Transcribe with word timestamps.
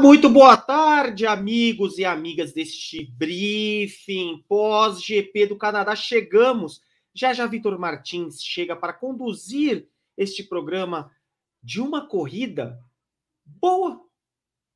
Muito 0.00 0.30
boa 0.30 0.56
tarde, 0.56 1.26
amigos 1.26 1.98
e 1.98 2.04
amigas 2.04 2.52
deste 2.52 3.04
briefing 3.04 4.44
pós-GP 4.48 5.46
do 5.46 5.56
Canadá. 5.56 5.96
Chegamos. 5.96 6.80
Já 7.12 7.32
já 7.32 7.46
Vitor 7.46 7.76
Martins 7.76 8.40
chega 8.40 8.76
para 8.76 8.92
conduzir 8.92 9.88
este 10.16 10.44
programa 10.44 11.10
de 11.60 11.80
uma 11.80 12.06
corrida 12.06 12.78
boa. 13.44 14.00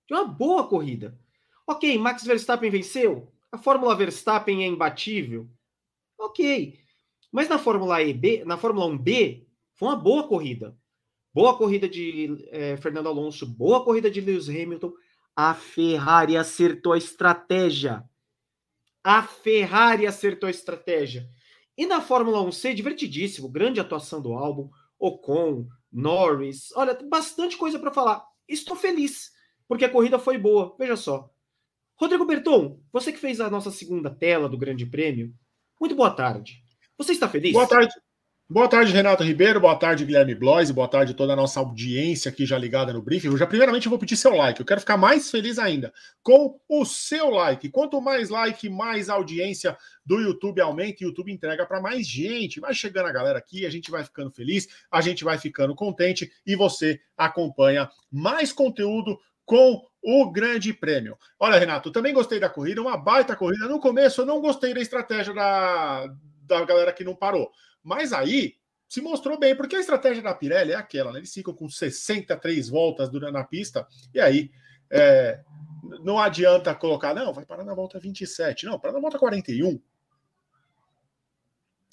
De 0.09 0.15
uma 0.15 0.25
boa 0.25 0.67
corrida. 0.67 1.17
Ok, 1.69 1.97
Max 1.99 2.25
Verstappen 2.25 2.71
venceu. 2.71 3.33
A 3.53 3.59
Fórmula 3.59 3.95
Verstappen 3.95 4.65
é 4.65 4.67
imbatível. 4.67 5.49
Ok. 6.19 6.81
Mas 7.31 7.49
na 7.49 7.61
Fórmula 7.61 8.03
EB, 8.03 8.45
na 8.45 8.57
Fórmula 8.57 8.87
1B, 8.87 9.47
foi 9.75 9.89
uma 9.89 9.97
boa 9.97 10.27
corrida. 10.27 10.77
Boa 11.33 11.57
corrida 11.57 11.89
de 11.89 12.45
é, 12.51 12.77
Fernando 12.77 13.07
Alonso, 13.07 13.47
boa 13.47 13.85
corrida 13.85 14.11
de 14.11 14.21
Lewis 14.21 14.49
Hamilton. 14.49 14.93
A 15.35 15.55
Ferrari 15.55 16.37
acertou 16.37 16.93
a 16.93 16.99
estratégia. 16.99 18.05
A 19.03 19.23
Ferrari 19.23 20.07
acertou 20.07 20.47
a 20.47 20.51
estratégia. 20.51 21.29
E 21.77 21.87
na 21.87 22.01
Fórmula 22.01 22.39
1C, 22.41 22.75
divertidíssimo, 22.75 23.49
grande 23.49 23.81
atuação 23.81 24.21
do 24.21 24.35
álbum, 24.35 24.71
Ocon, 24.99 25.67
Norris. 25.91 26.71
Olha, 26.77 26.95
tem 26.95 27.09
bastante 27.09 27.57
coisa 27.57 27.79
para 27.79 27.93
falar. 27.93 28.25
Estou 28.47 28.77
feliz, 28.77 29.33
porque 29.67 29.85
a 29.85 29.91
corrida 29.91 30.19
foi 30.19 30.37
boa. 30.37 30.77
Veja 30.79 30.97
só. 30.97 31.31
Rodrigo 31.97 32.25
Berton, 32.25 32.81
você 32.93 33.13
que 33.13 33.19
fez 33.19 33.41
a 33.41 33.51
nossa 33.51 33.71
segunda 33.71 34.11
tela 34.11 34.49
do 34.49 34.59
Grande 34.59 34.85
Prêmio, 34.85 35.35
muito 35.81 35.95
boa 35.95 36.11
tarde. 36.11 36.63
Você 36.99 37.13
está 37.13 37.29
feliz? 37.29 37.53
Boa 37.53 37.67
tarde. 37.67 37.93
Boa 38.53 38.69
tarde, 38.69 38.93
Renato 38.93 39.25
Ribeiro. 39.25 39.59
Boa 39.59 39.75
tarde, 39.77 40.05
Guilherme 40.05 40.35
Blois. 40.35 40.71
Boa 40.71 40.87
tarde 40.87 41.15
toda 41.15 41.33
a 41.33 41.37
nossa 41.37 41.59
audiência 41.59 42.31
aqui 42.31 42.45
já 42.45 42.59
ligada 42.59 42.93
no 42.93 43.01
briefing. 43.01 43.29
Eu 43.29 43.39
já, 43.39 43.47
primeiramente, 43.47 43.87
eu 43.87 43.91
vou 43.91 43.99
pedir 43.99 44.15
seu 44.15 44.35
like. 44.35 44.61
Eu 44.61 44.67
quero 44.67 44.81
ficar 44.81 44.99
mais 44.99 45.31
feliz 45.31 45.59
ainda 45.59 45.91
com 46.23 46.61
o 46.69 46.85
seu 46.85 47.31
like. 47.31 47.71
Quanto 47.71 47.99
mais 47.99 48.29
like, 48.29 48.69
mais 48.69 49.09
audiência 49.09 49.75
do 50.05 50.21
YouTube 50.21 50.61
aumenta 50.61 51.03
e 51.03 51.07
o 51.07 51.09
YouTube 51.09 51.33
entrega 51.33 51.65
para 51.65 51.81
mais 51.81 52.07
gente. 52.07 52.61
Vai 52.61 52.75
chegando 52.75 53.07
a 53.07 53.13
galera 53.13 53.39
aqui, 53.39 53.65
a 53.65 53.71
gente 53.71 53.91
vai 53.91 54.05
ficando 54.05 54.31
feliz, 54.31 54.69
a 54.91 55.01
gente 55.01 55.25
vai 55.25 55.39
ficando 55.39 55.75
contente 55.75 56.31
e 56.47 56.55
você 56.55 57.01
acompanha 57.17 57.89
mais 58.11 58.53
conteúdo 58.53 59.19
com 59.47 59.83
o 60.03 60.31
Grande 60.31 60.75
Prêmio. 60.75 61.17
Olha, 61.41 61.59
Renato, 61.59 61.91
também 61.91 62.13
gostei 62.13 62.39
da 62.39 62.51
corrida, 62.51 62.83
uma 62.83 62.99
baita 62.99 63.35
corrida. 63.35 63.67
No 63.67 63.81
começo, 63.81 64.21
eu 64.21 64.27
não 64.27 64.43
gostei 64.43 64.75
da 64.75 64.81
estratégia 64.83 65.33
da, 65.33 66.07
da 66.43 66.67
galera 66.67 66.93
que 66.93 67.03
não 67.03 67.17
parou. 67.17 67.51
Mas 67.83 68.13
aí 68.13 68.57
se 68.89 69.01
mostrou 69.01 69.39
bem, 69.39 69.57
porque 69.57 69.77
a 69.77 69.81
estratégia 69.81 70.23
da 70.23 70.35
Pirelli 70.35 70.73
é 70.73 70.77
aquela, 70.77 71.13
né? 71.13 71.21
Eles 71.21 71.33
ficam 71.33 71.55
com 71.55 71.69
63 71.69 72.69
voltas 72.69 73.09
durante 73.09 73.39
a 73.39 73.45
pista, 73.45 73.87
e 74.13 74.21
aí 74.21 74.51
é, 74.91 75.41
não 76.03 76.19
adianta 76.19 76.75
colocar, 76.75 77.15
não, 77.15 77.33
vai 77.33 77.47
parar 77.47 77.65
na 77.65 77.75
volta 77.75 77.99
27, 77.99 78.67
não, 78.67 78.79
para 78.79 78.93
na 78.93 79.01
volta 79.01 79.19
41. 79.19 79.81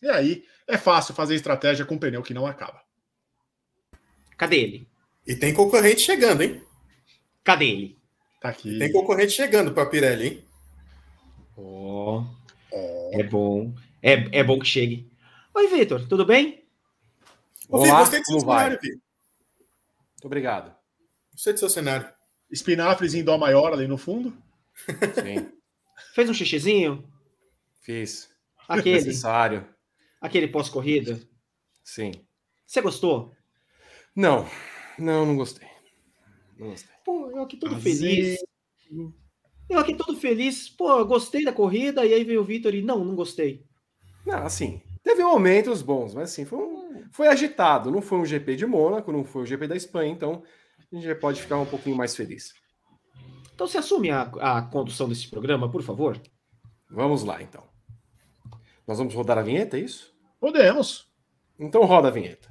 E 0.01 0.09
aí 0.09 0.43
é 0.67 0.77
fácil 0.77 1.13
fazer 1.13 1.35
estratégia 1.35 1.85
com 1.85 1.97
pneu 1.97 2.21
que 2.21 2.33
não 2.33 2.45
acaba. 2.45 2.81
Cadê 4.37 4.57
ele? 4.57 4.87
E 5.25 5.35
tem 5.35 5.53
concorrente 5.53 6.01
chegando, 6.01 6.41
hein? 6.41 6.61
Cadê 7.43 7.65
ele? 7.65 7.99
Tá 8.41 8.49
aqui. 8.49 8.75
E 8.75 8.79
tem 8.79 8.91
concorrente 8.91 9.31
chegando 9.31 9.73
para 9.73 9.83
a 9.83 9.85
Pirelli, 9.85 10.27
hein? 10.27 10.45
Oh, 11.57 12.23
oh. 12.71 13.09
É 13.13 13.23
bom. 13.23 13.73
É, 14.01 14.39
é 14.39 14.43
bom 14.43 14.59
que 14.59 14.65
chegue. 14.65 15.09
Oi, 15.53 15.67
Vitor, 15.67 16.07
tudo 16.07 16.25
bem? 16.25 16.63
Olá, 17.67 17.99
gostei 17.99 18.19
do 18.19 18.25
seu 18.25 18.39
cenário, 18.39 18.79
Vitor. 18.81 19.01
Muito 20.11 20.25
obrigado. 20.25 20.75
Gostei 21.31 21.53
do 21.53 21.59
seu 21.59 21.69
cenário. 21.69 22.09
Espinafres 22.51 23.13
em 23.13 23.23
dó 23.23 23.37
maior 23.37 23.73
ali 23.73 23.87
no 23.87 23.97
fundo? 23.97 24.35
Sim. 25.15 25.51
Fez 26.13 26.29
um 26.29 26.33
xixizinho? 26.33 27.07
Fiz. 27.81 28.29
Aquele. 28.67 28.95
Necessário. 28.95 29.67
Aquele 30.21 30.47
pós-corrida? 30.47 31.19
Sim. 31.83 32.11
Você 32.65 32.81
gostou? 32.81 33.35
Não. 34.15 34.47
Não, 34.97 35.25
não 35.25 35.35
gostei. 35.35 35.67
Não 36.57 36.69
gostei. 36.69 36.95
Pô, 37.03 37.31
eu 37.31 37.41
aqui 37.41 37.57
todo 37.57 37.79
feliz. 37.79 38.39
Eu 39.69 39.79
aqui 39.79 39.95
todo 39.95 40.15
feliz. 40.15 40.69
Pô, 40.69 41.03
gostei 41.05 41.43
da 41.43 41.51
corrida. 41.51 42.05
E 42.05 42.13
aí 42.13 42.23
veio 42.23 42.41
o 42.41 42.45
Vitor 42.45 42.73
e 42.75 42.81
não, 42.81 43.03
não 43.03 43.15
gostei. 43.15 43.65
Não, 44.25 44.45
assim, 44.45 44.81
teve 45.03 45.23
momentos 45.23 45.81
bons, 45.81 46.13
mas 46.13 46.31
assim, 46.31 46.45
foi, 46.45 46.59
um, 46.59 47.03
foi 47.11 47.27
agitado. 47.27 47.91
Não 47.91 48.01
foi 48.01 48.19
um 48.19 48.25
GP 48.25 48.55
de 48.55 48.65
Mônaco, 48.65 49.11
não 49.11 49.23
foi 49.23 49.43
o 49.43 49.45
GP 49.45 49.67
da 49.67 49.75
Espanha, 49.75 50.11
então 50.11 50.43
a 50.91 50.95
gente 50.95 51.05
já 51.05 51.15
pode 51.15 51.41
ficar 51.41 51.57
um 51.57 51.65
pouquinho 51.65 51.95
mais 51.95 52.15
feliz. 52.15 52.53
Então 53.53 53.67
você 53.67 53.77
assume 53.77 54.09
a, 54.09 54.21
a 54.21 54.61
condução 54.61 55.09
desse 55.09 55.29
programa, 55.29 55.69
por 55.69 55.83
favor? 55.83 56.19
Vamos 56.89 57.23
lá, 57.23 57.41
então. 57.41 57.63
Nós 58.87 58.97
vamos 58.97 59.13
rodar 59.13 59.37
a 59.37 59.43
vinheta, 59.43 59.77
é 59.77 59.81
isso? 59.81 60.15
Podemos. 60.39 61.07
Então 61.59 61.83
roda 61.85 62.07
a 62.07 62.11
vinheta. 62.11 62.49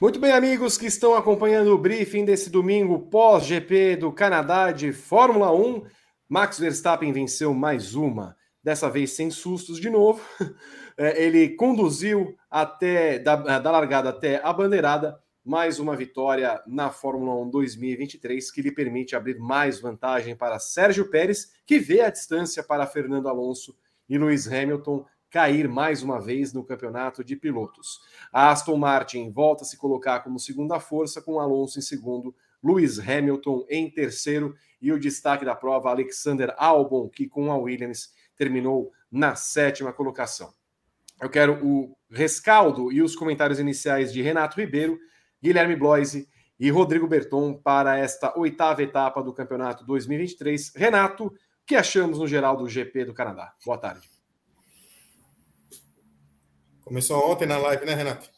Muito 0.00 0.18
bem, 0.18 0.32
amigos 0.32 0.78
que 0.78 0.86
estão 0.86 1.14
acompanhando 1.14 1.74
o 1.74 1.78
briefing 1.78 2.24
desse 2.24 2.48
domingo 2.48 3.00
pós-GP 3.10 3.96
do 3.96 4.10
Canadá 4.10 4.72
de 4.72 4.94
Fórmula 4.94 5.52
1. 5.52 5.84
Max 6.26 6.58
Verstappen 6.58 7.12
venceu 7.12 7.52
mais 7.52 7.94
uma, 7.94 8.34
dessa 8.64 8.88
vez 8.88 9.10
sem 9.10 9.30
sustos 9.30 9.78
de 9.78 9.90
novo. 9.90 10.22
É, 10.98 11.24
ele 11.24 11.56
conduziu 11.56 12.36
até 12.50 13.18
da, 13.18 13.58
da 13.58 13.70
largada 13.70 14.10
até 14.10 14.38
a 14.44 14.52
bandeirada, 14.52 15.18
mais 15.42 15.78
uma 15.78 15.96
vitória 15.96 16.60
na 16.66 16.90
Fórmula 16.90 17.34
1 17.46 17.48
2023 17.48 18.50
que 18.50 18.60
lhe 18.60 18.70
permite 18.70 19.16
abrir 19.16 19.38
mais 19.38 19.80
vantagem 19.80 20.36
para 20.36 20.58
Sérgio 20.58 21.08
Pérez, 21.08 21.52
que 21.64 21.78
vê 21.78 22.02
a 22.02 22.10
distância 22.10 22.62
para 22.62 22.86
Fernando 22.86 23.28
Alonso 23.28 23.74
e 24.10 24.18
Lewis 24.18 24.46
Hamilton 24.46 25.06
cair 25.30 25.68
mais 25.68 26.02
uma 26.02 26.20
vez 26.20 26.52
no 26.52 26.64
campeonato 26.64 27.22
de 27.22 27.36
pilotos. 27.36 28.00
A 28.32 28.50
Aston 28.50 28.76
Martin 28.76 29.30
volta 29.30 29.62
a 29.62 29.66
se 29.66 29.76
colocar 29.76 30.20
como 30.20 30.38
segunda 30.38 30.80
força, 30.80 31.22
com 31.22 31.38
Alonso 31.38 31.78
em 31.78 31.82
segundo, 31.82 32.34
Lewis 32.62 32.98
Hamilton 32.98 33.64
em 33.68 33.90
terceiro 33.90 34.54
e 34.82 34.92
o 34.92 34.98
destaque 34.98 35.44
da 35.44 35.54
prova, 35.54 35.90
Alexander 35.90 36.54
Albon, 36.58 37.08
que 37.08 37.28
com 37.28 37.50
a 37.50 37.56
Williams 37.56 38.12
terminou 38.36 38.90
na 39.10 39.34
sétima 39.34 39.92
colocação. 39.92 40.52
Eu 41.20 41.28
quero 41.28 41.64
o 41.64 41.96
rescaldo 42.10 42.90
e 42.90 43.02
os 43.02 43.14
comentários 43.14 43.58
iniciais 43.58 44.12
de 44.12 44.22
Renato 44.22 44.58
Ribeiro, 44.58 44.98
Guilherme 45.42 45.76
Bloise 45.76 46.28
e 46.58 46.70
Rodrigo 46.70 47.06
Berton 47.06 47.54
para 47.54 47.98
esta 47.98 48.38
oitava 48.38 48.82
etapa 48.82 49.22
do 49.22 49.32
campeonato 49.32 49.84
2023. 49.84 50.72
Renato, 50.74 51.26
o 51.26 51.32
que 51.66 51.76
achamos 51.76 52.18
no 52.18 52.26
geral 52.26 52.56
do 52.56 52.68
GP 52.68 53.04
do 53.04 53.14
Canadá? 53.14 53.54
Boa 53.64 53.78
tarde. 53.78 54.09
Começou 56.90 57.30
ontem 57.30 57.46
na 57.46 57.56
live, 57.56 57.86
né, 57.86 57.94
Renato? 57.94 58.28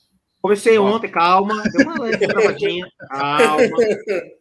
Comecei 0.43 0.79
ontem, 0.79 1.11
calma, 1.11 1.63
deu 1.73 1.87
uma 1.87 1.99
leve 2.03 2.29
travadinha. 2.29 2.87
Calma, 3.09 3.67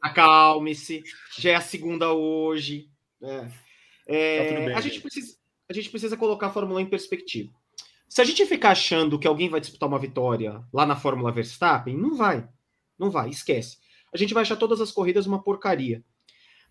acalme-se. 0.01 1.01
Já 1.39 1.51
é 1.51 1.55
a 1.55 1.61
segunda 1.61 2.11
hoje. 2.11 2.89
É. 3.23 3.47
É, 4.05 4.37
tá 4.49 4.59
bem, 4.59 4.73
a, 4.73 4.81
gente 4.81 4.99
precisa, 4.99 5.37
a 5.69 5.71
gente 5.71 5.89
precisa 5.89 6.17
colocar 6.17 6.47
a 6.47 6.51
Fórmula 6.51 6.81
1 6.81 6.83
em 6.83 6.89
perspectiva. 6.89 7.53
Se 8.09 8.19
a 8.19 8.25
gente 8.25 8.45
ficar 8.45 8.71
achando 8.71 9.17
que 9.17 9.25
alguém 9.25 9.47
vai 9.47 9.61
disputar 9.61 9.87
uma 9.87 9.97
vitória 9.97 10.61
lá 10.73 10.85
na 10.85 10.97
Fórmula 10.97 11.31
Verstappen, 11.31 11.95
não 11.95 12.17
vai. 12.17 12.45
Não 12.99 13.09
vai, 13.09 13.29
esquece. 13.29 13.77
A 14.13 14.17
gente 14.17 14.33
vai 14.33 14.41
achar 14.41 14.57
todas 14.57 14.81
as 14.81 14.91
corridas 14.91 15.25
uma 15.25 15.41
porcaria. 15.41 16.03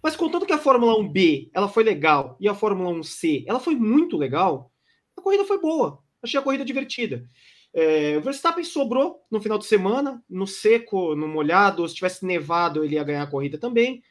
Mas 0.02 0.14
contando 0.14 0.44
que 0.44 0.52
a 0.52 0.58
Fórmula 0.58 0.92
1B 1.02 1.48
ela 1.54 1.70
foi 1.70 1.84
legal 1.84 2.36
e 2.38 2.46
a 2.46 2.54
Fórmula 2.54 2.90
1C 2.98 3.44
ela 3.46 3.60
foi 3.60 3.76
muito 3.76 4.18
legal, 4.18 4.70
a 5.16 5.22
corrida 5.22 5.46
foi 5.46 5.58
boa. 5.58 6.02
Achei 6.22 6.38
a 6.38 6.42
corrida 6.42 6.64
divertida. 6.64 7.24
É, 7.72 8.16
o 8.18 8.20
Verstappen 8.20 8.64
sobrou 8.64 9.24
no 9.30 9.40
final 9.40 9.58
de 9.58 9.66
semana, 9.66 10.22
no 10.28 10.46
seco, 10.46 11.14
no 11.14 11.28
molhado. 11.28 11.88
Se 11.88 11.94
tivesse 11.94 12.24
nevado, 12.24 12.84
ele 12.84 12.94
ia 12.94 13.04
ganhar 13.04 13.22
a 13.22 13.30
corrida 13.30 13.58
também. 13.58 14.02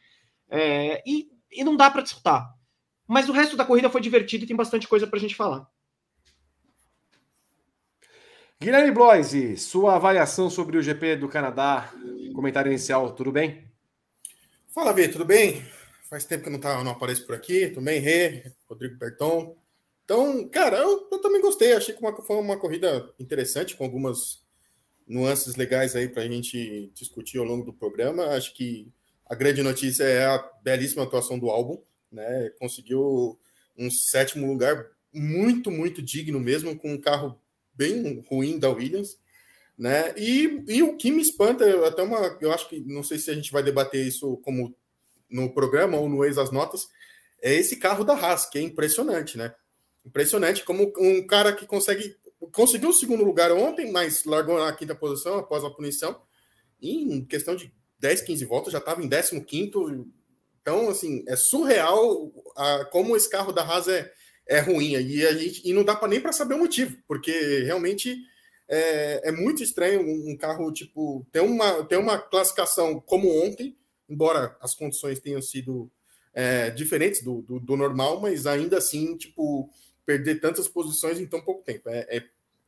É, 0.50 1.04
e, 1.06 1.30
e 1.52 1.64
não 1.64 1.76
dá 1.76 1.92
para 1.92 2.02
disputar. 2.02 2.54
Mas 3.08 3.28
o 3.28 3.34
resto 3.34 3.58
da 3.58 3.66
corrida 3.66 3.90
foi 3.90 4.02
divertido 4.02 4.44
e 4.44 4.48
tem 4.48 4.56
bastante 4.56 4.88
coisa 4.88 5.08
para 5.08 5.18
a 5.18 5.22
gente 5.22 5.36
falar. 5.36 5.68
Guilherme 8.62 8.92
Bloise, 8.92 9.56
sua 9.56 9.96
avaliação 9.96 10.50
sobre 10.50 10.78
o 10.78 10.82
GP 10.82 11.16
do 11.16 11.30
Canadá, 11.30 11.94
comentário 12.36 12.70
inicial, 12.70 13.14
tudo 13.14 13.32
bem? 13.32 13.70
Fala, 14.68 14.94
Vitor, 14.94 15.14
tudo 15.14 15.26
bem? 15.26 15.66
Faz 16.10 16.26
tempo 16.26 16.44
que 16.44 16.50
eu 16.50 16.54
não, 16.54 16.60
tá, 16.60 16.84
não 16.84 16.92
apareço 16.92 17.26
por 17.26 17.36
aqui. 17.36 17.68
Tudo 17.70 17.86
bem, 17.86 18.00
Rê, 18.00 18.52
Rodrigo 18.68 18.98
Berton. 18.98 19.56
Então, 20.10 20.50
cara, 20.50 20.78
eu, 20.78 21.08
eu 21.12 21.20
também 21.20 21.40
gostei. 21.40 21.74
Achei 21.74 21.94
que 21.94 22.02
uma, 22.02 22.12
foi 22.24 22.38
uma 22.38 22.58
corrida 22.58 23.14
interessante, 23.20 23.78
com 23.78 23.84
algumas 23.84 24.44
nuances 25.08 25.56
legais 25.56 25.96
aí 25.96 26.10
para 26.10 26.24
a 26.24 26.28
gente 26.28 26.92
discutir 26.96 27.38
ao 27.38 27.46
longo 27.46 27.64
do 27.64 27.72
programa. 27.72 28.26
Acho 28.30 28.56
que 28.56 28.92
a 29.24 29.36
grande 29.36 29.62
notícia 29.62 30.04
é 30.04 30.26
a 30.26 30.40
belíssima 30.64 31.04
atuação 31.04 31.38
do 31.38 31.52
álbum, 31.52 31.80
né? 32.12 32.50
Conseguiu 32.60 33.40
um 33.78 33.92
sétimo 33.92 34.48
lugar 34.48 34.84
muito, 35.14 35.70
muito 35.70 36.02
digno 36.02 36.40
mesmo, 36.40 36.76
com 36.76 36.92
um 36.92 37.00
carro 37.00 37.40
bem 37.76 38.26
ruim 38.28 38.58
da 38.58 38.72
Williams, 38.72 39.16
né? 39.78 40.16
E, 40.18 40.64
e 40.70 40.82
o 40.82 40.98
que 40.98 41.12
me 41.12 41.22
espanta, 41.22 41.88
até 41.88 42.02
uma, 42.02 42.36
eu 42.42 42.52
acho 42.52 42.68
que 42.68 42.80
não 42.80 43.04
sei 43.04 43.20
se 43.20 43.30
a 43.30 43.36
gente 43.36 43.52
vai 43.52 43.62
debater 43.62 44.04
isso 44.04 44.38
como 44.38 44.76
no 45.30 45.54
programa 45.54 46.00
ou 46.00 46.10
no 46.10 46.26
ex 46.26 46.40
as 46.40 46.50
notas, 46.50 46.88
é 47.44 47.54
esse 47.54 47.76
carro 47.76 48.04
da 48.04 48.16
Haas, 48.16 48.48
que 48.48 48.58
é 48.58 48.62
impressionante, 48.64 49.38
né? 49.38 49.54
Impressionante 50.10 50.64
como 50.64 50.92
um 50.98 51.26
cara 51.26 51.54
que 51.54 51.68
consegue 51.68 52.16
conseguiu 52.52 52.90
o 52.90 52.94
segundo 52.94 53.24
lugar 53.24 53.52
ontem, 53.52 53.92
mas 53.92 54.24
largou 54.24 54.58
na 54.58 54.72
quinta 54.74 54.96
posição 54.96 55.38
após 55.38 55.64
a 55.64 55.70
punição. 55.70 56.20
E 56.82 57.04
em 57.04 57.24
questão 57.24 57.56
de 57.56 57.72
10, 58.00 58.22
15 58.22 58.46
voltas 58.46 58.74
já 58.74 58.80
estava 58.80 59.04
em 59.04 59.10
15 59.10 59.72
Então, 60.62 60.90
assim, 60.90 61.24
é 61.28 61.36
surreal 61.36 62.32
a, 62.56 62.86
como 62.86 63.16
esse 63.16 63.30
carro 63.30 63.52
da 63.52 63.62
Haas 63.62 63.88
é, 63.88 64.12
é 64.48 64.60
ruim. 64.60 64.94
E, 64.94 65.26
a 65.26 65.34
gente, 65.34 65.62
e 65.68 65.74
não 65.74 65.84
dá 65.84 65.96
para 65.96 66.08
nem 66.08 66.22
para 66.22 66.32
saber 66.32 66.56
o 66.56 66.60
motivo, 66.60 66.98
porque 67.08 67.60
realmente 67.64 68.18
é, 68.68 69.30
é 69.30 69.32
muito 69.32 69.62
estranho 69.62 70.02
um, 70.02 70.32
um, 70.32 70.38
carro, 70.38 70.72
tipo, 70.72 71.26
ter 71.32 71.42
uma, 71.42 71.84
ter 71.86 71.98
uma 71.98 72.18
classificação 72.18 73.00
como 73.02 73.44
ontem, 73.44 73.78
embora 74.08 74.56
as 74.62 74.74
condições 74.74 75.20
tenham 75.20 75.42
sido 75.42 75.92
é, 76.34 76.70
diferentes 76.70 77.22
do, 77.22 77.42
do, 77.42 77.60
do, 77.60 77.76
normal, 77.76 78.22
mas 78.22 78.48
ainda 78.48 78.78
assim, 78.78 79.18
tipo, 79.18 79.70
perder 80.10 80.40
tantas 80.40 80.68
posições 80.68 81.20
em 81.20 81.28
tão 81.28 81.40
pouco 81.40 81.62
tempo. 81.62 81.88
É, 81.88 82.00
é 82.10 82.24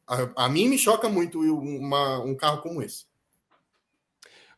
a, 0.08 0.46
a, 0.46 0.50
mim 0.50 0.70
me 0.70 0.78
choca 0.78 1.10
muito 1.10 1.42
uma, 1.42 2.20
um 2.20 2.36
carro 2.36 2.62
como 2.62 2.84
esse. 2.84 3.06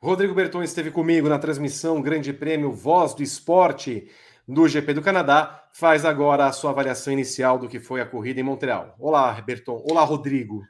Rodrigo 0.02 0.34
Berton 0.34 0.62
esteve 0.62 0.92
comigo 0.92 1.30
na 1.30 1.40
transmissão 1.40 2.02
Grande 2.02 2.34
Prêmio 2.34 2.74
Voz 2.74 3.14
do 3.14 3.24
Esporte 3.24 4.12
do 4.46 4.68
GP 4.68 4.96
do 4.96 5.02
Canadá. 5.02 5.64
Faz 5.72 6.04
agora 6.04 6.46
a 6.46 6.52
sua 6.52 6.72
avaliação 6.72 7.14
inicial 7.14 7.58
do 7.58 7.70
que 7.70 7.80
foi 7.80 8.02
a 8.02 8.06
corrida 8.06 8.42
em 8.42 8.44
Montreal. 8.44 8.94
Olá, 9.00 9.32
Berton. 9.40 9.82
Olá, 9.90 10.04
Rodrigo. 10.04 10.62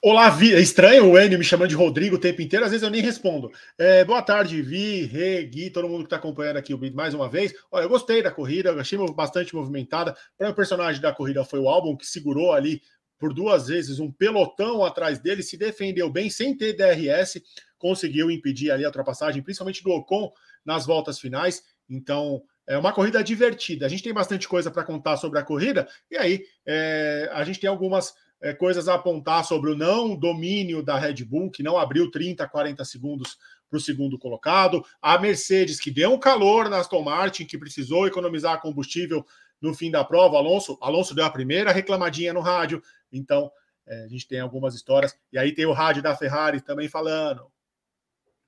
Olá, 0.00 0.30
Vi. 0.30 0.54
É 0.54 0.60
estranho 0.60 1.10
o 1.10 1.18
Enio 1.18 1.36
me 1.36 1.44
chamando 1.44 1.70
de 1.70 1.74
Rodrigo 1.74 2.14
o 2.14 2.20
tempo 2.20 2.40
inteiro, 2.40 2.64
às 2.64 2.70
vezes 2.70 2.84
eu 2.84 2.90
nem 2.90 3.02
respondo. 3.02 3.50
É, 3.76 4.04
boa 4.04 4.22
tarde, 4.22 4.62
Vi, 4.62 5.02
Rê, 5.02 5.42
Gui, 5.42 5.70
todo 5.70 5.88
mundo 5.88 6.02
que 6.02 6.06
está 6.06 6.16
acompanhando 6.16 6.56
aqui 6.56 6.72
o 6.72 6.78
vídeo 6.78 6.94
mais 6.94 7.14
uma 7.14 7.28
vez. 7.28 7.52
Olha, 7.68 7.82
eu 7.82 7.88
gostei 7.88 8.22
da 8.22 8.30
corrida, 8.30 8.72
achei 8.74 8.96
bastante 9.12 9.56
movimentada. 9.56 10.16
Para 10.36 10.50
o 10.50 10.54
personagem 10.54 11.02
da 11.02 11.12
corrida 11.12 11.44
foi 11.44 11.58
o 11.58 11.68
álbum 11.68 11.96
que 11.96 12.06
segurou 12.06 12.52
ali 12.52 12.80
por 13.18 13.34
duas 13.34 13.66
vezes 13.66 13.98
um 13.98 14.08
pelotão 14.08 14.84
atrás 14.84 15.18
dele, 15.18 15.42
se 15.42 15.56
defendeu 15.56 16.08
bem 16.08 16.30
sem 16.30 16.56
ter 16.56 16.74
DRS, 16.74 17.42
conseguiu 17.76 18.30
impedir 18.30 18.70
ali 18.70 18.84
a 18.84 18.88
ultrapassagem, 18.88 19.42
principalmente 19.42 19.82
do 19.82 19.90
Ocon 19.90 20.30
nas 20.64 20.86
voltas 20.86 21.18
finais. 21.18 21.64
Então, 21.90 22.40
é 22.68 22.78
uma 22.78 22.92
corrida 22.92 23.24
divertida. 23.24 23.84
A 23.84 23.88
gente 23.88 24.04
tem 24.04 24.14
bastante 24.14 24.46
coisa 24.46 24.70
para 24.70 24.84
contar 24.84 25.16
sobre 25.16 25.40
a 25.40 25.42
corrida, 25.42 25.88
e 26.08 26.16
aí 26.16 26.44
é, 26.64 27.28
a 27.32 27.42
gente 27.42 27.58
tem 27.58 27.68
algumas 27.68 28.14
é, 28.40 28.52
coisas 28.52 28.88
a 28.88 28.94
apontar 28.94 29.44
sobre 29.44 29.70
o 29.70 29.76
não 29.76 30.14
domínio 30.16 30.82
da 30.82 30.98
Red 30.98 31.24
Bull, 31.24 31.50
que 31.50 31.62
não 31.62 31.78
abriu 31.78 32.10
30, 32.10 32.46
40 32.48 32.84
segundos 32.84 33.38
para 33.68 33.76
o 33.76 33.80
segundo 33.80 34.18
colocado, 34.18 34.84
a 35.02 35.18
Mercedes, 35.18 35.78
que 35.78 35.90
deu 35.90 36.12
um 36.12 36.18
calor 36.18 36.70
na 36.70 36.78
Aston 36.78 37.02
Martin, 37.02 37.44
que 37.44 37.58
precisou 37.58 38.06
economizar 38.06 38.60
combustível 38.60 39.26
no 39.60 39.74
fim 39.74 39.90
da 39.90 40.04
prova. 40.04 40.36
Alonso, 40.36 40.78
Alonso 40.80 41.14
deu 41.14 41.24
a 41.24 41.30
primeira 41.30 41.72
reclamadinha 41.72 42.32
no 42.32 42.40
rádio, 42.40 42.82
então 43.12 43.50
é, 43.86 44.04
a 44.04 44.08
gente 44.08 44.26
tem 44.26 44.40
algumas 44.40 44.74
histórias. 44.74 45.16
E 45.32 45.38
aí 45.38 45.52
tem 45.52 45.66
o 45.66 45.72
rádio 45.72 46.02
da 46.02 46.16
Ferrari 46.16 46.60
também 46.60 46.88
falando 46.88 47.50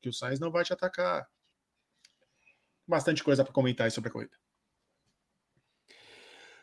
que 0.00 0.08
o 0.08 0.12
Sainz 0.12 0.40
não 0.40 0.50
vai 0.50 0.64
te 0.64 0.72
atacar. 0.72 1.28
Bastante 2.86 3.22
coisa 3.22 3.44
para 3.44 3.52
comentar 3.52 3.90
sobre 3.90 4.08
a 4.08 4.12
corrida. 4.12 4.39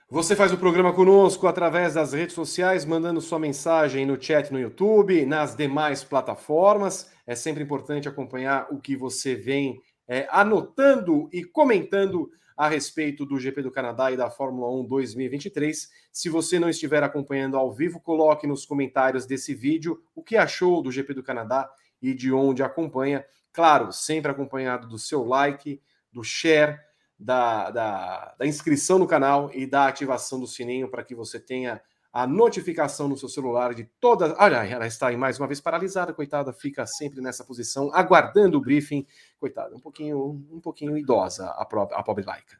Você 0.09 0.37
faz 0.37 0.53
o 0.53 0.57
programa 0.57 0.93
conosco 0.93 1.47
através 1.47 1.95
das 1.95 2.13
redes 2.13 2.33
sociais, 2.33 2.85
mandando 2.85 3.19
sua 3.19 3.37
mensagem 3.37 4.05
no 4.05 4.19
chat 4.19 4.53
no 4.53 4.59
YouTube, 4.59 5.25
nas 5.25 5.53
demais 5.53 6.01
plataformas. 6.01 7.11
É 7.27 7.35
sempre 7.35 7.61
importante 7.61 8.07
acompanhar 8.07 8.67
o 8.71 8.79
que 8.79 8.95
você 8.95 9.35
vem 9.35 9.81
é, 10.07 10.25
anotando 10.31 11.27
e 11.33 11.43
comentando 11.43 12.31
a 12.55 12.69
respeito 12.69 13.25
do 13.25 13.37
GP 13.37 13.61
do 13.63 13.69
Canadá 13.69 14.09
e 14.09 14.15
da 14.15 14.29
Fórmula 14.29 14.71
1 14.79 14.85
2023. 14.85 15.89
Se 16.09 16.29
você 16.29 16.57
não 16.57 16.69
estiver 16.69 17.03
acompanhando 17.03 17.57
ao 17.57 17.73
vivo, 17.73 17.99
coloque 17.99 18.47
nos 18.47 18.65
comentários 18.65 19.25
desse 19.25 19.53
vídeo 19.53 20.01
o 20.15 20.23
que 20.23 20.37
achou 20.37 20.81
do 20.81 20.89
GP 20.89 21.15
do 21.15 21.21
Canadá 21.21 21.69
e 22.01 22.13
de 22.13 22.31
onde 22.31 22.63
acompanha. 22.63 23.25
Claro, 23.51 23.91
sempre 23.91 24.31
acompanhado 24.31 24.87
do 24.87 24.97
seu 24.97 25.25
like, 25.25 25.81
do 26.13 26.23
share 26.23 26.79
da, 27.19 27.71
da, 27.71 28.35
da 28.37 28.45
inscrição 28.45 28.99
no 28.99 29.07
canal 29.07 29.49
e 29.53 29.65
da 29.65 29.87
ativação 29.87 30.39
do 30.39 30.47
sininho 30.47 30.89
para 30.89 31.03
que 31.03 31.15
você 31.15 31.39
tenha 31.39 31.81
a 32.11 32.25
notificação 32.25 33.07
no 33.07 33.17
seu 33.17 33.29
celular 33.29 33.73
de 33.73 33.83
todas. 33.99 34.33
Olha, 34.39 34.65
ela 34.65 34.87
está 34.87 35.07
aí 35.07 35.17
mais 35.17 35.39
uma 35.39 35.47
vez 35.47 35.61
paralisada, 35.61 36.13
coitada, 36.13 36.53
fica 36.53 36.85
sempre 36.85 37.21
nessa 37.21 37.43
posição, 37.43 37.91
aguardando 37.93 38.57
o 38.57 38.61
briefing. 38.61 39.05
Coitada, 39.39 39.75
um 39.75 39.79
pouquinho, 39.79 40.45
um 40.51 40.59
pouquinho 40.59 40.97
idosa 40.97 41.49
a, 41.49 41.65
pro, 41.65 41.81
a 41.81 42.03
pobre 42.03 42.23
laica. 42.23 42.57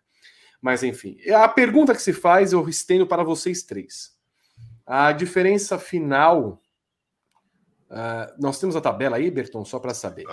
Mas 0.62 0.84
enfim, 0.84 1.18
a 1.34 1.48
pergunta 1.48 1.94
que 1.94 2.02
se 2.02 2.14
faz 2.14 2.54
eu 2.54 2.68
estendo 2.68 3.08
para 3.08 3.24
vocês 3.24 3.64
três. 3.64 4.16
A 4.86 5.12
diferença 5.12 5.78
final. 5.78 6.62
Uh, 7.90 8.34
nós 8.38 8.60
temos 8.60 8.76
a 8.76 8.82
tabela 8.82 9.16
aí, 9.16 9.32
Berton, 9.32 9.64
só 9.64 9.80
para 9.80 9.94
saber. 9.94 10.26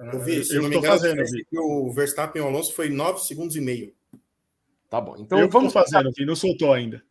Eu 0.00 0.18
vi, 0.18 0.42
se 0.42 0.56
eu 0.56 0.62
não 0.62 0.70
me 0.70 0.76
engano, 0.76 0.94
fazendo, 0.94 1.22
o 1.52 1.92
Verstappen 1.92 2.40
e 2.40 2.44
o 2.44 2.48
Alonso 2.48 2.72
foi 2.72 2.88
9 2.88 3.20
segundos 3.20 3.54
e 3.54 3.60
meio. 3.60 3.92
Tá 4.88 4.98
bom. 4.98 5.14
Então 5.18 5.38
eu 5.38 5.48
vamos 5.48 5.72
fazendo, 5.72 6.10
não 6.20 6.34
soltou 6.34 6.72
ainda. 6.72 7.02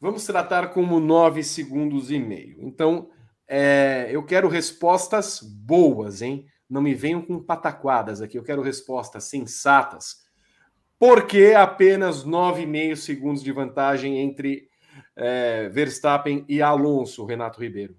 Vamos 0.00 0.24
tratar 0.24 0.68
como 0.68 0.98
9 0.98 1.44
segundos 1.44 2.10
e 2.10 2.18
meio. 2.18 2.56
Então, 2.60 3.10
é, 3.46 4.08
eu 4.10 4.24
quero 4.24 4.48
respostas 4.48 5.40
boas, 5.40 6.22
hein? 6.22 6.46
Não 6.68 6.80
me 6.80 6.94
venham 6.94 7.20
com 7.20 7.42
pataquadas 7.42 8.22
aqui. 8.22 8.38
Eu 8.38 8.42
quero 8.42 8.62
respostas 8.62 9.24
sensatas. 9.24 10.24
Por 10.98 11.26
que 11.26 11.52
apenas 11.52 12.24
9,5 12.24 12.96
segundos 12.96 13.42
de 13.42 13.52
vantagem 13.52 14.18
entre 14.20 14.68
é, 15.14 15.68
Verstappen 15.68 16.44
e 16.48 16.62
Alonso, 16.62 17.26
Renato 17.26 17.60
Ribeiro? 17.60 17.94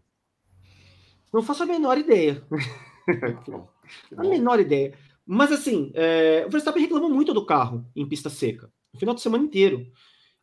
Não 1.32 1.44
faço 1.44 1.64
a 1.64 1.68
menor 1.68 1.98
ideia. 1.98 2.44
A 4.16 4.24
menor 4.24 4.60
ideia. 4.60 4.94
Mas 5.26 5.52
assim, 5.52 5.92
é, 5.96 6.44
o 6.48 6.52
Verstappen 6.52 6.82
reclamou 6.82 7.10
muito 7.10 7.34
do 7.34 7.46
carro 7.46 7.86
em 7.96 8.08
pista 8.08 8.30
seca, 8.30 8.72
no 8.94 9.00
final 9.00 9.16
de 9.16 9.22
semana 9.22 9.44
inteiro. 9.44 9.88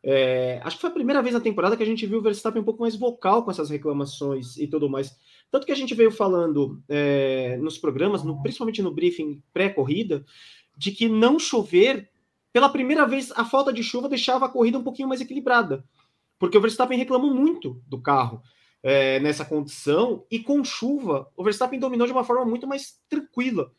É, 0.05 0.59
acho 0.65 0.75
que 0.75 0.81
foi 0.81 0.89
a 0.89 0.93
primeira 0.93 1.21
vez 1.21 1.33
na 1.33 1.39
temporada 1.39 1.77
que 1.77 1.83
a 1.83 1.85
gente 1.85 2.05
viu 2.05 2.19
o 2.19 2.21
Verstappen 2.21 2.61
um 2.61 2.65
pouco 2.65 2.81
mais 2.81 2.95
vocal 2.95 3.43
com 3.43 3.51
essas 3.51 3.69
reclamações 3.69 4.57
e 4.57 4.67
tudo 4.67 4.89
mais. 4.89 5.17
Tanto 5.49 5.65
que 5.65 5.71
a 5.71 5.75
gente 5.75 5.95
veio 5.95 6.11
falando 6.11 6.83
é, 6.89 7.55
nos 7.57 7.77
programas, 7.77 8.23
no, 8.23 8.41
principalmente 8.41 8.81
no 8.81 8.91
briefing 8.91 9.41
pré-corrida, 9.53 10.25
de 10.75 10.91
que 10.91 11.07
não 11.07 11.39
chover, 11.39 12.09
pela 12.51 12.67
primeira 12.67 13.07
vez, 13.07 13.31
a 13.31 13.45
falta 13.45 13.71
de 13.71 13.81
chuva 13.81 14.09
deixava 14.09 14.45
a 14.45 14.49
corrida 14.49 14.77
um 14.77 14.83
pouquinho 14.83 15.07
mais 15.07 15.21
equilibrada. 15.21 15.85
Porque 16.37 16.57
o 16.57 16.61
Verstappen 16.61 16.97
reclamou 16.97 17.33
muito 17.33 17.81
do 17.87 18.01
carro 18.01 18.41
é, 18.83 19.19
nessa 19.21 19.45
condição, 19.45 20.25
e 20.29 20.39
com 20.39 20.63
chuva, 20.63 21.31
o 21.37 21.43
Verstappen 21.43 21.79
dominou 21.79 22.05
de 22.05 22.11
uma 22.13 22.25
forma 22.25 22.43
muito 22.43 22.67
mais 22.67 22.99
tranquila 23.09 23.71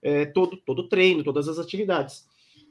é, 0.00 0.24
todo, 0.24 0.56
todo 0.56 0.80
o 0.80 0.88
treino, 0.88 1.24
todas 1.24 1.48
as 1.48 1.58
atividades. 1.58 2.24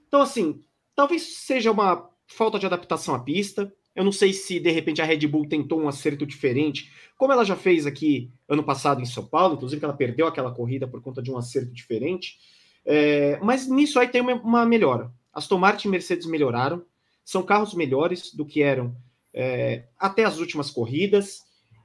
Então, 0.07 0.21
assim, 0.21 0.63
talvez 0.95 1.23
seja 1.37 1.69
uma 1.69 2.09
falta 2.27 2.57
de 2.57 2.65
adaptação 2.65 3.13
à 3.13 3.19
pista. 3.19 3.73
Eu 3.93 4.05
não 4.05 4.11
sei 4.11 4.31
se 4.31 4.59
de 4.59 4.71
repente 4.71 5.01
a 5.01 5.05
Red 5.05 5.27
Bull 5.27 5.47
tentou 5.47 5.81
um 5.81 5.87
acerto 5.87 6.25
diferente, 6.25 6.91
como 7.17 7.33
ela 7.33 7.43
já 7.43 7.55
fez 7.55 7.85
aqui 7.85 8.31
ano 8.47 8.63
passado 8.63 9.01
em 9.01 9.05
São 9.05 9.25
Paulo, 9.25 9.55
inclusive 9.55 9.83
ela 9.83 9.93
perdeu 9.93 10.27
aquela 10.27 10.51
corrida 10.51 10.87
por 10.87 11.01
conta 11.01 11.21
de 11.21 11.29
um 11.29 11.37
acerto 11.37 11.71
diferente. 11.71 12.39
É, 12.85 13.37
mas 13.41 13.67
nisso 13.67 13.99
aí 13.99 14.07
tem 14.07 14.21
uma, 14.21 14.33
uma, 14.33 14.65
melhora. 14.65 15.11
Aston 15.33 15.57
Martin 15.57 15.87
e 15.87 15.91
Mercedes 15.91 16.25
melhoraram, 16.25 16.83
são 17.23 17.43
carros 17.43 17.73
melhores 17.73 18.33
do 18.33 18.45
que 18.45 18.61
eram 18.61 18.95
é, 19.33 19.85
até 19.99 20.23
as 20.23 20.39
últimas 20.39 20.71
corridas. 20.71 21.43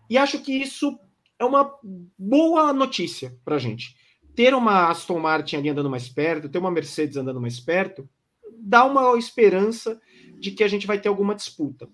E 0.09 0.17
acho 0.17 0.41
que 0.41 0.53
isso 0.53 0.99
é 1.39 1.45
uma 1.45 1.73
boa 2.19 2.73
notícia 2.73 3.37
para 3.45 3.57
a 3.57 3.59
gente. 3.59 3.97
Ter 4.35 4.55
uma 4.55 4.89
Aston 4.89 5.19
Martin 5.19 5.57
ali 5.57 5.69
andando 5.69 5.91
mais 5.91 6.09
perto, 6.09 6.49
ter 6.49 6.59
uma 6.59 6.71
Mercedes 6.71 7.17
andando 7.17 7.41
mais 7.41 7.59
perto, 7.59 8.09
dá 8.59 8.85
uma 8.85 9.17
esperança 9.19 10.01
de 10.39 10.51
que 10.51 10.65
a 10.65 10.69
gente 10.69 10.87
vai 10.87 11.01
ter 11.01 11.09
alguma 11.09 11.35
disputa. 11.35 11.89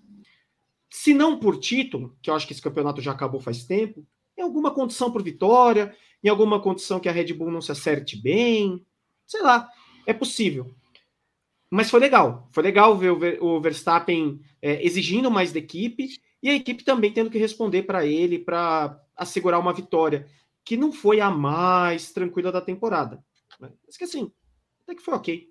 Se 0.89 1.13
não 1.13 1.39
por 1.39 1.57
título, 1.59 2.15
que 2.21 2.29
eu 2.29 2.35
acho 2.35 2.45
que 2.45 2.53
esse 2.53 2.61
campeonato 2.61 3.01
já 3.01 3.11
acabou 3.11 3.39
faz 3.39 3.63
tempo, 3.65 4.05
em 4.37 4.41
alguma 4.41 4.71
condição 4.71 5.11
por 5.11 5.23
vitória, 5.23 5.95
em 6.23 6.29
alguma 6.29 6.59
condição 6.59 6.99
que 6.99 7.09
a 7.09 7.11
Red 7.11 7.33
Bull 7.33 7.51
não 7.51 7.61
se 7.61 7.71
acerte 7.71 8.15
bem, 8.15 8.85
sei 9.25 9.41
lá, 9.41 9.67
é 10.05 10.13
possível. 10.13 10.73
Mas 11.69 11.89
foi 11.89 11.99
legal, 11.99 12.47
foi 12.51 12.63
legal 12.63 12.95
ver 12.95 13.41
o 13.41 13.59
Verstappen 13.59 14.39
é, 14.61 14.85
exigindo 14.85 15.31
mais 15.31 15.51
da 15.51 15.59
equipe 15.59 16.09
e 16.43 16.49
a 16.49 16.53
equipe 16.53 16.83
também 16.83 17.13
tendo 17.13 17.29
que 17.31 17.37
responder 17.37 17.83
para 17.83 18.05
ele 18.05 18.37
para 18.37 19.01
assegurar 19.15 19.61
uma 19.61 19.73
vitória, 19.73 20.27
que 20.65 20.75
não 20.75 20.91
foi 20.91 21.21
a 21.21 21.31
mais 21.31 22.11
tranquila 22.11 22.51
da 22.51 22.59
temporada. 22.59 23.23
Né? 23.59 23.71
Mas 23.87 23.95
que 23.95 24.03
assim, 24.03 24.29
até 24.83 24.93
que 24.93 25.01
foi 25.01 25.13
ok. 25.13 25.49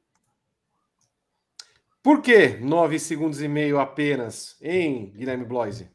Por 2.03 2.21
que 2.21 2.59
9 2.59 2.99
segundos 2.99 3.41
e 3.41 3.49
meio 3.49 3.79
apenas, 3.79 4.57
em 4.61 5.11
Guilherme 5.13 5.47
Bloise? 5.47 5.89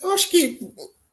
Eu 0.00 0.12
acho 0.12 0.30
que 0.30 0.60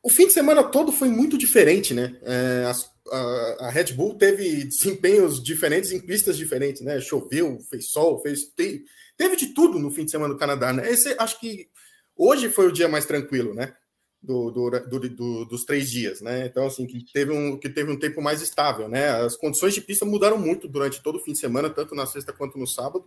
o 0.04 0.10
fim 0.10 0.28
de 0.28 0.34
semana 0.34 0.64
todo 0.64 0.92
foi 0.92 1.10
muito 1.10 1.38
diferente, 1.38 1.94
né? 1.94 2.16
É, 2.22 2.72
a, 3.12 3.66
a, 3.66 3.70
Red 3.72 3.94
Bull 3.94 4.16
teve 4.16 4.66
desempenhos 4.66 5.42
diferentes 5.42 5.92
em 5.92 6.00
pistas 6.00 6.38
diferentes, 6.38 6.84
né? 6.84 7.00
Choveu, 7.00 7.60
fez 7.72 7.88
sol, 7.88 8.20
fez. 8.20 8.46
Teve, 8.56 8.84
teve 9.18 9.36
de 9.36 9.48
tudo 9.48 9.80
no 9.80 9.90
fim 9.90 10.06
de 10.06 10.12
semana 10.12 10.34
do 10.34 10.40
Canadá, 10.40 10.72
né? 10.74 10.92
Esse, 10.92 11.16
acho 11.18 11.40
que 11.40 11.70
hoje 12.18 12.50
foi 12.50 12.68
o 12.68 12.72
dia 12.72 12.88
mais 12.88 13.06
tranquilo, 13.06 13.54
né? 13.54 13.74
Do, 14.22 14.50
do, 14.50 14.70
do, 14.70 15.10
do, 15.10 15.46
dos 15.46 15.66
três 15.66 15.90
dias, 15.90 16.20
né? 16.22 16.48
Então, 16.48 16.66
assim, 16.66 16.88
que 16.88 17.06
teve, 17.14 17.32
um, 17.32 17.60
que 17.60 17.70
teve 17.70 17.92
um 17.92 18.00
tempo 18.00 18.22
mais 18.22 18.42
estável, 18.42 18.88
né? 18.88 19.10
As 19.10 19.36
condições 19.36 19.74
de 19.74 19.82
pista 19.82 20.04
mudaram 20.04 20.38
muito 20.38 20.68
durante 20.68 21.02
todo 21.04 21.18
o 21.18 21.22
fim 21.22 21.34
de 21.34 21.40
semana, 21.40 21.70
tanto 21.70 21.94
na 21.94 22.08
sexta 22.08 22.34
quanto 22.34 22.58
no 22.58 22.68
sábado. 22.68 23.06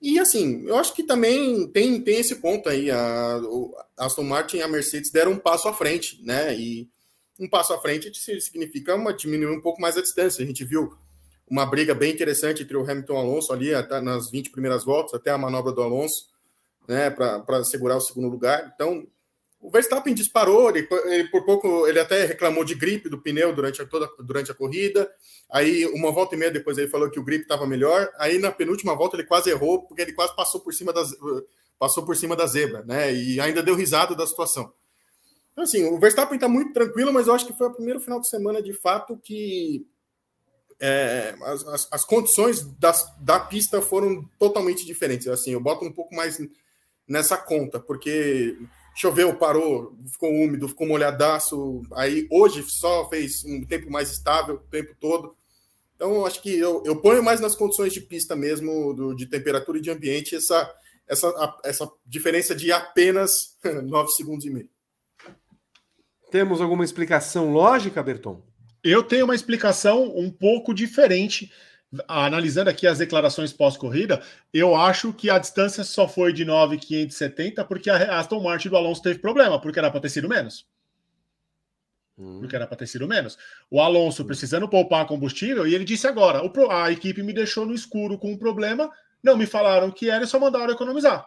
E 0.00 0.18
assim, 0.18 0.64
eu 0.66 0.78
acho 0.78 0.94
que 0.94 1.02
também 1.02 1.68
tem, 1.68 2.00
tem 2.00 2.18
esse 2.18 2.36
ponto 2.36 2.68
aí. 2.68 2.90
A, 2.90 3.40
a 3.98 4.06
Aston 4.06 4.22
Martin 4.22 4.56
e 4.58 4.62
a 4.62 4.68
Mercedes 4.68 5.10
deram 5.10 5.32
um 5.32 5.38
passo 5.38 5.68
à 5.68 5.74
frente, 5.74 6.18
né? 6.24 6.56
E 6.56 6.88
um 7.38 7.48
passo 7.48 7.72
à 7.74 7.80
frente 7.80 8.10
significa 8.40 8.94
uma, 8.94 9.12
diminuir 9.12 9.54
um 9.54 9.60
pouco 9.60 9.80
mais 9.80 9.98
a 9.98 10.02
distância. 10.02 10.42
A 10.42 10.46
gente 10.46 10.64
viu 10.64 10.94
uma 11.48 11.66
briga 11.66 11.94
bem 11.94 12.12
interessante 12.12 12.62
entre 12.62 12.76
o 12.76 12.88
Hamilton 12.88 13.12
e 13.12 13.16
o 13.16 13.18
Alonso 13.18 13.52
ali 13.52 13.74
até 13.74 14.00
nas 14.00 14.30
20 14.30 14.50
primeiras 14.50 14.84
voltas, 14.84 15.14
até 15.14 15.30
a 15.30 15.38
manobra 15.38 15.72
do 15.72 15.82
Alonso, 15.82 16.26
né? 16.90 17.08
Para 17.08 17.62
segurar 17.62 17.96
o 17.96 18.00
segundo 18.00 18.28
lugar. 18.28 18.72
Então, 18.74 19.06
o 19.60 19.70
Verstappen 19.70 20.12
disparou, 20.12 20.70
ele, 20.70 20.88
ele, 21.04 21.28
por 21.28 21.44
pouco 21.44 21.86
ele 21.86 22.00
até 22.00 22.24
reclamou 22.24 22.64
de 22.64 22.74
gripe 22.74 23.08
do 23.08 23.20
pneu 23.20 23.54
durante 23.54 23.80
a, 23.80 23.86
toda, 23.86 24.10
durante 24.18 24.50
a 24.50 24.54
corrida. 24.54 25.08
Aí, 25.48 25.86
uma 25.86 26.10
volta 26.10 26.34
e 26.34 26.38
meia 26.38 26.50
depois, 26.50 26.76
ele 26.78 26.88
falou 26.88 27.08
que 27.08 27.20
o 27.20 27.24
grip 27.24 27.42
estava 27.42 27.66
melhor. 27.66 28.10
Aí, 28.18 28.38
na 28.38 28.50
penúltima 28.50 28.94
volta, 28.96 29.16
ele 29.16 29.26
quase 29.26 29.50
errou, 29.50 29.82
porque 29.86 30.02
ele 30.02 30.12
quase 30.12 30.34
passou 30.34 30.60
por 30.60 30.74
cima 30.74 30.92
das, 30.92 31.14
passou 31.78 32.04
por 32.04 32.16
cima 32.16 32.34
da 32.34 32.46
zebra, 32.46 32.82
né? 32.82 33.14
E 33.14 33.40
ainda 33.40 33.62
deu 33.62 33.76
risada 33.76 34.14
da 34.14 34.26
situação. 34.26 34.72
Então, 35.52 35.62
assim, 35.62 35.84
o 35.84 35.98
Verstappen 35.98 36.34
está 36.36 36.48
muito 36.48 36.72
tranquilo, 36.72 37.12
mas 37.12 37.28
eu 37.28 37.34
acho 37.34 37.46
que 37.46 37.56
foi 37.56 37.68
o 37.68 37.74
primeiro 37.74 38.00
final 38.00 38.20
de 38.20 38.28
semana, 38.28 38.60
de 38.60 38.72
fato, 38.72 39.16
que 39.22 39.86
é, 40.80 41.34
as, 41.42 41.66
as, 41.66 41.88
as, 41.92 42.04
condições 42.04 42.62
das, 42.78 43.06
da 43.20 43.38
pista 43.38 43.82
foram 43.82 44.24
totalmente 44.38 44.86
diferentes. 44.86 45.28
Assim, 45.28 45.52
eu 45.52 45.60
boto 45.60 45.84
um 45.84 45.92
pouco 45.92 46.14
mais 46.14 46.38
nessa 47.10 47.36
conta, 47.36 47.80
porque 47.80 48.56
choveu, 48.94 49.34
parou, 49.34 49.98
ficou 50.06 50.30
úmido, 50.30 50.68
ficou 50.68 50.86
molhadaço. 50.86 51.82
Aí 51.94 52.28
hoje 52.30 52.62
só 52.68 53.08
fez 53.08 53.44
um 53.44 53.64
tempo 53.64 53.90
mais 53.90 54.12
estável 54.12 54.54
o 54.54 54.70
tempo 54.70 54.94
todo. 55.00 55.36
Então, 55.96 56.24
acho 56.24 56.40
que 56.40 56.56
eu, 56.56 56.82
eu 56.86 56.96
ponho 57.00 57.22
mais 57.22 57.40
nas 57.40 57.56
condições 57.56 57.92
de 57.92 58.00
pista 58.00 58.36
mesmo, 58.36 58.94
do, 58.94 59.14
de 59.14 59.26
temperatura 59.26 59.78
e 59.78 59.82
de 59.82 59.90
ambiente, 59.90 60.36
essa, 60.36 60.72
essa, 61.06 61.28
a, 61.30 61.60
essa 61.64 61.90
diferença 62.06 62.54
de 62.54 62.70
apenas 62.70 63.58
9 63.84 64.12
segundos 64.12 64.46
e 64.46 64.50
meio. 64.50 64.70
Temos 66.30 66.60
alguma 66.60 66.84
explicação 66.84 67.52
lógica, 67.52 68.02
Berton? 68.02 68.40
Eu 68.84 69.02
tenho 69.02 69.24
uma 69.24 69.34
explicação 69.34 70.16
um 70.16 70.30
pouco 70.30 70.72
diferente 70.72 71.52
analisando 72.06 72.70
aqui 72.70 72.86
as 72.86 72.98
declarações 72.98 73.52
pós-corrida, 73.52 74.22
eu 74.52 74.76
acho 74.76 75.12
que 75.12 75.28
a 75.28 75.38
distância 75.38 75.82
só 75.82 76.06
foi 76.06 76.32
de 76.32 76.44
9,570 76.44 77.64
porque 77.64 77.90
a 77.90 78.18
Aston 78.18 78.40
Martin 78.40 78.68
do 78.68 78.76
Alonso 78.76 79.02
teve 79.02 79.18
problema, 79.18 79.60
porque 79.60 79.78
era 79.78 79.90
para 79.90 80.00
ter 80.00 80.08
sido 80.08 80.28
menos. 80.28 80.66
Hum. 82.16 82.40
Porque 82.40 82.54
era 82.54 82.66
para 82.66 82.76
ter 82.76 82.86
sido 82.86 83.08
menos. 83.08 83.36
O 83.70 83.80
Alonso 83.80 84.22
hum. 84.22 84.26
precisando 84.26 84.68
poupar 84.68 85.06
combustível, 85.06 85.66
e 85.66 85.74
ele 85.74 85.84
disse 85.84 86.06
agora: 86.06 86.40
a 86.70 86.92
equipe 86.92 87.22
me 87.22 87.32
deixou 87.32 87.66
no 87.66 87.74
escuro 87.74 88.18
com 88.18 88.32
um 88.32 88.38
problema, 88.38 88.90
não 89.22 89.36
me 89.36 89.46
falaram 89.46 89.90
que 89.90 90.08
era 90.08 90.24
e 90.24 90.26
só 90.26 90.38
mandaram 90.38 90.72
economizar. 90.72 91.26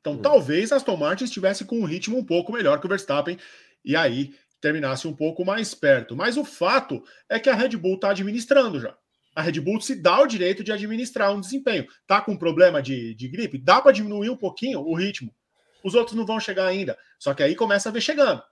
Então, 0.00 0.14
hum. 0.14 0.22
talvez 0.22 0.72
a 0.72 0.76
Aston 0.76 0.96
Martin 0.96 1.24
estivesse 1.24 1.64
com 1.64 1.78
um 1.78 1.84
ritmo 1.84 2.18
um 2.18 2.24
pouco 2.24 2.52
melhor 2.52 2.80
que 2.80 2.86
o 2.86 2.88
Verstappen, 2.88 3.38
e 3.84 3.94
aí 3.94 4.34
terminasse 4.62 5.06
um 5.08 5.14
pouco 5.14 5.44
mais 5.44 5.74
perto. 5.74 6.16
Mas 6.16 6.38
o 6.38 6.44
fato 6.44 7.02
é 7.28 7.38
que 7.38 7.50
a 7.50 7.54
Red 7.54 7.76
Bull 7.76 7.96
está 7.96 8.10
administrando 8.10 8.80
já. 8.80 8.96
A 9.34 9.42
Red 9.42 9.60
Bull 9.60 9.80
se 9.80 10.00
dá 10.00 10.20
o 10.20 10.26
direito 10.26 10.62
de 10.62 10.72
administrar 10.72 11.34
um 11.34 11.40
desempenho. 11.40 11.86
Tá 12.06 12.20
com 12.20 12.36
problema 12.36 12.80
de, 12.80 13.14
de 13.14 13.28
gripe? 13.28 13.58
Dá 13.58 13.80
para 13.80 13.92
diminuir 13.92 14.30
um 14.30 14.36
pouquinho 14.36 14.80
o 14.80 14.94
ritmo. 14.94 15.34
Os 15.82 15.94
outros 15.94 16.16
não 16.16 16.24
vão 16.24 16.38
chegar 16.38 16.66
ainda. 16.66 16.96
Só 17.18 17.34
que 17.34 17.42
aí 17.42 17.56
começa 17.56 17.88
a 17.88 17.92
ver 17.92 18.00
chegando. 18.00 18.42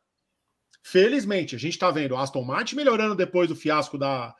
Felizmente, 0.83 1.55
a 1.55 1.59
gente 1.59 1.75
está 1.75 1.90
vendo 1.90 2.17
Aston 2.17 2.43
Martin 2.43 2.75
melhorando 2.75 3.14
depois 3.14 3.49
do 3.49 3.55
fiasco 3.55 3.97
da, 3.97 4.35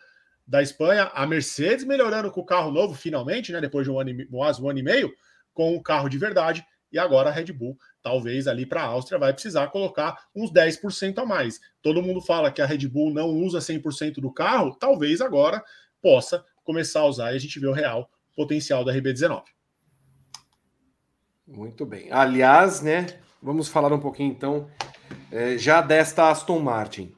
da 0.47 0.63
Espanha, 0.63 1.11
a 1.15 1.27
Mercedes 1.27 1.85
melhorando 1.85 2.31
com 2.31 2.41
o 2.41 2.47
carro 2.47 2.73
novo, 2.73 2.95
finalmente, 2.95 3.53
né? 3.53 3.61
Depois 3.61 3.85
de 3.85 3.91
um 3.93 4.01
ano, 4.01 4.11
e, 4.11 4.29
um 4.33 4.43
ano 4.43 4.79
e 4.79 4.83
meio, 4.83 5.13
com 5.53 5.77
o 5.77 5.83
carro 5.83 6.09
de 6.09 6.19
verdade, 6.19 6.65
e 6.91 6.99
agora 6.99 7.29
a 7.29 7.33
Red 7.33 7.53
Bull 7.53 7.79
talvez 8.03 8.47
ali 8.47 8.67
para 8.67 8.83
a 8.83 8.87
Áustria 8.87 9.19
vai 9.19 9.33
precisar 9.33 9.69
colocar 9.69 10.27
uns 10.35 10.53
10% 10.53 11.19
a 11.19 11.27
mais. 11.27 11.61
Todo 11.83 12.03
mundo 12.03 12.21
fala 12.21 12.51
que 12.51 12.63
a 12.63 12.67
Red 12.67 12.89
Bull 12.89 13.13
não 13.13 13.29
usa 13.29 13.59
100% 13.59 14.15
do 14.15 14.33
carro, 14.33 14.75
talvez 14.75 15.21
agora 15.21 15.63
possa 16.01 16.45
começar 16.65 17.01
a 17.01 17.07
usar 17.07 17.33
e 17.33 17.37
a 17.37 17.39
gente 17.39 17.59
vê 17.59 17.67
o 17.67 17.73
real 17.73 18.11
potencial 18.35 18.85
da 18.85 18.93
RB19. 18.93 19.43
Muito 21.47 21.85
bem. 21.85 22.11
Aliás, 22.13 22.81
né, 22.81 23.07
vamos 23.43 23.69
falar 23.69 23.93
um 23.93 24.01
pouquinho 24.01 24.31
então 24.31 24.71
é, 25.31 25.59
já 25.59 25.81
desta 25.81 26.31
Aston 26.31 26.61
Martin. 26.61 27.15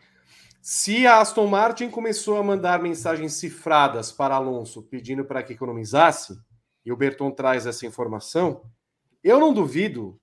Se 0.60 1.06
a 1.06 1.20
Aston 1.20 1.48
Martin 1.48 1.90
começou 1.90 2.38
a 2.38 2.42
mandar 2.42 2.80
mensagens 2.80 3.34
cifradas 3.34 4.12
para 4.12 4.36
Alonso 4.36 4.82
pedindo 4.82 5.24
para 5.24 5.42
que 5.42 5.52
economizasse, 5.52 6.38
e 6.84 6.92
o 6.92 6.96
Berton 6.96 7.30
traz 7.30 7.66
essa 7.66 7.86
informação, 7.86 8.62
eu 9.22 9.38
não 9.38 9.52
duvido 9.52 10.20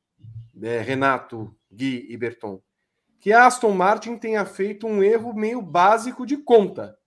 é, 0.62 0.82
Renato, 0.82 1.56
Gui 1.72 2.06
e 2.10 2.18
Berton, 2.18 2.62
que 3.20 3.34
a 3.34 3.46
Aston 3.46 3.72
Martin 3.72 4.18
tenha 4.18 4.46
feito 4.46 4.88
um 4.88 5.04
erro 5.04 5.34
meio 5.34 5.62
básico 5.62 6.26
de 6.26 6.38
conta. 6.38 6.98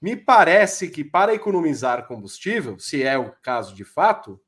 Me 0.00 0.16
parece 0.16 0.88
que 0.88 1.04
para 1.04 1.34
economizar 1.34 2.06
combustível, 2.06 2.78
se 2.78 3.02
é 3.02 3.18
o 3.18 3.32
caso 3.42 3.74
de 3.74 3.84
fato, 3.84 4.40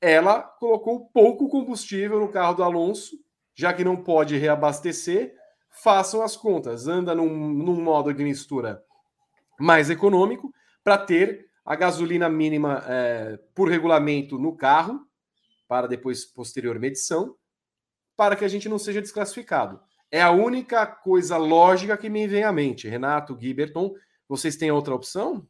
ela 0.00 0.42
colocou 0.42 1.08
pouco 1.08 1.48
combustível 1.48 2.20
no 2.20 2.28
carro 2.28 2.54
do 2.54 2.62
Alonso, 2.62 3.16
já 3.54 3.72
que 3.72 3.84
não 3.84 3.96
pode 3.96 4.36
reabastecer. 4.36 5.34
Façam 5.70 6.22
as 6.22 6.36
contas, 6.36 6.86
anda 6.86 7.14
num, 7.14 7.28
num 7.28 7.80
modo 7.82 8.12
de 8.12 8.22
mistura 8.22 8.82
mais 9.58 9.90
econômico 9.90 10.52
para 10.84 10.98
ter 10.98 11.46
a 11.64 11.74
gasolina 11.74 12.28
mínima 12.28 12.84
é, 12.86 13.38
por 13.54 13.68
regulamento 13.68 14.38
no 14.38 14.56
carro, 14.56 15.00
para 15.66 15.88
depois 15.88 16.24
posterior 16.24 16.78
medição, 16.78 17.34
para 18.16 18.36
que 18.36 18.44
a 18.44 18.48
gente 18.48 18.68
não 18.68 18.78
seja 18.78 19.02
desclassificado. 19.02 19.80
É 20.10 20.22
a 20.22 20.30
única 20.30 20.86
coisa 20.86 21.36
lógica 21.36 21.96
que 21.96 22.08
me 22.08 22.26
vem 22.26 22.44
à 22.44 22.52
mente. 22.52 22.88
Renato, 22.88 23.36
Giberton, 23.38 23.94
vocês 24.28 24.56
têm 24.56 24.70
outra 24.70 24.94
opção? 24.94 25.46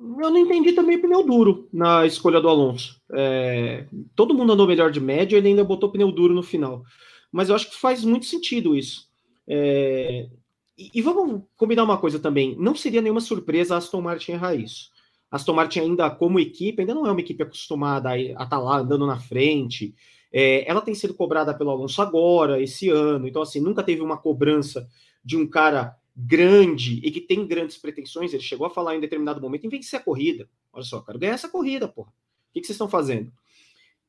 Eu 0.00 0.30
não 0.30 0.38
entendi 0.38 0.72
também 0.72 1.00
pneu 1.00 1.24
duro 1.26 1.68
na 1.72 2.06
escolha 2.06 2.40
do 2.40 2.48
Alonso. 2.48 3.02
É, 3.12 3.86
todo 4.14 4.32
mundo 4.32 4.52
andou 4.52 4.66
melhor 4.66 4.92
de 4.92 5.00
média, 5.00 5.36
ele 5.36 5.48
ainda 5.48 5.64
botou 5.64 5.90
pneu 5.90 6.12
duro 6.12 6.32
no 6.32 6.42
final. 6.42 6.84
Mas 7.32 7.48
eu 7.48 7.56
acho 7.56 7.68
que 7.68 7.76
faz 7.76 8.04
muito 8.04 8.26
sentido 8.26 8.76
isso. 8.76 9.08
É, 9.46 10.28
e, 10.76 10.90
e, 10.94 11.02
vamos 11.02 11.42
combinar 11.56 11.82
uma 11.82 11.98
coisa 11.98 12.20
também: 12.20 12.54
não 12.56 12.76
seria 12.76 13.02
nenhuma 13.02 13.20
surpresa 13.20 13.74
a 13.74 13.78
Aston 13.78 14.00
Martin 14.00 14.32
errar 14.32 14.54
isso. 14.54 14.90
Aston 15.30 15.52
Martin, 15.52 15.80
ainda 15.80 16.08
como 16.10 16.38
equipe, 16.38 16.80
ainda 16.80 16.94
não 16.94 17.06
é 17.06 17.10
uma 17.10 17.20
equipe 17.20 17.42
acostumada 17.42 18.10
a 18.10 18.18
estar 18.18 18.46
tá 18.46 18.58
lá 18.58 18.78
andando 18.78 19.06
na 19.06 19.18
frente. 19.18 19.94
É, 20.32 20.68
ela 20.68 20.80
tem 20.80 20.94
sido 20.94 21.14
cobrada 21.14 21.54
pelo 21.54 21.70
Alonso 21.70 22.02
agora, 22.02 22.60
esse 22.62 22.90
ano, 22.90 23.26
então 23.26 23.42
assim, 23.42 23.60
nunca 23.60 23.82
teve 23.82 24.02
uma 24.02 24.18
cobrança 24.18 24.88
de 25.24 25.36
um 25.36 25.46
cara 25.46 25.96
grande 26.14 27.00
e 27.04 27.10
que 27.10 27.20
tem 27.20 27.46
grandes 27.46 27.76
pretensões. 27.76 28.32
Ele 28.32 28.42
chegou 28.42 28.66
a 28.66 28.70
falar 28.70 28.96
em 28.96 29.00
determinado 29.00 29.40
momento 29.40 29.64
em 29.64 29.70
vencer 29.70 30.00
a 30.00 30.02
corrida. 30.02 30.48
Olha 30.72 30.84
só, 30.84 31.00
quero 31.00 31.18
ganhar 31.18 31.34
essa 31.34 31.48
corrida, 31.48 31.86
porra. 31.86 32.10
O 32.10 32.52
que, 32.52 32.60
que 32.60 32.66
vocês 32.66 32.74
estão 32.74 32.88
fazendo? 32.88 33.32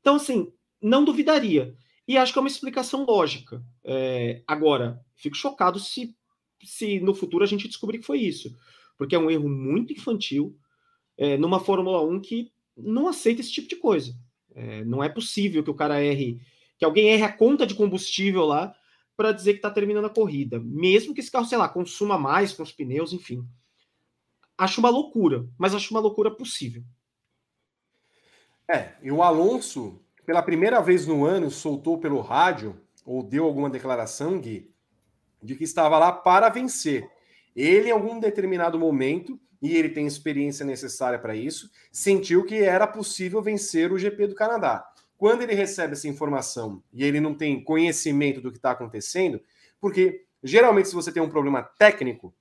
Então, 0.01 0.15
assim, 0.15 0.51
não 0.81 1.05
duvidaria. 1.05 1.75
E 2.07 2.17
acho 2.17 2.33
que 2.33 2.39
é 2.39 2.41
uma 2.41 2.47
explicação 2.47 3.05
lógica. 3.05 3.63
É, 3.83 4.41
agora, 4.47 4.99
fico 5.15 5.35
chocado 5.35 5.79
se, 5.79 6.15
se 6.63 6.99
no 6.99 7.13
futuro 7.13 7.43
a 7.43 7.47
gente 7.47 7.67
descobrir 7.67 7.99
que 7.99 8.05
foi 8.05 8.19
isso. 8.19 8.57
Porque 8.97 9.15
é 9.15 9.19
um 9.19 9.29
erro 9.29 9.47
muito 9.47 9.93
infantil 9.93 10.57
é, 11.15 11.37
numa 11.37 11.59
Fórmula 11.59 12.01
1 12.01 12.21
que 12.21 12.51
não 12.75 13.07
aceita 13.07 13.41
esse 13.41 13.51
tipo 13.51 13.67
de 13.67 13.75
coisa. 13.75 14.15
É, 14.59 14.83
não 14.83 15.01
é 15.01 15.07
possível 15.07 15.63
que 15.63 15.69
o 15.69 15.73
cara 15.73 16.03
erre, 16.03 16.41
que 16.77 16.83
alguém 16.83 17.11
erre 17.11 17.23
a 17.23 17.31
conta 17.31 17.65
de 17.65 17.73
combustível 17.73 18.45
lá 18.45 18.75
para 19.15 19.31
dizer 19.31 19.53
que 19.53 19.59
está 19.59 19.71
terminando 19.71 20.05
a 20.05 20.09
corrida, 20.09 20.59
mesmo 20.59 21.13
que 21.13 21.21
esse 21.21 21.31
carro, 21.31 21.45
sei 21.45 21.57
lá, 21.57 21.69
consuma 21.69 22.17
mais 22.17 22.51
com 22.51 22.61
os 22.61 22.73
pneus, 22.73 23.13
enfim. 23.13 23.47
Acho 24.57 24.81
uma 24.81 24.89
loucura, 24.89 25.47
mas 25.57 25.73
acho 25.73 25.93
uma 25.93 26.01
loucura 26.01 26.29
possível. 26.29 26.83
É, 28.67 28.95
e 29.01 29.09
o 29.09 29.23
Alonso, 29.23 30.01
pela 30.25 30.43
primeira 30.43 30.81
vez 30.81 31.07
no 31.07 31.23
ano, 31.23 31.49
soltou 31.49 31.97
pelo 31.97 32.19
rádio, 32.19 32.79
ou 33.05 33.23
deu 33.23 33.45
alguma 33.45 33.69
declaração, 33.69 34.39
Gui, 34.41 34.69
de 35.41 35.55
que 35.55 35.63
estava 35.63 35.97
lá 35.97 36.11
para 36.11 36.49
vencer. 36.49 37.09
Ele, 37.55 37.87
em 37.87 37.91
algum 37.91 38.19
determinado 38.19 38.77
momento, 38.77 39.39
e 39.61 39.75
ele 39.75 39.89
tem 39.89 40.07
experiência 40.07 40.65
necessária 40.65 41.19
para 41.19 41.35
isso, 41.35 41.69
sentiu 41.91 42.45
que 42.45 42.55
era 42.55 42.87
possível 42.87 43.41
vencer 43.41 43.91
o 43.91 43.97
GP 43.97 44.27
do 44.27 44.35
Canadá. 44.35 44.85
Quando 45.17 45.41
ele 45.41 45.53
recebe 45.53 45.93
essa 45.93 46.07
informação 46.07 46.81
e 46.93 47.03
ele 47.03 47.19
não 47.19 47.35
tem 47.35 47.61
conhecimento 47.61 48.39
do 48.39 48.51
que 48.51 48.57
está 48.57 48.71
acontecendo, 48.71 49.41
porque 49.79 50.25
geralmente, 50.41 50.87
se 50.87 50.95
você 50.95 51.11
tem 51.11 51.21
um 51.21 51.29
problema 51.29 51.63
técnico, 51.77 52.33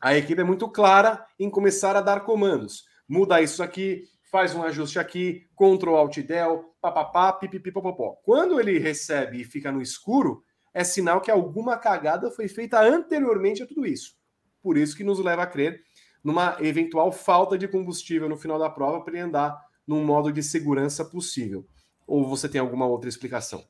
a 0.00 0.16
equipe 0.16 0.40
é 0.40 0.44
muito 0.44 0.68
clara 0.68 1.24
em 1.38 1.48
começar 1.48 1.96
a 1.96 2.00
dar 2.00 2.20
comandos. 2.20 2.84
Muda 3.08 3.40
isso 3.40 3.62
aqui, 3.62 4.04
faz 4.30 4.54
um 4.54 4.62
ajuste 4.62 4.98
aqui, 4.98 5.46
Ctrl 5.56 5.94
Alt 5.94 6.18
Del, 6.18 6.74
papapá, 6.80 7.32
pipipipopopó. 7.32 8.16
Quando 8.24 8.60
ele 8.60 8.78
recebe 8.78 9.40
e 9.40 9.44
fica 9.44 9.72
no 9.72 9.80
escuro, 9.80 10.42
é 10.74 10.84
sinal 10.84 11.20
que 11.20 11.30
alguma 11.30 11.76
cagada 11.76 12.30
foi 12.30 12.48
feita 12.48 12.80
anteriormente 12.80 13.62
a 13.62 13.66
tudo 13.66 13.86
isso. 13.86 14.16
Por 14.62 14.76
isso 14.76 14.96
que 14.96 15.04
nos 15.04 15.18
leva 15.18 15.42
a 15.42 15.46
crer 15.46 15.82
numa 16.22 16.56
eventual 16.60 17.12
falta 17.12 17.56
de 17.56 17.68
combustível 17.68 18.28
no 18.28 18.36
final 18.36 18.58
da 18.58 18.70
prova 18.70 19.00
para 19.02 19.14
ele 19.14 19.22
andar 19.22 19.58
num 19.86 20.04
modo 20.04 20.32
de 20.32 20.42
segurança 20.42 21.04
possível. 21.04 21.66
Ou 22.06 22.28
você 22.28 22.48
tem 22.48 22.60
alguma 22.60 22.86
outra 22.86 23.08
explicação? 23.08 23.64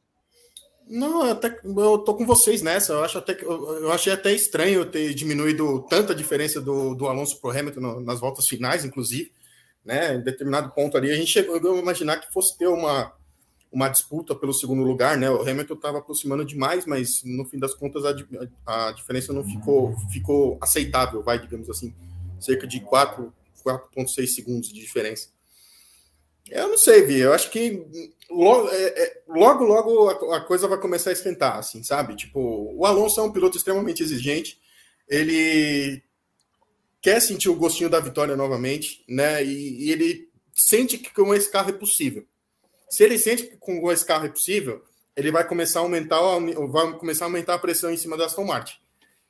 Não, 0.88 1.26
eu, 1.26 1.33
até, 1.33 1.61
eu 1.64 1.99
tô 1.99 2.14
com 2.14 2.25
vocês 2.25 2.62
nessa. 2.62 2.95
Eu 2.95 3.05
acho 3.05 3.19
até 3.19 3.37
eu 3.43 3.93
achei 3.93 4.12
até 4.12 4.33
estranho 4.33 4.87
ter 4.87 5.12
diminuído 5.12 5.83
tanta 5.88 6.14
diferença 6.14 6.61
do, 6.61 6.95
do 6.95 7.07
Alonso 7.07 7.38
pro 7.40 7.50
Hamilton 7.50 7.81
no, 7.81 8.00
nas 8.00 8.21
voltas 8.21 8.49
finais, 8.49 8.85
inclusive. 8.85 9.33
Né, 9.85 10.17
em 10.17 10.23
determinado 10.23 10.71
ponto 10.71 10.99
ali, 10.99 11.11
a 11.11 11.17
gente 11.17 11.31
chegou 11.31 11.57
a 11.57 11.78
imaginar 11.78 12.19
que 12.19 12.31
fosse 12.31 12.59
ter 12.59 12.67
uma, 12.67 13.11
uma 13.73 13.88
disputa 13.88 14.35
pelo 14.35 14.52
segundo 14.52 14.83
lugar, 14.83 15.17
né? 15.17 15.31
O 15.31 15.40
Hamilton 15.40 15.75
estava 15.75 15.99
aproximando 15.99 16.45
demais, 16.45 16.85
mas 16.85 17.23
no 17.25 17.45
fim 17.45 17.59
das 17.59 17.75
contas 17.75 18.02
a, 18.05 18.88
a 18.88 18.93
diferença 18.93 19.33
não 19.33 19.45
ficou, 19.45 19.95
ficou 20.11 20.59
aceitável, 20.61 21.23
vai, 21.23 21.38
digamos 21.38 21.71
assim, 21.71 21.95
cerca 22.40 22.66
de 22.66 22.80
4,6 22.80 24.26
segundos 24.28 24.68
de 24.68 24.80
diferença. 24.80 25.28
Eu 26.50 26.68
não 26.68 26.78
sei, 26.78 27.02
Vi. 27.02 27.18
Eu 27.21 27.33
acho 27.33 27.50
que 27.50 27.85
logo, 28.30 28.68
é, 28.71 28.87
é, 28.87 29.23
logo, 29.28 29.64
logo 29.64 30.09
a, 30.09 30.38
a, 30.38 30.40
coisa 30.40 30.66
vai 30.66 30.80
começar 30.80 31.11
a 31.11 31.12
esquentar, 31.12 31.59
assim, 31.59 31.83
sabe? 31.83 32.16
Tipo, 32.16 32.40
o 32.40 32.87
Alonso 32.87 33.21
é 33.21 33.23
um 33.23 33.33
piloto 33.33 33.57
extremamente 33.57 34.02
exigente. 34.02 34.59
Ele 35.09 36.02
quer 37.00 37.21
sentir 37.21 37.49
o 37.49 37.57
gostinho 37.57 37.90
da 37.90 38.00
vitória 38.00 38.37
novamente, 38.37 39.04
né? 39.09 39.45
E, 39.45 39.87
e 39.87 39.92
ele 39.92 40.28
sente 40.54 40.99
que 40.99 41.12
com 41.12 41.35
esse 41.35 41.50
carro 41.50 41.71
é 41.71 41.73
possível. 41.73 42.26
Se 42.88 43.04
ele 43.04 43.18
sente 43.18 43.45
que 43.45 43.57
com 43.57 43.92
esse 43.92 44.04
carro 44.04 44.26
é 44.26 44.30
possível, 44.30 44.83
ele 45.14 45.30
vai 45.30 45.47
começar 45.47 45.80
a 45.80 45.83
aumentar, 45.83 46.21
vai 46.71 46.92
começar 46.99 47.26
a 47.26 47.28
aumentar 47.28 47.54
a 47.54 47.59
pressão 47.59 47.90
em 47.90 47.97
cima 47.97 48.16
da 48.16 48.26
Aston 48.26 48.45
Martin. 48.45 48.76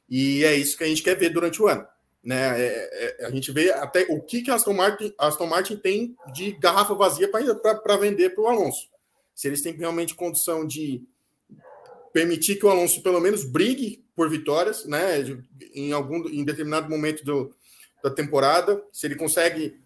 E 0.09 0.45
é 0.45 0.55
isso 0.55 0.77
que 0.77 0.85
a 0.85 0.87
gente 0.87 1.03
quer 1.03 1.17
ver 1.17 1.31
durante 1.31 1.61
o 1.61 1.67
ano. 1.67 1.87
Né? 2.29 2.61
É, 2.61 3.17
é, 3.23 3.27
a 3.27 3.31
gente 3.31 3.51
vê 3.51 3.71
até 3.71 4.05
o 4.11 4.21
que, 4.21 4.43
que 4.43 4.51
a 4.51 4.55
Aston 4.55 4.75
Martin, 4.75 5.15
a 5.17 5.29
Aston 5.29 5.47
Martin 5.47 5.77
tem 5.77 6.15
de 6.31 6.53
garrafa 6.53 6.93
vazia 6.93 7.27
para 7.27 7.97
vender 7.97 8.35
para 8.35 8.45
o 8.45 8.47
Alonso. 8.47 8.87
Se 9.35 9.49
eles 9.49 9.63
têm 9.63 9.73
realmente 9.73 10.15
condição 10.15 10.67
de 10.67 11.03
permitir 12.13 12.57
que 12.57 12.67
o 12.67 12.69
Alonso 12.69 13.03
pelo 13.03 13.19
menos 13.19 13.45
brigue 13.45 14.05
por 14.15 14.29
vitórias, 14.29 14.85
né? 14.85 15.25
Em 15.75 15.91
algum 15.93 16.29
em 16.29 16.45
determinado 16.45 16.91
momento 16.91 17.25
do, 17.25 17.51
da 18.05 18.11
temporada, 18.11 18.85
se 18.93 19.07
ele 19.07 19.15
consegue 19.15 19.81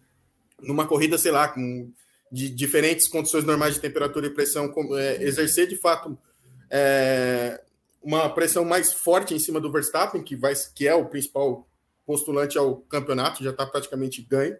numa 0.59 0.85
corrida, 0.85 1.17
sei 1.17 1.31
lá, 1.31 1.47
com 1.47 1.89
de 2.29 2.49
diferentes 2.49 3.07
condições 3.07 3.45
normais 3.45 3.75
de 3.75 3.79
temperatura 3.79 4.27
e 4.27 4.31
pressão, 4.31 4.69
é, 4.97 5.23
exercer 5.23 5.65
de 5.65 5.77
fato 5.77 6.17
é, 6.69 7.63
uma 8.01 8.27
pressão 8.27 8.65
mais 8.65 8.91
forte 8.91 9.33
em 9.33 9.39
cima 9.39 9.61
do 9.61 9.71
Verstappen, 9.71 10.21
que 10.21 10.35
vai 10.35 10.53
que 10.75 10.85
é 10.85 10.93
o 10.93 11.05
principal 11.05 11.65
postulante 12.05 12.57
ao 12.57 12.77
campeonato, 12.77 13.43
já 13.43 13.51
está 13.51 13.65
praticamente 13.65 14.21
ganho. 14.21 14.57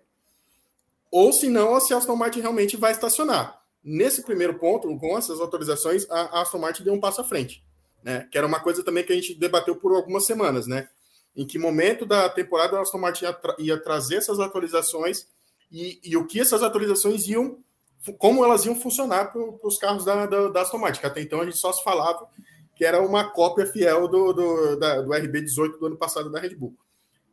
Ou 1.11 1.31
se 1.31 1.47
não, 1.49 1.79
se 1.79 1.93
a 1.93 1.97
Aston 1.97 2.15
Martin 2.15 2.41
realmente 2.41 2.75
vai 2.75 2.91
estacionar. 2.91 3.61
Nesse 3.83 4.23
primeiro 4.23 4.57
ponto, 4.57 4.97
com 4.97 5.17
essas 5.17 5.39
autorizações, 5.39 6.09
a 6.09 6.41
Aston 6.41 6.57
Martin 6.57 6.83
deu 6.83 6.93
um 6.93 6.99
passo 6.99 7.21
à 7.21 7.23
frente. 7.23 7.63
Né? 8.01 8.27
Que 8.31 8.37
era 8.37 8.47
uma 8.47 8.59
coisa 8.59 8.83
também 8.83 9.03
que 9.03 9.13
a 9.13 9.15
gente 9.15 9.35
debateu 9.35 9.75
por 9.75 9.93
algumas 9.95 10.25
semanas, 10.25 10.67
né? 10.67 10.89
Em 11.35 11.45
que 11.45 11.57
momento 11.57 12.05
da 12.05 12.29
temporada 12.29 12.77
a 12.77 12.81
Aston 12.81 12.97
Martin 12.97 13.25
ia, 13.25 13.33
tra 13.33 13.55
ia 13.59 13.77
trazer 13.77 14.17
essas 14.17 14.39
atualizações 14.39 15.27
e, 15.71 15.99
e, 16.03 16.15
o 16.15 16.27
que 16.27 16.39
essas 16.39 16.61
atualizações 16.61 17.27
iam, 17.27 17.57
como 18.19 18.43
elas 18.45 18.65
iam 18.65 18.75
funcionar 18.75 19.31
para 19.31 19.41
os 19.63 19.77
carros 19.77 20.05
da, 20.05 20.25
da, 20.25 20.49
da 20.49 20.61
Aston 20.61 20.77
Martin. 20.77 20.99
Que 20.99 21.07
até 21.07 21.21
então 21.21 21.41
a 21.41 21.45
gente 21.45 21.57
só 21.57 21.71
se 21.73 21.83
falava 21.83 22.27
que 22.75 22.85
era 22.85 23.01
uma 23.01 23.29
cópia 23.29 23.65
fiel 23.65 24.07
do, 24.07 24.33
do, 24.33 24.75
da, 24.77 25.01
do 25.01 25.11
RB18 25.11 25.79
do 25.79 25.85
ano 25.87 25.97
passado 25.97 26.31
da 26.31 26.39
Red 26.39 26.55
Bull. 26.55 26.75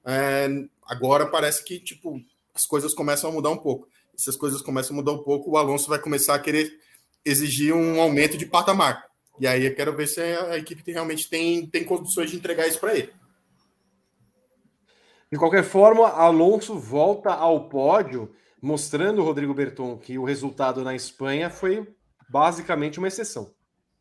É, 0.05 0.49
agora 0.87 1.27
parece 1.27 1.65
que 1.65 1.79
tipo 1.79 2.21
as 2.55 2.67
coisas 2.67 2.95
começam 2.95 3.31
a 3.31 3.33
mudar 3.33 3.51
um 3.51 3.57
pouco. 3.57 3.89
E 4.17 4.21
se 4.21 4.29
as 4.29 4.37
coisas 4.37 4.61
começam 4.63 4.95
a 4.95 5.01
mudar 5.01 5.13
um 5.13 5.23
pouco, 5.23 5.51
o 5.51 5.57
Alonso 5.57 5.89
vai 5.89 5.99
começar 5.99 6.35
a 6.35 6.39
querer 6.39 6.73
exigir 7.25 7.75
um 7.75 8.01
aumento 8.01 8.37
de 8.37 8.47
patamar. 8.47 9.05
E 9.39 9.47
aí 9.47 9.65
eu 9.65 9.75
quero 9.75 9.97
ver 9.97 10.07
se 10.07 10.21
a 10.21 10.59
equipe 10.59 10.91
realmente 10.93 11.29
tem, 11.29 11.67
tem 11.67 11.85
condições 11.85 12.31
de 12.31 12.37
entregar 12.37 12.67
isso 12.67 12.79
para 12.79 12.97
ele. 12.97 13.13
De 15.33 15.39
qualquer 15.39 15.63
forma, 15.63 16.09
Alonso 16.09 16.79
volta 16.79 17.31
ao 17.31 17.69
pódio, 17.69 18.35
mostrando, 18.61 19.23
Rodrigo 19.23 19.55
Berton, 19.55 19.97
que 19.97 20.19
o 20.19 20.25
resultado 20.25 20.83
na 20.83 20.95
Espanha 20.95 21.49
foi 21.49 21.87
basicamente 22.29 22.99
uma 22.99 23.09
exceção. 23.09 23.53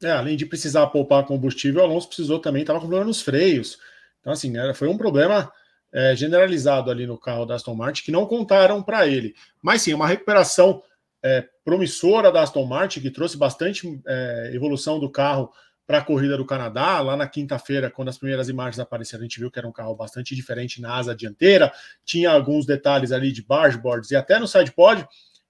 É, 0.01 0.11
além 0.11 0.35
de 0.35 0.45
precisar 0.45 0.87
poupar 0.87 1.25
combustível, 1.25 1.83
Alonso 1.83 2.07
precisou 2.07 2.39
também, 2.39 2.61
estava 2.61 2.79
com 2.79 2.87
problema 2.87 3.05
nos 3.05 3.21
freios. 3.21 3.77
Então, 4.19 4.33
assim, 4.33 4.49
né, 4.49 4.73
foi 4.73 4.87
um 4.87 4.97
problema 4.97 5.51
é, 5.91 6.15
generalizado 6.15 6.91
ali 6.91 7.05
no 7.05 7.17
carro 7.17 7.45
da 7.45 7.55
Aston 7.55 7.75
Martin 7.75 8.03
que 8.03 8.11
não 8.11 8.25
contaram 8.25 8.81
para 8.81 9.07
ele. 9.07 9.35
Mas 9.61 9.81
sim, 9.81 9.93
uma 9.93 10.07
recuperação 10.07 10.81
é, 11.23 11.45
promissora 11.63 12.31
da 12.31 12.41
Aston 12.41 12.65
Martin 12.65 13.01
que 13.01 13.11
trouxe 13.11 13.37
bastante 13.37 14.01
é, 14.07 14.51
evolução 14.53 14.99
do 14.99 15.09
carro 15.09 15.51
para 15.85 15.97
a 15.97 16.03
corrida 16.03 16.37
do 16.37 16.45
Canadá. 16.45 16.99
Lá 17.01 17.17
na 17.17 17.27
quinta-feira, 17.27 17.89
quando 17.89 18.09
as 18.09 18.17
primeiras 18.17 18.47
imagens 18.47 18.79
apareceram, 18.79 19.21
a 19.21 19.23
gente 19.25 19.39
viu 19.39 19.49
que 19.49 19.57
era 19.57 19.67
um 19.67 19.71
carro 19.71 19.95
bastante 19.95 20.35
diferente 20.35 20.79
na 20.79 20.95
asa 20.95 21.15
dianteira, 21.15 21.73
tinha 22.05 22.29
alguns 22.29 22.65
detalhes 22.65 23.11
ali 23.11 23.31
de 23.31 23.41
bargeboards 23.41 24.11
e 24.11 24.15
até 24.15 24.37
no 24.37 24.47
sidepod. 24.47 25.07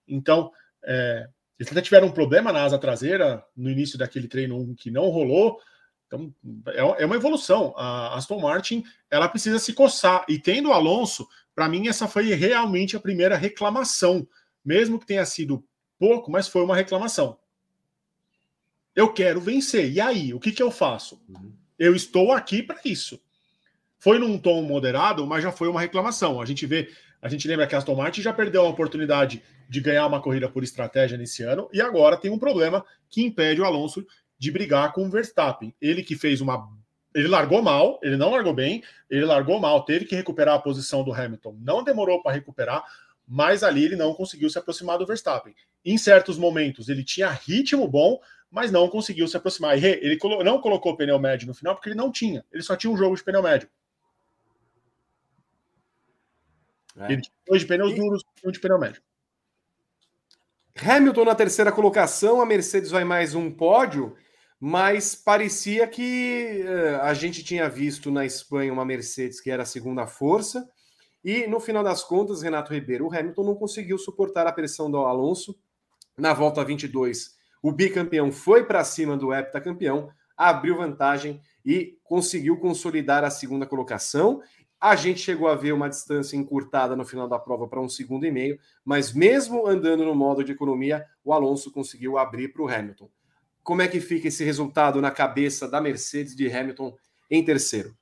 Então, 0.07 0.49
é, 0.85 1.27
eles 1.59 1.69
até 1.69 1.81
tiveram 1.81 2.07
um 2.07 2.11
problema 2.11 2.53
na 2.53 2.63
asa 2.63 2.79
traseira 2.79 3.43
no 3.55 3.69
início 3.69 3.99
daquele 3.99 4.29
treino 4.29 4.57
1 4.57 4.75
que 4.75 4.89
não 4.89 5.09
rolou. 5.09 5.59
Então, 6.09 6.33
é, 6.67 7.03
é 7.03 7.05
uma 7.05 7.15
evolução. 7.15 7.73
A 7.77 8.15
Aston 8.17 8.39
Martin, 8.39 8.83
ela 9.11 9.29
precisa 9.29 9.59
se 9.59 9.73
coçar. 9.73 10.25
E 10.27 10.39
tendo 10.39 10.69
o 10.69 10.73
Alonso, 10.73 11.27
para 11.53 11.69
mim, 11.69 11.87
essa 11.87 12.07
foi 12.07 12.33
realmente 12.33 12.97
a 12.97 12.99
primeira 12.99 13.37
reclamação. 13.37 14.27
Mesmo 14.65 14.99
que 14.99 15.05
tenha 15.05 15.25
sido 15.25 15.63
pouco, 15.99 16.31
mas 16.31 16.47
foi 16.47 16.63
uma 16.63 16.75
reclamação. 16.75 17.37
Eu 18.95 19.13
quero 19.13 19.39
vencer. 19.39 19.91
E 19.91 20.01
aí, 20.01 20.33
o 20.33 20.39
que, 20.39 20.51
que 20.51 20.63
eu 20.63 20.71
faço? 20.71 21.21
Uhum. 21.29 21.53
Eu 21.77 21.95
estou 21.95 22.31
aqui 22.31 22.63
para 22.63 22.79
isso. 22.83 23.21
Foi 23.99 24.17
num 24.17 24.37
tom 24.37 24.63
moderado, 24.63 25.27
mas 25.27 25.43
já 25.43 25.51
foi 25.51 25.67
uma 25.67 25.79
reclamação. 25.79 26.41
A 26.41 26.45
gente 26.45 26.65
vê, 26.65 26.89
a 27.21 27.29
gente 27.29 27.47
lembra 27.47 27.67
que 27.67 27.75
a 27.75 27.77
Aston 27.77 27.95
Martin 27.95 28.21
já 28.21 28.33
perdeu 28.33 28.65
a 28.65 28.69
oportunidade 28.69 29.43
de 29.69 29.79
ganhar 29.79 30.07
uma 30.07 30.21
corrida 30.21 30.49
por 30.49 30.63
estratégia 30.63 31.17
nesse 31.17 31.43
ano 31.43 31.69
e 31.71 31.79
agora 31.79 32.17
tem 32.17 32.31
um 32.31 32.39
problema 32.39 32.83
que 33.07 33.23
impede 33.23 33.61
o 33.61 33.65
Alonso 33.65 34.05
de 34.39 34.51
brigar 34.51 34.93
com 34.93 35.05
o 35.05 35.09
Verstappen. 35.09 35.75
Ele 35.81 36.01
que 36.01 36.15
fez 36.15 36.39
uma. 36.39 36.67
Ele 37.13 37.27
largou 37.27 37.61
mal, 37.61 37.99
ele 38.01 38.15
não 38.15 38.31
largou 38.31 38.53
bem, 38.53 38.83
ele 39.09 39.25
largou 39.25 39.59
mal, 39.59 39.83
teve 39.83 40.05
que 40.05 40.15
recuperar 40.15 40.55
a 40.55 40.59
posição 40.59 41.03
do 41.03 41.13
Hamilton, 41.13 41.57
não 41.59 41.83
demorou 41.83 42.21
para 42.21 42.31
recuperar, 42.31 42.83
mas 43.27 43.63
ali 43.63 43.83
ele 43.83 43.95
não 43.95 44.13
conseguiu 44.13 44.49
se 44.49 44.57
aproximar 44.57 44.97
do 44.97 45.05
Verstappen. 45.05 45.53
Em 45.83 45.97
certos 45.97 46.37
momentos 46.37 46.87
ele 46.87 47.03
tinha 47.03 47.29
ritmo 47.29 47.87
bom, 47.87 48.19
mas 48.49 48.71
não 48.71 48.87
conseguiu 48.87 49.27
se 49.27 49.35
aproximar. 49.35 49.77
E 49.77 49.85
ele 49.85 50.17
não 50.43 50.61
colocou 50.61 50.95
pneu 50.95 51.19
médio 51.19 51.47
no 51.47 51.53
final 51.53 51.75
porque 51.75 51.89
ele 51.89 51.97
não 51.97 52.11
tinha, 52.11 52.45
ele 52.51 52.63
só 52.63 52.75
tinha 52.75 52.91
um 52.91 52.97
jogo 52.97 53.15
de 53.15 53.23
pneu 53.23 53.41
médio. 53.41 53.67
É. 56.95 57.11
Ele 57.11 57.21
tinha 57.21 57.35
dois 57.47 57.61
de 57.61 57.67
pneus 57.67 57.91
e... 57.91 57.95
duros 57.95 58.23
e 58.43 58.47
um 58.47 58.51
de 58.51 58.59
pneu 58.59 58.79
médio. 58.79 59.01
Hamilton 60.81 61.25
na 61.25 61.35
terceira 61.35 61.71
colocação, 61.71 62.39
a 62.39 62.45
Mercedes 62.45 62.91
vai 62.91 63.03
mais 63.03 63.35
um 63.35 63.51
pódio 63.51 64.15
mas 64.59 65.15
parecia 65.15 65.87
que 65.87 66.63
uh, 66.65 67.01
a 67.01 67.13
gente 67.13 67.43
tinha 67.43 67.69
visto 67.69 68.11
na 68.11 68.25
Espanha 68.25 68.73
uma 68.73 68.83
Mercedes 68.83 69.39
que 69.39 69.49
era 69.49 69.63
a 69.63 69.65
segunda 69.65 70.05
força, 70.05 70.69
e 71.23 71.47
no 71.47 71.59
final 71.59 71.83
das 71.83 72.03
contas, 72.03 72.41
Renato 72.41 72.73
Ribeiro, 72.73 73.05
o 73.05 73.13
Hamilton 73.13 73.43
não 73.43 73.55
conseguiu 73.55 73.97
suportar 73.97 74.47
a 74.47 74.51
pressão 74.51 74.89
do 74.89 74.97
Alonso. 74.97 75.57
Na 76.17 76.33
volta 76.33 76.63
22, 76.63 77.35
o 77.61 77.71
bicampeão 77.71 78.31
foi 78.31 78.65
para 78.65 78.83
cima 78.83 79.17
do 79.17 79.33
heptacampeão, 79.33 80.09
abriu 80.37 80.77
vantagem 80.77 81.41
e 81.65 81.97
conseguiu 82.03 82.57
consolidar 82.57 83.23
a 83.23 83.29
segunda 83.29 83.65
colocação. 83.65 84.41
A 84.79 84.95
gente 84.95 85.19
chegou 85.19 85.49
a 85.49 85.55
ver 85.55 85.73
uma 85.73 85.89
distância 85.89 86.37
encurtada 86.37 86.95
no 86.95 87.03
final 87.03 87.27
da 87.27 87.37
prova 87.37 87.67
para 87.67 87.81
um 87.81 87.89
segundo 87.89 88.25
e 88.25 88.31
meio, 88.31 88.57
mas 88.85 89.11
mesmo 89.11 89.67
andando 89.67 90.05
no 90.05 90.15
modo 90.15 90.41
de 90.41 90.53
economia, 90.53 91.05
o 91.21 91.33
Alonso 91.33 91.69
conseguiu 91.69 92.17
abrir 92.17 92.53
para 92.53 92.63
o 92.63 92.69
Hamilton. 92.69 93.09
Como 93.63 93.81
é 93.81 93.87
que 93.87 93.99
fica 93.99 94.27
esse 94.27 94.43
resultado 94.43 95.01
na 95.01 95.11
cabeça 95.11 95.67
da 95.67 95.81
Mercedes 95.81 96.35
de 96.35 96.51
Hamilton 96.51 96.95
em 97.29 97.43
terceiro? 97.43 97.93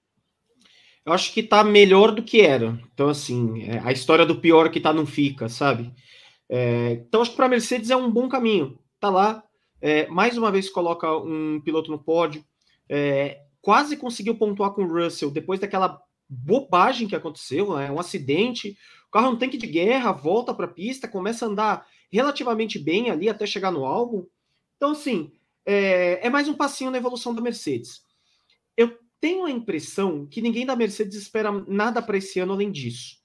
eu 1.07 1.13
acho 1.13 1.31
que 1.31 1.41
tá 1.41 1.63
melhor 1.63 2.11
do 2.11 2.21
que 2.21 2.41
era. 2.41 2.77
Então, 2.93 3.07
assim, 3.07 3.63
é, 3.63 3.79
a 3.79 3.93
história 3.93 4.25
do 4.25 4.41
pior 4.41 4.69
que 4.69 4.81
tá 4.81 4.91
não 4.91 5.05
fica, 5.05 5.47
sabe? 5.47 5.89
É, 6.49 7.01
então, 7.07 7.21
acho 7.21 7.31
que 7.31 7.37
para 7.37 7.45
a 7.45 7.49
Mercedes 7.49 7.89
é 7.89 7.95
um 7.95 8.11
bom 8.11 8.27
caminho. 8.27 8.77
Tá 8.99 9.09
lá, 9.09 9.41
é, 9.81 10.05
mais 10.07 10.37
uma 10.37 10.51
vez 10.51 10.69
coloca 10.69 11.09
um 11.15 11.61
piloto 11.63 11.89
no 11.89 11.97
pódio, 11.97 12.43
é, 12.89 13.39
quase 13.61 13.95
conseguiu 13.95 14.35
pontuar 14.35 14.71
com 14.71 14.83
o 14.83 15.01
Russell 15.01 15.31
depois 15.31 15.61
daquela 15.61 15.97
bobagem 16.27 17.07
que 17.07 17.15
aconteceu, 17.15 17.77
né? 17.77 17.89
um 17.89 18.01
acidente. 18.01 18.77
O 19.07 19.11
carro 19.11 19.27
é 19.27 19.29
um 19.29 19.37
tanque 19.37 19.55
de 19.55 19.65
guerra, 19.65 20.11
volta 20.11 20.53
para 20.53 20.65
a 20.65 20.69
pista, 20.69 21.07
começa 21.07 21.45
a 21.45 21.47
andar 21.47 21.87
relativamente 22.11 22.77
bem 22.77 23.09
ali 23.09 23.29
até 23.29 23.45
chegar 23.45 23.71
no 23.71 23.85
álbum. 23.85 24.25
Então, 24.75 24.91
assim, 24.91 25.31
é, 25.67 26.25
é 26.25 26.29
mais 26.29 26.47
um 26.47 26.53
passinho 26.53 26.89
na 26.89 26.97
evolução 26.97 27.35
da 27.35 27.41
Mercedes. 27.41 28.01
Eu 28.77 28.97
tenho 29.19 29.43
a 29.43 29.51
impressão 29.51 30.25
que 30.25 30.41
ninguém 30.41 30.65
da 30.65 30.77
Mercedes 30.77 31.17
espera 31.17 31.51
nada 31.67 32.01
para 32.01 32.17
esse 32.17 32.39
ano 32.39 32.53
além 32.53 32.71
disso. 32.71 33.17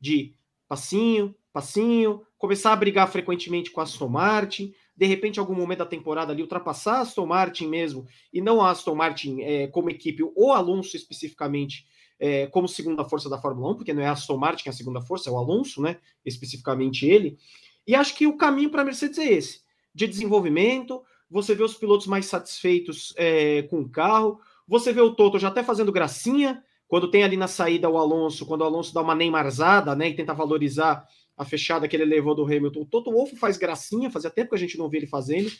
De 0.00 0.34
passinho, 0.66 1.34
passinho, 1.52 2.22
começar 2.38 2.72
a 2.72 2.76
brigar 2.76 3.10
frequentemente 3.12 3.70
com 3.70 3.80
a 3.80 3.82
Aston 3.82 4.08
Martin, 4.08 4.72
de 4.96 5.04
repente, 5.04 5.36
em 5.36 5.40
algum 5.40 5.54
momento 5.54 5.80
da 5.80 5.86
temporada 5.86 6.32
ali, 6.32 6.40
ultrapassar 6.40 6.96
a 6.96 7.00
Aston 7.00 7.26
Martin 7.26 7.66
mesmo, 7.66 8.06
e 8.32 8.40
não 8.40 8.62
a 8.62 8.70
Aston 8.70 8.94
Martin 8.94 9.42
é, 9.42 9.66
como 9.66 9.90
equipe, 9.90 10.22
ou 10.34 10.52
Alonso 10.52 10.96
especificamente 10.96 11.86
é, 12.18 12.46
como 12.46 12.66
segunda 12.66 13.04
força 13.04 13.28
da 13.28 13.38
Fórmula 13.38 13.72
1, 13.72 13.76
porque 13.76 13.92
não 13.92 14.02
é 14.02 14.06
a 14.06 14.12
Aston 14.12 14.38
Martin 14.38 14.62
que 14.62 14.68
é 14.70 14.72
a 14.72 14.74
segunda 14.74 15.02
força, 15.02 15.28
é 15.28 15.32
o 15.32 15.36
Alonso, 15.36 15.82
né? 15.82 15.98
Especificamente 16.24 17.06
ele. 17.06 17.38
E 17.86 17.94
acho 17.94 18.14
que 18.14 18.26
o 18.26 18.36
caminho 18.36 18.70
para 18.70 18.82
a 18.82 18.84
Mercedes 18.84 19.18
é 19.18 19.32
esse: 19.32 19.60
de 19.94 20.06
desenvolvimento, 20.06 21.02
você 21.30 21.54
vê 21.54 21.62
os 21.62 21.74
pilotos 21.74 22.06
mais 22.06 22.26
satisfeitos 22.26 23.14
é, 23.16 23.62
com 23.62 23.80
o 23.80 23.88
carro, 23.88 24.40
você 24.66 24.92
vê 24.92 25.00
o 25.00 25.14
Toto 25.14 25.38
já 25.38 25.48
até 25.48 25.62
fazendo 25.62 25.92
gracinha, 25.92 26.62
quando 26.88 27.10
tem 27.10 27.22
ali 27.22 27.36
na 27.36 27.46
saída 27.46 27.88
o 27.88 27.96
Alonso, 27.96 28.44
quando 28.44 28.62
o 28.62 28.64
Alonso 28.64 28.92
dá 28.92 29.00
uma 29.00 29.14
Neymarzada, 29.14 29.94
né, 29.94 30.08
e 30.08 30.14
tenta 30.14 30.34
valorizar 30.34 31.06
a 31.36 31.44
fechada 31.44 31.86
que 31.86 31.96
ele 31.96 32.04
levou 32.04 32.34
do 32.34 32.44
Hamilton. 32.44 32.80
O 32.80 32.86
Toto 32.86 33.12
Wolff 33.12 33.36
faz 33.36 33.56
gracinha, 33.56 34.10
fazia 34.10 34.28
tempo 34.28 34.50
que 34.50 34.56
a 34.56 34.58
gente 34.58 34.76
não 34.76 34.88
vê 34.88 34.98
ele 34.98 35.06
fazendo. 35.06 35.50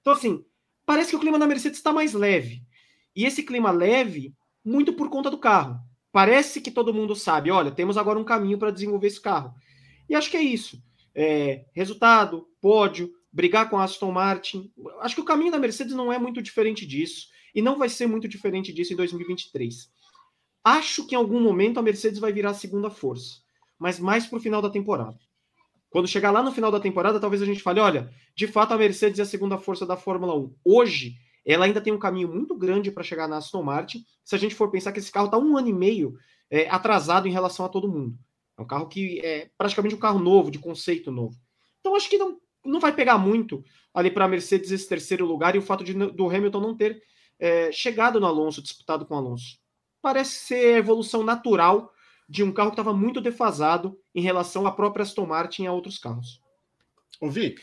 Então, 0.00 0.12
assim, 0.12 0.44
parece 0.86 1.10
que 1.10 1.16
o 1.16 1.20
clima 1.20 1.38
da 1.38 1.46
Mercedes 1.46 1.78
está 1.78 1.92
mais 1.92 2.14
leve. 2.14 2.62
E 3.14 3.24
esse 3.24 3.42
clima 3.42 3.70
leve, 3.70 4.34
muito 4.64 4.92
por 4.94 5.10
conta 5.10 5.30
do 5.30 5.38
carro. 5.38 5.78
Parece 6.10 6.60
que 6.60 6.70
todo 6.70 6.94
mundo 6.94 7.14
sabe, 7.14 7.50
olha, 7.50 7.70
temos 7.70 7.96
agora 7.96 8.18
um 8.18 8.24
caminho 8.24 8.58
para 8.58 8.70
desenvolver 8.70 9.08
esse 9.08 9.20
carro. 9.20 9.54
E 10.08 10.14
acho 10.14 10.30
que 10.30 10.36
é 10.36 10.42
isso. 10.42 10.82
É, 11.14 11.66
resultado, 11.74 12.48
pódio, 12.60 13.12
brigar 13.32 13.68
com 13.68 13.78
a 13.78 13.84
Aston 13.84 14.12
Martin. 14.12 14.72
Acho 15.00 15.14
que 15.14 15.20
o 15.20 15.24
caminho 15.24 15.52
da 15.52 15.58
Mercedes 15.58 15.94
não 15.94 16.12
é 16.12 16.18
muito 16.18 16.42
diferente 16.42 16.86
disso. 16.86 17.28
E 17.54 17.62
não 17.62 17.78
vai 17.78 17.88
ser 17.88 18.06
muito 18.06 18.28
diferente 18.28 18.72
disso 18.72 18.92
em 18.92 18.96
2023. 18.96 19.90
Acho 20.64 21.06
que 21.06 21.14
em 21.14 21.18
algum 21.18 21.40
momento 21.40 21.78
a 21.78 21.82
Mercedes 21.82 22.18
vai 22.18 22.32
virar 22.32 22.50
a 22.50 22.54
segunda 22.54 22.90
força, 22.90 23.40
mas 23.78 23.98
mais 23.98 24.26
para 24.26 24.38
o 24.38 24.40
final 24.40 24.60
da 24.60 24.68
temporada. 24.68 25.18
Quando 25.90 26.06
chegar 26.06 26.30
lá 26.30 26.42
no 26.42 26.52
final 26.52 26.70
da 26.70 26.78
temporada, 26.78 27.18
talvez 27.18 27.40
a 27.40 27.46
gente 27.46 27.62
fale: 27.62 27.80
olha, 27.80 28.12
de 28.34 28.46
fato 28.46 28.74
a 28.74 28.78
Mercedes 28.78 29.18
é 29.18 29.22
a 29.22 29.26
segunda 29.26 29.56
força 29.56 29.86
da 29.86 29.96
Fórmula 29.96 30.36
1. 30.36 30.54
Hoje, 30.64 31.16
ela 31.46 31.64
ainda 31.64 31.80
tem 31.80 31.92
um 31.92 31.98
caminho 31.98 32.28
muito 32.28 32.54
grande 32.54 32.90
para 32.90 33.02
chegar 33.02 33.26
na 33.26 33.38
Aston 33.38 33.62
Martin. 33.62 34.04
Se 34.22 34.34
a 34.34 34.38
gente 34.38 34.54
for 34.54 34.70
pensar 34.70 34.92
que 34.92 34.98
esse 34.98 35.10
carro 35.10 35.26
está 35.26 35.38
um 35.38 35.56
ano 35.56 35.68
e 35.68 35.72
meio 35.72 36.18
é, 36.50 36.68
atrasado 36.68 37.26
em 37.26 37.32
relação 37.32 37.64
a 37.64 37.68
todo 37.68 37.88
mundo. 37.88 38.18
É 38.58 38.62
um 38.62 38.66
carro 38.66 38.88
que 38.88 39.20
é 39.20 39.50
praticamente 39.56 39.94
um 39.94 39.98
carro 39.98 40.18
novo, 40.18 40.50
de 40.50 40.58
conceito 40.58 41.10
novo. 41.10 41.36
Então 41.80 41.96
acho 41.96 42.10
que 42.10 42.18
não, 42.18 42.38
não 42.68 42.80
vai 42.80 42.94
pegar 42.94 43.18
muito 43.18 43.64
ali 43.92 44.10
para 44.10 44.24
a 44.24 44.28
Mercedes 44.28 44.70
esse 44.70 44.88
terceiro 44.88 45.24
lugar 45.24 45.54
e 45.54 45.58
o 45.58 45.62
fato 45.62 45.82
de, 45.82 45.94
do 45.94 46.28
Hamilton 46.28 46.60
não 46.60 46.76
ter 46.76 47.02
é, 47.38 47.72
chegado 47.72 48.20
no 48.20 48.26
Alonso, 48.26 48.62
disputado 48.62 49.06
com 49.06 49.14
o 49.14 49.18
Alonso. 49.18 49.58
Parece 50.00 50.46
ser 50.46 50.74
a 50.74 50.78
evolução 50.78 51.22
natural 51.22 51.92
de 52.28 52.42
um 52.42 52.52
carro 52.52 52.70
que 52.70 52.74
estava 52.74 52.94
muito 52.94 53.20
defasado 53.20 53.98
em 54.14 54.20
relação 54.20 54.66
à 54.66 54.72
própria 54.72 55.02
Aston 55.02 55.26
Martin 55.26 55.64
e 55.64 55.66
a 55.66 55.72
outros 55.72 55.98
carros. 55.98 56.40
Ouvi? 57.20 57.56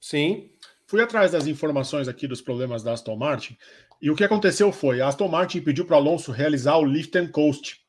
Sim. 0.00 0.50
Fui 0.86 1.02
atrás 1.02 1.32
das 1.32 1.46
informações 1.46 2.08
aqui 2.08 2.26
dos 2.26 2.40
problemas 2.40 2.82
da 2.82 2.92
Aston 2.92 3.16
Martin 3.16 3.56
e 4.00 4.10
o 4.10 4.16
que 4.16 4.24
aconteceu 4.24 4.72
foi 4.72 5.00
a 5.00 5.08
Aston 5.08 5.28
Martin 5.28 5.60
pediu 5.60 5.84
para 5.84 5.96
Alonso 5.96 6.30
realizar 6.30 6.76
o 6.78 6.84
lift 6.84 7.16
and 7.18 7.30
coast, 7.30 7.80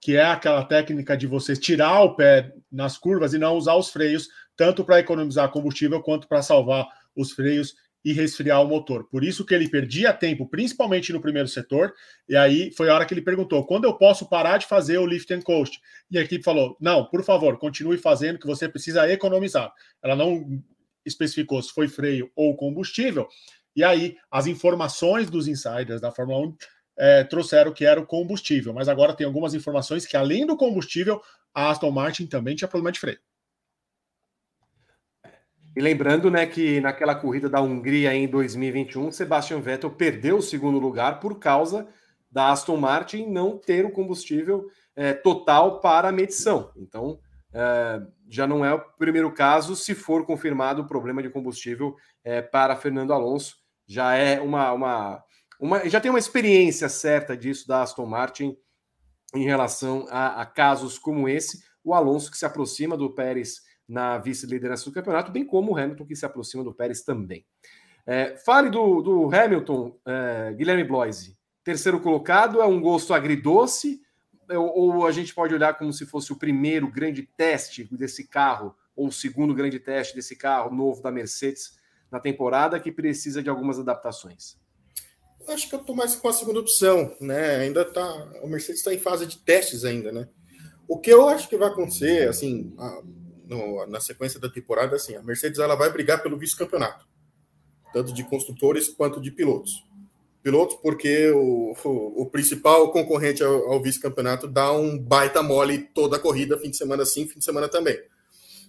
que 0.00 0.14
é 0.14 0.24
aquela 0.24 0.62
técnica 0.64 1.16
de 1.16 1.26
você 1.26 1.56
tirar 1.56 2.02
o 2.02 2.14
pé 2.14 2.52
nas 2.70 2.98
curvas 2.98 3.32
e 3.32 3.38
não 3.38 3.56
usar 3.56 3.74
os 3.74 3.88
freios, 3.88 4.28
tanto 4.56 4.84
para 4.84 5.00
economizar 5.00 5.50
combustível 5.50 6.00
quanto 6.00 6.28
para 6.28 6.42
salvar 6.42 6.86
os 7.16 7.32
freios 7.32 7.74
e 8.04 8.12
resfriar 8.12 8.62
o 8.62 8.68
motor. 8.68 9.08
Por 9.08 9.24
isso 9.24 9.46
que 9.46 9.54
ele 9.54 9.68
perdia 9.68 10.12
tempo, 10.12 10.46
principalmente 10.46 11.12
no 11.12 11.20
primeiro 11.20 11.48
setor. 11.48 11.94
E 12.28 12.36
aí 12.36 12.70
foi 12.72 12.90
a 12.90 12.94
hora 12.94 13.06
que 13.06 13.14
ele 13.14 13.22
perguntou: 13.22 13.64
quando 13.64 13.84
eu 13.84 13.94
posso 13.94 14.28
parar 14.28 14.58
de 14.58 14.66
fazer 14.66 14.98
o 14.98 15.06
lift 15.06 15.32
and 15.32 15.40
coast? 15.40 15.80
E 16.10 16.18
a 16.18 16.20
equipe 16.20 16.44
falou: 16.44 16.76
não, 16.78 17.06
por 17.06 17.24
favor, 17.24 17.56
continue 17.58 17.96
fazendo, 17.96 18.38
que 18.38 18.46
você 18.46 18.68
precisa 18.68 19.10
economizar. 19.10 19.72
Ela 20.02 20.14
não 20.14 20.62
especificou 21.04 21.62
se 21.62 21.72
foi 21.72 21.88
freio 21.88 22.30
ou 22.36 22.54
combustível. 22.54 23.26
E 23.74 23.82
aí 23.82 24.16
as 24.30 24.46
informações 24.46 25.30
dos 25.30 25.48
insiders 25.48 26.00
da 26.00 26.12
Fórmula 26.12 26.46
1 26.46 26.56
é, 26.96 27.24
trouxeram 27.24 27.72
que 27.72 27.84
era 27.84 28.00
o 28.00 28.06
combustível. 28.06 28.72
Mas 28.74 28.88
agora 28.88 29.14
tem 29.14 29.26
algumas 29.26 29.54
informações 29.54 30.06
que, 30.06 30.16
além 30.16 30.46
do 30.46 30.56
combustível, 30.56 31.20
a 31.54 31.70
Aston 31.70 31.90
Martin 31.90 32.26
também 32.26 32.54
tinha 32.54 32.68
problema 32.68 32.92
de 32.92 33.00
freio. 33.00 33.18
E 35.76 35.80
lembrando, 35.80 36.30
né, 36.30 36.46
que 36.46 36.80
naquela 36.80 37.14
corrida 37.14 37.48
da 37.48 37.60
Hungria 37.60 38.14
em 38.14 38.28
2021, 38.28 39.10
Sebastian 39.10 39.60
Vettel 39.60 39.90
perdeu 39.90 40.36
o 40.38 40.42
segundo 40.42 40.78
lugar 40.78 41.18
por 41.18 41.38
causa 41.40 41.88
da 42.30 42.50
Aston 42.50 42.76
Martin 42.76 43.26
não 43.26 43.58
ter 43.58 43.84
o 43.84 43.90
combustível 43.90 44.68
é, 44.94 45.12
total 45.12 45.80
para 45.80 46.08
a 46.08 46.12
medição. 46.12 46.70
Então, 46.76 47.18
é, 47.52 48.00
já 48.28 48.46
não 48.46 48.64
é 48.64 48.72
o 48.72 48.80
primeiro 48.80 49.32
caso 49.32 49.74
se 49.74 49.94
for 49.94 50.24
confirmado 50.24 50.82
o 50.82 50.86
problema 50.86 51.22
de 51.22 51.30
combustível 51.30 51.96
é, 52.22 52.40
para 52.40 52.76
Fernando 52.76 53.12
Alonso. 53.12 53.56
Já 53.86 54.14
é 54.14 54.40
uma, 54.40 54.72
uma, 54.72 55.24
uma, 55.60 55.88
já 55.88 56.00
tem 56.00 56.10
uma 56.10 56.18
experiência 56.18 56.88
certa 56.88 57.36
disso 57.36 57.66
da 57.66 57.82
Aston 57.82 58.06
Martin 58.06 58.56
em 59.34 59.44
relação 59.44 60.06
a, 60.08 60.40
a 60.40 60.46
casos 60.46 60.98
como 60.98 61.28
esse. 61.28 61.62
O 61.82 61.94
Alonso 61.94 62.30
que 62.30 62.38
se 62.38 62.46
aproxima 62.46 62.96
do 62.96 63.12
Pérez 63.12 63.60
na 63.88 64.18
vice-liderança 64.18 64.84
do 64.84 64.92
campeonato, 64.92 65.30
bem 65.30 65.44
como 65.44 65.72
o 65.72 65.76
Hamilton, 65.76 66.06
que 66.06 66.16
se 66.16 66.24
aproxima 66.24 66.64
do 66.64 66.74
Pérez 66.74 67.02
também. 67.02 67.44
É, 68.06 68.36
fale 68.36 68.70
do, 68.70 69.00
do 69.02 69.34
Hamilton, 69.34 69.98
é, 70.06 70.52
Guilherme 70.52 70.84
Bloise. 70.84 71.36
Terceiro 71.62 72.00
colocado, 72.00 72.60
é 72.60 72.66
um 72.66 72.80
gosto 72.80 73.14
agridoce, 73.14 74.02
é, 74.48 74.58
ou, 74.58 74.96
ou 74.96 75.06
a 75.06 75.12
gente 75.12 75.34
pode 75.34 75.54
olhar 75.54 75.74
como 75.78 75.92
se 75.92 76.04
fosse 76.04 76.32
o 76.32 76.36
primeiro 76.36 76.90
grande 76.90 77.22
teste 77.36 77.88
desse 77.96 78.28
carro, 78.28 78.74
ou 78.94 79.08
o 79.08 79.12
segundo 79.12 79.54
grande 79.54 79.78
teste 79.78 80.14
desse 80.14 80.36
carro 80.36 80.74
novo 80.74 81.02
da 81.02 81.10
Mercedes 81.10 81.78
na 82.10 82.20
temporada, 82.20 82.78
que 82.78 82.92
precisa 82.92 83.42
de 83.42 83.50
algumas 83.50 83.78
adaptações? 83.78 84.56
Acho 85.48 85.68
que 85.68 85.74
eu 85.74 85.80
estou 85.80 85.96
mais 85.96 86.14
com 86.14 86.28
a 86.28 86.32
segunda 86.32 86.60
opção, 86.60 87.14
né? 87.20 87.56
Ainda 87.56 87.84
tá. 87.84 88.02
O 88.42 88.48
Mercedes 88.48 88.80
está 88.80 88.94
em 88.94 88.98
fase 88.98 89.26
de 89.26 89.38
testes 89.38 89.84
ainda, 89.84 90.10
né? 90.10 90.28
O 90.88 90.98
que 90.98 91.10
eu 91.10 91.28
acho 91.28 91.48
que 91.48 91.56
vai 91.56 91.68
acontecer, 91.68 92.28
assim, 92.28 92.72
a 92.78 93.02
no, 93.46 93.86
na 93.86 94.00
sequência 94.00 94.40
da 94.40 94.48
temporada, 94.48 94.96
assim, 94.96 95.14
a 95.14 95.22
Mercedes 95.22 95.58
ela 95.58 95.74
vai 95.74 95.90
brigar 95.90 96.22
pelo 96.22 96.36
vice-campeonato, 96.36 97.06
tanto 97.92 98.12
de 98.12 98.24
construtores 98.24 98.88
quanto 98.88 99.20
de 99.20 99.30
pilotos. 99.30 99.84
Pilotos, 100.42 100.76
porque 100.82 101.30
o, 101.30 101.74
o, 101.84 102.22
o 102.22 102.26
principal 102.26 102.90
concorrente 102.92 103.42
ao, 103.42 103.72
ao 103.72 103.82
vice-campeonato 103.82 104.46
dá 104.46 104.72
um 104.72 104.98
baita 104.98 105.42
mole 105.42 105.78
toda 105.94 106.16
a 106.16 106.20
corrida, 106.20 106.58
fim 106.58 106.70
de 106.70 106.76
semana 106.76 107.04
sim, 107.04 107.26
fim 107.26 107.38
de 107.38 107.44
semana 107.44 107.68
também. 107.68 107.98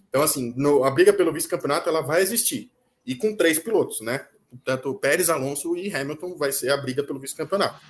Então, 0.08 0.22
assim, 0.22 0.54
no, 0.56 0.86
a 0.86 0.92
briga 0.92 1.12
pelo 1.12 1.34
vice-campeonato 1.34 1.90
ela 1.90 2.02
vai 2.02 2.22
existir. 2.22 2.72
E 3.06 3.14
com 3.16 3.36
três 3.36 3.60
pilotos, 3.60 4.00
né? 4.00 4.26
Tanto 4.64 4.94
Pérez, 4.96 5.30
Alonso 5.30 5.76
e 5.76 5.94
Hamilton 5.94 6.38
vai 6.38 6.54
ser 6.54 6.70
a 6.70 6.78
briga 6.78 7.04
pelo 7.04 7.20
vice-campeonato. 7.20 7.82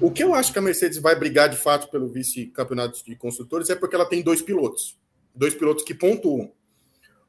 O 0.00 0.12
que 0.12 0.22
eu 0.22 0.32
acho 0.32 0.52
que 0.52 0.58
a 0.58 0.62
Mercedes 0.62 0.98
vai 0.98 1.16
brigar 1.16 1.48
de 1.48 1.56
fato 1.56 1.90
pelo 1.90 2.08
vice-campeonato 2.08 3.04
de 3.04 3.16
construtores 3.16 3.70
é 3.70 3.74
porque 3.74 3.96
ela 3.96 4.06
tem 4.06 4.22
dois 4.22 4.40
pilotos 4.40 4.96
dois 5.34 5.54
pilotos 5.54 5.84
que 5.84 5.94
pontuam. 5.94 6.52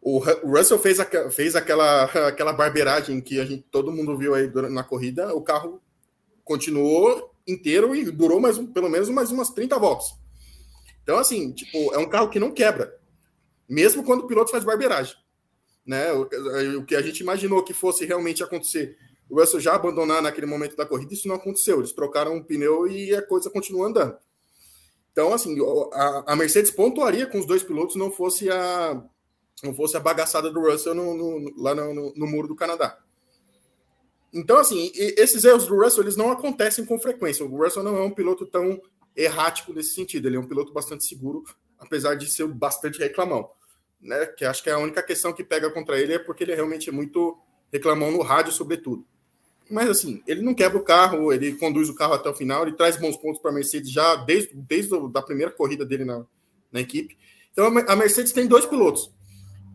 O 0.02 0.20
Russell 0.20 0.78
fez, 0.78 1.00
a, 1.00 1.32
fez 1.32 1.56
aquela, 1.56 2.04
aquela 2.28 2.54
barbeiragem 2.54 3.20
que 3.20 3.40
a 3.40 3.46
gente, 3.46 3.66
todo 3.72 3.92
mundo 3.92 4.16
viu 4.16 4.36
aí 4.36 4.52
na 4.70 4.84
corrida. 4.84 5.34
O 5.34 5.42
carro 5.42 5.82
continuou 6.44 7.34
inteiro 7.48 7.96
e 7.96 8.12
durou 8.12 8.40
mais 8.40 8.58
pelo 8.58 8.90
menos 8.90 9.10
mais 9.10 9.32
umas 9.32 9.50
30 9.50 9.80
voltas. 9.80 10.08
Então, 11.02 11.18
assim, 11.18 11.52
tipo, 11.52 11.94
é 11.94 11.98
um 11.98 12.10
carro 12.10 12.30
que 12.30 12.40
não 12.40 12.52
quebra, 12.52 12.96
mesmo 13.70 14.04
quando 14.04 14.22
o 14.22 14.28
piloto 14.28 14.52
faz 14.52 14.64
barbeiragem. 14.64 15.16
Né? 15.86 16.12
O, 16.14 16.28
o 16.80 16.86
que 16.86 16.96
a 16.96 17.02
gente 17.02 17.20
imaginou 17.20 17.64
que 17.64 17.74
fosse 17.74 18.06
realmente 18.06 18.44
acontecer, 18.44 18.98
o 19.30 19.40
Russell 19.40 19.60
já 19.60 19.76
abandonar 19.76 20.22
naquele 20.22 20.48
momento 20.48 20.76
da 20.76 20.86
corrida, 20.86 21.14
isso 21.14 21.28
não 21.28 21.36
aconteceu. 21.36 21.80
Eles 21.80 21.92
trocaram 21.92 22.36
um 22.36 22.44
pneu 22.44 22.88
e 22.88 23.16
a 23.16 23.22
coisa 23.22 23.50
continua 23.50 23.88
andando. 23.88 24.18
Então, 25.16 25.34
assim, 25.34 25.56
a, 26.28 26.36
Mercedes 26.36 26.72
pontuaria 26.72 27.26
com 27.26 27.40
os 27.40 27.46
dois 27.46 27.64
pilotos 27.64 27.96
não 27.96 28.12
fosse 28.12 28.50
a 28.50 29.02
não 29.64 29.74
fosse 29.74 29.96
a 29.96 30.00
bagaçada 30.02 30.52
do 30.52 30.60
Russell 30.60 30.94
no, 30.94 31.14
no, 31.14 31.54
lá 31.56 31.74
no, 31.74 32.14
no, 32.14 32.28
muro 32.28 32.50
do 32.50 32.56
Canadá. 32.56 33.00
Então, 34.34 34.58
assim, 34.58 34.92
esses 34.94 35.46
erros 35.46 35.68
do 35.68 35.82
Russell 35.82 36.04
eles 36.04 36.18
não 36.18 36.30
acontecem 36.30 36.84
com 36.84 37.00
frequência. 37.00 37.46
O 37.46 37.64
Russell 37.64 37.82
não 37.82 37.96
é 37.96 38.02
um 38.02 38.12
piloto 38.12 38.46
tão 38.46 38.82
errático 39.16 39.72
nesse 39.72 39.96
sentido. 39.96 40.28
Ele 40.28 40.36
é 40.36 40.40
um 40.40 40.48
piloto 40.48 40.74
bastante 40.74 41.06
seguro, 41.06 41.46
apesar 41.80 42.16
de 42.16 42.28
ser 42.28 42.46
bastante 42.50 43.00
reclamão. 43.00 43.50
Né? 44.02 44.26
Que 44.26 44.44
acho 44.44 44.62
que 44.62 44.70
a 44.70 44.78
única 44.78 45.02
questão 45.02 45.32
que 45.32 45.46
pega 45.46 45.72
contra 45.72 45.98
ele 45.98 46.16
é 46.16 46.20
porque 46.20 46.44
ele 46.44 46.54
realmente 46.54 46.90
é 46.90 46.92
muito 46.92 47.40
reclamão 47.72 48.12
no 48.12 48.22
rádio, 48.22 48.52
sobretudo. 48.52 49.08
Mas 49.70 49.90
assim, 49.90 50.22
ele 50.28 50.42
não 50.42 50.54
quebra 50.54 50.78
o 50.78 50.84
carro, 50.84 51.34
ele 51.34 51.54
conduz 51.54 51.90
o 51.90 51.96
carro 51.96 52.14
até 52.14 52.30
o 52.30 52.36
final, 52.36 52.64
ele 52.64 52.76
traz 52.76 52.98
bons 52.98 53.18
pontos 53.18 53.42
para 53.42 53.52
a 53.52 53.54
Mercedes 53.54 53.92
já 53.92 54.16
desde, 54.16 54.54
desde 54.54 54.94
a 55.14 55.22
primeira 55.22 55.52
corrida 55.52 55.86
dele 55.86 56.06
na, 56.06 56.24
na 56.72 56.82
equipe. 56.82 57.18
Então 57.52 57.66
a 57.66 57.96
Mercedes 57.96 58.32
tem 58.32 58.48
dois 58.48 58.66
pilotos. 58.66 59.12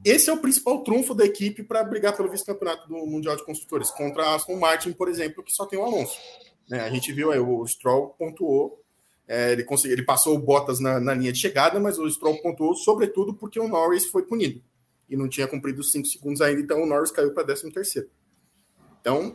Esse 0.05 0.31
é 0.31 0.33
o 0.33 0.39
principal 0.39 0.83
trunfo 0.83 1.15
da 1.15 1.27
equipe 1.27 1.63
para 1.63 1.85
brigar 1.85 2.17
pelo 2.17 2.31
vice-campeonato 2.31 2.89
do 2.89 2.95
Mundial 3.07 3.37
de 3.37 3.45
Construtores, 3.45 3.91
contra 3.91 4.25
a 4.25 4.35
Aston 4.35 4.57
Martin, 4.57 4.93
por 4.93 5.09
exemplo, 5.09 5.43
que 5.43 5.53
só 5.53 5.67
tem 5.67 5.79
o 5.79 5.83
Alonso. 5.83 6.17
Né? 6.69 6.81
A 6.81 6.91
gente 6.91 7.13
viu 7.13 7.31
aí, 7.31 7.39
o 7.39 7.67
Stroll 7.67 8.15
pontuou, 8.19 8.83
é, 9.29 9.53
ele, 9.53 9.63
conseguiu, 9.63 9.97
ele 9.97 10.05
passou 10.05 10.35
o 10.35 10.39
Bottas 10.39 10.81
na, 10.81 10.99
na, 10.99 11.13
linha 11.13 11.33
de 11.33 11.39
chegada, 11.39 11.79
mas 11.79 11.99
o 11.99 12.09
Stroll 12.09 12.41
pontuou, 12.41 12.75
sobretudo 12.75 13.35
porque 13.35 13.61
o 13.61 13.69
Norris 13.69 14.07
foi 14.07 14.23
punido 14.23 14.63
e 15.09 15.17
não 15.17 15.29
tinha 15.29 15.47
cumprido 15.47 15.81
os 15.81 15.93
5 15.93 16.07
segundos 16.07 16.41
ainda, 16.41 16.61
então 16.61 16.83
o 16.83 16.87
Norris 16.87 17.11
caiu 17.11 17.35
para 17.35 17.45
13 17.45 17.71
terceiro. 17.71 18.09
Então, 19.01 19.35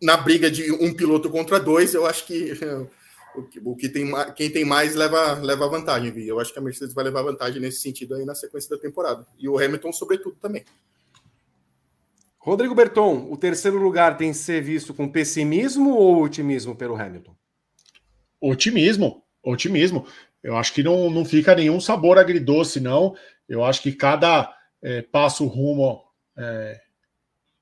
na 0.00 0.16
briga 0.16 0.50
de 0.50 0.70
um 0.72 0.94
piloto 0.94 1.30
contra 1.30 1.58
dois, 1.58 1.94
eu 1.94 2.06
acho 2.06 2.26
que 2.26 2.52
o 3.34 3.42
que, 3.42 3.60
o 3.64 3.76
que 3.76 3.88
tem 3.88 4.06
quem 4.34 4.50
tem 4.50 4.64
mais 4.64 4.94
leva, 4.94 5.34
leva 5.34 5.68
vantagem, 5.68 6.10
Vi. 6.10 6.26
Eu 6.26 6.40
acho 6.40 6.52
que 6.52 6.58
a 6.58 6.62
Mercedes 6.62 6.94
vai 6.94 7.04
levar 7.04 7.22
vantagem 7.22 7.60
nesse 7.60 7.80
sentido 7.80 8.14
aí 8.14 8.24
na 8.24 8.34
sequência 8.34 8.70
da 8.70 8.80
temporada. 8.80 9.26
E 9.38 9.48
o 9.48 9.58
Hamilton, 9.58 9.92
sobretudo, 9.92 10.36
também. 10.40 10.64
Rodrigo 12.38 12.74
Berton, 12.74 13.28
o 13.30 13.36
terceiro 13.36 13.76
lugar 13.76 14.16
tem 14.16 14.30
que 14.30 14.38
ser 14.38 14.62
visto 14.62 14.94
com 14.94 15.08
pessimismo 15.08 15.90
ou 15.90 16.22
otimismo 16.22 16.76
pelo 16.76 16.94
Hamilton? 16.94 17.34
Otimismo, 18.40 19.24
otimismo. 19.42 20.06
Eu 20.42 20.56
acho 20.56 20.72
que 20.72 20.82
não, 20.82 21.10
não 21.10 21.24
fica 21.24 21.56
nenhum 21.56 21.80
sabor 21.80 22.18
agridoce, 22.18 22.78
não. 22.78 23.16
Eu 23.48 23.64
acho 23.64 23.82
que 23.82 23.92
cada 23.92 24.54
é, 24.80 25.02
passo 25.02 25.44
rumo 25.44 26.04
é, 26.38 26.80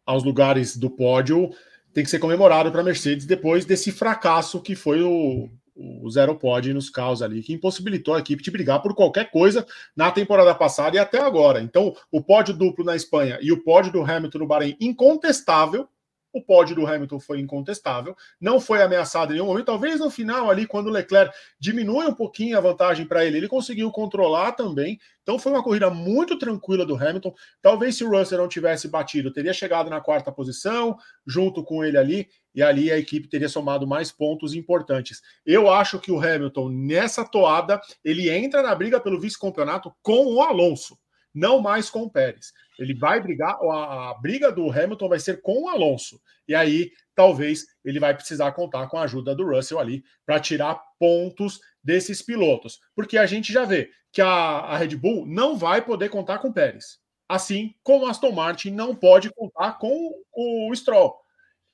aos 0.04 0.22
lugares 0.22 0.76
do 0.76 0.90
pódio 0.90 1.50
tem 1.94 2.02
que 2.02 2.10
ser 2.10 2.18
comemorado 2.18 2.70
para 2.72 2.80
a 2.80 2.84
Mercedes 2.84 3.24
depois 3.24 3.64
desse 3.64 3.92
fracasso 3.92 4.60
que 4.60 4.74
foi 4.74 5.00
o, 5.00 5.48
o 5.76 6.10
zero 6.10 6.34
pod 6.34 6.74
nos 6.74 6.90
caos 6.90 7.22
ali, 7.22 7.42
que 7.42 7.52
impossibilitou 7.52 8.14
a 8.14 8.18
equipe 8.18 8.42
de 8.42 8.50
brigar 8.50 8.82
por 8.82 8.94
qualquer 8.94 9.30
coisa 9.30 9.64
na 9.96 10.10
temporada 10.10 10.54
passada 10.54 10.96
e 10.96 10.98
até 10.98 11.20
agora. 11.20 11.60
Então, 11.60 11.94
o 12.10 12.20
pódio 12.20 12.52
duplo 12.52 12.84
na 12.84 12.96
Espanha 12.96 13.38
e 13.40 13.52
o 13.52 13.62
pódio 13.62 13.92
do 13.92 14.02
Hamilton 14.02 14.38
no 14.38 14.46
Bahrein, 14.46 14.76
incontestável, 14.80 15.88
o 16.34 16.42
pódio 16.42 16.74
do 16.74 16.86
Hamilton 16.86 17.20
foi 17.20 17.38
incontestável, 17.38 18.16
não 18.40 18.60
foi 18.60 18.82
ameaçado 18.82 19.30
em 19.30 19.34
nenhum 19.34 19.46
momento. 19.46 19.66
Talvez 19.66 20.00
no 20.00 20.10
final, 20.10 20.50
ali, 20.50 20.66
quando 20.66 20.88
o 20.88 20.90
Leclerc 20.90 21.32
diminui 21.60 22.06
um 22.06 22.14
pouquinho 22.14 22.58
a 22.58 22.60
vantagem 22.60 23.06
para 23.06 23.24
ele, 23.24 23.38
ele 23.38 23.48
conseguiu 23.48 23.90
controlar 23.92 24.52
também. 24.52 24.98
Então 25.22 25.38
foi 25.38 25.52
uma 25.52 25.62
corrida 25.62 25.88
muito 25.88 26.36
tranquila 26.36 26.84
do 26.84 26.96
Hamilton. 26.96 27.32
Talvez 27.62 27.96
se 27.96 28.04
o 28.04 28.10
Russell 28.10 28.38
não 28.38 28.48
tivesse 28.48 28.88
batido, 28.88 29.32
teria 29.32 29.52
chegado 29.52 29.88
na 29.88 30.00
quarta 30.00 30.32
posição, 30.32 30.98
junto 31.24 31.62
com 31.62 31.84
ele 31.84 31.96
ali, 31.96 32.28
e 32.52 32.62
ali 32.62 32.90
a 32.90 32.98
equipe 32.98 33.28
teria 33.28 33.48
somado 33.48 33.86
mais 33.86 34.10
pontos 34.10 34.54
importantes. 34.54 35.22
Eu 35.46 35.70
acho 35.70 36.00
que 36.00 36.10
o 36.10 36.18
Hamilton, 36.18 36.68
nessa 36.68 37.24
toada, 37.24 37.80
ele 38.04 38.28
entra 38.28 38.60
na 38.60 38.74
briga 38.74 38.98
pelo 39.00 39.20
vice-campeonato 39.20 39.94
com 40.02 40.26
o 40.26 40.42
Alonso 40.42 40.98
não 41.34 41.60
mais 41.60 41.90
com 41.90 42.02
o 42.02 42.10
Pérez. 42.10 42.52
Ele 42.78 42.94
vai 42.94 43.20
brigar, 43.20 43.56
a, 43.60 44.10
a, 44.10 44.14
briga 44.14 44.52
do 44.52 44.70
Hamilton 44.70 45.08
vai 45.08 45.18
ser 45.18 45.42
com 45.42 45.64
o 45.64 45.68
Alonso. 45.68 46.20
E 46.46 46.54
aí, 46.54 46.92
talvez, 47.14 47.66
ele 47.84 47.98
vai 47.98 48.14
precisar 48.14 48.52
contar 48.52 48.86
com 48.88 48.96
a 48.96 49.02
ajuda 49.02 49.34
do 49.34 49.46
Russell 49.46 49.80
ali 49.80 50.04
para 50.24 50.38
tirar 50.38 50.80
pontos 50.98 51.60
desses 51.82 52.22
pilotos. 52.22 52.78
Porque 52.94 53.18
a 53.18 53.26
gente 53.26 53.52
já 53.52 53.64
vê 53.64 53.90
que 54.12 54.22
a, 54.22 54.28
a 54.28 54.76
Red 54.76 54.96
Bull 54.96 55.26
não 55.26 55.56
vai 55.56 55.84
poder 55.84 56.08
contar 56.08 56.38
com 56.38 56.48
o 56.48 56.52
Pérez. 56.54 57.00
Assim 57.28 57.74
como 57.82 58.06
Aston 58.06 58.32
Martin 58.32 58.70
não 58.70 58.94
pode 58.94 59.30
contar 59.32 59.78
com 59.78 60.22
o 60.32 60.74
Stroll. 60.74 61.18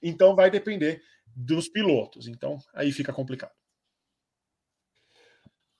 Então 0.03 0.35
vai 0.35 0.51
depender 0.51 1.03
dos 1.27 1.68
pilotos. 1.68 2.29
Então 2.29 2.59
aí 2.73 2.92
fica 2.92 3.12
complicado. 3.12 3.53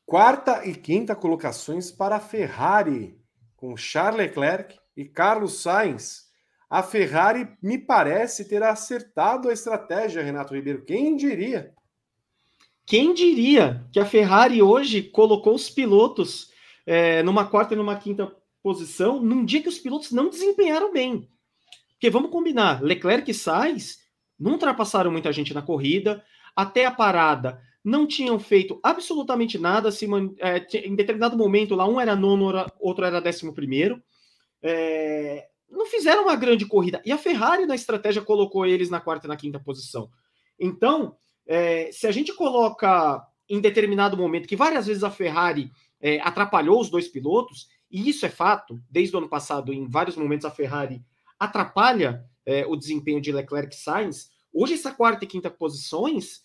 Quarta 0.05 0.67
e 0.67 0.75
quinta 0.75 1.15
colocações 1.15 1.93
para 1.93 2.17
a 2.17 2.21
Ferrari 2.21 3.20
com 3.61 3.77
Charles 3.77 4.17
Leclerc 4.17 4.75
e 4.97 5.05
Carlos 5.05 5.61
Sainz, 5.61 6.31
a 6.69 6.83
Ferrari 6.83 7.47
me 7.63 7.77
parece 7.77 8.49
ter 8.49 8.63
acertado 8.63 9.49
a 9.49 9.53
estratégia, 9.53 10.23
Renato 10.23 10.55
Ribeiro. 10.55 10.85
Quem 10.85 11.15
diria? 11.15 11.75
Quem 12.87 13.13
diria 13.13 13.87
que 13.93 14.01
a 14.01 14.07
Ferrari 14.07 14.63
hoje 14.63 15.03
colocou 15.03 15.55
os 15.55 15.69
pilotos 15.69 16.51
é, 16.87 17.23
numa 17.23 17.47
quarta 17.47 17.75
e 17.75 17.77
numa 17.77 17.97
quinta 17.97 18.35
posição 18.63 19.21
num 19.21 19.45
dia 19.45 19.63
que 19.63 19.69
os 19.69 19.79
pilotos 19.79 20.11
não 20.11 20.31
desempenharam 20.31 20.93
bem? 20.93 21.29
Porque 21.93 22.09
vamos 22.09 22.31
combinar, 22.31 22.83
Leclerc 22.83 23.31
e 23.31 23.35
Sainz 23.35 23.99
não 24.39 24.53
ultrapassaram 24.53 25.13
muita 25.13 25.33
gente 25.33 25.53
na 25.53 25.61
corrida, 25.61 26.25
até 26.57 26.87
a 26.87 26.91
parada 26.91 27.61
não 27.83 28.07
tinham 28.07 28.39
feito 28.39 28.79
absolutamente 28.83 29.59
nada. 29.59 29.91
Se, 29.91 30.07
é, 30.39 30.87
em 30.87 30.95
determinado 30.95 31.37
momento, 31.37 31.75
lá 31.75 31.87
um 31.89 32.01
era 32.01 32.15
nono, 32.15 32.53
outro 32.79 33.05
era 33.05 33.21
décimo 33.21 33.55
primeiro. 33.55 34.03
É, 34.63 35.47
não 35.71 35.87
fizeram 35.87 36.25
uma 36.25 36.37
grande 36.37 36.67
corrida. 36.67 37.01
E 37.05 37.13
a 37.13 37.19
Ferrari, 37.19 37.67
na 37.67 37.75
estratégia, 37.75 38.23
colocou 38.23 38.67
eles 38.67 38.91
na 38.91 39.01
quarta 39.01 39.27
e 39.27 39.29
na 39.29 39.37
quinta 39.37 39.59
posição. 39.59 40.11
Então, 40.59 41.17
é, 41.47 41.91
se 41.93 42.07
a 42.07 42.13
gente 42.13 42.35
coloca 42.35 43.25
em 43.49 43.61
determinado 43.61 44.17
momento 44.17 44.49
que 44.49 44.57
várias 44.57 44.87
vezes 44.87 45.03
a 45.03 45.11
Ferrari 45.11 45.71
é, 46.01 46.21
atrapalhou 46.21 46.81
os 46.81 46.91
dois 46.91 47.09
pilotos, 47.09 47.69
e 47.91 48.09
isso 48.09 48.25
é 48.25 48.29
fato, 48.29 48.81
desde 48.89 49.15
o 49.15 49.19
ano 49.19 49.29
passado, 49.29 49.73
em 49.73 49.89
vários 49.89 50.17
momentos 50.17 50.45
a 50.45 50.51
Ferrari 50.51 51.03
atrapalha 51.39 52.25
é, 52.45 52.67
o 52.67 52.77
desempenho 52.77 53.21
de 53.21 53.33
Leclerc 53.33 53.75
e 53.75 53.79
Sainz, 53.79 54.31
hoje 54.53 54.75
essa 54.75 54.93
quarta 54.93 55.25
e 55.25 55.29
quinta 55.29 55.51
posições 55.51 56.43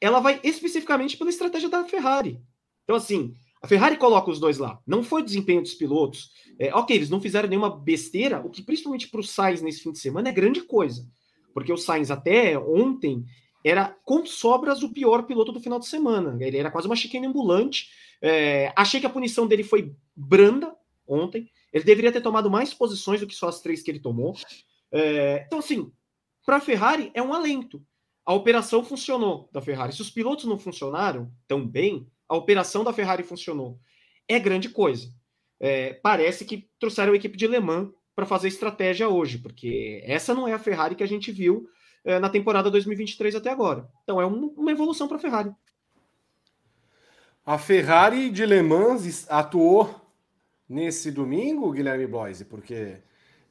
ela 0.00 0.20
vai 0.20 0.40
especificamente 0.42 1.16
pela 1.16 1.30
estratégia 1.30 1.68
da 1.68 1.84
Ferrari. 1.84 2.40
Então, 2.84 2.96
assim, 2.96 3.34
a 3.62 3.68
Ferrari 3.68 3.96
coloca 3.96 4.30
os 4.30 4.40
dois 4.40 4.58
lá. 4.58 4.80
Não 4.86 5.02
foi 5.02 5.22
desempenho 5.22 5.60
dos 5.60 5.74
pilotos. 5.74 6.30
É, 6.58 6.74
ok, 6.74 6.96
eles 6.96 7.10
não 7.10 7.20
fizeram 7.20 7.48
nenhuma 7.48 7.70
besteira, 7.70 8.40
o 8.44 8.48
que 8.48 8.62
principalmente 8.62 9.08
para 9.08 9.20
o 9.20 9.24
Sainz 9.24 9.60
nesse 9.60 9.82
fim 9.82 9.92
de 9.92 9.98
semana 9.98 10.30
é 10.30 10.32
grande 10.32 10.62
coisa. 10.62 11.06
Porque 11.52 11.72
o 11.72 11.76
Sainz 11.76 12.10
até 12.10 12.58
ontem 12.58 13.24
era 13.64 13.94
com 14.04 14.24
sobras 14.24 14.82
o 14.82 14.92
pior 14.92 15.24
piloto 15.24 15.52
do 15.52 15.60
final 15.60 15.78
de 15.78 15.86
semana. 15.86 16.36
Ele 16.40 16.56
era 16.56 16.70
quase 16.70 16.86
uma 16.86 16.96
chicane 16.96 17.26
ambulante. 17.26 17.88
É, 18.22 18.72
achei 18.74 18.98
que 18.98 19.06
a 19.06 19.10
punição 19.10 19.46
dele 19.46 19.62
foi 19.62 19.94
branda 20.16 20.74
ontem. 21.06 21.50
Ele 21.72 21.84
deveria 21.84 22.12
ter 22.12 22.22
tomado 22.22 22.50
mais 22.50 22.72
posições 22.72 23.20
do 23.20 23.26
que 23.26 23.34
só 23.34 23.48
as 23.48 23.60
três 23.60 23.82
que 23.82 23.90
ele 23.90 24.00
tomou. 24.00 24.34
É, 24.90 25.44
então, 25.46 25.58
assim, 25.58 25.92
para 26.46 26.56
a 26.56 26.60
Ferrari 26.60 27.10
é 27.12 27.22
um 27.22 27.34
alento 27.34 27.84
a 28.30 28.32
operação 28.32 28.84
funcionou 28.84 29.48
da 29.50 29.60
Ferrari. 29.60 29.92
Se 29.92 30.00
os 30.00 30.08
pilotos 30.08 30.44
não 30.44 30.56
funcionaram 30.56 31.32
tão 31.48 31.66
bem, 31.66 32.06
a 32.28 32.36
operação 32.36 32.84
da 32.84 32.92
Ferrari 32.92 33.24
funcionou. 33.24 33.76
É 34.28 34.38
grande 34.38 34.68
coisa. 34.68 35.12
É, 35.58 35.94
parece 35.94 36.44
que 36.44 36.70
trouxeram 36.78 37.12
a 37.12 37.16
equipe 37.16 37.36
de 37.36 37.48
Le 37.48 37.58
Mans 37.58 37.90
para 38.14 38.24
fazer 38.24 38.46
estratégia 38.46 39.08
hoje, 39.08 39.38
porque 39.38 40.00
essa 40.06 40.32
não 40.32 40.46
é 40.46 40.52
a 40.52 40.60
Ferrari 40.60 40.94
que 40.94 41.02
a 41.02 41.08
gente 41.08 41.32
viu 41.32 41.68
é, 42.04 42.20
na 42.20 42.30
temporada 42.30 42.70
2023 42.70 43.34
até 43.34 43.50
agora. 43.50 43.90
Então 44.04 44.20
é 44.20 44.26
um, 44.26 44.46
uma 44.56 44.70
evolução 44.70 45.08
para 45.08 45.16
a 45.16 45.20
Ferrari. 45.20 45.50
A 47.44 47.58
Ferrari 47.58 48.30
de 48.30 48.46
Le 48.46 48.62
Mans 48.62 49.28
atuou 49.28 49.92
nesse 50.68 51.10
domingo, 51.10 51.72
Guilherme 51.72 52.06
Bloise, 52.06 52.44
porque 52.44 52.98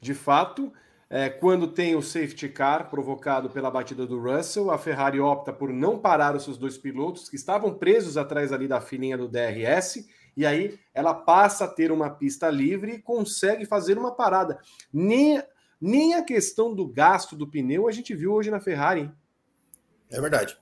de 0.00 0.14
fato 0.14 0.72
é, 1.12 1.28
quando 1.28 1.66
tem 1.66 1.96
o 1.96 2.02
safety 2.02 2.48
car 2.48 2.88
provocado 2.88 3.50
pela 3.50 3.68
batida 3.68 4.06
do 4.06 4.20
Russell, 4.20 4.70
a 4.70 4.78
Ferrari 4.78 5.18
opta 5.18 5.52
por 5.52 5.72
não 5.72 5.98
parar 5.98 6.36
os 6.36 6.44
seus 6.44 6.56
dois 6.56 6.78
pilotos 6.78 7.28
que 7.28 7.34
estavam 7.34 7.74
presos 7.74 8.16
atrás 8.16 8.52
ali 8.52 8.68
da 8.68 8.80
filinha 8.80 9.18
do 9.18 9.26
DRS, 9.26 10.06
e 10.36 10.46
aí 10.46 10.78
ela 10.94 11.12
passa 11.12 11.64
a 11.64 11.68
ter 11.68 11.90
uma 11.90 12.08
pista 12.10 12.48
livre 12.48 12.92
e 12.92 13.02
consegue 13.02 13.66
fazer 13.66 13.98
uma 13.98 14.14
parada. 14.14 14.60
Nem, 14.92 15.42
nem 15.80 16.14
a 16.14 16.22
questão 16.22 16.72
do 16.72 16.86
gasto 16.86 17.34
do 17.34 17.50
pneu 17.50 17.88
a 17.88 17.92
gente 17.92 18.14
viu 18.14 18.32
hoje 18.32 18.48
na 18.48 18.60
Ferrari. 18.60 19.00
Hein? 19.00 19.12
É 20.12 20.20
verdade. 20.20 20.56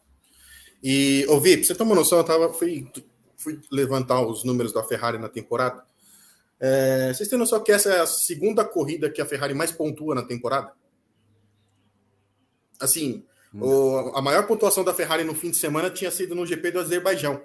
E, 0.82 1.26
ouvi, 1.28 1.58
pra 1.58 1.66
você 1.66 1.82
uma 1.82 1.94
noção, 1.94 2.16
eu 2.16 2.24
tava, 2.24 2.54
fui, 2.54 2.90
fui 3.37 3.61
levantar 3.70 4.22
os 4.22 4.44
números 4.44 4.72
da 4.72 4.82
Ferrari 4.82 5.18
na 5.18 5.28
temporada. 5.28 5.84
É, 6.61 7.12
vocês 7.12 7.29
têm 7.29 7.38
noção 7.38 7.62
que 7.62 7.71
essa 7.71 7.90
é 7.90 8.01
a 8.01 8.07
segunda 8.07 8.64
corrida 8.64 9.11
que 9.11 9.21
a 9.21 9.27
Ferrari 9.27 9.55
mais 9.55 9.71
pontua 9.71 10.14
na 10.14 10.23
temporada? 10.23 10.73
Assim, 12.81 13.25
hum. 13.55 13.62
o, 13.62 14.16
a 14.16 14.23
maior 14.23 14.47
pontuação 14.47 14.83
da 14.83 14.94
Ferrari 14.94 15.25
no 15.25 15.35
fim 15.35 15.51
de 15.51 15.57
semana 15.57 15.90
tinha 15.90 16.11
sido 16.11 16.35
no 16.35 16.47
GP 16.47 16.73
do 16.73 16.81
Azerbaijão, 16.81 17.42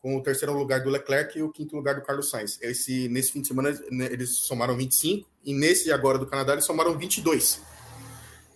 com 0.00 0.16
o 0.16 0.22
terceiro 0.22 0.52
lugar 0.52 0.82
do 0.82 0.90
Leclerc 0.90 1.38
e 1.38 1.42
o 1.42 1.50
quinto 1.50 1.74
lugar 1.74 1.94
do 1.94 2.02
Carlos 2.02 2.28
Sainz. 2.28 2.58
Esse, 2.60 3.08
nesse 3.08 3.32
fim 3.32 3.40
de 3.40 3.48
semana 3.48 3.70
né, 3.90 4.06
eles 4.06 4.38
somaram 4.40 4.76
25 4.76 5.28
e 5.44 5.54
nesse 5.54 5.90
agora 5.90 6.18
do 6.18 6.26
Canadá 6.26 6.52
eles 6.52 6.64
somaram 6.64 6.96
22. 6.98 7.62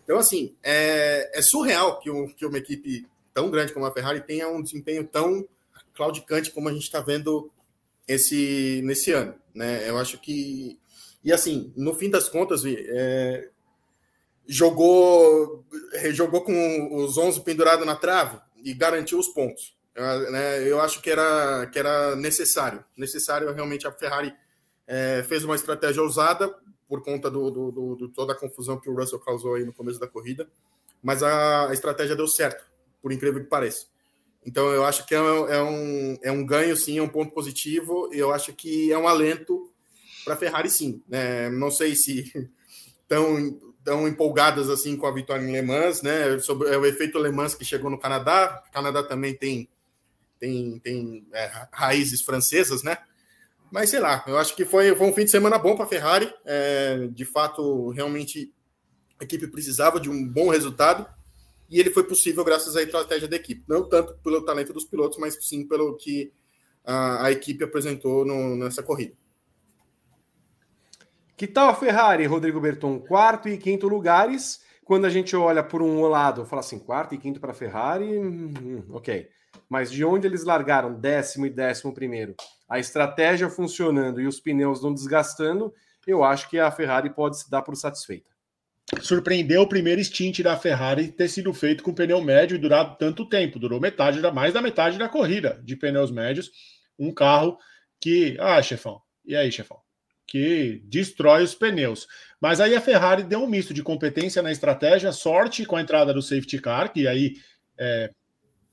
Então, 0.05 0.19
assim, 0.19 0.57
é, 0.63 1.39
é 1.39 1.43
surreal 1.43 1.99
que, 2.01 2.11
um, 2.11 2.27
que 2.27 2.45
uma 2.45 2.59
equipe 2.59 3.07
tão 3.33 3.51
grande 3.51 3.73
como 3.73 3.87
a 3.87 3.93
Ferrari 3.93 4.21
tenha 4.21 4.49
um 4.49 4.63
desempenho 4.63 5.07
tão 5.07 5.47
claudicante 5.95 6.51
como 6.51 6.69
a 6.69 6.73
gente 6.73 6.85
está 6.85 7.01
vendo 7.01 7.51
esse 8.07 8.81
nesse 8.85 9.13
ano, 9.13 9.35
né? 9.59 9.89
Eu 9.89 9.99
acho 9.99 10.19
que 10.19 10.79
e 11.23 11.33
assim, 11.33 11.73
no 11.77 11.95
fim 11.95 12.09
das 12.09 12.29
contas, 12.29 12.63
é, 12.65 13.51
jogou 14.47 15.65
jogou 16.13 16.43
com 16.43 16.97
os 17.05 17.19
11 17.19 17.43
pendurados 17.43 17.85
na 17.85 17.97
trave 17.97 18.39
e 18.65 18.73
garantiu 18.73 19.19
os 19.19 19.29
pontos. 19.29 19.77
Eu, 19.95 20.31
né, 20.31 20.63
eu 20.67 20.81
acho 20.81 21.03
que 21.03 21.11
era, 21.11 21.67
que 21.67 21.79
era 21.79 22.15
necessário. 22.15 22.85
Necessário 22.97 23.53
realmente 23.53 23.87
a 23.87 23.93
Ferrari 23.93 24.33
é, 24.87 25.25
fez 25.25 25.45
uma 25.45 25.57
estratégia 25.57 26.03
ousada 26.03 26.55
por 26.89 27.03
conta 27.03 27.31
do, 27.31 27.51
do, 27.51 27.71
do, 27.71 27.97
do, 27.97 28.09
toda 28.09 28.33
a 28.33 28.37
confusão 28.37 28.81
que 28.81 28.89
o 28.89 28.95
Russell 28.95 29.21
causou 29.21 29.55
aí 29.55 29.65
no 29.65 29.75
começo 29.75 30.01
da 30.01 30.07
corrida, 30.07 30.49
mas 31.03 31.23
a 31.23 31.69
estratégia 31.73 32.17
deu 32.17 32.27
certo, 32.27 32.65
por 33.03 33.13
incrível 33.13 33.43
que 33.43 33.51
pareça. 33.51 33.87
Então 34.49 34.67
eu 34.69 34.87
acho 34.87 35.05
que 35.07 35.15
é, 35.15 35.19
é, 35.19 35.63
um, 35.63 36.19
é 36.23 36.33
um 36.33 36.45
ganho, 36.45 36.75
sim, 36.75 36.97
é 36.97 37.03
um 37.03 37.09
ponto 37.09 37.33
positivo, 37.33 38.09
e 38.15 38.19
eu 38.19 38.33
acho 38.33 38.55
que 38.55 38.91
é 38.91 38.97
um 38.97 39.07
alento 39.07 39.71
para 40.25 40.33
a 40.33 40.37
Ferrari, 40.39 40.71
sim. 40.71 41.03
É, 41.11 41.51
não 41.51 41.71
sei 41.71 41.95
se 41.95 42.33
tão, 43.07 43.61
tão 43.85 44.09
empolgadas 44.09 44.71
assim 44.71 44.97
com 44.97 45.07
a 45.07 45.13
vitória 45.13 45.45
em 45.45 45.53
Le 45.53 45.61
Mans, 45.61 46.01
né? 46.01 46.39
Sobre 46.39 46.71
é 46.71 46.79
o 46.79 46.87
efeito 46.87 47.19
Le 47.19 47.31
Mans 47.31 47.55
que 47.55 47.65
chegou 47.65 47.91
no 47.91 47.99
Canadá. 47.99 48.65
O 48.67 48.73
Canadá 48.73 49.03
também 49.03 49.35
tem, 49.35 49.69
tem, 50.41 50.79
tem 50.79 51.27
é, 51.35 51.67
raízes 51.71 52.23
francesas, 52.23 52.83
né? 52.83 52.97
Mas 53.71 53.91
sei 53.91 54.01
lá, 54.01 54.25
eu 54.27 54.39
acho 54.39 54.57
que 54.57 54.65
foi, 54.65 54.97
foi 54.97 55.07
um 55.07 55.13
fim 55.13 55.27
de 55.27 55.31
semana 55.31 55.59
bom 55.59 55.77
para 55.77 55.85
a 55.85 55.89
Ferrari. 55.89 56.33
É, 56.47 57.07
de 57.13 57.27
fato, 57.27 57.91
realmente 57.91 58.51
a 59.21 59.25
equipe 59.25 59.47
precisava 59.47 60.01
de 60.01 60.09
um 60.09 60.27
bom 60.27 60.49
resultado 60.49 61.07
e 61.69 61.79
ele 61.79 61.91
foi 61.91 62.05
possível 62.05 62.45
graças 62.45 62.77
à 62.77 62.83
estratégia 62.83 63.29
da 63.29 63.37
equipe. 63.37 63.63
Não 63.69 63.89
tanto 63.89 64.15
pelo 64.19 64.45
talento 64.45 64.73
dos 64.73 64.85
pilotos, 64.85 65.19
mas 65.19 65.37
sim 65.41 65.67
pelo 65.67 65.97
que 65.97 66.33
a, 66.85 67.27
a 67.27 67.33
equipe 67.33 67.63
apresentou 67.63 68.25
no, 68.25 68.57
nessa 68.57 68.83
corrida. 68.83 69.15
Que 71.37 71.47
tal 71.47 71.69
a 71.69 71.75
Ferrari, 71.75 72.27
Rodrigo 72.27 72.61
Berton? 72.61 72.99
Quarto 72.99 73.49
e 73.49 73.59
quinto 73.59 73.87
lugares. 73.87 74.61
Quando 74.85 75.05
a 75.05 75.11
gente 75.11 75.37
olha 75.37 75.63
por 75.63 75.83
um 75.83 76.01
lado, 76.07 76.47
fala 76.47 76.61
assim, 76.61 76.79
quarto 76.79 77.15
e 77.15 77.19
quinto 77.19 77.39
para 77.39 77.53
a 77.53 77.55
Ferrari, 77.55 78.19
hum, 78.19 78.55
hum, 78.61 78.85
ok. 78.89 79.29
Mas 79.69 79.91
de 79.91 80.03
onde 80.03 80.27
eles 80.27 80.45
largaram 80.45 80.99
décimo 80.99 81.45
e 81.45 81.51
décimo 81.51 81.93
primeiro? 81.93 82.35
A 82.69 82.79
estratégia 82.79 83.51
funcionando 83.51 84.21
e 84.21 84.27
os 84.27 84.41
pneus 84.41 84.83
não 84.83 84.95
desgastando, 84.95 85.73
eu 86.07 86.25
acho 86.25 86.49
que 86.49 86.59
a 86.59 86.71
Ferrari 86.71 87.11
pode 87.11 87.39
se 87.39 87.51
dar 87.51 87.61
por 87.61 87.77
satisfeita. 87.77 88.31
Surpreendeu 89.03 89.63
o 89.63 89.69
primeiro 89.69 90.03
stint 90.03 90.41
da 90.41 90.57
Ferrari 90.57 91.09
ter 91.09 91.29
sido 91.29 91.53
feito 91.53 91.83
com 91.83 91.93
pneu 91.93 92.23
médio 92.23 92.55
e 92.55 92.59
durado 92.59 92.97
tanto 92.99 93.29
tempo. 93.29 93.59
Durou 93.59 93.79
metade, 93.79 94.21
mais 94.33 94.55
da 94.55 94.63
metade 94.63 94.97
da 94.99 95.09
corrida 95.09 95.61
de 95.63 95.77
pneus 95.77 96.11
médios. 96.11 96.51
Um 96.99 97.13
carro 97.13 97.59
que. 98.01 98.37
Ah, 98.41 98.63
chefão. 98.63 99.01
E 99.27 99.37
aí, 99.37 99.53
chefão? 99.53 99.79
Que 100.27 100.83
destrói 100.87 101.43
os 101.43 101.55
pneus. 101.55 102.07
Mas 102.41 102.61
aí 102.61 102.75
a 102.75 102.81
Ferrari 102.81 103.25
deu 103.25 103.43
um 103.43 103.47
misto 103.47 103.75
de 103.75 103.83
competência 103.83 104.43
na 104.43 104.53
estratégia, 104.53 105.13
sorte 105.13 105.67
com 105.67 105.77
a 105.77 105.83
entrada 105.83 106.15
do 106.15 106.23
safety 106.23 106.59
car, 106.59 106.93
que 106.93 107.07
aí 107.07 107.35
é, 107.79 108.11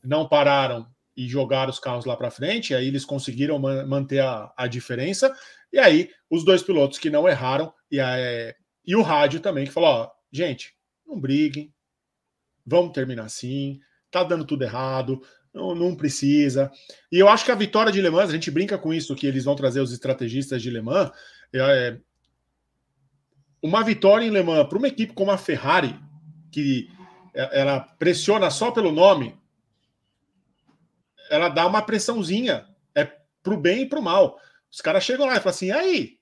não 0.03 0.27
pararam 0.27 0.87
e 1.15 1.27
jogaram 1.27 1.69
os 1.69 1.79
carros 1.79 2.05
lá 2.05 2.15
para 2.15 2.29
frente, 2.29 2.75
aí 2.75 2.87
eles 2.87 3.05
conseguiram 3.05 3.57
man 3.57 3.85
manter 3.85 4.19
a, 4.19 4.51
a, 4.57 4.67
diferença, 4.67 5.33
e 5.71 5.79
aí 5.79 6.09
os 6.29 6.43
dois 6.43 6.61
pilotos 6.61 6.99
que 6.99 7.09
não 7.09 7.27
erraram, 7.27 7.73
e, 7.89 7.99
a, 7.99 8.17
é, 8.17 8.55
e 8.85 8.95
o 8.95 9.01
rádio 9.01 9.39
também, 9.39 9.65
que 9.65 9.71
falou: 9.71 9.89
ó, 9.89 10.11
gente, 10.31 10.75
não 11.05 11.19
briguem, 11.19 11.73
vamos 12.65 12.93
terminar 12.93 13.25
assim, 13.25 13.79
tá 14.11 14.23
dando 14.23 14.45
tudo 14.45 14.63
errado, 14.63 15.21
não, 15.53 15.73
não, 15.73 15.95
precisa. 15.95 16.71
E 17.11 17.19
eu 17.19 17.29
acho 17.29 17.45
que 17.45 17.51
a 17.51 17.55
vitória 17.55 17.91
de 17.91 18.01
Le 18.01 18.09
Mans, 18.09 18.29
a 18.29 18.33
gente 18.33 18.51
brinca 18.51 18.77
com 18.77 18.93
isso, 18.93 19.15
que 19.15 19.25
eles 19.25 19.45
vão 19.45 19.55
trazer 19.55 19.79
os 19.79 19.91
estrategistas 19.91 20.61
de 20.61 20.69
Le 20.69 20.81
Mans, 20.81 21.11
é, 21.53 21.97
uma 23.61 23.83
vitória 23.83 24.25
em 24.25 24.29
Le 24.29 24.43
Mans 24.43 24.67
para 24.67 24.77
uma 24.77 24.87
equipe 24.87 25.13
como 25.13 25.31
a 25.31 25.37
Ferrari, 25.37 25.97
que 26.51 26.89
é, 27.33 27.61
ela 27.61 27.79
pressiona 27.79 28.49
só 28.49 28.71
pelo 28.71 28.91
nome, 28.91 29.37
ela 31.29 31.49
dá 31.49 31.65
uma 31.65 31.81
pressãozinha. 31.81 32.67
É 32.93 33.05
pro 33.41 33.57
bem 33.57 33.83
e 33.83 33.89
pro 33.89 34.01
mal. 34.01 34.39
Os 34.71 34.81
caras 34.81 35.03
chegam 35.03 35.25
lá 35.25 35.33
e 35.33 35.39
falam 35.39 35.49
assim: 35.49 35.71
aí, 35.71 36.17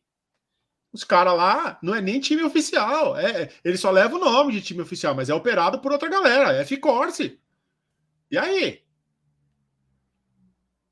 os 0.93 1.03
caras 1.03 1.35
lá 1.35 1.79
não 1.81 1.95
é 1.95 1.99
nem 1.99 2.19
time 2.19 2.43
oficial. 2.43 3.17
É, 3.17 3.49
ele 3.65 3.77
só 3.77 3.89
leva 3.89 4.15
o 4.15 4.19
nome 4.19 4.53
de 4.53 4.61
time 4.61 4.81
oficial, 4.81 5.15
mas 5.15 5.27
é 5.27 5.33
operado 5.33 5.79
por 5.79 5.91
outra 5.91 6.07
galera. 6.07 6.53
É 6.53 6.61
F-Corse. 6.61 7.41
E 8.29 8.37
aí? 8.37 8.83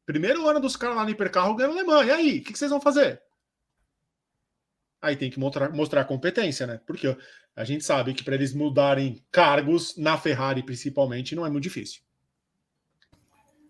Primeiro 0.04 0.48
ano 0.50 0.60
dos 0.60 0.76
caras 0.76 0.98
lá 0.98 1.04
no 1.04 1.12
hipercarro 1.12 1.56
ganhando 1.56 1.78
alemã. 1.78 2.04
E 2.04 2.12
aí? 2.12 2.40
O 2.40 2.44
que, 2.44 2.52
que, 2.52 2.58
vocês 2.58 2.72
vão 2.72 2.82
fazer? 2.82 3.22
Aí 5.00 5.16
tem 5.16 5.30
que 5.30 5.40
mostrar, 5.40 5.70
mostrar 5.72 6.06
competência, 6.06 6.66
né? 6.66 6.82
Porque 6.86 7.16
a 7.56 7.64
gente 7.64 7.84
sabe 7.84 8.14
que 8.16 8.24
para 8.24 8.36
eles 8.36 8.54
mudarem 8.54 9.24
cargos 9.32 9.96
na 9.98 10.18
Ferrari, 10.18 10.64
principalmente, 10.64 11.36
não 11.36 11.46
é 11.46 11.50
muito 11.50 11.64
difícil. 11.64 12.02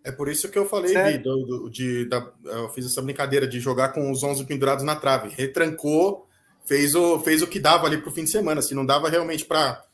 É 0.03 0.11
por 0.11 0.27
isso 0.27 0.49
que 0.49 0.57
eu 0.57 0.67
falei 0.67 0.95
de, 0.95 1.69
de, 1.69 2.05
da, 2.05 2.27
eu 2.45 2.69
fiz 2.69 2.85
essa 2.85 3.01
brincadeira 3.01 3.47
de 3.47 3.59
jogar 3.59 3.89
com 3.89 4.11
os 4.11 4.23
11 4.23 4.45
pendurados 4.45 4.83
na 4.83 4.95
trave. 4.95 5.29
Retrancou, 5.29 6.27
fez 6.65 6.95
o, 6.95 7.19
fez 7.19 7.41
o 7.41 7.47
que 7.47 7.59
dava 7.59 7.85
ali 7.85 7.97
para 7.97 8.09
o 8.09 8.13
fim 8.13 8.23
de 8.23 8.31
semana. 8.31 8.61
Se 8.61 8.73
não 8.73 8.85
dava 8.85 9.09
realmente 9.09 9.45
para 9.45 9.85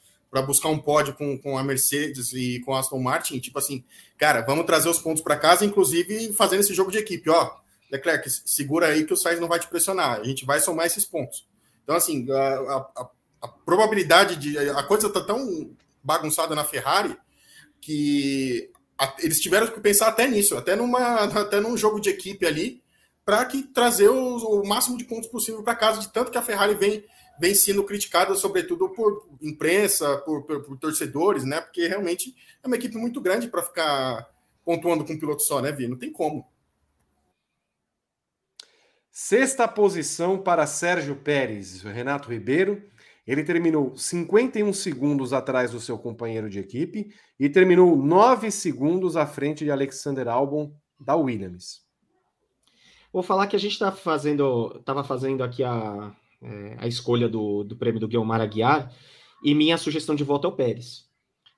buscar 0.45 0.69
um 0.69 0.79
pódio 0.79 1.13
com, 1.13 1.37
com 1.37 1.57
a 1.57 1.63
Mercedes 1.63 2.31
e 2.31 2.61
com 2.61 2.73
a 2.73 2.79
Aston 2.79 2.99
Martin, 2.99 3.39
tipo 3.39 3.59
assim, 3.59 3.83
cara, 4.17 4.41
vamos 4.41 4.65
trazer 4.65 4.87
os 4.87 4.99
pontos 4.99 5.21
para 5.21 5.35
casa, 5.35 5.65
inclusive 5.65 6.31
fazendo 6.33 6.61
esse 6.61 6.73
jogo 6.73 6.91
de 6.91 6.99
equipe, 6.99 7.29
ó. 7.29 7.57
Leclerc, 7.91 8.29
segura 8.29 8.87
aí 8.87 9.05
que 9.05 9.13
o 9.13 9.17
Sainz 9.17 9.39
não 9.39 9.47
vai 9.47 9.59
te 9.59 9.67
pressionar, 9.67 10.19
a 10.19 10.23
gente 10.23 10.45
vai 10.45 10.59
somar 10.59 10.85
esses 10.85 11.05
pontos. 11.05 11.47
Então, 11.83 11.95
assim, 11.95 12.29
a, 12.29 12.85
a, 12.97 13.09
a 13.41 13.47
probabilidade 13.47 14.35
de. 14.35 14.57
A 14.57 14.83
coisa 14.83 15.09
tá 15.09 15.21
tão 15.21 15.71
bagunçada 16.03 16.53
na 16.53 16.65
Ferrari 16.65 17.17
que 17.79 18.69
eles 19.19 19.39
tiveram 19.39 19.67
que 19.67 19.79
pensar 19.79 20.07
até 20.07 20.27
nisso, 20.27 20.57
até, 20.57 20.75
numa, 20.75 21.25
até 21.25 21.59
num 21.59 21.77
jogo 21.77 21.99
de 21.99 22.09
equipe 22.09 22.45
ali, 22.45 22.83
para 23.23 23.45
que 23.45 23.63
trazer 23.63 24.09
o, 24.09 24.37
o, 24.37 24.67
máximo 24.67 24.97
de 24.97 25.03
pontos 25.03 25.29
possível 25.29 25.61
para 25.61 25.75
casa, 25.75 25.99
de 25.99 26.11
tanto 26.11 26.31
que 26.31 26.37
a 26.37 26.41
Ferrari 26.41 26.75
vem, 26.75 27.03
vem 27.39 27.53
sendo 27.53 27.83
criticada, 27.83 28.33
sobretudo 28.35 28.89
por 28.89 29.27
imprensa, 29.41 30.17
por, 30.19 30.43
por, 30.43 30.63
por 30.63 30.77
torcedores, 30.77 31.43
né? 31.43 31.59
Porque 31.61 31.87
realmente 31.87 32.33
é 32.63 32.67
uma 32.67 32.75
equipe 32.75 32.97
muito 32.97 33.19
grande 33.19 33.47
para 33.47 33.63
ficar 33.63 34.29
pontuando 34.63 35.05
com 35.05 35.13
um 35.13 35.19
piloto 35.19 35.43
só, 35.43 35.61
né, 35.61 35.71
Vi? 35.71 35.87
Não 35.87 35.97
tem 35.97 36.11
como. 36.11 36.47
Sexta 39.11 39.67
posição 39.67 40.37
para 40.37 40.67
Sérgio 40.67 41.15
Pérez, 41.15 41.81
Renato 41.81 42.29
Ribeiro. 42.29 42.83
Ele 43.27 43.43
terminou 43.43 43.95
51 43.97 44.71
segundos 44.71 45.33
atrás 45.33 45.71
do 45.71 45.81
seu 45.81 45.97
companheiro 45.99 46.49
de 46.49 46.59
equipe 46.59 47.13
e 47.37 47.49
terminou 47.49 47.97
9 47.97 48.49
segundos 48.49 49.17
à 49.17 49.27
frente 49.27 49.65
de 49.65 49.71
Alexander 49.71 50.29
Albon 50.29 50.73
da 50.97 51.15
Williams. 51.15 51.85
Vou 53.11 53.21
falar 53.21 53.47
que 53.47 53.55
a 53.55 53.59
gente 53.59 53.73
está 53.73 53.91
fazendo, 53.91 54.77
estava 54.79 55.03
fazendo 55.03 55.43
aqui 55.43 55.63
a, 55.63 56.15
é, 56.41 56.77
a 56.79 56.87
escolha 56.87 57.27
do, 57.27 57.65
do 57.65 57.75
prêmio 57.75 57.99
do 57.99 58.07
Guilherme 58.07 58.31
Aguiar 58.31 58.93
e 59.43 59.53
minha 59.53 59.77
sugestão 59.77 60.15
de 60.15 60.23
voto 60.23 60.47
é 60.47 60.49
o 60.49 60.55
Pérez. 60.55 61.09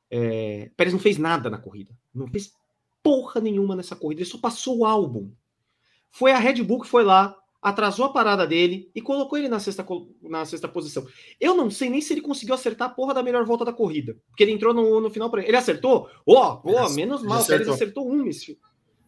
É, 0.09 0.71
Pérez 0.75 0.93
não 0.93 0.99
fez 0.99 1.19
nada 1.19 1.49
na 1.51 1.59
corrida, 1.59 1.95
não 2.13 2.27
fez 2.27 2.51
porra 3.03 3.39
nenhuma 3.39 3.75
nessa 3.75 3.95
corrida, 3.95 4.21
ele 4.21 4.29
só 4.29 4.39
passou 4.39 4.79
o 4.79 4.85
álbum. 4.85 5.31
Foi 6.09 6.31
a 6.31 6.39
Red 6.39 6.63
Bull 6.63 6.81
que 6.81 6.87
foi 6.87 7.03
lá, 7.03 7.38
atrasou 7.61 8.05
a 8.05 8.13
parada 8.13 8.47
dele 8.47 8.89
e 8.95 9.01
colocou 9.01 9.37
ele 9.37 9.49
na 9.49 9.59
sexta, 9.59 9.85
na 10.21 10.45
sexta 10.45 10.67
posição. 10.67 11.05
Eu 11.39 11.55
não 11.55 11.69
sei 11.69 11.89
nem 11.89 12.01
se 12.01 12.13
ele 12.13 12.21
conseguiu 12.21 12.55
acertar 12.55 12.89
a 12.89 12.93
porra 12.93 13.13
da 13.13 13.23
melhor 13.23 13.45
volta 13.45 13.65
da 13.65 13.73
corrida. 13.73 14.17
Porque 14.29 14.43
ele 14.43 14.53
entrou 14.53 14.73
no, 14.73 15.01
no 15.01 15.09
final. 15.09 15.29
Pra... 15.29 15.45
Ele 15.45 15.57
acertou? 15.57 16.09
Ó, 16.25 16.61
oh, 16.63 16.71
oh, 16.71 16.89
menos 16.89 17.21
mal. 17.21 17.39
Acertou. 17.39 17.65
Ele 17.65 17.73
acertou 17.73 18.07
uma 18.07 18.29
esse, 18.29 18.57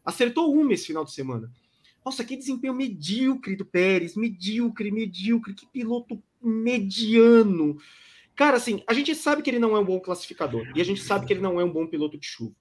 acertou 0.03 0.53
uma 0.53 0.73
esse 0.73 0.87
final 0.87 1.05
de 1.05 1.13
semana. 1.13 1.51
Nossa, 2.03 2.23
que 2.23 2.35
desempenho 2.35 2.73
medíocre 2.73 3.55
do 3.55 3.65
Pérez. 3.65 4.15
Medíocre, 4.15 4.91
medíocre. 4.91 5.53
Que 5.53 5.65
piloto 5.67 6.21
mediano. 6.41 7.77
Cara, 8.35 8.57
assim, 8.57 8.81
a 8.87 8.93
gente 8.93 9.13
sabe 9.15 9.41
que 9.41 9.49
ele 9.49 9.59
não 9.59 9.77
é 9.77 9.79
um 9.79 9.85
bom 9.85 9.99
classificador. 9.99 10.67
E 10.75 10.81
a 10.81 10.83
gente 10.83 11.01
sabe 11.01 11.25
que 11.25 11.33
ele 11.33 11.41
não 11.41 11.59
é 11.59 11.63
um 11.63 11.71
bom 11.71 11.87
piloto 11.87 12.17
de 12.17 12.25
chuva. 12.25 12.55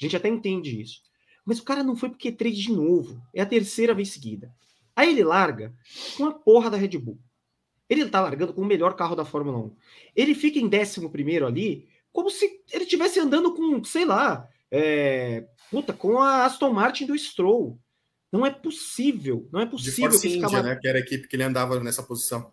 A 0.00 0.02
gente 0.02 0.16
até 0.16 0.28
entende 0.28 0.80
isso. 0.80 1.02
Mas 1.44 1.58
o 1.58 1.64
cara 1.64 1.82
não 1.82 1.96
foi 1.96 2.08
porque 2.08 2.32
3 2.32 2.56
de 2.56 2.72
novo. 2.72 3.20
É 3.34 3.42
a 3.42 3.46
terceira 3.46 3.94
vez 3.94 4.10
seguida. 4.10 4.52
Aí 4.98 5.10
ele 5.10 5.22
larga 5.22 5.72
com 6.16 6.26
a 6.26 6.32
porra 6.32 6.68
da 6.68 6.76
Red 6.76 6.98
Bull. 6.98 7.20
Ele 7.88 8.08
tá 8.08 8.20
largando 8.20 8.52
com 8.52 8.62
o 8.62 8.66
melhor 8.66 8.96
carro 8.96 9.14
da 9.14 9.24
Fórmula 9.24 9.56
1. 9.56 9.76
Ele 10.16 10.34
fica 10.34 10.58
em 10.58 10.68
11 10.68 11.08
primeiro 11.08 11.46
ali, 11.46 11.86
como 12.12 12.28
se 12.28 12.60
ele 12.72 12.82
estivesse 12.82 13.20
andando 13.20 13.54
com, 13.54 13.84
sei 13.84 14.04
lá, 14.04 14.48
é, 14.72 15.46
puta, 15.70 15.92
com 15.92 16.18
a 16.18 16.44
Aston 16.44 16.72
Martin 16.72 17.06
do 17.06 17.16
Stroll. 17.16 17.78
Não 18.32 18.44
é 18.44 18.50
possível, 18.50 19.48
não 19.52 19.60
é 19.60 19.66
possível. 19.66 20.10
De 20.10 20.18
que, 20.18 20.36
India, 20.36 20.62
né, 20.64 20.74
que 20.74 20.88
era 20.88 20.98
a 20.98 21.00
equipe 21.00 21.28
que 21.28 21.36
ele 21.36 21.44
andava 21.44 21.78
nessa 21.78 22.02
posição. 22.02 22.52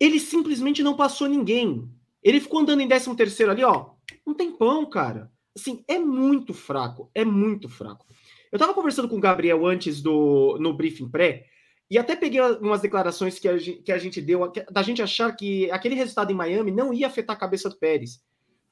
Ele 0.00 0.18
simplesmente 0.18 0.82
não 0.82 0.96
passou 0.96 1.28
ninguém. 1.28 1.88
Ele 2.24 2.40
ficou 2.40 2.58
andando 2.58 2.80
em 2.80 2.88
13 2.88 3.14
terceiro 3.14 3.52
ali, 3.52 3.62
ó. 3.62 3.90
Não 4.26 4.34
tem 4.34 4.50
pão, 4.50 4.84
cara. 4.84 5.30
Assim, 5.56 5.84
é 5.86 5.96
muito 5.96 6.52
fraco, 6.52 7.08
é 7.14 7.24
muito 7.24 7.68
fraco. 7.68 8.04
Eu 8.50 8.56
estava 8.56 8.74
conversando 8.74 9.08
com 9.08 9.16
o 9.16 9.20
Gabriel 9.20 9.64
antes 9.64 10.02
do 10.02 10.58
no 10.58 10.74
briefing 10.74 11.08
pré, 11.08 11.46
e 11.94 11.98
até 11.98 12.16
peguei 12.16 12.40
umas 12.60 12.80
declarações 12.80 13.38
que 13.38 13.46
a, 13.46 13.56
gente, 13.56 13.80
que 13.80 13.92
a 13.92 13.98
gente 13.98 14.20
deu, 14.20 14.50
da 14.68 14.82
gente 14.82 15.00
achar 15.00 15.30
que 15.30 15.70
aquele 15.70 15.94
resultado 15.94 16.32
em 16.32 16.34
Miami 16.34 16.72
não 16.72 16.92
ia 16.92 17.06
afetar 17.06 17.36
a 17.36 17.38
cabeça 17.38 17.70
do 17.70 17.76
Pérez. 17.76 18.20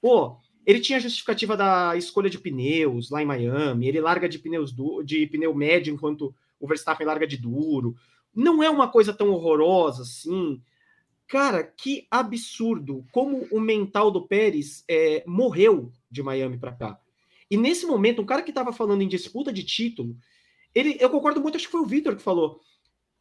Pô, 0.01 0.39
ele 0.66 0.81
tinha 0.81 0.99
justificativa 0.99 1.57
da 1.57 1.97
escolha 1.97 2.29
de 2.29 2.37
pneus 2.37 3.11
lá 3.11 3.23
em 3.23 3.25
Miami, 3.25 3.87
ele 3.87 4.01
larga 4.01 4.29
de 4.29 4.41
pneus 4.41 4.73
du 4.73 5.05
de 5.05 5.25
pneu 5.29 5.55
médio 5.55 5.95
enquanto 5.95 6.35
o 6.59 6.66
Verstappen 6.66 7.07
larga 7.07 7.25
de 7.25 7.37
duro. 7.37 7.95
Não 8.35 8.61
é 8.61 8.68
uma 8.68 8.89
coisa 8.89 9.12
tão 9.12 9.31
horrorosa 9.31 10.03
assim. 10.03 10.61
Cara, 11.29 11.62
que 11.62 12.09
absurdo 12.11 13.07
como 13.12 13.47
o 13.53 13.61
mental 13.61 14.11
do 14.11 14.27
Pérez 14.27 14.83
é, 14.89 15.23
morreu 15.29 15.93
de 16.11 16.25
Miami 16.25 16.59
para 16.59 16.73
cá. 16.73 16.99
E 17.49 17.57
nesse 17.57 17.87
momento, 17.87 18.20
um 18.20 18.27
cara 18.27 18.43
que 18.43 18.51
estava 18.51 18.73
falando 18.73 19.03
em 19.03 19.09
disputa 19.09 19.53
de 19.53 19.62
título, 19.62 20.16
ele, 20.75 20.97
eu 20.99 21.09
concordo 21.09 21.41
muito, 21.41 21.55
acho 21.55 21.66
que 21.66 21.73
foi 21.73 21.83
o 21.83 21.87
Vitor 21.87 22.16
que 22.16 22.23
falou. 22.23 22.61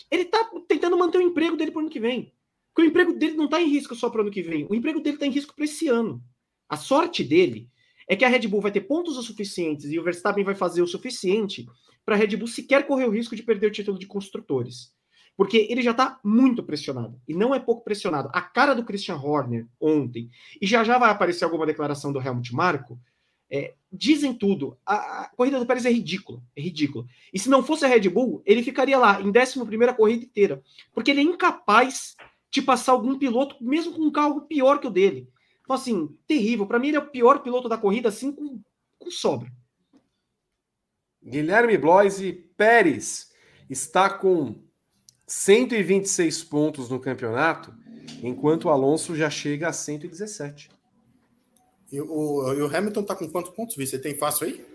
Ele 0.10 0.24
está 0.24 0.50
tentando 0.68 0.98
manter 0.98 1.18
o 1.18 1.22
emprego 1.22 1.56
dele 1.56 1.72
para 1.72 1.80
o 1.80 1.82
ano 1.82 1.90
que 1.90 2.00
vem. 2.00 2.34
Porque 2.74 2.88
o 2.88 2.90
emprego 2.90 3.14
dele 3.14 3.36
não 3.36 3.46
está 3.46 3.62
em 3.62 3.68
risco 3.68 3.96
só 3.96 4.10
para 4.10 4.20
o 4.20 4.22
ano 4.22 4.32
que 4.32 4.42
vem. 4.42 4.66
O 4.70 4.76
emprego 4.76 5.02
dele 5.02 5.18
está 5.18 5.26
em 5.26 5.32
risco 5.32 5.54
para 5.54 5.66
esse 5.66 5.88
ano. 5.88 6.24
A 6.70 6.78
sorte 6.78 7.24
dele 7.24 7.70
é 8.08 8.16
que 8.16 8.26
a 8.26 8.30
Red 8.30 8.48
Bull 8.48 8.62
vai 8.62 8.72
ter 8.72 8.82
pontos 8.82 9.18
o 9.18 9.24
suficientes 9.24 9.92
e 9.92 10.00
o 10.00 10.04
Verstappen 10.04 10.44
vai 10.44 10.56
fazer 10.56 10.82
o 10.82 10.88
suficiente 10.88 11.68
para 12.06 12.16
a 12.16 12.18
Red 12.18 12.38
Bull 12.38 12.48
sequer 12.48 12.88
correr 12.88 13.06
o 13.06 13.12
risco 13.12 13.36
de 13.36 13.44
perder 13.44 13.68
o 13.68 13.72
título 13.72 14.00
de 14.00 14.08
construtores. 14.08 14.94
Porque 15.36 15.68
ele 15.70 15.82
já 15.82 15.92
está 15.92 16.20
muito 16.24 16.64
pressionado. 16.64 17.20
E 17.28 17.34
não 17.34 17.54
é 17.54 17.60
pouco 17.60 17.84
pressionado. 17.84 18.30
A 18.34 18.42
cara 18.42 18.74
do 18.74 18.84
Christian 18.84 19.16
Horner 19.16 19.68
ontem, 19.80 20.30
e 20.62 20.68
já 20.68 20.84
já 20.84 20.98
vai 20.98 21.10
aparecer 21.10 21.46
alguma 21.46 21.66
declaração 21.66 22.12
do 22.12 22.22
Helmut 22.22 22.54
Marko, 22.54 23.00
é, 23.52 23.74
dizem 23.92 24.34
tudo. 24.34 24.78
A, 24.86 25.24
a, 25.24 25.28
corrida 25.28 25.60
do 25.60 25.66
Pérez 25.66 25.86
é 25.86 25.92
ridícula. 25.92 26.42
É 26.56 26.62
ridícula. 26.62 27.06
E 27.34 27.38
se 27.38 27.50
não 27.50 27.62
fosse 27.62 27.84
a 27.84 27.88
Red 27.90 28.08
Bull, 28.08 28.42
ele 28.46 28.64
ficaria 28.64 28.98
lá 28.98 29.22
em 29.22 29.28
11 29.28 29.94
corrida 29.94 30.24
inteira. 30.24 30.64
Porque 30.94 31.12
ele 31.12 31.20
é 31.20 31.24
incapaz 31.24 32.16
de 32.50 32.62
passar 32.62 32.94
algum 32.94 33.20
piloto, 33.20 33.62
mesmo 33.62 33.94
com 33.94 34.04
um 34.04 34.12
carro 34.12 34.42
pior 34.42 34.80
que 34.80 34.88
o 34.88 34.92
dele. 34.92 35.28
Então, 35.62 35.76
assim, 35.76 36.16
terrível. 36.26 36.66
Para 36.66 36.80
mim, 36.80 36.88
ele 36.88 36.98
é 36.98 37.02
o 37.02 37.10
pior 37.10 37.40
piloto 37.40 37.68
da 37.68 37.78
corrida, 37.78 38.08
assim, 38.08 38.32
com, 38.32 38.62
com 38.98 39.12
sobra. 39.12 39.52
Guilherme 41.24 41.78
Bloise 41.78 42.32
Pérez 42.56 43.32
está 43.70 44.10
com 44.10 44.56
126 45.28 46.44
pontos 46.46 46.90
no 46.90 47.00
campeonato, 47.00 47.74
enquanto 48.24 48.66
o 48.66 48.70
Alonso 48.70 49.16
já 49.16 49.30
chega 49.30 49.68
a 49.68 49.74
117. 49.74 50.70
E 51.92 52.00
o, 52.00 52.54
e 52.54 52.62
o 52.62 52.76
Hamilton 52.76 53.02
está 53.02 53.16
com 53.16 53.28
quantos 53.28 53.52
pontos? 53.54 53.76
Você 53.76 54.00
tem 54.00 54.18
fácil 54.18 54.48
aí? 54.48 54.66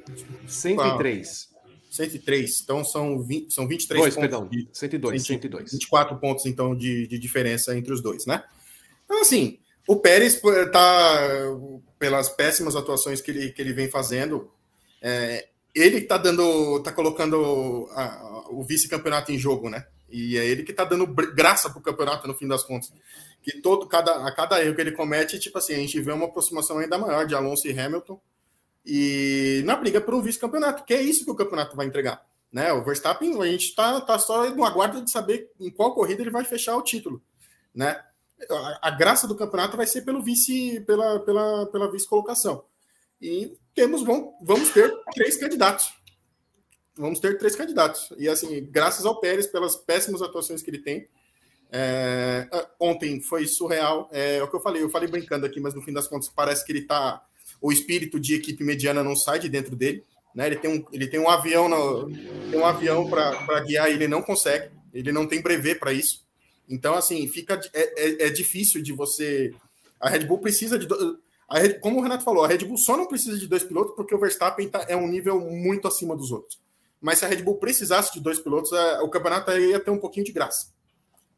103. 0.46 1.48
103. 1.90 2.60
Então 2.62 2.84
são, 2.84 3.22
20, 3.22 3.52
são 3.52 3.66
23 3.66 4.00
dois, 4.00 4.14
pontos. 4.14 4.30
Perdão, 4.30 4.50
102, 4.72 5.12
20, 5.22 5.26
102. 5.26 5.72
24 5.72 6.16
pontos, 6.18 6.46
então, 6.46 6.76
de, 6.76 7.06
de 7.06 7.18
diferença 7.18 7.76
entre 7.76 7.92
os 7.92 8.02
dois, 8.02 8.26
né? 8.26 8.44
Então, 9.04 9.22
assim, 9.22 9.58
o 9.88 9.96
Pérez 9.96 10.42
está, 10.44 11.18
pelas 11.98 12.28
péssimas 12.28 12.76
atuações 12.76 13.22
que 13.22 13.30
ele, 13.30 13.50
que 13.50 13.62
ele 13.62 13.72
vem 13.72 13.88
fazendo, 13.88 14.50
é, 15.00 15.48
ele 15.74 15.98
está 15.98 16.18
dando, 16.18 16.80
tá 16.80 16.92
colocando 16.92 17.88
a, 17.92 18.04
a, 18.04 18.44
o 18.50 18.62
vice-campeonato 18.62 19.32
em 19.32 19.38
jogo, 19.38 19.70
né? 19.70 19.86
E 20.10 20.36
é 20.36 20.44
ele 20.44 20.64
que 20.64 20.70
está 20.70 20.84
dando 20.84 21.06
graça 21.06 21.70
para 21.70 21.78
o 21.78 21.82
campeonato 21.82 22.28
no 22.28 22.34
fim 22.34 22.46
das 22.46 22.62
contas 22.62 22.92
que 23.47 23.61
todo 23.61 23.86
cada, 23.86 24.26
a 24.26 24.32
cada 24.32 24.61
erro 24.61 24.74
que 24.74 24.80
ele 24.80 24.90
comete, 24.90 25.38
tipo 25.38 25.57
assim, 25.57 25.74
a 25.74 25.78
gente 25.78 26.01
vê 26.01 26.11
uma 26.11 26.24
aproximação 26.24 26.78
ainda 26.78 26.99
maior 26.99 27.24
de 27.24 27.34
Alonso 27.36 27.68
e 27.68 27.78
Hamilton 27.78 28.20
e 28.84 29.62
na 29.64 29.76
briga 29.76 30.01
por 30.01 30.14
um 30.14 30.20
vice-campeonato, 30.20 30.84
que 30.84 30.92
é 30.92 31.01
isso 31.01 31.24
que 31.24 31.30
o 31.30 31.36
campeonato 31.36 31.76
vai 31.76 31.86
entregar. 31.86 32.26
Né? 32.53 32.72
O 32.72 32.82
Verstappen, 32.82 33.40
a 33.40 33.47
gente 33.47 33.66
está 33.66 34.01
tá 34.01 34.18
só 34.18 34.51
no 34.51 34.64
aguardo 34.64 35.01
de 35.01 35.12
saber 35.12 35.49
em 35.61 35.70
qual 35.70 35.94
corrida 35.94 36.22
ele 36.22 36.30
vai 36.30 36.44
fechar 36.44 36.76
o 36.76 36.82
título. 36.82 37.22
Né? 37.72 38.03
A, 38.51 38.88
a 38.88 38.90
graça 38.90 39.28
do 39.28 39.36
campeonato 39.36 39.76
vai 39.76 39.86
ser 39.86 40.03
pelo 40.03 40.20
vice, 40.20 40.80
pela, 40.80 41.20
pela, 41.20 41.66
pela 41.66 41.90
vice-colocação. 41.90 42.64
E 43.20 43.57
temos, 43.76 44.03
vamos, 44.03 44.34
vamos 44.42 44.70
ter 44.70 44.92
três 45.14 45.36
candidatos. 45.36 45.94
Vamos 46.97 47.20
ter 47.20 47.38
três 47.38 47.55
candidatos. 47.55 48.12
E 48.18 48.28
assim, 48.28 48.66
graças 48.68 49.07
ao 49.07 49.20
Pérez, 49.20 49.47
pelas 49.47 49.76
péssimas 49.76 50.20
atuações 50.20 50.62
que 50.62 50.70
ele 50.70 50.82
tem, 50.82 51.09
é, 51.72 52.48
ontem 52.78 53.20
foi 53.20 53.46
surreal. 53.46 54.08
É, 54.12 54.36
é, 54.36 54.42
o 54.42 54.48
que 54.48 54.56
eu 54.56 54.60
falei, 54.60 54.82
eu 54.82 54.90
falei 54.90 55.08
brincando 55.08 55.46
aqui, 55.46 55.60
mas 55.60 55.74
no 55.74 55.82
fim 55.82 55.92
das 55.92 56.06
contas 56.06 56.28
parece 56.28 56.64
que 56.64 56.72
ele 56.72 56.82
tá. 56.82 57.22
O 57.60 57.72
espírito 57.72 58.20
de 58.20 58.34
equipe 58.34 58.62
mediana 58.62 59.02
não 59.02 59.16
sai 59.16 59.38
de 59.38 59.48
dentro 59.48 59.74
dele. 59.74 60.04
Né? 60.34 60.46
Ele, 60.46 60.56
tem 60.56 60.70
um, 60.70 60.84
ele 60.92 61.06
tem 61.06 61.18
um 61.18 61.28
avião, 61.28 61.68
no, 61.68 62.10
tem 62.50 62.60
um 62.60 62.66
avião 62.66 63.08
para 63.08 63.60
guiar, 63.60 63.88
ele 63.88 64.06
não 64.06 64.20
consegue, 64.20 64.70
ele 64.92 65.10
não 65.10 65.26
tem 65.26 65.40
brevet 65.40 65.78
para 65.78 65.92
isso. 65.92 66.24
Então, 66.68 66.94
assim, 66.94 67.26
fica 67.28 67.58
é, 67.72 68.24
é, 68.24 68.26
é, 68.26 68.30
difícil 68.30 68.82
de 68.82 68.92
você. 68.92 69.54
A 70.00 70.10
Red 70.10 70.26
Bull 70.26 70.38
precisa 70.38 70.78
de. 70.78 70.86
Red, 71.50 71.74
como 71.74 71.98
o 71.98 72.02
Renato 72.02 72.24
falou, 72.24 72.44
a 72.44 72.48
Red 72.48 72.58
Bull 72.58 72.76
só 72.76 72.96
não 72.96 73.06
precisa 73.06 73.38
de 73.38 73.46
dois 73.46 73.62
pilotos 73.62 73.94
porque 73.94 74.14
o 74.14 74.18
Verstappen 74.18 74.68
tá, 74.68 74.84
é 74.88 74.96
um 74.96 75.06
nível 75.06 75.40
muito 75.40 75.86
acima 75.88 76.16
dos 76.16 76.30
outros. 76.32 76.58
Mas 77.00 77.18
se 77.18 77.24
a 77.24 77.28
Red 77.28 77.42
Bull 77.42 77.56
precisasse 77.56 78.12
de 78.12 78.20
dois 78.20 78.40
pilotos, 78.40 78.72
a, 78.72 79.02
o 79.02 79.08
campeonato 79.08 79.52
ia 79.52 79.78
ter 79.78 79.90
um 79.90 79.98
pouquinho 79.98 80.26
de 80.26 80.32
graça 80.32 80.76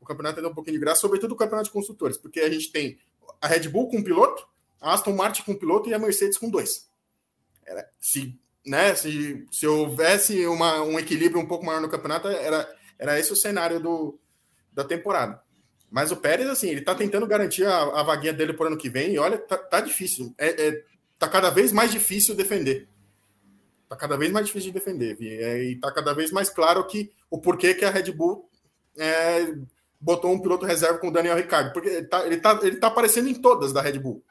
campeonato 0.08 0.42
dá 0.42 0.48
um 0.48 0.54
pouquinho 0.54 0.74
de 0.74 0.80
graça, 0.80 1.00
sobretudo 1.00 1.32
o 1.32 1.36
campeonato 1.36 1.68
de 1.68 1.72
construtores, 1.72 2.16
porque 2.16 2.40
a 2.40 2.50
gente 2.50 2.72
tem 2.72 2.98
a 3.40 3.46
Red 3.46 3.68
Bull 3.68 3.88
com 3.88 3.98
um 3.98 4.02
piloto, 4.02 4.46
a 4.80 4.94
Aston 4.94 5.12
Martin 5.12 5.42
com 5.42 5.52
um 5.52 5.58
piloto 5.58 5.88
e 5.88 5.94
a 5.94 5.98
Mercedes 5.98 6.38
com 6.38 6.50
dois. 6.50 6.88
Se, 8.00 8.38
né, 8.64 8.94
se, 8.94 9.46
se 9.50 9.66
houvesse 9.66 10.46
uma, 10.46 10.82
um 10.82 10.98
equilíbrio 10.98 11.40
um 11.40 11.46
pouco 11.46 11.64
maior 11.64 11.80
no 11.80 11.88
campeonato, 11.88 12.28
era, 12.28 12.68
era 12.98 13.18
esse 13.18 13.32
o 13.32 13.36
cenário 13.36 13.78
do, 13.78 14.18
da 14.72 14.84
temporada. 14.84 15.40
Mas 15.90 16.10
o 16.10 16.16
Pérez, 16.16 16.48
assim, 16.48 16.68
ele 16.68 16.82
tá 16.82 16.94
tentando 16.94 17.26
garantir 17.26 17.64
a, 17.64 18.00
a 18.00 18.02
vaguinha 18.02 18.32
dele 18.32 18.52
por 18.52 18.66
ano 18.66 18.76
que 18.76 18.90
vem, 18.90 19.14
e 19.14 19.18
olha, 19.18 19.38
tá, 19.38 19.56
tá 19.56 19.80
difícil. 19.80 20.34
É, 20.36 20.68
é, 20.68 20.84
tá 21.18 21.28
cada 21.28 21.50
vez 21.50 21.72
mais 21.72 21.90
difícil 21.90 22.34
defender. 22.34 22.88
Tá 23.88 23.96
cada 23.96 24.16
vez 24.16 24.30
mais 24.30 24.46
difícil 24.46 24.70
de 24.70 24.78
defender. 24.78 25.16
É, 25.20 25.62
e 25.64 25.76
tá 25.76 25.90
cada 25.90 26.12
vez 26.12 26.30
mais 26.30 26.50
claro 26.50 26.86
que 26.86 27.10
o 27.30 27.38
porquê 27.38 27.74
que 27.74 27.84
a 27.84 27.90
Red 27.90 28.12
Bull 28.12 28.48
é, 28.98 29.54
botou 30.00 30.32
um 30.32 30.38
piloto 30.38 30.66
reserva 30.66 30.98
com 30.98 31.08
o 31.08 31.12
Daniel 31.12 31.36
Ricciardo, 31.36 31.72
porque 31.72 31.88
ele 31.88 32.06
tá, 32.06 32.26
ele 32.26 32.36
tá, 32.38 32.60
ele 32.62 32.76
tá 32.76 32.86
aparecendo 32.86 33.28
em 33.28 33.34
todas 33.34 33.72
da 33.72 33.80
Red 33.80 33.98
Bull. 33.98 34.22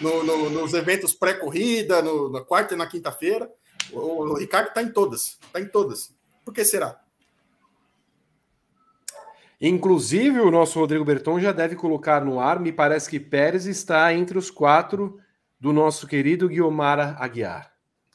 No, 0.00 0.22
no, 0.22 0.48
nos 0.50 0.72
eventos 0.72 1.12
pré-corrida, 1.12 2.02
na 2.30 2.40
quarta 2.40 2.74
e 2.74 2.76
na 2.76 2.86
quinta-feira. 2.86 3.50
O, 3.92 3.98
o 3.98 4.34
Ricardo 4.34 4.68
está 4.68 4.82
em 4.82 4.90
todas. 4.90 5.38
Está 5.42 5.60
em 5.60 5.66
todas. 5.66 6.14
Por 6.44 6.54
que 6.54 6.64
será? 6.64 6.98
Inclusive, 9.60 10.40
o 10.40 10.50
nosso 10.50 10.78
Rodrigo 10.78 11.04
Berton 11.04 11.38
já 11.38 11.52
deve 11.52 11.76
colocar 11.76 12.24
no 12.24 12.40
ar. 12.40 12.58
Me 12.58 12.72
parece 12.72 13.10
que 13.10 13.20
Pérez 13.20 13.66
está 13.66 14.12
entre 14.14 14.38
os 14.38 14.50
quatro 14.50 15.18
do 15.60 15.70
nosso 15.70 16.06
querido 16.06 16.48
Guiomara 16.48 17.14
Aguiar. 17.18 17.70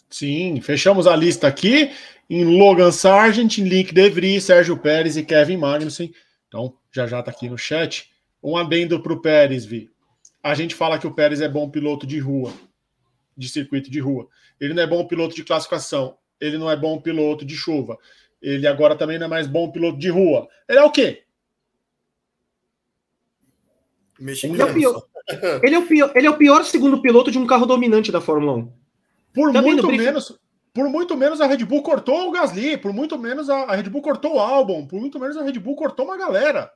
Sim, 0.09 0.59
fechamos 0.61 1.05
a 1.05 1.15
lista 1.15 1.47
aqui 1.47 1.91
em 2.27 2.57
Logan 2.57 2.91
Sargent, 2.91 3.59
Link 3.59 3.93
De 3.93 4.41
Sérgio 4.41 4.77
Pérez 4.77 5.17
e 5.17 5.23
Kevin 5.23 5.57
Magnussen. 5.57 6.11
Então, 6.47 6.73
já 6.95 7.05
já 7.05 7.19
está 7.19 7.29
aqui 7.29 7.49
no 7.49 7.57
chat. 7.57 8.09
Um 8.41 8.55
adendo 8.55 9.01
para 9.01 9.11
o 9.11 9.21
Pérez, 9.21 9.65
Vi. 9.65 9.91
A 10.41 10.55
gente 10.55 10.73
fala 10.73 10.97
que 10.97 11.05
o 11.05 11.13
Pérez 11.13 11.41
é 11.41 11.49
bom 11.49 11.69
piloto 11.69 12.07
de 12.07 12.19
rua, 12.19 12.53
de 13.35 13.49
circuito 13.49 13.91
de 13.91 13.99
rua. 13.99 14.27
Ele 14.59 14.73
não 14.73 14.83
é 14.83 14.87
bom 14.87 15.05
piloto 15.05 15.35
de 15.35 15.43
classificação. 15.43 16.17
Ele 16.39 16.57
não 16.57 16.71
é 16.71 16.75
bom 16.77 17.01
piloto 17.01 17.43
de 17.43 17.55
chuva. 17.55 17.97
Ele 18.41 18.65
agora 18.67 18.95
também 18.95 19.17
não 19.17 19.25
é 19.25 19.29
mais 19.29 19.47
bom 19.47 19.71
piloto 19.71 19.97
de 19.97 20.09
rua. 20.09 20.47
Ele 20.69 20.79
é 20.79 20.83
o 20.83 20.91
quê? 20.91 21.23
Ele 24.17 24.61
é, 24.61 24.73
pior, 24.73 25.05
ele, 25.63 25.75
é 25.75 25.79
o 25.79 25.87
pior, 25.87 26.11
ele 26.15 26.27
é 26.27 26.29
o 26.29 26.37
pior 26.37 26.63
segundo 26.63 27.01
piloto 27.01 27.31
de 27.31 27.37
um 27.37 27.45
carro 27.47 27.65
dominante 27.65 28.11
da 28.11 28.21
Fórmula 28.21 28.53
1. 28.53 28.73
Por 29.33 29.51
também 29.51 29.73
muito 29.73 29.87
menos, 29.87 30.39
por 30.73 30.89
muito 30.89 31.17
menos 31.17 31.41
a 31.41 31.47
Red 31.47 31.65
Bull 31.65 31.81
cortou 31.81 32.29
o 32.29 32.31
Gasly, 32.31 32.77
por 32.77 32.93
muito 32.93 33.17
menos 33.17 33.49
a, 33.49 33.75
Red 33.75 33.89
Bull 33.89 34.01
cortou 34.01 34.35
o 34.35 34.39
Albon, 34.39 34.85
por 34.85 34.99
muito 34.99 35.19
menos 35.19 35.35
a 35.35 35.43
Red 35.43 35.59
Bull 35.59 35.75
cortou 35.75 36.05
uma 36.05 36.17
galera. 36.17 36.71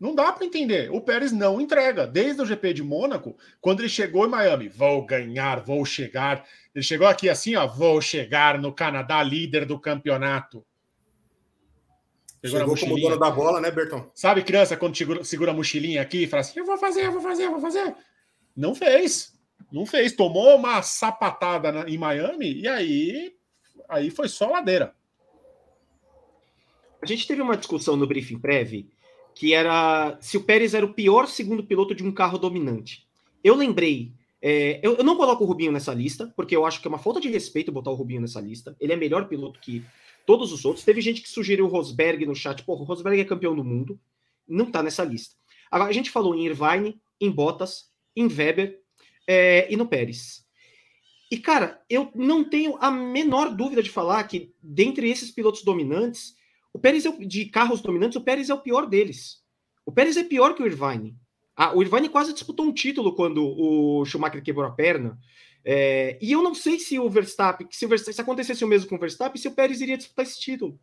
Não 0.00 0.14
dá 0.14 0.32
para 0.32 0.46
entender. 0.46 0.90
O 0.90 1.00
Pérez 1.02 1.30
não 1.30 1.60
entrega. 1.60 2.06
Desde 2.06 2.40
o 2.40 2.46
GP 2.46 2.72
de 2.72 2.82
Mônaco, 2.82 3.36
quando 3.60 3.80
ele 3.80 3.88
chegou 3.88 4.26
em 4.26 4.30
Miami, 4.30 4.66
vou 4.66 5.04
ganhar, 5.04 5.60
vou 5.60 5.84
chegar. 5.84 6.46
Ele 6.74 6.82
chegou 6.82 7.06
aqui 7.06 7.28
assim, 7.28 7.54
ó, 7.54 7.66
vou 7.66 8.00
chegar 8.00 8.58
no 8.58 8.72
Canadá, 8.72 9.22
líder 9.22 9.66
do 9.66 9.78
campeonato. 9.78 10.64
Chegou, 12.42 12.74
chegou 12.74 12.78
como 12.78 12.98
dono 12.98 13.18
da 13.18 13.30
bola, 13.30 13.60
né, 13.60 13.70
Bertão? 13.70 14.10
Sabe 14.14 14.42
criança 14.42 14.74
quando 14.74 14.96
segura, 14.96 15.22
segura 15.22 15.50
a 15.50 15.54
mochilinha 15.54 16.00
aqui 16.00 16.22
e 16.22 16.26
fala 16.26 16.40
assim, 16.40 16.58
eu 16.58 16.64
vou 16.64 16.78
fazer, 16.78 17.04
eu 17.04 17.12
vou 17.12 17.20
fazer, 17.20 17.44
eu 17.44 17.50
vou 17.50 17.60
fazer. 17.60 17.94
Não 18.56 18.74
fez. 18.74 19.38
Não 19.70 19.84
fez, 19.84 20.12
tomou 20.12 20.56
uma 20.56 20.80
sapatada 20.80 21.70
na, 21.70 21.86
em 21.86 21.98
Miami 21.98 22.62
e 22.62 22.66
aí, 22.66 23.34
aí 23.86 24.08
foi 24.08 24.28
só 24.28 24.48
ladeira. 24.48 24.94
A 27.02 27.06
gente 27.06 27.26
teve 27.26 27.42
uma 27.42 27.56
discussão 27.58 27.94
no 27.96 28.06
briefing 28.06 28.38
prévio 28.38 28.88
que 29.34 29.54
era 29.54 30.18
se 30.20 30.36
o 30.36 30.42
Pérez 30.42 30.74
era 30.74 30.84
o 30.84 30.94
pior 30.94 31.26
segundo 31.26 31.64
piloto 31.64 31.94
de 31.94 32.04
um 32.04 32.12
carro 32.12 32.38
dominante. 32.38 33.06
Eu 33.42 33.54
lembrei 33.54 34.12
É, 34.42 34.80
eu, 34.82 34.96
eu, 34.96 35.04
não 35.04 35.16
coloco 35.16 35.44
o 35.44 35.46
Rubinho 35.46 35.70
nessa 35.70 35.92
lista, 35.92 36.32
porque 36.34 36.56
eu 36.56 36.64
acho 36.64 36.80
que 36.80 36.88
é 36.88 36.90
uma 36.90 36.98
falta 36.98 37.20
de 37.20 37.28
respeito 37.28 37.70
botar 37.70 37.90
o 37.90 37.94
Rubinho 37.94 38.22
nessa 38.22 38.40
lista. 38.40 38.74
Ele 38.80 38.92
é 38.92 38.96
melhor 38.96 39.28
piloto 39.28 39.60
que 39.60 39.84
todos 40.24 40.50
os 40.50 40.64
outros. 40.64 40.84
Teve 40.84 41.00
gente 41.02 41.20
que 41.20 41.28
sugeriu 41.28 41.66
o 41.66 41.68
Rosberg 41.68 42.24
no 42.24 42.34
chat. 42.34 42.62
Pô, 42.62 42.72
o 42.72 42.84
Rosberg 42.84 43.20
é 43.20 43.24
campeão 43.24 43.54
do 43.54 43.62
mundo. 43.62 44.00
Não 44.48 44.70
tá 44.70 44.82
nessa 44.82 45.04
lista. 45.04 45.36
Agora, 45.70 45.90
a 45.90 45.92
gente 45.92 46.10
falou 46.10 46.34
em 46.34 46.46
Irvine, 46.46 46.98
em 47.20 47.30
Bottas, 47.30 47.90
em 48.16 48.26
Weber 48.26 48.80
é, 49.26 49.66
e 49.70 49.76
no 49.76 49.86
Pérez. 49.86 50.44
E, 51.30 51.36
cara, 51.36 51.80
eu 51.88 52.10
não 52.14 52.42
tenho 52.42 52.76
a 52.80 52.90
menor 52.90 53.54
dúvida 53.54 53.82
de 53.82 53.90
falar 53.90 54.24
que, 54.24 54.52
dentre 54.60 55.08
esses 55.08 55.30
pilotos 55.30 55.62
dominantes, 55.62 56.34
o 56.72 56.78
Pérez 56.78 57.04
é 57.04 57.10
o, 57.10 57.18
de 57.18 57.46
carros 57.46 57.80
dominantes, 57.80 58.16
o 58.16 58.20
Pérez 58.20 58.50
é 58.50 58.54
o 58.54 58.60
pior 58.60 58.86
deles. 58.86 59.42
O 59.84 59.92
Pérez 59.92 60.16
é 60.16 60.24
pior 60.24 60.54
que 60.54 60.62
o 60.62 60.66
Irvine. 60.66 61.16
Ah, 61.56 61.76
o 61.76 61.82
Irvine 61.82 62.08
quase 62.08 62.32
disputou 62.32 62.66
um 62.66 62.72
título 62.72 63.14
quando 63.14 63.44
o 63.44 64.04
Schumacher 64.04 64.42
quebrou 64.42 64.66
a 64.66 64.70
perna. 64.70 65.18
É, 65.64 66.18
e 66.22 66.32
eu 66.32 66.42
não 66.42 66.54
sei 66.54 66.78
se 66.78 66.98
o 66.98 67.10
Verstappen, 67.10 67.66
se, 67.70 67.84
o 67.84 67.88
Verstappen, 67.88 68.14
se 68.14 68.20
acontecesse 68.20 68.64
o 68.64 68.68
mesmo 68.68 68.88
com 68.88 68.96
o 68.96 68.98
Verstappen, 68.98 69.40
se 69.40 69.48
o 69.48 69.54
Pérez 69.54 69.80
iria 69.80 69.96
disputar 69.96 70.24
esse 70.24 70.40
título. 70.40 70.78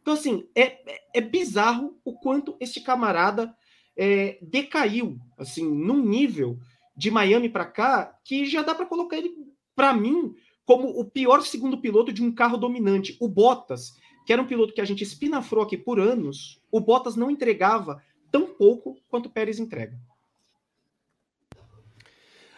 Então, 0.00 0.14
assim, 0.14 0.46
é, 0.54 0.62
é, 0.62 1.02
é 1.14 1.20
bizarro 1.20 1.98
o 2.04 2.14
quanto 2.14 2.56
este 2.60 2.80
camarada 2.80 3.54
é, 3.96 4.38
decaiu, 4.42 5.18
assim, 5.38 5.68
num 5.68 6.04
nível 6.04 6.58
de 6.96 7.10
Miami 7.10 7.48
para 7.48 7.64
cá 7.64 8.18
que 8.24 8.44
já 8.44 8.62
dá 8.62 8.74
para 8.74 8.86
colocar 8.86 9.16
ele, 9.16 9.34
para 9.74 9.92
mim, 9.92 10.34
como 10.64 10.88
o 10.88 11.04
pior 11.04 11.42
segundo 11.42 11.80
piloto 11.80 12.12
de 12.12 12.22
um 12.22 12.32
carro 12.32 12.56
dominante. 12.56 13.16
O 13.20 13.28
Bottas, 13.28 13.92
que 14.24 14.32
era 14.32 14.42
um 14.42 14.46
piloto 14.46 14.72
que 14.72 14.80
a 14.80 14.84
gente 14.84 15.02
espinafrou 15.02 15.64
aqui 15.64 15.76
por 15.76 15.98
anos, 15.98 16.60
o 16.70 16.80
Bottas 16.80 17.16
não 17.16 17.30
entregava 17.30 18.02
tão 18.30 18.46
pouco 18.46 18.96
quanto 19.08 19.26
o 19.26 19.30
Pérez 19.30 19.58
entrega. 19.58 19.98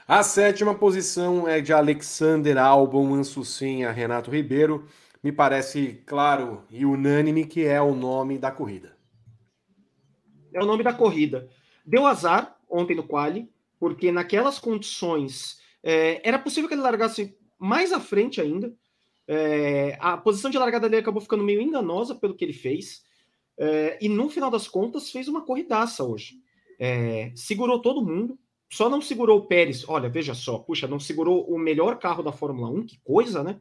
A 0.07 0.23
sétima 0.23 0.75
posição 0.75 1.49
é 1.49 1.63
de 1.63 1.73
Alexander 1.73 2.59
Albon, 2.59 3.15
Ansucinha, 3.15 3.91
Renato 3.91 4.31
Ribeiro. 4.31 4.87
Me 5.23 5.33
parece 5.33 6.03
claro 6.05 6.63
e 6.69 6.85
unânime 6.85 7.47
que 7.47 7.65
é 7.65 7.81
o 7.81 7.95
nome 7.95 8.37
da 8.37 8.51
corrida. 8.51 8.95
É 10.53 10.63
o 10.63 10.67
nome 10.67 10.85
da 10.85 10.93
corrida. 10.93 11.49
Deu 11.87 12.07
azar 12.07 12.55
ontem 12.69 12.95
no 12.95 13.03
quali, 13.03 13.51
porque 13.81 14.13
naquelas 14.13 14.59
condições 14.59 15.59
é, 15.83 16.21
era 16.23 16.39
possível 16.39 16.69
que 16.69 16.75
ele 16.75 16.83
largasse 16.83 17.35
mais 17.59 17.91
à 17.91 17.99
frente 17.99 18.43
ainda. 18.43 18.75
É, 19.27 19.97
a 20.01 20.17
posição 20.17 20.51
de 20.51 20.59
largada 20.59 20.89
dele 20.89 21.03
acabou 21.03 21.21
ficando 21.21 21.45
meio 21.45 21.61
enganosa 21.61 22.15
pelo 22.15 22.35
que 22.35 22.45
ele 22.45 22.53
fez. 22.53 23.03
É, 23.57 23.99
e 24.01 24.09
no 24.09 24.29
final 24.29 24.51
das 24.51 24.69
contas 24.69 25.11
fez 25.11 25.29
uma 25.29 25.45
corridaça 25.45 26.05
hoje. 26.05 26.35
É, 26.79 27.33
segurou 27.35 27.81
todo 27.81 28.05
mundo, 28.05 28.39
só 28.71 28.89
não 28.89 29.01
segurou 29.01 29.39
o 29.39 29.47
Pérez. 29.47 29.89
Olha, 29.89 30.09
veja 30.09 30.35
só, 30.35 30.59
puxa, 30.59 30.87
não 30.87 30.99
segurou 30.99 31.45
o 31.49 31.59
melhor 31.59 31.99
carro 31.99 32.23
da 32.23 32.33
Fórmula 32.33 32.69
1, 32.71 32.87
que 32.87 33.01
coisa, 33.03 33.43
né? 33.43 33.61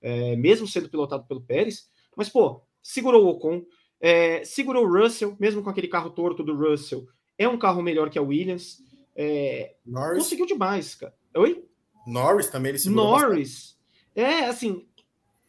É, 0.00 0.36
mesmo 0.36 0.66
sendo 0.66 0.88
pilotado 0.88 1.26
pelo 1.26 1.42
Pérez. 1.42 1.88
Mas, 2.16 2.28
pô, 2.28 2.62
segurou 2.82 3.24
o 3.24 3.28
Ocon, 3.28 3.64
é, 4.00 4.44
segurou 4.44 4.84
o 4.84 5.02
Russell, 5.02 5.36
mesmo 5.38 5.62
com 5.62 5.70
aquele 5.70 5.88
carro 5.88 6.10
torto 6.10 6.42
do 6.42 6.56
Russell. 6.56 7.06
É 7.36 7.48
um 7.48 7.58
carro 7.58 7.82
melhor 7.82 8.10
que 8.10 8.18
a 8.18 8.22
Williams. 8.22 8.82
É, 9.16 9.76
conseguiu 10.14 10.46
demais, 10.46 10.94
cara. 10.94 11.14
Oi? 11.36 11.64
Norris 12.06 12.48
também 12.48 12.70
ele 12.70 12.78
segurou 12.78 13.18
Norris. 13.18 13.76
Bastante. 14.14 14.32
É, 14.32 14.44
assim, 14.46 14.86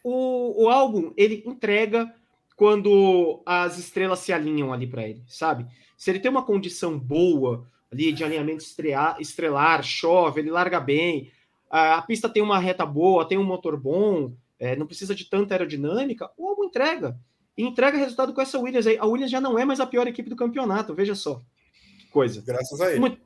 o, 0.06 0.66
o 0.66 0.70
álbum, 0.70 1.12
ele 1.18 1.42
entrega 1.48 2.14
quando 2.56 3.42
as 3.44 3.80
estrelas 3.80 4.20
se 4.20 4.32
alinham 4.32 4.72
ali 4.72 4.86
para 4.86 5.08
ele, 5.08 5.24
sabe? 5.28 5.66
Se 5.98 6.12
ele 6.12 6.20
tem 6.20 6.30
uma 6.30 6.46
condição 6.46 7.00
boa 7.00 7.68
ali 7.92 8.12
de 8.12 8.24
alinhamento 8.24 8.64
estrear, 8.64 9.18
estrelar, 9.20 9.82
chove, 9.82 10.42
ele 10.42 10.52
larga 10.52 10.80
bem, 10.80 11.32
a, 11.72 11.96
a, 11.96 12.02
pista 12.04 12.30
tem 12.30 12.44
uma 12.44 12.60
reta 12.60 12.86
boa, 12.86 13.28
tem 13.28 13.40
um 13.40 13.44
motor 13.44 13.80
bom, 13.80 14.34
é, 14.60 14.76
não 14.76 14.86
precisa 14.86 15.16
de 15.16 15.26
tanta 15.26 15.56
aerodinâmica, 15.56 16.30
o 16.38 16.50
álbum 16.50 16.66
entrega. 16.66 17.20
E 17.58 17.64
entrega 17.64 17.98
resultado 17.98 18.32
com 18.32 18.42
essa 18.42 18.60
Williams 18.60 18.86
aí. 18.86 18.98
A 19.00 19.06
Williams 19.06 19.32
já 19.32 19.42
não 19.42 19.58
é 19.58 19.66
mais 19.66 19.80
a 19.80 19.88
pior 19.88 20.06
equipe 20.08 20.30
do 20.30 20.36
campeonato, 20.36 20.94
veja 20.94 21.16
só. 21.16 21.42
Que 21.98 22.08
coisa. 22.08 22.44
Graças 22.46 22.80
a 22.80 22.92
ele. 22.92 23.00
Muito, 23.00 23.18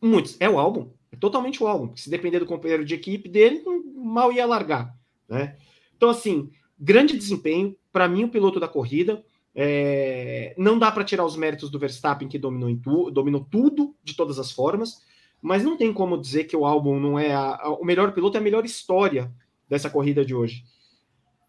muitos. 0.00 0.36
É 0.38 0.48
o 0.48 0.58
álbum. 0.58 0.90
É 1.10 1.16
totalmente 1.16 1.62
o 1.62 1.66
álbum. 1.66 1.96
Se 1.96 2.10
depender 2.10 2.38
do 2.38 2.46
companheiro 2.46 2.84
de 2.84 2.94
equipe 2.94 3.28
dele, 3.28 3.64
mal 3.96 4.30
ia 4.30 4.46
largar. 4.46 4.94
Né? 5.26 5.56
Então, 6.00 6.08
assim, 6.08 6.48
grande 6.78 7.14
desempenho. 7.14 7.76
Para 7.92 8.08
mim, 8.08 8.24
o 8.24 8.30
piloto 8.30 8.58
da 8.58 8.66
corrida. 8.66 9.22
É... 9.54 10.54
Não 10.56 10.78
dá 10.78 10.90
para 10.90 11.04
tirar 11.04 11.26
os 11.26 11.36
méritos 11.36 11.68
do 11.68 11.78
Verstappen, 11.78 12.26
que 12.26 12.38
dominou, 12.38 12.74
tu... 12.82 13.10
dominou 13.10 13.46
tudo, 13.50 13.94
de 14.02 14.16
todas 14.16 14.38
as 14.38 14.50
formas. 14.50 15.02
Mas 15.42 15.62
não 15.62 15.76
tem 15.76 15.92
como 15.92 16.18
dizer 16.18 16.44
que 16.44 16.56
o 16.56 16.64
álbum 16.64 16.98
não 16.98 17.18
é 17.18 17.34
a... 17.34 17.76
o 17.78 17.84
melhor 17.84 18.12
piloto, 18.12 18.38
é 18.38 18.40
a 18.40 18.42
melhor 18.42 18.64
história 18.64 19.30
dessa 19.68 19.90
corrida 19.90 20.24
de 20.24 20.34
hoje. 20.34 20.64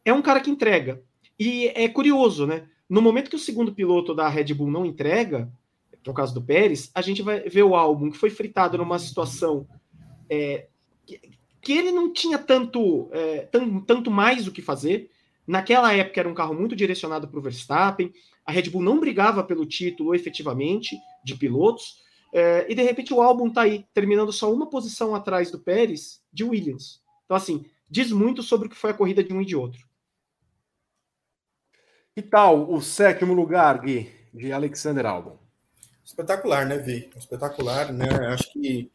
É 0.03 0.11
um 0.11 0.21
cara 0.21 0.41
que 0.41 0.51
entrega. 0.51 1.01
E 1.39 1.67
é 1.69 1.87
curioso, 1.87 2.45
né? 2.45 2.67
No 2.89 3.01
momento 3.01 3.29
que 3.29 3.37
o 3.37 3.39
segundo 3.39 3.73
piloto 3.73 4.13
da 4.13 4.27
Red 4.27 4.53
Bull 4.53 4.69
não 4.69 4.85
entrega, 4.85 5.49
que 6.03 6.09
é 6.09 6.11
o 6.11 6.15
caso 6.15 6.33
do 6.33 6.41
Pérez, 6.41 6.91
a 6.93 7.01
gente 7.01 7.21
vai 7.21 7.39
ver 7.47 7.63
o 7.63 7.73
álbum 7.73 8.11
que 8.11 8.17
foi 8.17 8.29
fritado 8.29 8.77
numa 8.77 8.99
situação 8.99 9.65
é, 10.29 10.67
que, 11.61 11.73
ele 11.73 11.91
não 11.91 12.11
tinha 12.11 12.37
tanto, 12.37 13.09
é, 13.11 13.47
tanto 13.85 14.09
mais 14.09 14.47
o 14.47 14.51
que 14.51 14.61
fazer. 14.61 15.09
Naquela 15.45 15.93
época 15.93 16.19
era 16.19 16.29
um 16.29 16.33
carro 16.33 16.53
muito 16.53 16.75
direcionado 16.75 17.27
para 17.27 17.39
o 17.39 17.41
Verstappen, 17.41 18.13
a 18.45 18.51
Red 18.51 18.69
Bull 18.69 18.81
não 18.81 18.99
brigava 18.99 19.43
pelo 19.43 19.65
título 19.65 20.15
efetivamente 20.15 20.97
de 21.23 21.35
pilotos, 21.35 22.01
é, 22.33 22.65
e 22.69 22.75
de 22.75 22.81
repente 22.81 23.13
o 23.13 23.21
álbum 23.21 23.47
está 23.47 23.61
aí, 23.61 23.85
terminando 23.93 24.31
só 24.31 24.51
uma 24.51 24.69
posição 24.69 25.13
atrás 25.13 25.51
do 25.51 25.59
Pérez 25.59 26.21
de 26.31 26.43
Williams. 26.43 27.01
Então, 27.25 27.35
assim, 27.37 27.65
diz 27.89 28.11
muito 28.11 28.41
sobre 28.41 28.67
o 28.67 28.69
que 28.69 28.77
foi 28.77 28.91
a 28.91 28.95
corrida 28.95 29.23
de 29.23 29.33
um 29.33 29.41
e 29.41 29.45
de 29.45 29.55
outro. 29.55 29.85
Que 32.15 32.21
tal 32.21 32.71
o 32.71 32.81
sétimo 32.81 33.33
lugar, 33.33 33.79
Gui, 33.79 34.11
de 34.33 34.51
Alexander 34.51 35.05
Albon? 35.05 35.37
Espetacular, 36.03 36.65
né, 36.65 36.77
Vi? 36.77 37.09
Espetacular, 37.15 37.93
né? 37.93 38.07
Acho 38.33 38.51
que 38.51 38.91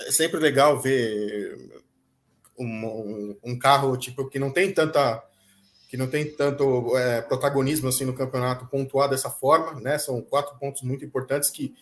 é, 0.00 0.10
sempre 0.10 0.40
legal 0.40 0.80
ver 0.80 1.82
um, 2.58 2.66
um, 2.66 3.36
um, 3.44 3.58
carro 3.58 3.96
tipo 3.96 4.28
que 4.28 4.38
não 4.38 4.50
tem 4.50 4.72
tanta 4.72 5.22
que 5.88 5.96
não 5.96 6.06
tem 6.06 6.24
tanto 6.24 6.96
é, 6.96 7.20
protagonismo 7.20 7.88
assim 7.88 8.04
no 8.04 8.14
campeonato 8.14 8.66
pontuar 8.66 9.08
dessa 9.08 9.28
forma, 9.28 9.80
né? 9.80 9.98
São 9.98 10.20
quatro 10.22 10.56
pontos 10.58 10.82
muito 10.82 11.04
importantes 11.04 11.50
que 11.50 11.74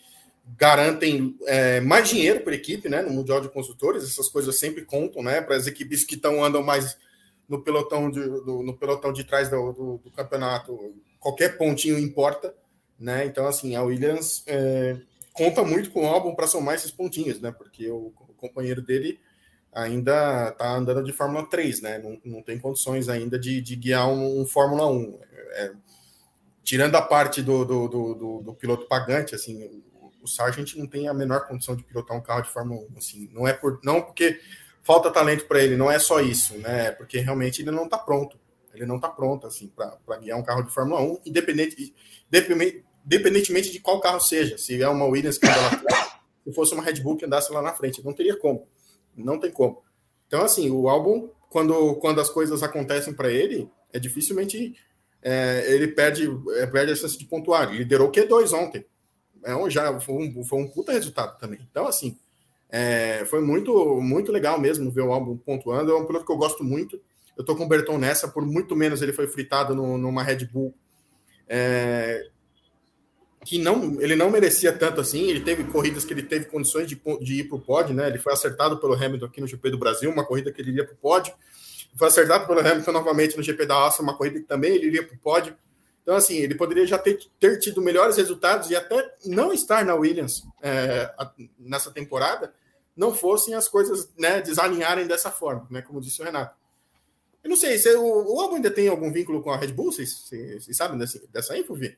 garantem 0.57 1.37
é, 1.45 1.79
mais 1.79 2.09
dinheiro 2.09 2.41
para 2.41 2.53
a 2.53 2.55
equipe, 2.55 2.89
né? 2.89 3.01
No 3.01 3.11
mundial 3.11 3.39
de 3.39 3.49
construtores, 3.49 4.03
essas 4.03 4.27
coisas 4.27 4.57
sempre 4.57 4.83
contam, 4.83 5.21
né? 5.21 5.41
Para 5.41 5.55
as 5.55 5.67
equipes 5.67 6.03
que 6.03 6.15
estão 6.15 6.43
andam 6.43 6.63
mais 6.63 6.97
no 7.47 7.61
pelotão 7.61 8.09
de, 8.09 8.21
do, 8.21 8.63
no 8.63 8.77
pelotão 8.77 9.11
de 9.11 9.23
trás 9.23 9.49
do, 9.49 9.73
do, 9.73 9.97
do, 10.03 10.11
campeonato, 10.11 10.95
qualquer 11.19 11.57
pontinho 11.57 11.97
importa, 11.99 12.53
né? 12.99 13.25
Então, 13.25 13.47
assim, 13.47 13.75
a 13.75 13.83
Williams 13.83 14.43
é, 14.47 14.97
conta 15.33 15.63
muito 15.63 15.91
com 15.91 16.03
o 16.03 16.07
álbum 16.07 16.35
para 16.35 16.47
somar 16.47 16.75
esses 16.75 16.91
pontinhos, 16.91 17.39
né? 17.39 17.51
Porque 17.51 17.89
o, 17.89 18.13
o 18.17 18.33
companheiro 18.37 18.81
dele 18.81 19.19
ainda 19.71 20.49
está 20.49 20.71
andando 20.75 21.03
de 21.03 21.13
Fórmula 21.13 21.45
3, 21.45 21.81
né? 21.81 21.99
Não, 21.99 22.19
não 22.25 22.41
tem 22.41 22.59
condições 22.59 23.07
ainda 23.09 23.37
de, 23.37 23.61
de 23.61 23.75
guiar 23.75 24.09
um, 24.09 24.41
um 24.41 24.45
Fórmula 24.45 24.87
1. 24.87 25.19
É, 25.51 25.71
tirando 26.63 26.95
a 26.95 27.01
parte 27.01 27.41
do, 27.41 27.65
do, 27.65 27.87
do, 27.87 28.41
do, 28.41 28.53
piloto 28.53 28.87
pagante, 28.87 29.35
assim, 29.35 29.63
o, 29.93 30.11
o 30.23 30.27
Sargent 30.27 30.75
não 30.75 30.87
tem 30.87 31.07
a 31.07 31.13
menor 31.13 31.47
condição 31.47 31.75
de 31.75 31.83
pilotar 31.83 32.17
um 32.17 32.21
carro 32.21 32.41
de 32.41 32.49
Fórmula 32.49 32.81
1. 32.93 32.97
Assim, 32.97 33.29
não 33.33 33.47
é 33.47 33.53
por, 33.53 33.79
não 33.83 34.01
porque 34.01 34.39
falta 34.81 35.11
talento 35.11 35.45
para 35.45 35.63
ele, 35.63 35.77
não 35.77 35.89
é 35.91 35.99
só 35.99 36.19
isso, 36.19 36.57
né? 36.57 36.91
Porque 36.91 37.19
realmente 37.19 37.61
ele 37.61 37.71
não 37.71 37.85
está 37.85 37.97
pronto. 37.97 38.39
Ele 38.73 38.85
não 38.85 38.95
está 38.95 39.09
pronto 39.09 39.47
assim 39.47 39.67
para 39.67 40.17
guiar 40.19 40.37
um 40.37 40.43
carro 40.43 40.63
de 40.63 40.71
Fórmula 40.71 41.01
1, 41.01 41.21
independente, 41.25 41.93
independentemente 43.09 43.71
de 43.71 43.79
qual 43.79 43.99
carro 43.99 44.19
seja. 44.19 44.55
Se 44.59 44.79
é 44.79 44.87
uma 44.87 45.05
Williams 45.05 45.39
que 45.39 45.47
anda 45.47 45.59
lá 45.59 45.71
atrás, 45.71 46.11
se 46.43 46.53
fosse 46.53 46.73
uma 46.75 46.83
Red 46.83 47.01
Bull 47.01 47.17
que 47.17 47.25
andasse 47.25 47.51
lá 47.51 47.59
na 47.59 47.73
frente, 47.73 48.05
não 48.05 48.13
teria 48.13 48.37
como. 48.37 48.67
Não 49.17 49.39
tem 49.39 49.51
como. 49.51 49.81
Então, 50.27 50.43
assim, 50.43 50.69
o 50.69 50.87
álbum, 50.87 51.27
quando, 51.49 51.95
quando 51.95 52.21
as 52.21 52.29
coisas 52.29 52.61
acontecem 52.61 53.11
para 53.11 53.31
ele, 53.31 53.67
é 53.91 53.97
dificilmente 53.97 54.75
é, 55.23 55.65
ele 55.73 55.87
perde, 55.87 56.29
é, 56.57 56.67
perde 56.67 56.91
a 56.91 56.95
chance 56.95 57.17
de 57.17 57.25
pontuar. 57.25 57.69
Ele 57.69 57.79
liderou 57.79 58.11
Q2 58.11 58.53
ontem. 58.53 58.85
É 59.43 59.55
um, 59.55 59.67
já 59.67 59.99
foi 59.99 60.15
um, 60.15 60.43
foi 60.43 60.59
um 60.59 60.67
puta 60.67 60.91
resultado 60.91 61.35
também. 61.39 61.59
Então, 61.69 61.87
assim, 61.87 62.15
é, 62.69 63.25
foi 63.25 63.41
muito, 63.41 63.99
muito 63.99 64.31
legal 64.31 64.59
mesmo 64.59 64.91
ver 64.91 65.01
o 65.01 65.11
álbum 65.11 65.35
pontuando. 65.35 65.91
É 65.91 65.95
um 65.95 66.05
piloto 66.05 66.27
que 66.27 66.31
eu 66.31 66.37
gosto 66.37 66.63
muito. 66.63 67.01
Eu 67.35 67.43
tô 67.43 67.55
com 67.55 67.63
o 67.63 67.67
Berton 67.67 67.97
nessa, 67.97 68.27
por 68.27 68.45
muito 68.45 68.75
menos 68.75 69.01
ele 69.01 69.13
foi 69.13 69.27
fritado 69.27 69.73
no, 69.73 69.97
numa 69.97 70.21
Red 70.21 70.45
Bull. 70.45 70.75
É, 71.47 72.29
que 73.49 73.57
não, 73.57 73.99
ele 73.99 74.15
não 74.15 74.29
merecia 74.29 74.71
tanto 74.71 75.01
assim. 75.01 75.27
Ele 75.27 75.39
teve 75.39 75.63
corridas 75.63 76.05
que 76.05 76.13
ele 76.13 76.21
teve 76.21 76.45
condições 76.45 76.87
de, 76.87 77.01
de 77.19 77.39
ir 77.39 77.45
para 77.45 77.57
o 77.57 77.59
pódio, 77.59 77.95
né? 77.95 78.07
Ele 78.07 78.19
foi 78.19 78.31
acertado 78.31 78.77
pelo 78.77 78.93
Hamilton 78.93 79.25
aqui 79.25 79.41
no 79.41 79.47
GP 79.47 79.71
do 79.71 79.77
Brasil, 79.79 80.07
uma 80.11 80.23
corrida 80.23 80.51
que 80.51 80.61
ele 80.61 80.69
iria 80.69 80.85
para 80.85 80.93
o 80.93 80.97
pódio. 80.97 81.33
Foi 81.97 82.07
acertado 82.07 82.45
pelo 82.45 82.59
Hamilton 82.59 82.91
novamente 82.91 83.35
no 83.35 83.41
GP 83.41 83.65
da 83.65 83.73
Áustria, 83.73 84.03
uma 84.03 84.15
corrida 84.15 84.39
que 84.39 84.45
também 84.45 84.75
ele 84.75 84.85
iria 84.85 85.03
para 85.03 85.15
o 85.15 85.17
pódio. 85.17 85.57
Então, 86.03 86.15
assim, 86.15 86.37
ele 86.37 86.53
poderia 86.53 86.85
já 86.85 86.99
ter, 86.99 87.17
ter 87.39 87.57
tido 87.57 87.81
melhores 87.81 88.17
resultados 88.17 88.69
e 88.69 88.75
até 88.75 89.15
não 89.25 89.51
estar 89.51 89.83
na 89.83 89.95
Williams 89.95 90.43
é, 90.61 91.11
nessa 91.57 91.89
temporada 91.89 92.53
não 92.95 93.15
fossem 93.15 93.55
as 93.55 93.67
coisas 93.67 94.11
né, 94.15 94.41
desalinharem 94.41 95.07
dessa 95.07 95.31
forma, 95.31 95.65
né, 95.71 95.81
como 95.81 95.99
disse 95.99 96.21
o 96.21 96.25
Renato. 96.25 96.55
Eu 97.43 97.49
não 97.49 97.57
sei, 97.57 97.79
se 97.79 97.91
o, 97.95 98.03
o 98.03 98.41
Albon 98.41 98.57
ainda 98.57 98.69
tem 98.69 98.87
algum 98.89 99.11
vínculo 99.11 99.41
com 99.41 99.49
a 99.49 99.57
Red 99.57 99.71
Bull? 99.71 99.91
Vocês, 99.91 100.27
vocês, 100.29 100.77
sabem 100.77 100.99
dessa, 100.99 101.19
dessa 101.31 101.57
info, 101.57 101.73
Vi? 101.73 101.97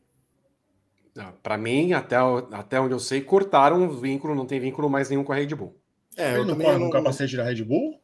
Para 1.44 1.58
mim, 1.58 1.94
até, 1.94 2.16
até 2.52 2.80
onde 2.80 2.94
eu 2.94 3.00
sei, 3.00 3.22
cortaram 3.22 3.86
o 3.86 3.98
vínculo, 3.98 4.34
não 4.34 4.46
tem 4.46 4.60
vínculo 4.60 4.90
mais 4.90 5.10
nenhum 5.10 5.24
com 5.24 5.34
a 5.34 5.36
Red 5.36 5.54
Bull. 5.56 5.76
É, 6.16 6.36
Ele 6.36 6.46
não 6.46 6.58
corre 6.58 6.78
no 6.78 6.90
capacete 6.90 7.36
da 7.36 7.44
Red 7.44 7.64
Bull? 7.64 8.00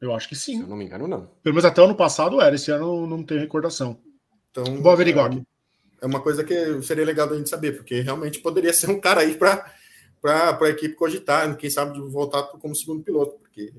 Eu 0.00 0.14
acho 0.14 0.28
que 0.28 0.36
sim. 0.36 0.56
Se 0.56 0.62
eu 0.62 0.68
não 0.68 0.76
me 0.76 0.84
engano, 0.84 1.06
não. 1.06 1.26
Pelo 1.42 1.54
menos 1.54 1.64
até 1.64 1.80
o 1.80 1.84
ano 1.84 1.94
passado 1.94 2.40
era, 2.40 2.54
esse 2.54 2.70
ano 2.70 3.06
não 3.06 3.22
tem 3.22 3.38
recordação. 3.38 3.98
Então, 4.50 4.64
Vou 4.80 4.92
averiguar 4.92 5.26
é, 5.26 5.34
aqui. 5.34 5.46
É 6.00 6.06
uma 6.06 6.20
coisa 6.20 6.44
que 6.44 6.82
seria 6.82 7.04
legal 7.04 7.28
da 7.28 7.36
gente 7.36 7.50
saber, 7.50 7.76
porque 7.76 8.00
realmente 8.00 8.40
poderia 8.40 8.72
ser 8.74 8.90
um 8.90 9.00
cara 9.00 9.20
aí 9.20 9.36
para 9.36 9.64
a 10.24 10.68
equipe 10.68 10.94
cogitar, 10.94 11.56
quem 11.56 11.70
sabe 11.70 11.94
de 11.94 12.00
voltar 12.00 12.42
como 12.44 12.74
segundo 12.74 13.02
piloto, 13.02 13.38
porque 13.38 13.72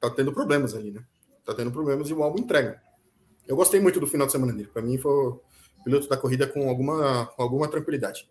tá 0.00 0.10
tendo 0.10 0.32
problemas 0.32 0.74
ali, 0.74 0.90
né? 0.90 1.02
Tá 1.44 1.54
tendo 1.54 1.70
problemas 1.70 2.08
e 2.08 2.14
o 2.14 2.22
álbum 2.22 2.40
entrega. 2.40 2.80
Eu 3.46 3.56
gostei 3.56 3.80
muito 3.80 3.98
do 3.98 4.06
final 4.06 4.26
de 4.26 4.32
semana 4.32 4.52
dele. 4.52 4.68
Para 4.72 4.82
mim 4.82 4.98
foi 4.98 5.34
piloto 5.84 6.08
da 6.08 6.16
corrida 6.16 6.46
com 6.46 6.68
alguma, 6.68 7.26
com 7.26 7.42
alguma 7.42 7.68
tranquilidade. 7.68 8.28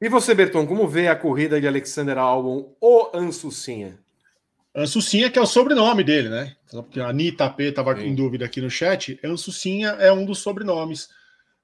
E 0.00 0.08
você, 0.08 0.34
Berton, 0.34 0.66
como 0.66 0.86
vê 0.86 1.08
a 1.08 1.16
corrida 1.16 1.60
de 1.60 1.66
Alexander 1.66 2.18
Albon 2.18 2.76
ou 2.80 3.10
Ansucinha? 3.14 3.98
Ansucinha, 4.74 5.30
que 5.30 5.38
é 5.38 5.42
o 5.42 5.46
sobrenome 5.46 6.02
dele, 6.02 6.28
né? 6.28 6.56
Porque 6.70 7.00
a 7.00 7.08
Anitta 7.08 7.48
P 7.48 7.64
estava 7.64 7.98
em 8.02 8.14
dúvida 8.14 8.44
aqui 8.44 8.60
no 8.60 8.68
chat. 8.68 9.18
Ansucinha 9.24 9.90
é 9.90 10.12
um 10.12 10.24
dos 10.24 10.40
sobrenomes 10.40 11.08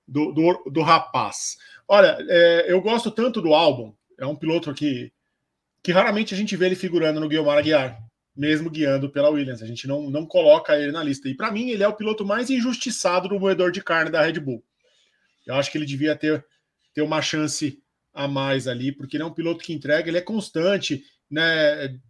do, 0.07 0.33
do, 0.33 0.71
do 0.71 0.81
rapaz. 0.81 1.59
Olha, 1.89 2.17
é, 2.29 2.67
eu 2.69 2.81
gosto 2.81 3.11
tanto 3.11 3.43
do 3.43 3.53
álbum. 3.53 3.93
É 4.17 4.25
um 4.25 4.37
piloto 4.37 4.73
que, 4.73 5.13
que 5.83 5.91
raramente 5.91 6.33
a 6.33 6.37
gente 6.37 6.57
vê 6.57 6.67
ele 6.67 6.77
figurando 6.77 7.19
no 7.19 7.29
Guilherme 7.29 7.51
Aguiar, 7.51 8.01
mesmo 8.41 8.71
guiando 8.71 9.11
pela 9.11 9.29
Williams. 9.29 9.63
A 9.63 9.67
gente 9.67 9.87
não, 9.87 10.09
não 10.09 10.25
coloca 10.25 10.75
ele 10.75 10.91
na 10.91 11.05
lista. 11.05 11.29
E 11.29 11.35
para 11.35 11.53
mim, 11.53 11.69
ele 11.69 11.83
é 11.83 11.89
o 11.89 11.95
piloto 11.95 12.25
mais 12.25 12.49
injustiçado 12.49 13.29
do 13.29 13.39
moedor 13.39 13.71
de 13.71 13.83
carne 13.83 14.11
da 14.11 14.23
Red 14.23 14.41
Bull. 14.41 14.65
Eu 15.47 15.57
acho 15.57 15.71
que 15.71 15.77
ele 15.77 15.85
devia 15.85 16.17
ter, 16.17 16.43
ter 16.95 17.03
uma 17.03 17.21
chance 17.21 17.83
a 18.15 18.27
mais 18.27 18.67
ali, 18.67 18.93
porque 18.93 19.19
ele 19.19 19.25
é 19.25 19.27
um 19.27 19.35
piloto 19.35 19.63
que 19.63 19.75
entrega, 19.75 20.09
ele 20.09 20.17
é 20.17 20.23
constante, 20.23 21.05
né? 21.31 22.01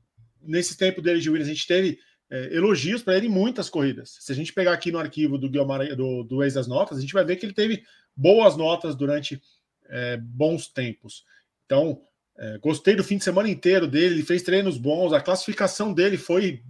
nesse 0.40 0.76
tempo 0.76 1.02
dele 1.02 1.18
de 1.18 1.28
Williams, 1.28 1.50
a 1.50 1.52
gente 1.52 1.66
teve 1.66 1.98
é, 2.30 2.54
elogios 2.54 3.02
para 3.02 3.16
ele 3.16 3.26
em 3.26 3.30
muitas 3.30 3.68
corridas. 3.68 4.16
Se 4.20 4.30
a 4.30 4.34
gente 4.34 4.52
pegar 4.52 4.72
aqui 4.72 4.92
no 4.92 5.00
arquivo 5.00 5.36
do 5.36 5.50
Guilherme, 5.50 5.96
do, 5.96 6.22
do 6.22 6.44
ex 6.44 6.54
das 6.54 6.68
notas, 6.68 6.98
a 6.98 7.00
gente 7.00 7.12
vai 7.12 7.24
ver 7.24 7.36
que 7.36 7.44
ele 7.44 7.52
teve 7.52 7.82
boas 8.14 8.56
notas 8.56 8.94
durante 8.94 9.42
é, 9.88 10.16
bons 10.16 10.68
tempos. 10.68 11.24
Então, 11.66 12.00
é, 12.40 12.58
gostei 12.58 12.96
do 12.96 13.04
fim 13.04 13.18
de 13.18 13.24
semana 13.24 13.48
inteiro 13.48 13.86
dele, 13.86 14.14
ele 14.14 14.22
fez 14.24 14.42
treinos 14.42 14.78
bons, 14.78 15.12
a 15.12 15.20
classificação 15.20 15.92
dele 15.92 16.16
foi 16.16 16.62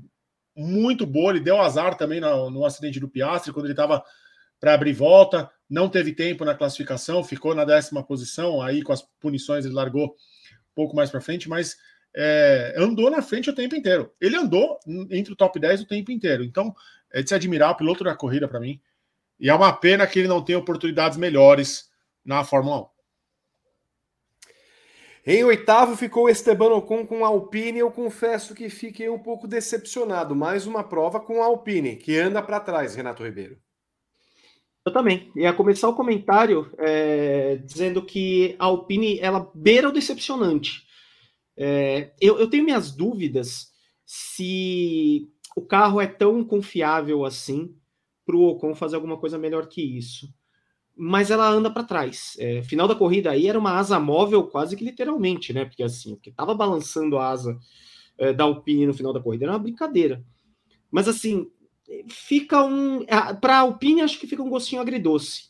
muito 0.56 1.06
boa, 1.06 1.30
ele 1.30 1.40
deu 1.40 1.60
azar 1.60 1.96
também 1.96 2.20
no, 2.20 2.50
no 2.50 2.64
acidente 2.64 2.98
do 2.98 3.08
Piastri, 3.08 3.52
quando 3.52 3.66
ele 3.66 3.72
estava 3.72 4.02
para 4.58 4.74
abrir 4.74 4.92
volta, 4.92 5.48
não 5.68 5.88
teve 5.88 6.12
tempo 6.12 6.44
na 6.44 6.56
classificação, 6.56 7.22
ficou 7.22 7.54
na 7.54 7.64
décima 7.64 8.02
posição, 8.02 8.60
aí 8.60 8.82
com 8.82 8.92
as 8.92 9.02
punições 9.20 9.64
ele 9.64 9.72
largou 9.72 10.06
um 10.06 10.74
pouco 10.74 10.96
mais 10.96 11.08
para 11.08 11.20
frente, 11.20 11.48
mas 11.48 11.76
é, 12.14 12.74
andou 12.76 13.08
na 13.08 13.22
frente 13.22 13.48
o 13.48 13.54
tempo 13.54 13.76
inteiro. 13.76 14.12
Ele 14.20 14.36
andou 14.36 14.78
entre 15.10 15.32
o 15.32 15.36
top 15.36 15.58
10 15.58 15.82
o 15.82 15.86
tempo 15.86 16.10
inteiro. 16.10 16.42
Então, 16.42 16.74
é 17.12 17.22
de 17.22 17.28
se 17.28 17.34
admirar 17.34 17.70
o 17.70 17.76
piloto 17.76 18.04
da 18.04 18.16
corrida 18.16 18.48
para 18.48 18.60
mim. 18.60 18.80
E 19.38 19.48
é 19.48 19.54
uma 19.54 19.72
pena 19.72 20.06
que 20.06 20.18
ele 20.18 20.28
não 20.28 20.44
tenha 20.44 20.58
oportunidades 20.58 21.16
melhores 21.16 21.88
na 22.24 22.44
Fórmula 22.44 22.82
1. 22.82 22.86
Em 25.26 25.44
oitavo 25.44 25.96
ficou 25.96 26.30
Esteban 26.30 26.74
Ocon 26.74 27.06
com 27.06 27.24
a 27.24 27.28
Alpine. 27.28 27.78
Eu 27.78 27.90
confesso 27.90 28.54
que 28.54 28.70
fiquei 28.70 29.08
um 29.08 29.18
pouco 29.18 29.46
decepcionado. 29.46 30.34
Mais 30.34 30.66
uma 30.66 30.82
prova 30.82 31.20
com 31.20 31.42
a 31.42 31.46
Alpine, 31.46 31.96
que 31.96 32.16
anda 32.16 32.42
para 32.42 32.60
trás, 32.60 32.94
Renato 32.94 33.22
Ribeiro. 33.22 33.58
Eu 34.84 34.92
também. 34.92 35.30
Ia 35.36 35.52
começar 35.52 35.88
o 35.88 35.94
comentário 35.94 36.72
é, 36.78 37.56
dizendo 37.56 38.02
que 38.02 38.56
a 38.58 38.64
Alpine 38.64 39.18
ela 39.20 39.50
beira 39.54 39.90
o 39.90 39.92
decepcionante. 39.92 40.86
É, 41.54 42.12
eu, 42.18 42.38
eu 42.38 42.48
tenho 42.48 42.64
minhas 42.64 42.90
dúvidas 42.90 43.70
se 44.06 45.28
o 45.54 45.60
carro 45.60 46.00
é 46.00 46.06
tão 46.06 46.42
confiável 46.42 47.26
assim 47.26 47.76
para 48.24 48.36
o 48.36 48.44
Ocon 48.48 48.74
fazer 48.74 48.96
alguma 48.96 49.18
coisa 49.18 49.36
melhor 49.36 49.66
que 49.68 49.82
isso. 49.82 50.32
Mas 51.02 51.30
ela 51.30 51.48
anda 51.48 51.70
para 51.70 51.82
trás. 51.82 52.36
É, 52.38 52.62
final 52.62 52.86
da 52.86 52.94
corrida 52.94 53.30
aí 53.30 53.46
era 53.46 53.58
uma 53.58 53.78
asa 53.78 53.98
móvel, 53.98 54.42
quase 54.42 54.76
que 54.76 54.84
literalmente, 54.84 55.50
né? 55.50 55.64
Porque 55.64 55.82
assim, 55.82 56.12
o 56.12 56.16
que 56.18 56.28
estava 56.28 56.54
balançando 56.54 57.16
a 57.16 57.30
asa 57.30 57.58
é, 58.18 58.34
da 58.34 58.44
Alpine 58.44 58.86
no 58.86 58.92
final 58.92 59.10
da 59.10 59.20
corrida 59.20 59.46
era 59.46 59.52
uma 59.52 59.58
brincadeira. 59.58 60.22
Mas 60.90 61.08
assim, 61.08 61.50
fica 62.06 62.62
um. 62.62 63.06
Para 63.40 63.56
a 63.56 63.60
Alpine, 63.60 64.02
acho 64.02 64.20
que 64.20 64.26
fica 64.26 64.42
um 64.42 64.50
gostinho 64.50 64.82
agridoce. 64.82 65.44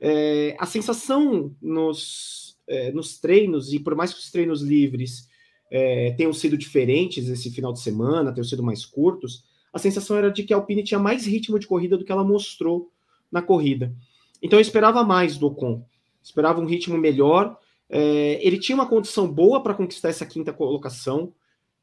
É, 0.00 0.56
a 0.58 0.66
sensação 0.66 1.54
nos, 1.62 2.58
é, 2.66 2.90
nos 2.90 3.20
treinos, 3.20 3.72
e 3.72 3.78
por 3.78 3.94
mais 3.94 4.12
que 4.12 4.18
os 4.18 4.30
treinos 4.32 4.60
livres 4.60 5.28
é, 5.70 6.10
tenham 6.16 6.32
sido 6.32 6.58
diferentes 6.58 7.28
esse 7.28 7.48
final 7.52 7.72
de 7.72 7.80
semana, 7.80 8.32
tenham 8.32 8.44
sido 8.44 8.62
mais 8.62 8.84
curtos, 8.84 9.44
a 9.72 9.78
sensação 9.78 10.16
era 10.16 10.32
de 10.32 10.42
que 10.42 10.52
a 10.52 10.56
Alpine 10.56 10.82
tinha 10.82 10.98
mais 10.98 11.26
ritmo 11.26 11.60
de 11.60 11.66
corrida 11.68 11.96
do 11.96 12.04
que 12.04 12.10
ela 12.10 12.24
mostrou 12.24 12.90
na 13.30 13.40
corrida. 13.40 13.94
Então 14.42 14.58
eu 14.58 14.62
esperava 14.62 15.04
mais 15.04 15.36
do 15.36 15.46
Ocon, 15.46 15.84
esperava 16.22 16.60
um 16.60 16.66
ritmo 16.66 16.96
melhor. 16.96 17.58
É, 17.88 18.38
ele 18.46 18.58
tinha 18.58 18.76
uma 18.76 18.88
condição 18.88 19.30
boa 19.30 19.62
para 19.62 19.74
conquistar 19.74 20.08
essa 20.08 20.24
quinta 20.24 20.52
colocação, 20.52 21.32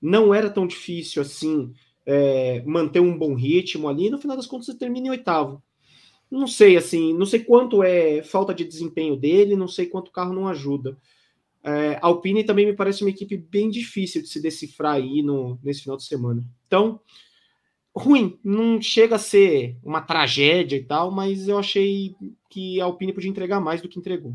não 0.01 0.33
era 0.33 0.49
tão 0.49 0.65
difícil 0.65 1.21
assim 1.21 1.73
é, 2.05 2.63
manter 2.65 3.01
um 3.01 3.17
bom 3.17 3.35
ritmo 3.35 3.89
ali. 3.89 4.09
No 4.09 4.17
final 4.17 4.37
das 4.37 4.47
contas, 4.47 4.69
ele 4.69 4.77
termina 4.77 5.07
em 5.07 5.11
oitavo. 5.11 5.61
Não 6.29 6.47
sei 6.47 6.75
assim, 6.75 7.13
não 7.13 7.25
sei 7.25 7.41
quanto 7.41 7.83
é 7.83 8.21
falta 8.21 8.53
de 8.53 8.65
desempenho 8.65 9.15
dele, 9.15 9.55
não 9.55 9.67
sei 9.67 9.85
quanto 9.85 10.09
o 10.09 10.11
carro 10.11 10.33
não 10.33 10.47
ajuda. 10.47 10.97
É, 11.63 11.99
Alpine 12.01 12.43
também 12.43 12.65
me 12.65 12.73
parece 12.73 13.03
uma 13.03 13.09
equipe 13.09 13.35
bem 13.35 13.69
difícil 13.69 14.21
de 14.21 14.29
se 14.29 14.41
decifrar 14.41 14.95
aí 14.95 15.21
no, 15.21 15.59
nesse 15.63 15.81
final 15.81 15.97
de 15.97 16.03
semana. 16.03 16.43
Então, 16.65 16.99
ruim, 17.97 18.39
não 18.43 18.81
chega 18.81 19.15
a 19.15 19.19
ser 19.19 19.77
uma 19.83 20.01
tragédia 20.01 20.77
e 20.77 20.83
tal, 20.83 21.11
mas 21.11 21.47
eu 21.47 21.57
achei 21.57 22.15
que 22.49 22.79
a 22.79 22.85
Alpine 22.85 23.13
podia 23.13 23.29
entregar 23.29 23.59
mais 23.59 23.81
do 23.81 23.89
que 23.89 23.99
entregou. 23.99 24.33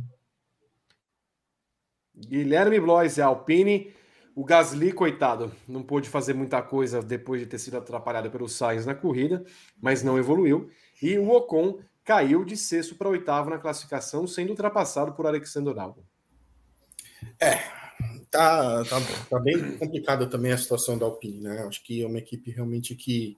Guilherme 2.15 2.79
Blois 2.79 3.19
é 3.19 3.23
Alpine. 3.23 3.93
O 4.35 4.45
Gasly, 4.45 4.93
coitado, 4.93 5.53
não 5.69 5.83
pôde 5.83 6.09
fazer 6.09 6.33
muita 6.33 6.63
coisa 6.63 7.03
depois 7.03 7.41
de 7.41 7.47
ter 7.47 7.59
sido 7.59 7.77
atrapalhado 7.77 8.31
pelo 8.31 8.49
Sainz 8.49 8.87
na 8.87 8.95
corrida, 8.95 9.45
mas 9.81 10.03
não 10.03 10.19
evoluiu. 10.19 10.71
E 11.03 11.19
o 11.19 11.31
Ocon 11.31 11.81
caiu 12.03 12.45
de 12.45 12.57
sexto 12.57 12.95
para 12.95 13.11
oitavo 13.11 13.51
na 13.51 13.59
classificação, 13.59 14.27
sendo 14.27 14.51
ultrapassado 14.51 15.13
por 15.13 15.27
Alexander 15.27 15.79
Albon. 15.79 16.03
É, 17.39 17.57
tá, 18.31 18.85
tá, 18.85 19.01
tá 19.29 19.39
bem 19.39 19.77
complicada 19.77 20.27
também 20.27 20.53
a 20.53 20.59
situação 20.59 20.97
da 20.97 21.05
Alpine, 21.05 21.41
né? 21.41 21.65
Acho 21.67 21.85
que 21.85 22.03
é 22.03 22.07
uma 22.07 22.19
equipe 22.19 22.51
realmente 22.51 22.95
que 22.95 23.37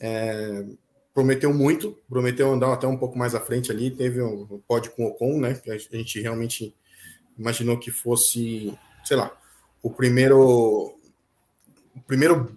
é, 0.00 0.64
prometeu 1.12 1.54
muito, 1.54 1.96
prometeu 2.08 2.52
andar 2.52 2.72
até 2.72 2.86
um 2.86 2.96
pouco 2.96 3.16
mais 3.16 3.34
à 3.34 3.40
frente 3.40 3.70
ali, 3.70 3.90
teve 3.90 4.20
um 4.22 4.60
pódio 4.66 4.92
com 4.92 5.04
o 5.04 5.08
Ocon, 5.08 5.38
né? 5.38 5.54
Que 5.54 5.70
a 5.70 5.78
gente 5.78 6.20
realmente 6.20 6.74
imaginou 7.38 7.78
que 7.78 7.90
fosse, 7.90 8.76
sei 9.04 9.16
lá, 9.16 9.30
o 9.82 9.90
primeiro 9.90 10.98
o 11.96 12.00
primeiro 12.06 12.56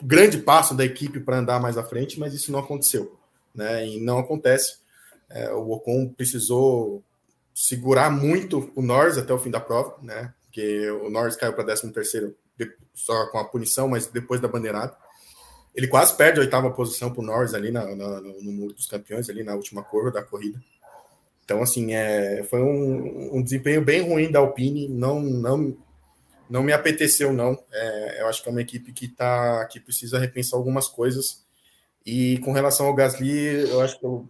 grande 0.00 0.38
passo 0.38 0.74
da 0.74 0.84
equipe 0.84 1.20
para 1.20 1.38
andar 1.38 1.60
mais 1.60 1.76
à 1.76 1.82
frente, 1.82 2.20
mas 2.20 2.34
isso 2.34 2.52
não 2.52 2.60
aconteceu, 2.60 3.18
né? 3.54 3.86
E 3.86 4.00
não 4.00 4.18
acontece. 4.18 4.78
É, 5.28 5.52
o 5.52 5.70
Ocon 5.72 6.08
precisou 6.08 7.02
segurar 7.52 8.10
muito 8.10 8.70
o 8.76 8.82
Norris 8.82 9.18
até 9.18 9.32
o 9.32 9.38
fim 9.38 9.50
da 9.50 9.58
prova, 9.58 9.96
né? 10.02 10.32
Porque 10.44 10.90
o 10.90 11.10
Norris 11.10 11.36
caiu 11.36 11.54
para 11.54 11.64
13 11.64 11.92
terceiro 11.92 12.36
só 12.94 13.26
com 13.26 13.38
a 13.38 13.44
punição, 13.44 13.88
mas 13.88 14.06
depois 14.06 14.40
da 14.40 14.48
bandeirada. 14.48 14.96
Ele 15.76 15.86
quase 15.86 16.16
perde 16.16 16.40
a 16.40 16.42
oitava 16.42 16.70
posição 16.70 17.12
para 17.12 17.20
o 17.20 17.24
Norris 17.24 17.52
ali 17.52 17.70
na, 17.70 17.94
na, 17.94 18.20
no 18.22 18.50
muro 18.50 18.72
dos 18.72 18.86
campeões, 18.86 19.28
ali 19.28 19.44
na 19.44 19.54
última 19.54 19.82
curva 19.82 20.10
da 20.10 20.22
corrida. 20.22 20.58
Então, 21.44 21.62
assim, 21.62 21.94
é, 21.94 22.42
foi 22.44 22.60
um, 22.62 23.36
um 23.36 23.42
desempenho 23.42 23.84
bem 23.84 24.00
ruim 24.00 24.32
da 24.32 24.38
Alpine, 24.38 24.88
não, 24.88 25.20
não, 25.20 25.76
não 26.48 26.62
me 26.62 26.72
apeteceu, 26.72 27.32
não. 27.32 27.62
É, 27.70 28.22
eu 28.22 28.26
acho 28.26 28.42
que 28.42 28.48
é 28.48 28.52
uma 28.52 28.62
equipe 28.62 28.90
que, 28.92 29.06
tá, 29.06 29.66
que 29.66 29.78
precisa 29.78 30.18
repensar 30.18 30.56
algumas 30.56 30.88
coisas. 30.88 31.44
E 32.04 32.38
com 32.38 32.52
relação 32.52 32.86
ao 32.86 32.94
Gasly, 32.94 33.68
eu 33.68 33.80
acho 33.80 34.00
que 34.00 34.06
eu, 34.06 34.26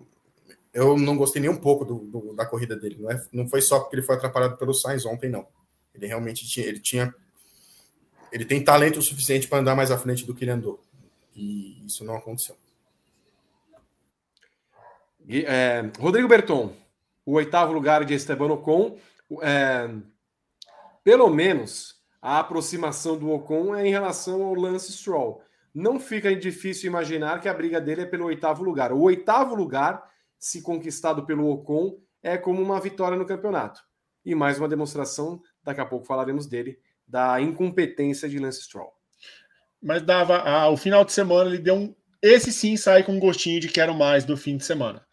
eu 0.74 0.98
não 0.98 1.16
gostei 1.16 1.40
nem 1.40 1.50
um 1.50 1.56
pouco 1.56 1.84
do, 1.84 1.98
do, 2.00 2.34
da 2.34 2.44
corrida 2.44 2.74
dele. 2.74 2.96
Não, 2.98 3.10
é, 3.10 3.22
não 3.32 3.48
foi 3.48 3.62
só 3.62 3.78
porque 3.78 3.94
ele 3.94 4.02
foi 4.02 4.16
atrapalhado 4.16 4.56
pelo 4.56 4.74
Sainz 4.74 5.06
ontem, 5.06 5.30
não. 5.30 5.46
Ele 5.94 6.06
realmente 6.06 6.46
tinha, 6.46 6.66
ele 6.66 6.80
tinha, 6.80 7.14
ele 8.32 8.44
tem 8.44 8.62
talento 8.62 9.00
suficiente 9.00 9.46
para 9.46 9.58
andar 9.58 9.74
mais 9.76 9.90
à 9.90 9.96
frente 9.96 10.26
do 10.26 10.34
que 10.34 10.44
ele 10.44 10.50
andou. 10.50 10.82
E 11.36 11.84
isso 11.84 12.02
não 12.02 12.16
aconteceu. 12.16 12.56
É, 15.28 15.82
Rodrigo 16.00 16.26
Berton, 16.26 16.72
o 17.26 17.32
oitavo 17.34 17.72
lugar 17.72 18.04
de 18.04 18.14
Esteban 18.14 18.52
Ocon. 18.52 18.98
É, 19.42 19.90
pelo 21.04 21.28
menos 21.28 22.00
a 22.22 22.38
aproximação 22.38 23.18
do 23.18 23.30
Ocon 23.30 23.74
é 23.74 23.86
em 23.86 23.90
relação 23.90 24.42
ao 24.42 24.54
Lance 24.54 24.92
Stroll. 24.92 25.42
Não 25.74 26.00
fica 26.00 26.34
difícil 26.34 26.88
imaginar 26.88 27.40
que 27.40 27.48
a 27.48 27.54
briga 27.54 27.80
dele 27.80 28.02
é 28.02 28.06
pelo 28.06 28.24
oitavo 28.24 28.64
lugar. 28.64 28.92
O 28.92 29.02
oitavo 29.02 29.54
lugar, 29.54 30.10
se 30.38 30.62
conquistado 30.62 31.26
pelo 31.26 31.50
Ocon, 31.50 32.00
é 32.22 32.38
como 32.38 32.62
uma 32.62 32.80
vitória 32.80 33.18
no 33.18 33.26
campeonato. 33.26 33.82
E 34.24 34.34
mais 34.34 34.58
uma 34.58 34.68
demonstração, 34.68 35.42
daqui 35.62 35.80
a 35.80 35.86
pouco 35.86 36.06
falaremos 36.06 36.46
dele, 36.46 36.80
da 37.06 37.40
incompetência 37.40 38.28
de 38.28 38.38
Lance 38.38 38.62
Stroll. 38.62 38.95
Mas 39.86 40.02
dava, 40.02 40.38
ah, 40.38 40.68
o 40.68 40.76
final 40.76 41.04
de 41.04 41.12
semana 41.12 41.48
ele 41.48 41.58
deu 41.58 41.76
um. 41.76 41.94
Esse 42.20 42.52
sim 42.52 42.76
sai 42.76 43.04
com 43.04 43.12
um 43.12 43.20
gostinho 43.20 43.60
de 43.60 43.68
quero 43.68 43.94
mais 43.94 44.24
do 44.24 44.36
fim 44.36 44.56
de 44.56 44.64
semana. 44.64 45.06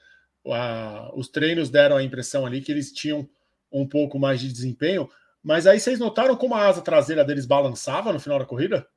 Ah, 0.47 1.11
os 1.13 1.28
treinos 1.28 1.69
deram 1.69 1.95
a 1.95 2.01
impressão 2.01 2.43
ali 2.43 2.59
que 2.59 2.71
eles 2.71 2.91
tinham 2.91 3.30
um 3.71 3.88
pouco 3.88 4.17
mais 4.17 4.39
de 4.39 4.51
desempenho, 4.51 5.07
mas 5.43 5.67
aí 5.67 5.80
vocês 5.80 5.99
notaram 5.99 6.36
como 6.36 6.55
a 6.55 6.65
asa 6.65 6.82
traseira 6.82 7.24
deles 7.24 7.45
balançava 7.45 8.11
no 8.11 8.19
final 8.19 8.39
da 8.39 8.45
corrida? 8.45 8.88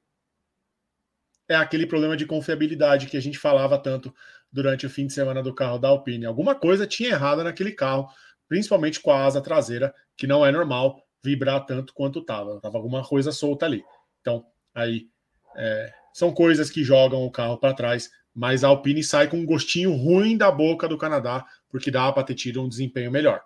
É 1.47 1.55
aquele 1.55 1.87
problema 1.87 2.17
de 2.17 2.25
confiabilidade 2.25 3.07
que 3.07 3.19
a 3.19 3.21
gente 3.21 3.39
falava 3.39 3.77
tanto 3.77 4.15
durante 4.51 4.87
o 4.87 4.91
fim 4.91 5.07
de 5.07 5.13
semana 5.13 5.43
do 5.43 5.55
carro 5.55 5.79
da 5.79 5.89
Alpine. 5.89 6.25
Alguma 6.25 6.55
coisa 6.55 6.87
tinha 6.87 7.11
errado 7.11 7.45
naquele 7.45 7.73
carro, 7.73 8.09
principalmente 8.49 8.99
com 8.99 9.11
a 9.11 9.27
asa 9.27 9.43
traseira, 9.43 9.95
que 10.17 10.27
não 10.27 10.45
é 10.45 10.51
normal 10.51 11.07
vibrar 11.23 11.67
tanto 11.67 11.93
quanto 11.93 12.21
estava. 12.21 12.59
Tava 12.63 12.79
alguma 12.79 13.07
coisa 13.07 13.31
solta 13.31 13.67
ali. 13.67 13.85
Então, 14.23 14.47
aí 14.75 15.11
é, 15.57 15.93
são 16.13 16.33
coisas 16.33 16.71
que 16.71 16.85
jogam 16.85 17.25
o 17.25 17.31
carro 17.31 17.59
para 17.59 17.75
trás, 17.75 18.11
mas 18.35 18.63
a 18.63 18.69
Alpine 18.69 19.03
sai 19.03 19.29
com 19.29 19.39
um 19.39 19.47
gostinho 19.47 19.95
ruim 19.95 20.37
da 20.37 20.51
boca 20.51 20.87
do 20.87 20.99
Canadá, 20.99 21.45
porque 21.71 21.91
dá 21.91 22.13
para 22.13 22.23
ter 22.23 22.35
tido 22.35 22.63
um 22.63 22.69
desempenho 22.69 23.11
melhor. 23.11 23.43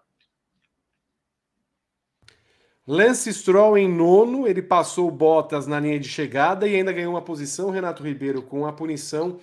Lance 2.87 3.33
Stroll 3.33 3.79
em 3.79 3.89
nono, 3.89 4.49
ele 4.49 4.63
passou 4.63 5.11
Bottas 5.11 5.67
na 5.67 5.79
linha 5.79 6.01
de 6.01 6.09
chegada 6.09 6.67
e 6.67 6.75
ainda 6.75 6.93
ganhou 6.93 7.13
uma 7.13 7.23
posição, 7.23 7.71
Renato 7.71 8.03
Ribeiro, 8.03 8.43
com 8.43 8.67
a 8.67 8.73
punição 8.73 9.39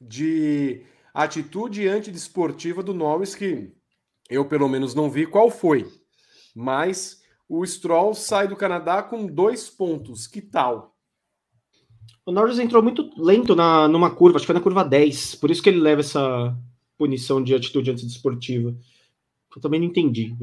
de 0.00 0.84
atitude 1.12 1.88
antidesportiva 1.88 2.82
do 2.82 2.94
Norris, 2.94 3.34
que 3.34 3.72
eu 4.30 4.44
pelo 4.44 4.68
menos 4.68 4.94
não 4.94 5.10
vi 5.10 5.26
qual 5.26 5.50
foi. 5.50 5.90
Mas 6.54 7.22
o 7.48 7.66
Stroll 7.66 8.14
sai 8.14 8.46
do 8.46 8.56
Canadá 8.56 9.02
com 9.02 9.26
dois 9.26 9.68
pontos. 9.68 10.26
Que 10.26 10.40
tal? 10.40 10.91
O 12.24 12.32
Norris 12.32 12.58
entrou 12.58 12.82
muito 12.82 13.10
lento 13.16 13.54
na, 13.56 13.88
numa 13.88 14.10
curva, 14.10 14.36
acho 14.36 14.44
que 14.44 14.46
foi 14.46 14.54
na 14.54 14.60
curva 14.60 14.84
10, 14.84 15.36
por 15.36 15.50
isso 15.50 15.62
que 15.62 15.68
ele 15.68 15.80
leva 15.80 16.00
essa 16.00 16.56
punição 16.96 17.42
de 17.42 17.54
atitude 17.54 17.90
antidesportiva. 17.90 18.74
Eu 19.54 19.60
também 19.60 19.80
não 19.80 19.88
entendi. 19.88 20.34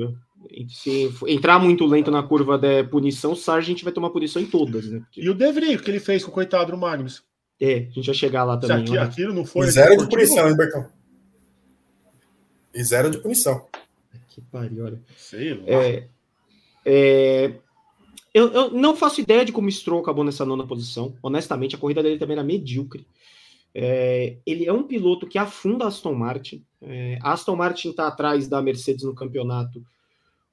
Se 0.70 1.10
entrar 1.28 1.58
muito 1.58 1.86
lento 1.86 2.12
na 2.12 2.22
curva 2.22 2.58
da 2.58 2.84
punição, 2.84 3.32
o 3.32 3.36
Sargent 3.36 3.82
vai 3.84 3.94
tomar 3.94 4.10
punição 4.10 4.42
em 4.42 4.46
todas, 4.46 4.90
né? 4.90 5.00
Porque... 5.00 5.22
E 5.22 5.30
o 5.30 5.34
De 5.34 5.52
Vries, 5.52 5.82
que 5.82 5.90
ele 5.90 6.00
fez 6.00 6.24
com 6.24 6.32
o 6.32 6.34
coitado 6.34 6.72
do 6.72 6.78
Magnus. 6.78 7.24
É, 7.60 7.76
a 7.78 7.92
gente 7.92 8.06
vai 8.06 8.16
chegar 8.16 8.44
lá 8.44 8.58
também. 8.58 8.84
Aqui, 8.84 8.98
aquilo 8.98 9.34
não 9.34 9.46
foi. 9.46 9.68
E 9.68 9.72
zero 9.72 9.98
de 9.98 10.08
punição, 10.08 10.50
hein, 10.50 10.56
Bertão? 10.56 10.90
E 12.74 12.84
zero 12.84 13.10
de 13.10 13.18
punição. 13.18 13.68
Que 14.30 14.42
pariu, 14.42 14.86
olha. 14.86 15.02
Sei 15.18 15.54
lá. 15.56 15.64
É, 15.66 16.08
é, 16.86 17.54
eu, 18.34 18.52
eu, 18.52 18.72
não 18.72 18.96
faço 18.96 19.22
ideia 19.22 19.44
de 19.44 19.52
como 19.52 19.68
o 19.68 19.72
Stroll 19.72 20.02
acabou 20.02 20.24
nessa 20.24 20.46
nona 20.46 20.66
posição. 20.66 21.16
Honestamente, 21.22 21.76
a 21.76 21.80
corrida 21.80 22.04
dele 22.04 22.20
também 22.20 22.36
era 22.36 22.44
medíocre. 22.44 23.06
É, 23.74 24.38
ele 24.46 24.66
é 24.66 24.74
um 24.74 24.84
piloto 24.84 25.28
que 25.28 25.38
afunda 25.38 25.86
a 25.86 25.88
Aston 25.88 26.14
Martin. 26.14 26.64
É, 26.82 27.20
a 27.22 27.34
Aston 27.34 27.56
Martin 27.56 27.90
está 27.90 28.08
atrás 28.08 28.48
da 28.48 28.62
Mercedes 28.62 29.04
no 29.04 29.16
campeonato 29.16 29.84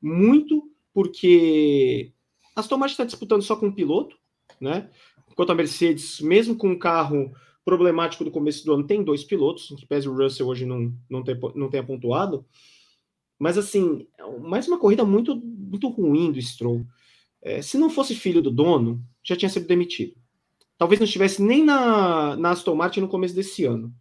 muito 0.00 0.70
porque 0.92 2.12
a 2.54 2.60
Aston 2.60 2.78
Martin 2.78 2.92
está 2.92 3.04
disputando 3.04 3.42
só 3.42 3.56
com 3.56 3.66
um 3.66 3.72
piloto, 3.72 4.16
né? 4.60 4.88
Enquanto 5.30 5.50
a 5.50 5.54
Mercedes, 5.54 6.20
mesmo 6.20 6.56
com 6.56 6.68
um 6.68 6.78
carro 6.78 7.34
problemático 7.64 8.24
do 8.24 8.30
começo 8.30 8.64
do 8.64 8.72
ano, 8.72 8.86
tem 8.86 9.02
dois 9.02 9.24
pilotos, 9.24 9.74
que 9.76 9.84
pese 9.84 10.08
o 10.08 10.16
Russell 10.16 10.46
hoje 10.46 10.64
não, 10.64 10.94
não, 11.10 11.22
ter, 11.22 11.38
não 11.54 11.68
tenha 11.68 11.82
pontuado. 11.82 12.46
Mas 13.38 13.58
assim, 13.58 14.06
mais 14.40 14.66
uma 14.66 14.78
corrida 14.78 15.04
muito, 15.04 15.36
muito 15.36 15.88
ruim 15.88 16.32
do 16.32 16.40
Stroll. 16.40 16.86
É, 17.46 17.62
se 17.62 17.78
não 17.78 17.88
fosse 17.88 18.12
filho 18.12 18.42
do 18.42 18.50
dono, 18.50 19.00
já 19.22 19.36
tinha 19.36 19.48
sido 19.48 19.68
demitido. 19.68 20.16
Talvez 20.76 20.98
não 20.98 21.04
estivesse 21.04 21.40
nem 21.40 21.64
na, 21.64 22.36
na 22.36 22.50
Aston 22.50 22.74
Martin 22.74 23.02
no 23.02 23.08
começo 23.08 23.36
desse 23.36 23.64
ano. 23.64 23.94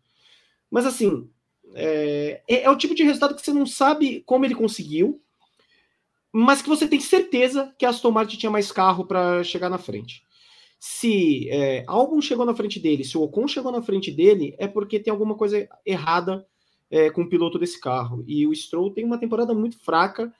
Mas 0.69 0.83
assim, 0.83 1.29
é, 1.75 2.41
é, 2.49 2.63
é, 2.63 2.69
o 2.71 2.75
tipo 2.75 2.95
de 2.95 3.03
resultado 3.03 3.35
que 3.35 3.43
você 3.43 3.53
não 3.53 3.67
sabe 3.67 4.23
como 4.25 4.45
ele 4.45 4.55
conseguiu, 4.55 5.21
mas 6.33 6.63
que 6.63 6.67
você 6.67 6.87
tem 6.87 6.99
certeza 6.99 7.71
que 7.77 7.85
a 7.85 7.89
Aston 7.89 8.09
Martin 8.09 8.35
tinha 8.35 8.51
mais 8.51 8.71
carro 8.71 9.05
para 9.05 9.43
chegar 9.43 9.69
na 9.69 9.77
frente. 9.77 10.23
Se 10.79 11.47
é, 11.51 11.83
Albon 11.85 12.21
chegou 12.21 12.47
na 12.47 12.55
frente 12.55 12.79
dele, 12.79 13.03
se 13.03 13.15
o 13.15 13.21
Ocon 13.21 13.47
chegou 13.47 13.71
na 13.71 13.83
frente 13.83 14.11
dele, 14.11 14.55
é 14.57 14.67
porque 14.67 14.99
tem 14.99 15.11
alguma 15.11 15.35
coisa 15.35 15.69
errada 15.85 16.43
é, 16.89 17.11
com 17.11 17.21
o 17.21 17.29
piloto 17.29 17.59
desse 17.59 17.79
carro. 17.79 18.23
E 18.27 18.47
o 18.47 18.55
Stroll 18.55 18.91
tem 18.91 19.05
uma 19.05 19.19
temporada 19.19 19.53
muito 19.53 19.77
fraca 19.79 20.33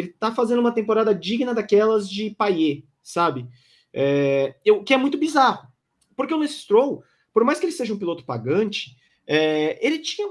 ele 0.00 0.08
tá 0.08 0.34
fazendo 0.34 0.60
uma 0.60 0.72
temporada 0.72 1.14
digna 1.14 1.54
daquelas 1.54 2.08
de 2.08 2.30
Paier, 2.30 2.82
sabe? 3.02 3.46
É, 3.92 4.56
eu, 4.64 4.82
que 4.82 4.94
é 4.94 4.96
muito 4.96 5.18
bizarro. 5.18 5.68
Porque 6.16 6.34
o 6.34 6.36
Lance 6.36 6.54
Stroll, 6.54 7.02
por 7.32 7.44
mais 7.44 7.58
que 7.58 7.66
ele 7.66 7.72
seja 7.72 7.94
um 7.94 7.98
piloto 7.98 8.24
pagante, 8.24 8.96
é, 9.26 9.78
ele 9.84 9.98
tinha 10.00 10.26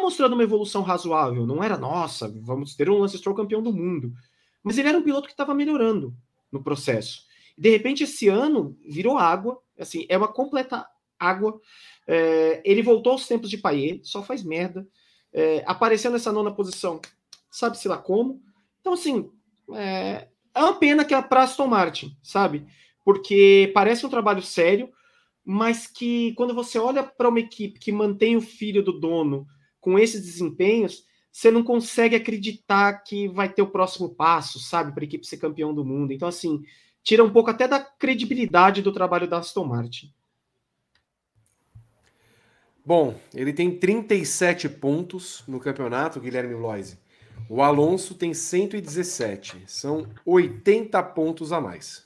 mostrando 0.00 0.34
uma 0.34 0.42
evolução 0.42 0.82
razoável. 0.82 1.46
Não 1.46 1.62
era, 1.62 1.76
nossa, 1.76 2.32
vamos 2.40 2.74
ter 2.74 2.88
um 2.88 2.98
Lance 2.98 3.18
Stroll 3.18 3.36
campeão 3.36 3.62
do 3.62 3.72
mundo. 3.72 4.12
Mas 4.62 4.78
ele 4.78 4.88
era 4.88 4.98
um 4.98 5.02
piloto 5.02 5.26
que 5.26 5.32
estava 5.32 5.54
melhorando 5.54 6.14
no 6.50 6.62
processo. 6.62 7.24
De 7.56 7.70
repente, 7.70 8.04
esse 8.04 8.28
ano 8.28 8.76
virou 8.88 9.18
água. 9.18 9.60
Assim, 9.78 10.06
é 10.08 10.16
uma 10.16 10.28
completa 10.28 10.86
água. 11.18 11.60
É, 12.06 12.62
ele 12.64 12.82
voltou 12.82 13.12
aos 13.12 13.26
tempos 13.26 13.50
de 13.50 13.58
Paier, 13.58 14.00
só 14.02 14.22
faz 14.22 14.42
merda. 14.42 14.86
É, 15.32 15.64
apareceu 15.66 16.10
nessa 16.10 16.32
nona 16.32 16.54
posição, 16.54 17.00
sabe-se 17.50 17.88
lá 17.88 17.98
como. 17.98 18.40
Então, 18.84 18.92
assim, 18.92 19.30
é, 19.72 20.28
é 20.54 20.60
uma 20.60 20.74
pena 20.74 21.06
que 21.06 21.14
é 21.14 21.22
para 21.22 21.44
Aston 21.44 21.66
Martin, 21.66 22.14
sabe? 22.22 22.66
Porque 23.02 23.72
parece 23.72 24.04
um 24.04 24.10
trabalho 24.10 24.42
sério, 24.42 24.90
mas 25.42 25.86
que 25.86 26.34
quando 26.34 26.54
você 26.54 26.78
olha 26.78 27.02
para 27.02 27.30
uma 27.30 27.40
equipe 27.40 27.80
que 27.80 27.90
mantém 27.90 28.36
o 28.36 28.42
filho 28.42 28.82
do 28.82 28.92
dono 28.92 29.46
com 29.80 29.98
esses 29.98 30.22
desempenhos, 30.22 31.02
você 31.32 31.50
não 31.50 31.64
consegue 31.64 32.14
acreditar 32.14 33.02
que 33.02 33.26
vai 33.26 33.48
ter 33.50 33.62
o 33.62 33.70
próximo 33.70 34.14
passo, 34.14 34.60
sabe, 34.60 34.92
para 34.92 35.02
a 35.02 35.06
equipe 35.06 35.26
ser 35.26 35.38
campeão 35.38 35.74
do 35.74 35.82
mundo. 35.82 36.12
Então, 36.12 36.28
assim, 36.28 36.62
tira 37.02 37.24
um 37.24 37.30
pouco 37.30 37.48
até 37.48 37.66
da 37.66 37.80
credibilidade 37.80 38.82
do 38.82 38.92
trabalho 38.92 39.26
da 39.26 39.38
Aston 39.38 39.64
Martin. 39.64 40.12
Bom, 42.84 43.18
ele 43.34 43.54
tem 43.54 43.78
37 43.78 44.68
pontos 44.68 45.42
no 45.48 45.58
campeonato, 45.58 46.20
Guilherme 46.20 46.52
Loise. 46.52 46.98
O 47.48 47.62
Alonso 47.62 48.14
tem 48.14 48.32
117, 48.32 49.64
são 49.66 50.06
80 50.24 51.02
pontos 51.02 51.52
a 51.52 51.60
mais. 51.60 52.04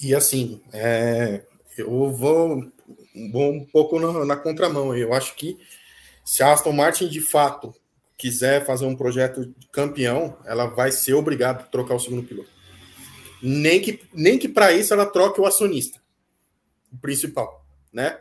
E 0.00 0.14
assim, 0.14 0.62
é, 0.72 1.42
eu 1.76 2.10
vou, 2.10 2.70
vou, 3.32 3.52
um 3.52 3.64
pouco 3.64 3.98
na, 3.98 4.24
na 4.24 4.36
contramão. 4.36 4.96
Eu 4.96 5.12
acho 5.12 5.34
que 5.34 5.58
se 6.24 6.42
a 6.42 6.52
Aston 6.52 6.72
Martin 6.72 7.08
de 7.08 7.20
fato 7.20 7.74
quiser 8.16 8.64
fazer 8.64 8.86
um 8.86 8.96
projeto 8.96 9.54
campeão, 9.70 10.36
ela 10.44 10.66
vai 10.66 10.90
ser 10.90 11.14
obrigada 11.14 11.60
a 11.60 11.66
trocar 11.66 11.94
o 11.94 12.00
segundo 12.00 12.26
piloto. 12.26 12.50
Nem 13.42 13.80
que, 13.80 14.00
nem 14.12 14.38
que 14.38 14.48
para 14.48 14.72
isso 14.72 14.92
ela 14.92 15.06
troque 15.06 15.40
o 15.40 15.46
acionista, 15.46 16.00
o 16.92 16.98
principal, 16.98 17.64
né? 17.92 18.18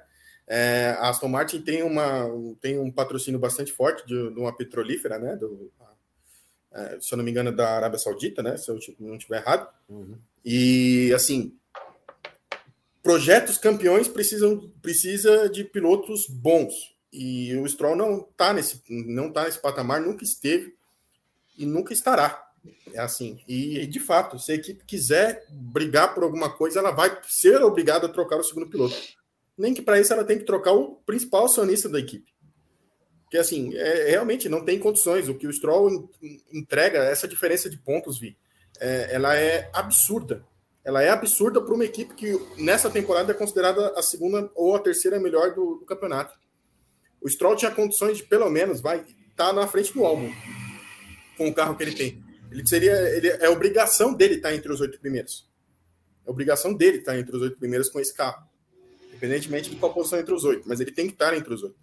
É, 0.47 0.95
a 0.99 1.09
Aston 1.09 1.27
Martin 1.27 1.61
tem, 1.61 1.83
uma, 1.83 2.25
tem 2.61 2.79
um 2.79 2.89
patrocínio 2.89 3.39
bastante 3.39 3.73
forte 3.73 4.07
de, 4.07 4.33
de 4.33 4.39
uma 4.39 4.55
petrolífera, 4.55 5.19
né? 5.19 5.35
Do, 5.35 5.69
é, 6.71 6.97
se 7.01 7.13
eu 7.13 7.17
não 7.17 7.25
me 7.25 7.31
engano, 7.31 7.51
da 7.51 7.75
Arábia 7.75 7.99
Saudita, 7.99 8.41
né? 8.41 8.55
Se 8.55 8.71
eu 8.71 8.79
não 8.99 9.15
estiver 9.15 9.41
errado. 9.41 9.67
Uhum. 9.89 10.17
E 10.45 11.11
assim, 11.13 11.53
projetos 13.03 13.57
campeões 13.57 14.07
precisam 14.07 14.71
precisa 14.81 15.49
de 15.49 15.65
pilotos 15.65 16.27
bons. 16.29 16.95
E 17.11 17.53
o 17.55 17.67
Stroll 17.67 17.95
não 17.95 18.19
está 18.19 18.53
nesse, 18.53 18.81
não 18.89 19.31
tá 19.31 19.43
nesse 19.43 19.61
patamar, 19.61 19.99
nunca 19.99 20.23
esteve 20.23 20.75
e 21.57 21.65
nunca 21.65 21.91
estará. 21.91 22.45
É 22.93 22.99
assim. 22.99 23.39
E, 23.47 23.85
de 23.87 23.99
fato, 23.99 24.37
se 24.39 24.51
a 24.51 24.55
equipe 24.55 24.83
quiser 24.85 25.45
brigar 25.49 26.13
por 26.13 26.23
alguma 26.23 26.49
coisa, 26.49 26.79
ela 26.79 26.91
vai 26.91 27.17
ser 27.27 27.61
obrigada 27.61 28.07
a 28.07 28.09
trocar 28.09 28.37
o 28.37 28.43
segundo 28.43 28.69
piloto 28.69 28.95
nem 29.57 29.73
que 29.73 29.81
para 29.81 29.99
isso 29.99 30.13
ela 30.13 30.23
tem 30.23 30.37
que 30.37 30.45
trocar 30.45 30.73
o 30.73 30.95
principal 31.05 31.45
acionista 31.45 31.89
da 31.89 31.99
equipe. 31.99 32.31
Porque, 33.23 33.37
assim, 33.37 33.75
é, 33.75 34.11
realmente 34.11 34.47
não 34.47 34.63
tem 34.63 34.79
condições. 34.79 35.27
O 35.27 35.35
que 35.35 35.47
o 35.47 35.51
Stroll 35.51 36.09
entrega, 36.53 36.99
essa 36.99 37.27
diferença 37.27 37.69
de 37.69 37.77
pontos, 37.77 38.17
Vi, 38.17 38.37
é, 38.79 39.13
ela 39.13 39.35
é 39.35 39.69
absurda. 39.73 40.45
Ela 40.83 41.03
é 41.03 41.09
absurda 41.09 41.61
para 41.61 41.73
uma 41.73 41.83
equipe 41.83 42.13
que 42.13 42.39
nessa 42.57 42.89
temporada 42.89 43.33
é 43.33 43.35
considerada 43.35 43.89
a 43.97 44.01
segunda 44.01 44.49
ou 44.55 44.75
a 44.75 44.79
terceira 44.79 45.19
melhor 45.19 45.53
do, 45.53 45.75
do 45.79 45.85
campeonato. 45.85 46.39
O 47.21 47.27
Stroll 47.27 47.57
tinha 47.57 47.71
condições 47.71 48.17
de, 48.17 48.23
pelo 48.23 48.49
menos, 48.49 48.79
vai 48.79 48.99
estar 48.99 49.47
tá 49.47 49.53
na 49.53 49.67
frente 49.67 49.93
do 49.93 50.05
álbum 50.05 50.31
com 51.37 51.49
o 51.49 51.53
carro 51.53 51.75
que 51.75 51.83
ele 51.83 51.93
tem. 51.93 52.23
Ele 52.49 52.65
seria. 52.65 52.93
Ele, 52.93 53.27
é 53.27 53.49
obrigação 53.49 54.13
dele 54.13 54.35
estar 54.35 54.53
entre 54.53 54.71
os 54.71 54.79
oito 54.79 54.99
primeiros. 54.99 55.49
É 56.25 56.29
obrigação 56.29 56.73
dele 56.73 56.99
estar 56.99 57.17
entre 57.19 57.35
os 57.35 57.41
oito 57.41 57.57
primeiros 57.57 57.89
com 57.89 57.99
esse 57.99 58.13
carro. 58.13 58.46
Independentemente 59.17 59.69
de 59.71 59.75
qual 59.77 59.93
posição 59.93 60.19
entre 60.19 60.33
os 60.33 60.43
oito, 60.43 60.67
mas 60.67 60.79
ele 60.79 60.91
tem 60.91 61.07
que 61.07 61.13
estar 61.13 61.35
entre 61.35 61.53
os 61.53 61.63
oito. 61.63 61.75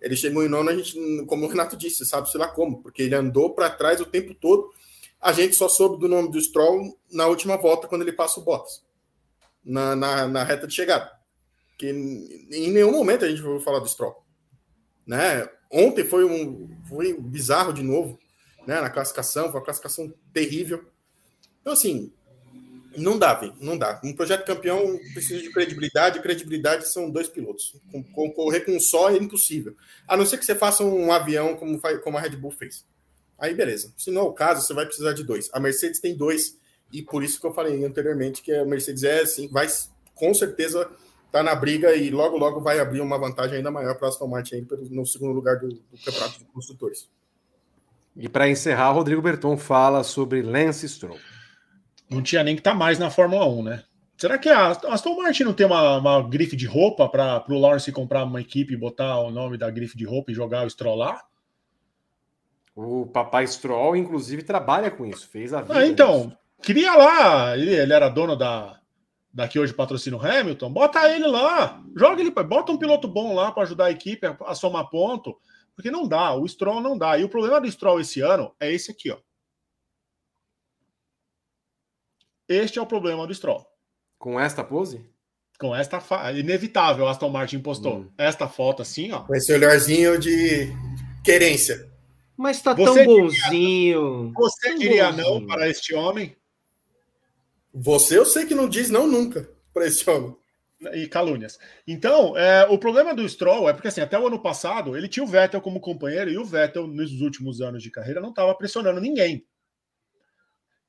Ele 0.00 0.14
chegou 0.14 0.44
em 0.44 0.48
nono, 0.48 0.70
a 0.70 0.76
gente, 0.76 0.94
como 1.26 1.44
o 1.44 1.48
Renato 1.48 1.76
disse, 1.76 2.06
sabe-se 2.06 2.38
lá 2.38 2.46
como, 2.46 2.80
porque 2.80 3.02
ele 3.02 3.16
andou 3.16 3.52
para 3.52 3.68
trás 3.68 4.00
o 4.00 4.06
tempo 4.06 4.32
todo. 4.32 4.70
A 5.20 5.32
gente 5.32 5.56
só 5.56 5.68
soube 5.68 5.98
do 5.98 6.08
nome 6.08 6.30
do 6.30 6.40
Stroll 6.40 6.96
na 7.10 7.26
última 7.26 7.56
volta, 7.56 7.88
quando 7.88 8.02
ele 8.02 8.12
passa 8.12 8.38
o 8.38 8.44
Bottas, 8.44 8.84
na, 9.64 9.96
na, 9.96 10.28
na 10.28 10.44
reta 10.44 10.68
de 10.68 10.74
chegada. 10.74 11.10
Que 11.76 11.90
em 11.90 12.70
nenhum 12.70 12.92
momento 12.92 13.24
a 13.24 13.28
gente 13.28 13.42
ouviu 13.42 13.60
falar 13.60 13.80
do 13.80 13.88
Stroll. 13.88 14.24
Né? 15.04 15.48
Ontem 15.70 16.04
foi 16.04 16.24
um 16.24 16.70
foi 16.88 17.18
bizarro 17.20 17.72
de 17.72 17.82
novo, 17.82 18.18
né? 18.66 18.80
Na 18.80 18.90
classificação, 18.90 19.50
foi 19.50 19.58
uma 19.58 19.64
classificação 19.64 20.12
terrível. 20.32 20.84
Então, 21.60 21.72
assim, 21.72 22.12
não 22.98 23.18
dá, 23.18 23.34
velho. 23.34 23.54
Não 23.60 23.76
dá. 23.76 24.00
Um 24.04 24.12
projeto 24.12 24.44
campeão 24.44 24.98
precisa 25.12 25.42
de 25.42 25.50
credibilidade. 25.50 26.20
Credibilidade 26.20 26.88
são 26.88 27.10
dois 27.10 27.28
pilotos. 27.28 27.74
Concorrer 28.14 28.64
com 28.64 28.76
um 28.76 28.80
só 28.80 29.10
é 29.10 29.16
impossível. 29.16 29.74
A 30.06 30.16
não 30.16 30.26
ser 30.26 30.38
que 30.38 30.44
você 30.44 30.54
faça 30.54 30.84
um 30.84 31.12
avião 31.12 31.56
como, 31.56 31.80
como 32.02 32.18
a 32.18 32.20
Red 32.20 32.36
Bull 32.36 32.50
fez. 32.50 32.86
Aí, 33.38 33.54
beleza. 33.54 33.92
Se 33.96 34.10
não 34.10 34.22
é 34.22 34.24
o 34.24 34.32
caso, 34.32 34.66
você 34.66 34.74
vai 34.74 34.84
precisar 34.84 35.12
de 35.12 35.22
dois. 35.22 35.48
A 35.52 35.60
Mercedes 35.60 36.00
tem 36.00 36.16
dois. 36.16 36.56
E 36.92 37.02
por 37.02 37.22
isso 37.22 37.40
que 37.40 37.46
eu 37.46 37.52
falei 37.52 37.84
anteriormente 37.84 38.42
que 38.42 38.52
a 38.52 38.64
Mercedes 38.64 39.02
é 39.02 39.20
assim, 39.20 39.48
vai 39.48 39.66
com 40.14 40.32
certeza 40.34 40.90
tá 41.30 41.42
na 41.42 41.54
briga 41.54 41.94
e 41.94 42.10
logo 42.10 42.38
logo 42.38 42.60
vai 42.60 42.80
abrir 42.80 43.02
uma 43.02 43.18
vantagem 43.18 43.58
ainda 43.58 43.70
maior 43.70 43.94
para 43.96 44.08
a 44.08 44.10
Aston 44.10 44.26
Martin 44.26 44.66
no 44.90 45.04
segundo 45.04 45.32
lugar 45.32 45.58
do, 45.58 45.68
do 45.68 45.98
campeonato 46.02 46.38
de 46.38 46.44
construtores. 46.46 47.08
E 48.16 48.26
para 48.26 48.48
encerrar, 48.48 48.90
Rodrigo 48.92 49.20
Berton 49.20 49.58
fala 49.58 50.02
sobre 50.02 50.40
Lance 50.40 50.88
Stroll 50.88 51.18
não 52.10 52.22
tinha 52.22 52.42
nem 52.42 52.54
que 52.54 52.60
estar 52.60 52.72
tá 52.72 52.76
mais 52.76 52.98
na 52.98 53.10
Fórmula 53.10 53.46
1, 53.46 53.62
né? 53.62 53.84
Será 54.16 54.36
que 54.36 54.48
a 54.48 54.70
Aston 54.70 55.16
Martin 55.16 55.44
não 55.44 55.52
tem 55.52 55.64
uma, 55.64 55.98
uma 55.98 56.28
grife 56.28 56.56
de 56.56 56.66
roupa 56.66 57.08
para 57.08 57.44
o 57.48 57.58
Lawrence 57.58 57.92
comprar 57.92 58.24
uma 58.24 58.40
equipe 58.40 58.74
e 58.74 58.76
botar 58.76 59.20
o 59.20 59.30
nome 59.30 59.56
da 59.56 59.70
grife 59.70 59.96
de 59.96 60.04
roupa 60.04 60.32
e 60.32 60.34
jogar 60.34 60.66
o 60.66 60.70
Stroll 60.70 60.96
lá? 60.96 61.22
O 62.74 63.06
papai 63.06 63.46
Stroll, 63.46 63.96
inclusive, 63.96 64.42
trabalha 64.42 64.90
com 64.90 65.06
isso, 65.06 65.28
fez 65.28 65.54
a 65.54 65.62
vida. 65.62 65.78
Ah, 65.78 65.86
então, 65.86 66.36
queria 66.60 66.94
lá, 66.94 67.56
ele, 67.56 67.72
ele 67.72 67.92
era 67.92 68.08
dono 68.08 68.34
da, 68.34 68.80
daqui 69.32 69.58
hoje 69.58 69.72
patrocina 69.72 70.16
o 70.16 70.20
Hamilton, 70.20 70.72
bota 70.72 71.08
ele 71.08 71.26
lá, 71.26 71.80
joga 71.96 72.20
ele, 72.20 72.30
bota 72.30 72.72
um 72.72 72.76
piloto 72.76 73.06
bom 73.06 73.34
lá 73.34 73.52
para 73.52 73.62
ajudar 73.62 73.84
a 73.86 73.90
equipe 73.92 74.26
a, 74.26 74.36
a 74.46 74.54
somar 74.54 74.88
ponto, 74.90 75.38
porque 75.76 75.92
não 75.92 76.08
dá, 76.08 76.34
o 76.34 76.46
Stroll 76.46 76.80
não 76.80 76.98
dá. 76.98 77.16
E 77.16 77.22
o 77.22 77.28
problema 77.28 77.60
do 77.60 77.70
Stroll 77.70 78.00
esse 78.00 78.20
ano 78.20 78.52
é 78.58 78.72
esse 78.72 78.90
aqui, 78.90 79.12
ó. 79.12 79.18
Este 82.48 82.78
é 82.78 82.82
o 82.82 82.86
problema 82.86 83.26
do 83.26 83.34
Stroll. 83.34 83.66
Com 84.18 84.40
esta 84.40 84.64
pose? 84.64 85.04
Com 85.58 85.74
esta 85.74 86.00
fa... 86.00 86.32
inevitável, 86.32 87.06
Aston 87.06 87.28
Martin 87.28 87.60
postou. 87.60 87.98
Hum. 87.98 88.10
Esta 88.16 88.48
foto 88.48 88.80
assim, 88.80 89.12
ó. 89.12 89.20
Com 89.20 89.34
esse 89.34 89.52
olharzinho 89.52 90.18
de 90.18 90.72
querência. 91.22 91.90
Mas 92.36 92.62
tá 92.62 92.72
você 92.72 93.04
tão 93.04 93.16
bonzinho. 93.16 93.32
Queria, 93.50 94.32
você 94.34 94.68
tão 94.68 94.78
queria 94.78 95.10
bonzinho. 95.10 95.40
não 95.40 95.46
para 95.46 95.68
este 95.68 95.94
homem? 95.94 96.36
Você 97.74 98.16
eu 98.16 98.24
sei 98.24 98.46
que 98.46 98.54
não 98.54 98.68
diz 98.68 98.88
não 98.88 99.06
nunca 99.06 99.48
para 99.74 99.86
este 99.86 100.08
homem. 100.08 100.34
E 100.94 101.08
calúnias. 101.08 101.58
Então, 101.86 102.36
é, 102.36 102.64
o 102.66 102.78
problema 102.78 103.12
do 103.12 103.28
Stroll 103.28 103.68
é 103.68 103.72
porque 103.72 103.88
assim, 103.88 104.00
até 104.00 104.16
o 104.16 104.28
ano 104.28 104.40
passado 104.40 104.96
ele 104.96 105.08
tinha 105.08 105.24
o 105.24 105.26
Vettel 105.26 105.60
como 105.60 105.80
companheiro 105.80 106.30
e 106.30 106.38
o 106.38 106.44
Vettel, 106.44 106.86
nos 106.86 107.20
últimos 107.20 107.60
anos 107.60 107.82
de 107.82 107.90
carreira, 107.90 108.20
não 108.20 108.30
estava 108.30 108.54
pressionando 108.54 109.00
ninguém. 109.00 109.44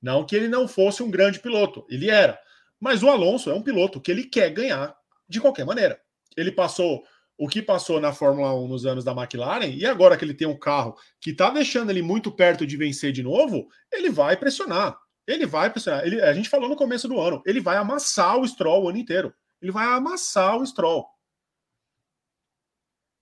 Não 0.02 0.26
que 0.26 0.36
ele 0.36 0.48
não 0.48 0.68
fosse 0.68 1.04
um 1.04 1.12
grande 1.12 1.40
piloto, 1.40 1.86
ele 1.90 2.10
era. 2.10 2.40
Mas 2.80 3.04
o 3.04 3.10
Alonso 3.10 3.50
é 3.50 3.54
um 3.54 3.62
piloto 3.62 4.00
que 4.00 4.10
ele 4.10 4.24
quer 4.24 4.50
ganhar 4.50 4.96
de 5.28 5.42
qualquer 5.42 5.66
maneira. 5.66 6.00
Ele 6.38 6.52
passou 6.52 7.04
o 7.38 7.48
que 7.48 7.62
passou 7.62 8.02
na 8.02 8.12
Fórmula 8.12 8.54
1 8.54 8.68
nos 8.68 8.86
anos 8.86 9.04
da 9.06 9.14
McLaren, 9.14 9.68
e 9.68 9.86
agora 9.86 10.18
que 10.18 10.26
ele 10.26 10.34
tem 10.34 10.48
um 10.48 10.60
carro 10.60 10.98
que 11.22 11.32
está 11.32 11.50
deixando 11.50 11.90
ele 11.90 12.02
muito 12.02 12.30
perto 12.32 12.68
de 12.68 12.76
vencer 12.76 13.14
de 13.14 13.24
novo, 13.24 13.70
ele 13.90 14.10
vai 14.10 14.36
pressionar. 14.36 15.00
Ele 15.26 15.46
vai 15.46 15.70
pressionar. 15.70 16.06
Ele, 16.06 16.22
a 16.22 16.34
gente 16.34 16.50
falou 16.50 16.68
no 16.68 16.76
começo 16.76 17.08
do 17.08 17.20
ano, 17.20 17.42
ele 17.46 17.62
vai 17.62 17.78
amassar 17.78 18.38
o 18.38 18.46
Stroll 18.46 18.84
o 18.84 18.90
ano 18.90 18.98
inteiro. 18.98 19.34
Ele 19.62 19.72
vai 19.72 19.86
amassar 19.86 20.58
o 20.58 20.66
Stroll. 20.66 21.06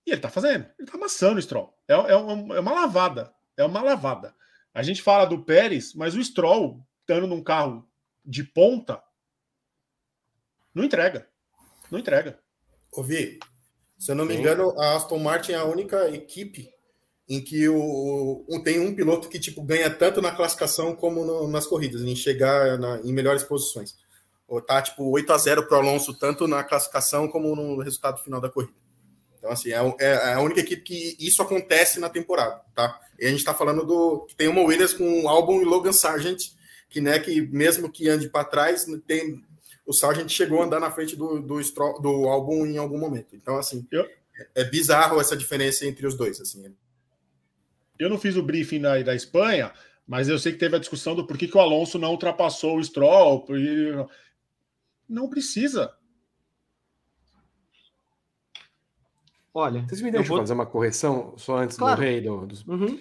E 0.04 0.10
ele 0.10 0.18
está 0.18 0.28
fazendo. 0.28 0.64
Ele 0.78 0.88
está 0.88 0.96
amassando 0.96 1.38
o 1.38 1.42
Stroll. 1.42 1.72
É, 1.86 1.92
é, 1.92 2.16
uma, 2.16 2.56
é 2.56 2.60
uma 2.60 2.72
lavada. 2.72 3.32
É 3.56 3.64
uma 3.64 3.82
lavada. 3.82 4.34
A 4.74 4.82
gente 4.82 5.02
fala 5.02 5.24
do 5.24 5.44
Pérez, 5.44 5.94
mas 5.94 6.14
o 6.14 6.22
Stroll, 6.22 6.84
estando 7.00 7.26
num 7.26 7.42
carro 7.42 7.88
de 8.24 8.44
ponta, 8.44 9.02
não 10.74 10.84
entrega. 10.84 11.28
Não 11.90 11.98
entrega. 11.98 12.38
Ouvi, 12.92 13.38
se 13.98 14.10
eu 14.10 14.14
não 14.14 14.24
me 14.24 14.36
engano, 14.36 14.78
a 14.78 14.96
Aston 14.96 15.18
Martin 15.18 15.52
é 15.52 15.56
a 15.56 15.64
única 15.64 16.08
equipe 16.10 16.72
em 17.28 17.42
que 17.42 17.68
o, 17.68 18.44
o, 18.48 18.62
tem 18.62 18.80
um 18.80 18.94
piloto 18.94 19.28
que 19.28 19.38
tipo 19.38 19.62
ganha 19.62 19.90
tanto 19.90 20.22
na 20.22 20.32
classificação 20.32 20.94
como 20.94 21.24
no, 21.24 21.48
nas 21.48 21.66
corridas, 21.66 22.02
em 22.02 22.16
chegar 22.16 22.78
na, 22.78 23.00
em 23.00 23.12
melhores 23.12 23.42
posições. 23.42 23.96
Ou 24.46 24.62
tá 24.62 24.80
tipo 24.80 25.10
8 25.10 25.30
a 25.32 25.36
0 25.36 25.66
para 25.66 25.76
o 25.76 25.80
Alonso, 25.80 26.14
tanto 26.18 26.48
na 26.48 26.64
classificação 26.64 27.28
como 27.28 27.54
no 27.54 27.82
resultado 27.82 28.18
final 28.22 28.40
da 28.40 28.48
corrida. 28.48 28.72
Então, 29.38 29.50
assim, 29.50 29.70
é, 29.70 29.76
é, 30.00 30.06
é, 30.06 30.34
a 30.34 30.40
única 30.40 30.60
equipe 30.60 30.82
que 30.82 31.16
isso 31.18 31.40
acontece 31.40 32.00
na 32.00 32.08
temporada, 32.08 32.60
tá? 32.74 33.00
E 33.18 33.26
a 33.26 33.30
gente 33.30 33.38
está 33.38 33.54
falando 33.54 33.84
do. 33.86 34.26
Tem 34.36 34.48
uma 34.48 34.62
Williams 34.62 34.92
com 34.92 35.22
o 35.22 35.28
Albon 35.28 35.62
e 35.62 35.64
Logan 35.64 35.92
Sargent, 35.92 36.52
que, 36.88 37.00
né, 37.00 37.18
que 37.18 37.40
mesmo 37.40 37.90
que 37.90 38.08
ande 38.08 38.28
para 38.28 38.44
trás, 38.44 38.86
tem, 39.06 39.42
o 39.86 39.92
Sargent 39.92 40.28
chegou 40.28 40.60
a 40.60 40.66
andar 40.66 40.80
na 40.80 40.90
frente 40.90 41.16
do, 41.16 41.40
do, 41.40 41.60
do 42.00 42.28
Albon 42.28 42.66
em 42.66 42.78
algum 42.78 42.98
momento. 42.98 43.34
Então, 43.34 43.56
assim, 43.56 43.86
eu... 43.90 44.06
é 44.54 44.64
bizarro 44.64 45.20
essa 45.20 45.36
diferença 45.36 45.86
entre 45.86 46.06
os 46.06 46.14
dois, 46.14 46.40
assim. 46.40 46.74
Eu 47.98 48.08
não 48.08 48.18
fiz 48.18 48.36
o 48.36 48.42
briefing 48.42 48.80
da, 48.80 49.00
da 49.02 49.14
Espanha, 49.14 49.72
mas 50.06 50.28
eu 50.28 50.38
sei 50.38 50.52
que 50.52 50.58
teve 50.58 50.76
a 50.76 50.80
discussão 50.80 51.14
do 51.14 51.26
porquê 51.26 51.48
que 51.48 51.56
o 51.56 51.60
Alonso 51.60 51.98
não 51.98 52.10
ultrapassou 52.10 52.78
o 52.78 52.84
Stroll. 52.84 53.46
Não 55.08 55.28
precisa. 55.28 55.94
Olha. 59.58 59.84
Vocês 59.88 60.00
me 60.00 60.12
deixam 60.12 60.28
vou... 60.28 60.38
fazer 60.38 60.54
uma 60.54 60.66
correção 60.66 61.34
só 61.36 61.58
antes 61.58 61.76
claro. 61.76 61.96
do 61.96 62.02
rei? 62.02 62.20
Do, 62.20 62.46
dos... 62.46 62.64
uhum. 62.64 63.00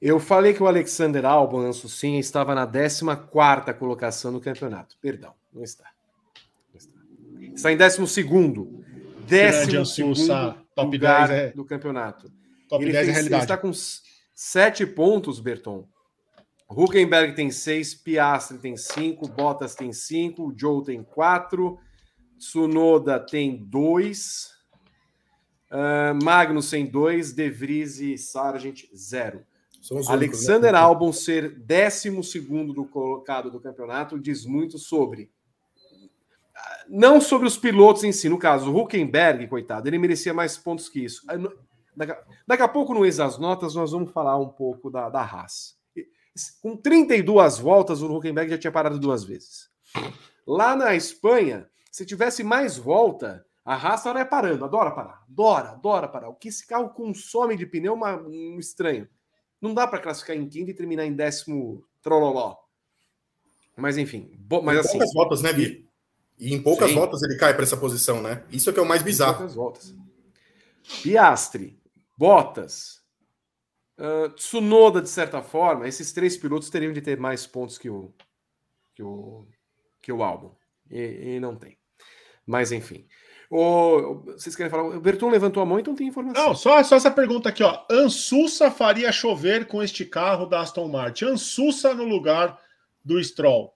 Eu 0.00 0.18
falei 0.18 0.54
que 0.54 0.62
o 0.62 0.66
Alexander 0.66 1.26
Albon, 1.26 1.60
Ansucinha, 1.60 2.18
estava 2.18 2.54
na 2.54 2.66
14 2.66 3.74
colocação 3.78 4.32
no 4.32 4.40
campeonato. 4.40 4.96
Perdão, 5.02 5.34
não 5.52 5.62
está. 5.62 5.84
Não 6.72 6.78
está. 6.78 6.98
está 7.54 7.72
em 7.72 7.76
12. 7.76 7.88
Décimo 9.26 9.84
segundo 9.84 10.56
top 10.74 10.96
lugar 10.96 11.28
10 11.28 11.40
é... 11.40 11.52
do 11.52 11.64
campeonato. 11.64 12.32
Top 12.68 12.82
ele 12.82 12.92
10 12.92 13.04
tem, 13.04 13.10
é 13.10 13.14
realidade. 13.14 13.42
Ele 13.42 13.44
está 13.44 13.58
com 13.58 13.72
7 14.34 14.86
pontos, 14.86 15.40
Berton. 15.40 15.86
Huckenberg 16.70 17.34
tem 17.34 17.50
6, 17.50 17.96
Piastri 17.96 18.58
tem 18.58 18.76
5, 18.76 19.28
Bottas 19.28 19.74
tem 19.74 19.92
5, 19.92 20.54
Joe 20.56 20.84
tem 20.84 21.02
4, 21.02 21.78
Tsunoda 22.38 23.18
tem 23.18 23.56
2, 23.56 24.57
Uh, 25.70 26.24
Magnussen 26.24 26.86
2, 26.86 27.32
De 27.32 27.50
Vries 27.50 28.00
e 28.00 28.16
Sargent 28.16 28.84
0. 28.94 29.44
Alexander 30.08 30.72
né? 30.72 30.78
Albon 30.78 31.12
ser 31.12 31.50
12 31.50 32.10
do 32.74 32.84
colocado 32.84 33.50
do 33.50 33.60
campeonato 33.60 34.18
diz 34.18 34.44
muito 34.44 34.78
sobre. 34.78 35.30
Não 36.88 37.20
sobre 37.20 37.46
os 37.46 37.56
pilotos 37.56 38.02
em 38.02 38.12
si, 38.12 38.28
no 38.28 38.38
caso, 38.38 38.72
o 38.72 38.78
Huckenberg, 38.80 39.46
coitado, 39.46 39.88
ele 39.88 39.98
merecia 39.98 40.34
mais 40.34 40.56
pontos 40.56 40.88
que 40.88 41.04
isso. 41.04 41.24
Daqui, 41.94 42.16
daqui 42.46 42.62
a 42.62 42.68
pouco, 42.68 42.94
no 42.94 43.04
Ex 43.04 43.20
as 43.20 43.38
Notas, 43.38 43.74
nós 43.74 43.92
vamos 43.92 44.10
falar 44.10 44.36
um 44.38 44.48
pouco 44.48 44.90
da, 44.90 45.08
da 45.08 45.20
Haas. 45.20 45.76
Com 46.62 46.76
32 46.76 47.58
voltas, 47.58 48.00
o 48.00 48.16
Huckenberg 48.16 48.50
já 48.50 48.58
tinha 48.58 48.72
parado 48.72 48.98
duas 48.98 49.24
vezes. 49.24 49.68
Lá 50.46 50.74
na 50.74 50.94
Espanha, 50.94 51.68
se 51.90 52.06
tivesse 52.06 52.42
mais 52.42 52.76
volta, 52.76 53.44
a 53.68 53.76
raça 53.76 54.14
não 54.14 54.20
é 54.22 54.24
parando, 54.24 54.64
adora 54.64 54.90
parar, 54.90 55.22
adora, 55.28 55.68
adora 55.72 56.08
parar. 56.08 56.30
O 56.30 56.34
que 56.34 56.48
esse 56.48 56.66
carro 56.66 56.88
consome 56.88 57.54
de 57.54 57.66
pneu 57.66 57.92
uma, 57.92 58.16
um 58.16 58.58
estranho. 58.58 59.06
Não 59.60 59.74
dá 59.74 59.86
para 59.86 59.98
classificar 59.98 60.34
em 60.34 60.48
quinto 60.48 60.70
e 60.70 60.74
terminar 60.74 61.04
em 61.04 61.12
décimo 61.12 61.84
trololó. 62.00 62.56
Mas 63.76 63.98
enfim, 63.98 64.30
bo, 64.38 64.62
mas 64.62 64.78
em 64.78 64.80
assim. 64.80 64.92
Poucas 64.92 65.12
voltas, 65.12 65.42
né, 65.42 65.52
Bi? 65.52 65.86
E 66.38 66.54
em 66.54 66.62
poucas 66.62 66.88
sim. 66.88 66.94
voltas 66.94 67.22
ele 67.22 67.36
cai 67.36 67.52
para 67.52 67.62
essa 67.62 67.76
posição, 67.76 68.22
né? 68.22 68.42
Isso 68.50 68.70
é 68.70 68.72
que 68.72 68.78
é 68.78 68.82
o 68.82 68.88
mais 68.88 69.02
bizarro. 69.02 69.34
Em 69.34 69.36
poucas 69.36 69.54
voltas. 69.54 69.94
Piastre, 71.02 71.78
Bottas, 72.16 73.02
uh, 73.98 74.30
Tsunoda, 74.30 75.02
de 75.02 75.10
certa 75.10 75.42
forma, 75.42 75.86
esses 75.86 76.10
três 76.10 76.38
pilotos 76.38 76.70
teriam 76.70 76.94
de 76.94 77.02
ter 77.02 77.18
mais 77.20 77.46
pontos 77.46 77.76
que 77.76 77.90
o 77.90 78.14
que 78.94 79.02
o, 79.02 79.46
que 80.00 80.10
o 80.10 80.22
álbum. 80.22 80.54
E, 80.90 81.34
e 81.34 81.40
não 81.40 81.54
tem. 81.54 81.76
Mas 82.46 82.72
enfim. 82.72 83.06
O, 83.50 84.22
vocês 84.26 84.54
querem 84.54 84.70
falar? 84.70 84.84
O 84.84 85.00
Berton 85.00 85.30
levantou 85.30 85.62
a 85.62 85.66
mão, 85.66 85.78
então 85.78 85.94
tem 85.94 86.06
informação. 86.06 86.48
Não, 86.48 86.54
só, 86.54 86.82
só 86.82 86.96
essa 86.96 87.10
pergunta 87.10 87.48
aqui, 87.48 87.62
ó. 87.62 87.82
Ansussa 87.90 88.70
faria 88.70 89.10
chover 89.10 89.66
com 89.66 89.82
este 89.82 90.04
carro 90.04 90.44
da 90.44 90.60
Aston 90.60 90.88
Martin. 90.88 91.26
Ansussa 91.26 91.94
no 91.94 92.04
lugar 92.04 92.58
do 93.02 93.22
Stroll. 93.22 93.72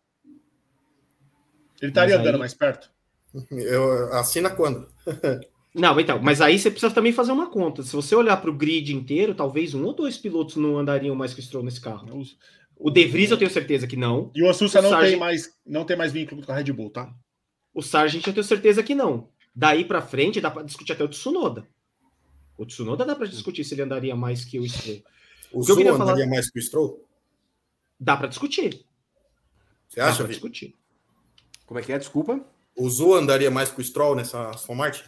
Ele 1.80 1.90
estaria 1.90 2.18
andando 2.18 2.38
mais 2.38 2.54
perto? 2.54 2.90
Eu, 3.50 4.12
assina 4.12 4.50
quando? 4.50 4.86
Não, 5.74 5.98
então, 5.98 6.20
mas 6.22 6.42
aí 6.42 6.58
você 6.58 6.70
precisa 6.70 6.92
também 6.92 7.14
fazer 7.14 7.32
uma 7.32 7.48
conta. 7.48 7.82
Se 7.82 7.96
você 7.96 8.14
olhar 8.14 8.36
para 8.36 8.50
o 8.50 8.54
grid 8.54 8.94
inteiro, 8.94 9.34
talvez 9.34 9.72
um 9.72 9.84
ou 9.84 9.94
dois 9.94 10.18
pilotos 10.18 10.56
não 10.56 10.78
andariam 10.78 11.16
mais 11.16 11.32
que 11.32 11.40
o 11.40 11.42
Stroll 11.42 11.64
nesse 11.64 11.80
carro. 11.80 12.06
O 12.76 12.90
De 12.90 13.06
Vries 13.06 13.30
eu 13.30 13.38
tenho 13.38 13.50
certeza 13.50 13.86
que 13.86 13.96
não. 13.96 14.30
E 14.34 14.42
o 14.42 14.50
Assusta 14.50 14.82
não, 14.82 14.90
Sargent... 14.90 15.10
tem 15.12 15.18
mais, 15.18 15.54
não 15.64 15.84
tem 15.84 15.96
mais 15.96 16.12
vínculo 16.12 16.44
com 16.44 16.52
a 16.52 16.56
Red 16.56 16.70
Bull, 16.72 16.90
tá? 16.90 17.10
O 17.72 17.80
Sargent 17.80 18.26
eu 18.26 18.34
tenho 18.34 18.44
certeza 18.44 18.82
que 18.82 18.94
não. 18.94 19.30
Daí 19.54 19.84
para 19.84 20.02
frente 20.02 20.40
dá 20.40 20.50
para 20.50 20.62
discutir 20.62 20.92
até 20.92 21.04
o 21.04 21.08
Tsunoda. 21.08 21.68
O 22.56 22.64
Tsunoda 22.64 23.04
dá 23.04 23.14
para 23.14 23.26
discutir 23.26 23.64
se 23.64 23.74
ele 23.74 23.82
andaria 23.82 24.14
mais 24.14 24.44
que 24.44 24.58
o 24.58 24.68
Stroll. 24.68 25.02
O 25.52 25.62
Zul 25.62 25.80
andaria 25.80 25.96
falar... 25.96 26.26
mais 26.26 26.50
que 26.50 26.58
o 26.58 26.62
Stroll? 26.62 27.08
Dá 28.00 28.16
para 28.16 28.28
discutir. 28.28 28.86
Você 29.88 30.00
acha? 30.00 30.18
Dá 30.18 30.24
pra 30.24 30.26
discutir. 30.28 30.74
Como 31.66 31.78
é 31.78 31.82
que 31.82 31.92
é? 31.92 31.98
Desculpa. 31.98 32.44
O 32.74 32.88
Zul 32.88 33.14
andaria 33.14 33.50
mais 33.50 33.70
que 33.70 33.80
o 33.80 33.84
Stroll 33.84 34.16
nessa 34.16 34.50
Aston 34.50 34.74
Martin? 34.74 35.04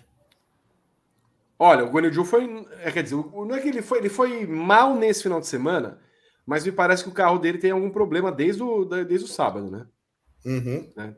Olha, 1.59 1.84
o 1.84 1.90
Guanyu 1.90 2.24
foi. 2.24 2.66
É, 2.80 2.90
quer 2.90 3.03
dizer, 3.03 3.16
não 3.16 3.55
é 3.55 3.61
que 3.61 3.68
ele 3.68 3.80
foi, 3.80 3.99
ele 3.99 4.09
foi 4.11 4.47
mal 4.47 4.95
nesse 4.95 5.22
final 5.22 5.40
de 5.40 5.47
semana, 5.47 5.99
mas 6.45 6.64
me 6.64 6.72
parece 6.72 7.03
que 7.03 7.09
o 7.09 7.14
carro 7.14 7.38
dele 7.38 7.59
tem 7.59 7.70
algum 7.70 7.90
problema 7.90 8.30
desde 8.30 8.62
o, 8.62 8.84
desde 8.84 9.24
o 9.24 9.28
sábado, 9.28 9.70
né? 9.70 9.86
Uhum. 10.45 10.92
né? 10.95 11.14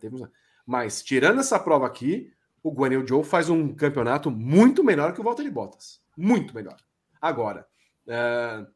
Mas, 0.65 1.03
tirando 1.03 1.41
essa 1.41 1.59
prova 1.59 1.87
aqui, 1.87 2.33
o 2.67 2.73
Guanyu 2.73 3.07
Joe 3.07 3.23
faz 3.23 3.49
um 3.49 3.73
campeonato 3.73 4.29
muito 4.29 4.83
melhor 4.83 5.13
que 5.13 5.21
o 5.21 5.25
Valtteri 5.25 5.49
Bottas. 5.49 6.01
Muito 6.17 6.53
melhor. 6.53 6.77
Agora, 7.21 7.65
uh, 8.09 8.67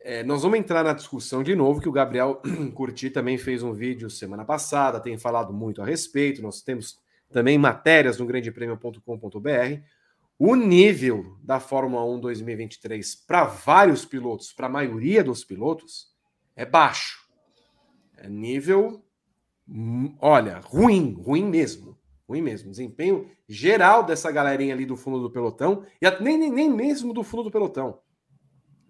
é, 0.00 0.22
nós 0.22 0.42
vamos 0.42 0.58
entrar 0.58 0.84
na 0.84 0.92
discussão 0.92 1.42
de 1.42 1.54
novo, 1.54 1.80
que 1.80 1.88
o 1.88 1.92
Gabriel 1.92 2.42
Curti 2.74 3.08
também 3.08 3.38
fez 3.38 3.62
um 3.62 3.72
vídeo 3.72 4.10
semana 4.10 4.44
passada, 4.44 5.00
tem 5.00 5.16
falado 5.16 5.50
muito 5.50 5.80
a 5.80 5.86
respeito. 5.86 6.42
Nós 6.42 6.60
temos 6.60 6.98
também 7.32 7.56
matérias 7.56 8.18
no 8.18 8.26
grandepremio.com.br 8.26 9.80
o 10.38 10.54
nível 10.54 11.38
da 11.42 11.58
Fórmula 11.58 12.04
1 12.04 12.20
2023 12.20 13.14
para 13.14 13.44
vários 13.44 14.04
pilotos, 14.04 14.52
para 14.52 14.66
a 14.66 14.70
maioria 14.70 15.24
dos 15.24 15.42
pilotos, 15.42 16.12
é 16.54 16.66
baixo. 16.66 17.26
É 18.18 18.28
nível, 18.28 19.02
hum, 19.66 20.14
olha, 20.20 20.58
ruim, 20.58 21.14
ruim 21.14 21.46
mesmo. 21.46 21.95
Ruim 22.28 22.42
mesmo. 22.42 22.70
Desempenho 22.70 23.30
geral 23.48 24.02
dessa 24.02 24.30
galerinha 24.30 24.74
ali 24.74 24.84
do 24.84 24.96
fundo 24.96 25.20
do 25.20 25.30
pelotão, 25.30 25.84
e 26.00 26.10
nem, 26.20 26.36
nem, 26.36 26.50
nem 26.50 26.70
mesmo 26.70 27.12
do 27.12 27.22
fundo 27.22 27.44
do 27.44 27.50
pelotão. 27.50 28.00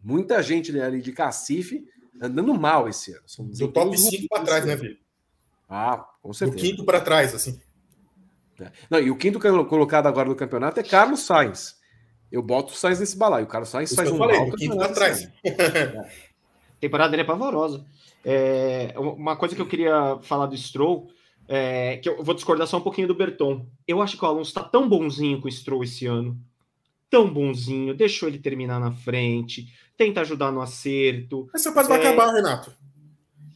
Muita 0.03 0.43
gente 0.43 0.79
ali 0.81 1.03
de 1.03 1.13
cacife 1.13 1.85
andando 2.21 2.55
mal 2.55 2.89
esse 2.89 3.13
ano. 3.13 3.23
São 3.27 3.47
do 3.47 3.69
top 3.69 3.99
5 3.99 4.29
para 4.29 4.45
trás, 4.45 4.65
né, 4.65 4.77
Felipe? 4.77 5.01
Ah, 5.69 6.07
com 6.23 6.33
certeza. 6.33 6.57
Do 6.57 6.63
quinto 6.63 6.85
para 6.85 7.01
trás, 7.01 7.35
assim. 7.35 7.61
É. 8.61 8.71
Não, 8.89 8.99
e 9.01 9.11
o 9.11 9.17
quinto 9.17 9.39
colocado 9.67 10.07
agora 10.07 10.29
do 10.29 10.37
campeonato 10.37 10.81
é 10.81 10.83
Carlos 10.83 11.21
Sainz. 11.21 11.77
Eu 12.31 12.43
boto 12.43 12.73
o 12.73 12.77
Sainz 12.77 13.01
nesse 13.01 13.17
balaio. 13.17 13.45
O 13.45 13.49
Carlos 13.49 13.69
Sainz 13.69 13.91
Isso 13.91 13.97
faz 13.97 14.11
um 14.11 14.17
falei, 14.17 14.39
o 14.39 14.53
quinto 14.53 14.77
para 14.77 14.93
trás. 14.93 15.29
É. 15.45 16.89
temporada 16.89 17.11
dele 17.11 17.23
é 17.23 17.27
pavorosa. 17.27 17.85
É, 18.25 18.95
uma 18.97 19.37
coisa 19.37 19.55
que 19.55 19.63
eu 19.63 19.67
queria 19.67 20.19
falar 20.23 20.47
do 20.47 20.57
Stroll, 20.57 21.09
é, 21.49 21.99
que 21.99 22.09
eu 22.09 22.23
vou 22.23 22.35
discordar 22.35 22.67
só 22.67 22.79
um 22.79 22.83
pouquinho 22.83 23.09
do 23.09 23.15
Berton. 23.15 23.67
Eu 23.87 24.03
acho 24.03 24.17
que 24.17 24.25
o 24.25 24.29
Alonso 24.29 24.51
está 24.51 24.63
tão 24.63 24.89
bonzinho 24.89 25.41
com 25.41 25.49
o 25.49 25.53
Stroll 25.53 25.85
esse 25.85 26.07
ano. 26.07 26.39
Tão 27.09 27.33
bonzinho, 27.33 27.95
deixou 27.95 28.29
ele 28.29 28.39
terminar 28.39 28.81
na 28.81 28.91
frente, 28.91 29.73
tenta 29.97 30.23
ajudar 30.23 30.51
no 30.51 30.61
acerto. 30.61 31.49
Essa 31.55 31.71
vai 31.71 31.85
é. 31.85 31.95
acabar, 31.95 32.33
Renato. 32.33 32.73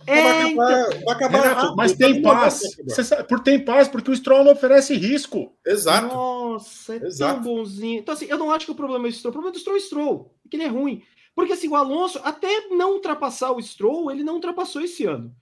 É, 0.07 0.23
vai 0.23 0.31
acabar, 0.31 0.89
então... 0.89 1.05
vai 1.05 1.15
acabar 1.15 1.41
Renato, 1.43 1.77
mas 1.77 1.93
tem 1.95 2.23
paz. 2.23 2.63
Sabe, 2.89 3.25
por 3.25 3.41
tem 3.41 3.65
paz, 3.65 3.89
porque 3.89 4.11
o 4.11 4.17
Stroll 4.17 4.45
não 4.45 4.53
oferece 4.53 4.95
risco. 4.95 5.53
Exato. 5.67 6.15
Nossa, 6.15 6.95
é 6.95 7.07
Exato. 7.07 7.35
tão 7.35 7.43
bonzinho. 7.43 7.99
Então, 7.99 8.15
assim, 8.15 8.27
eu 8.27 8.39
não 8.39 8.51
acho 8.51 8.67
que 8.67 8.73
o 8.73 8.77
problema 8.77 9.07
é 9.07 9.11
o 9.11 9.13
Stroll. 9.13 9.31
O 9.31 9.33
problema 9.33 9.53
do 9.53 9.59
Stroll 9.59 9.77
é 9.77 9.81
o 9.81 9.83
Stroll, 9.83 10.35
que 10.49 10.57
ele 10.57 10.65
é 10.65 10.69
ruim. 10.69 11.03
Porque 11.35 11.53
assim, 11.53 11.69
o 11.69 11.77
Alonso, 11.77 12.21
até 12.23 12.69
não 12.71 12.93
ultrapassar 12.95 13.53
o 13.53 13.63
Stroll, 13.63 14.11
ele 14.11 14.25
não 14.25 14.35
ultrapassou 14.35 14.83
esse 14.83 15.05
ano. 15.05 15.35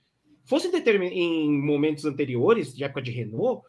Fosse 0.48 0.68
em 1.12 1.60
momentos 1.60 2.06
anteriores, 2.06 2.74
de 2.74 2.82
época 2.82 3.02
de 3.02 3.10
Renault, 3.10 3.62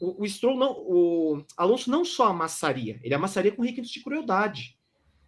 o, 0.00 0.22
o 0.22 0.28
Stroll 0.28 0.58
não. 0.58 0.72
O 0.72 1.44
Alonso 1.56 1.88
não 1.88 2.04
só 2.04 2.26
amassaria, 2.26 2.98
ele 3.04 3.14
amassaria 3.14 3.52
com 3.52 3.62
requintes 3.62 3.92
de 3.92 4.02
crueldade. 4.02 4.76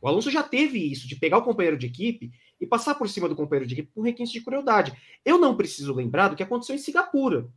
O 0.01 0.09
Alonso 0.09 0.33
já 0.33 0.43
teve 0.43 0.81
isso, 0.81 1.07
de 1.07 1.15
pegar 1.15 1.39
o 1.39 1.45
companheiro 1.45 1.79
de 1.79 1.87
equipe 1.87 2.33
e 2.61 2.67
passar 2.67 2.97
por 2.97 3.09
cima 3.09 3.29
do 3.29 3.37
companheiro 3.37 3.69
de 3.69 3.75
equipe 3.75 3.93
com 3.95 4.03
requinte 4.03 4.33
de 4.33 4.41
crueldade. 4.41 4.93
Eu 5.25 5.39
não 5.39 5.57
preciso 5.57 5.95
lembrar 5.95 6.27
do 6.27 6.35
que 6.35 6.43
aconteceu 6.43 6.75
em 6.75 6.79
Singapura, 6.79 7.49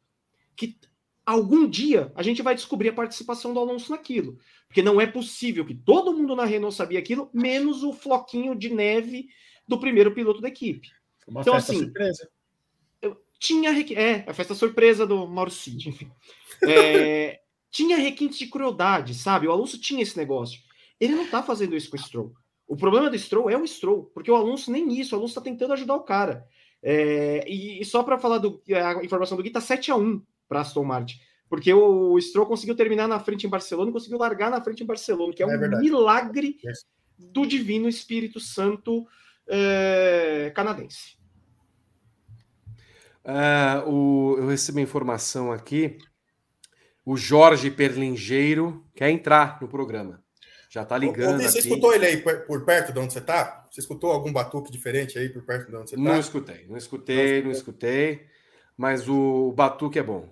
que 0.56 0.78
algum 1.26 1.68
dia 1.68 2.12
a 2.16 2.22
gente 2.22 2.44
vai 2.44 2.54
descobrir 2.54 2.90
a 2.90 2.94
participação 2.94 3.52
do 3.52 3.60
Alonso 3.60 3.90
naquilo, 3.90 4.38
porque 4.68 4.84
não 4.84 5.02
é 5.02 5.08
possível 5.08 5.66
que 5.66 5.74
todo 5.74 6.14
mundo 6.14 6.36
na 6.36 6.46
Renault 6.46 6.76
sabia 6.76 7.00
aquilo, 7.00 7.32
menos 7.34 7.82
o 7.82 7.94
floquinho 7.94 8.54
de 8.54 8.70
neve 8.70 9.28
do 9.68 9.80
primeiro 9.80 10.14
piloto 10.14 10.40
da 10.40 10.50
equipe. 10.50 10.88
Uma 11.28 11.42
então, 11.42 11.56
assim, 11.56 11.80
surpresa. 11.80 12.30
Tinha 13.40 13.72
é 13.96 14.26
a 14.28 14.34
festa 14.34 14.54
surpresa 14.54 15.08
do 15.08 15.26
Mauro 15.26 15.50
Cid, 15.50 15.90
enfim. 15.90 16.12
É, 16.68 17.40
tinha 17.72 17.98
requinte 17.98 18.40
de 18.40 18.52
crueldade, 18.52 19.14
sabe? 19.14 19.48
O 19.48 19.52
Alonso 19.52 19.80
tinha 19.80 20.04
esse 20.04 20.18
negócio. 20.18 20.60
Ele 21.00 21.16
não 21.16 21.28
tá 21.28 21.42
fazendo 21.42 21.76
isso 21.76 21.90
com 21.90 21.96
o 21.96 22.00
Stroll. 22.00 22.34
O 22.68 22.76
problema 22.76 23.10
do 23.10 23.18
Stroll 23.18 23.50
é 23.50 23.58
o 23.58 23.66
Stroll, 23.66 24.12
porque 24.14 24.30
o 24.30 24.36
Alonso 24.36 24.72
nem 24.72 25.00
isso, 25.00 25.16
o 25.16 25.18
Alonso 25.18 25.32
está 25.32 25.42
tentando 25.42 25.74
ajudar 25.74 25.96
o 25.96 26.04
cara. 26.04 26.46
É, 26.84 27.44
e, 27.48 27.82
e, 27.82 27.86
só 27.86 28.04
para 28.04 28.20
falar 28.20 28.38
do, 28.38 28.62
a 28.70 29.04
informação 29.04 29.36
do 29.36 29.44
Gui, 29.44 29.50
tá 29.50 29.62
7 29.62 29.92
a 29.92 29.96
1 29.96 30.22
para 30.48 30.62
Aston 30.62 30.84
Martin. 30.84 31.16
Porque 31.50 31.74
o, 31.74 32.14
o 32.14 32.22
Stroll 32.22 32.46
conseguiu 32.46 32.76
terminar 32.76 33.08
na 33.08 33.20
frente 33.20 33.48
em 33.48 33.50
Barcelona 33.50 33.90
e 33.90 33.94
conseguiu 33.94 34.20
largar 34.20 34.52
na 34.52 34.62
frente 34.62 34.84
em 34.84 34.86
Barcelona, 34.86 35.34
que 35.34 35.42
é, 35.42 35.46
é 35.46 35.50
um 35.50 35.60
verdade. 35.60 35.82
milagre 35.82 36.58
do 37.18 37.46
divino 37.46 37.90
Espírito 37.90 38.40
Santo 38.40 39.06
é, 39.48 40.52
canadense. 40.56 41.19
Uh, 43.26 43.90
o, 43.90 44.36
eu 44.38 44.48
recebi 44.48 44.82
informação 44.82 45.52
aqui. 45.52 45.98
O 47.06 47.18
Jorge 47.18 47.72
Perlingeiro 47.72 48.86
quer 48.96 49.10
entrar 49.10 49.60
no 49.62 49.68
programa. 49.68 50.24
Já 50.70 50.86
tá 50.86 50.98
ligando. 50.98 51.42
você 51.42 51.58
aqui. 51.58 51.68
escutou 51.68 51.94
ele 51.94 52.06
aí 52.06 52.18
por 52.18 52.64
perto 52.64 52.94
de 52.94 53.00
onde 53.00 53.12
você 53.12 53.22
tá? 53.22 53.66
Você 53.72 53.82
escutou 53.82 54.12
algum 54.12 54.32
batuque 54.32 54.72
diferente 54.72 55.18
aí 55.18 55.28
por 55.30 55.44
perto 55.44 55.70
de 55.70 55.76
onde 55.76 55.90
você 55.90 55.96
tá? 55.96 56.02
Não 56.02 56.20
escutei, 56.20 56.66
não 56.68 56.78
escutei, 56.78 57.44
não 57.44 57.52
escutei. 57.52 58.28
Mas 58.78 59.10
o 59.10 59.52
batuque 59.52 59.98
é 59.98 60.04
bom. 60.04 60.30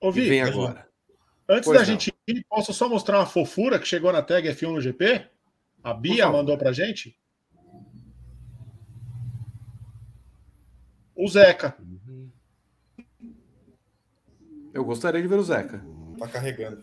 Ouvi. 0.00 0.28
Vem 0.28 0.42
agora. 0.42 0.88
Antes 1.48 1.64
pois 1.64 1.80
da 1.80 1.80
não. 1.80 1.84
gente 1.84 2.12
ir, 2.26 2.44
posso 2.48 2.74
só 2.74 2.88
mostrar 2.88 3.18
uma 3.18 3.26
fofura 3.26 3.78
que 3.78 3.86
chegou 3.86 4.12
na 4.12 4.22
tag 4.22 4.48
F1 4.48 4.72
no 4.72 4.80
GP? 4.80 5.26
A 5.82 5.94
Bia 5.94 6.28
mandou 6.28 6.58
pra 6.58 6.72
gente. 6.72 7.16
O 11.14 11.28
Zeca. 11.28 11.76
Eu 14.72 14.84
gostaria 14.84 15.20
de 15.20 15.28
ver 15.28 15.36
o 15.36 15.42
Zeca. 15.42 15.84
Tá 16.18 16.28
carregando. 16.28 16.82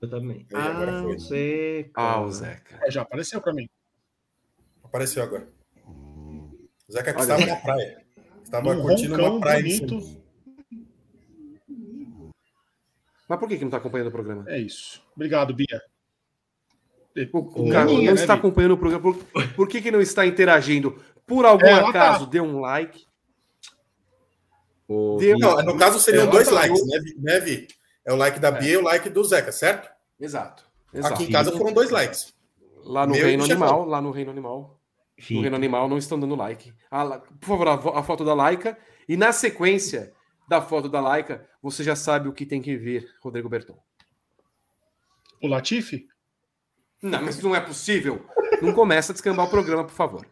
Eu 0.00 0.10
também. 0.10 0.46
E 0.50 0.54
ah, 0.54 1.02
o 1.04 1.18
Zeca. 1.18 1.90
Ah, 1.94 2.20
o 2.20 2.30
Zeca. 2.30 2.78
É, 2.82 2.90
já 2.90 3.02
apareceu 3.02 3.40
para 3.40 3.52
mim. 3.52 3.68
Apareceu 4.84 5.22
agora. 5.22 5.48
O 5.86 6.92
Zeca 6.92 7.12
que 7.12 7.20
estava 7.20 7.46
na 7.46 7.56
praia. 7.56 8.06
Estava 8.42 8.70
um 8.70 8.82
curtindo 8.82 9.14
uma 9.14 9.40
praia. 9.40 9.62
Bonito. 9.62 10.26
Mas 13.28 13.40
por 13.40 13.48
que, 13.48 13.56
que 13.56 13.62
não 13.62 13.68
está 13.68 13.78
acompanhando 13.78 14.08
o 14.08 14.12
programa? 14.12 14.44
É 14.46 14.58
isso. 14.58 15.02
Obrigado, 15.14 15.52
Bia. 15.52 15.82
O, 17.32 17.38
o 17.38 17.70
cara 17.70 17.86
não 17.86 18.02
né, 18.02 18.12
está 18.12 18.34
acompanhando 18.34 18.72
o 18.72 18.78
programa. 18.78 19.02
Por, 19.02 19.48
por, 19.54 19.68
que, 19.68 19.80
que 19.80 19.90
não 19.90 20.00
está 20.00 20.26
interagindo? 20.26 21.02
Por 21.26 21.44
algum 21.44 21.66
é, 21.66 21.72
acaso, 21.72 22.26
tá. 22.26 22.30
dê 22.30 22.40
um 22.40 22.60
like. 22.60 23.05
Deu... 24.88 25.38
Não, 25.38 25.62
no 25.62 25.76
caso 25.76 25.98
seriam 25.98 26.28
dois 26.28 26.48
tá. 26.48 26.54
likes, 26.54 26.86
né, 26.86 26.98
né, 27.18 27.40
Vi? 27.40 27.66
É 28.04 28.12
o 28.12 28.16
like 28.16 28.38
da 28.38 28.48
é. 28.48 28.52
Bia 28.52 28.72
e 28.72 28.76
o 28.76 28.82
like 28.82 29.10
do 29.10 29.24
Zeca, 29.24 29.50
certo? 29.50 29.90
Exato. 30.18 30.64
exato. 30.94 31.14
Aqui 31.14 31.24
em 31.24 31.30
casa 31.30 31.50
foram 31.52 31.72
dois 31.72 31.90
likes. 31.90 32.34
Lá 32.84 33.04
no 33.04 33.14
Meu 33.14 33.24
Reino 33.24 33.44
Animal, 33.44 33.84
lá 33.84 34.00
no 34.00 34.10
Reino 34.12 34.30
Animal. 34.30 34.80
Fica. 35.18 35.34
No 35.34 35.40
Reino 35.40 35.56
Animal 35.56 35.88
não 35.88 35.98
estão 35.98 36.20
dando 36.20 36.36
like. 36.36 36.72
Ah, 36.90 37.20
por 37.40 37.46
favor, 37.46 37.68
a, 37.68 37.98
a 37.98 38.02
foto 38.02 38.24
da 38.24 38.32
Laika. 38.32 38.78
E 39.08 39.16
na 39.16 39.32
sequência 39.32 40.12
da 40.48 40.62
foto 40.62 40.88
da 40.88 41.00
Laika, 41.00 41.44
você 41.60 41.82
já 41.82 41.96
sabe 41.96 42.28
o 42.28 42.32
que 42.32 42.46
tem 42.46 42.62
que 42.62 42.76
vir, 42.76 43.08
Rodrigo 43.20 43.48
Berton. 43.48 43.76
O 45.42 45.48
Latifi? 45.48 46.06
Não, 47.02 47.22
mas 47.22 47.42
não 47.42 47.54
é 47.54 47.60
possível. 47.60 48.24
Não 48.62 48.72
começa 48.72 49.12
a 49.12 49.14
descambar 49.14 49.46
o 49.46 49.50
programa, 49.50 49.84
por 49.84 49.92
favor. 49.92 50.26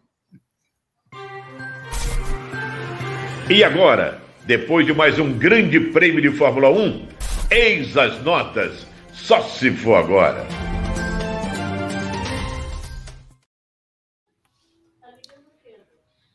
E 3.49 3.63
agora, 3.63 4.24
depois 4.45 4.85
de 4.85 4.93
mais 4.93 5.17
um 5.17 5.35
grande 5.35 5.79
prêmio 5.79 6.21
de 6.21 6.29
Fórmula 6.29 6.69
1, 6.69 7.07
eis 7.49 7.97
as 7.97 8.21
notas 8.23 8.85
Só 9.11 9.41
se 9.41 9.71
for 9.71 9.95
agora. 9.95 10.45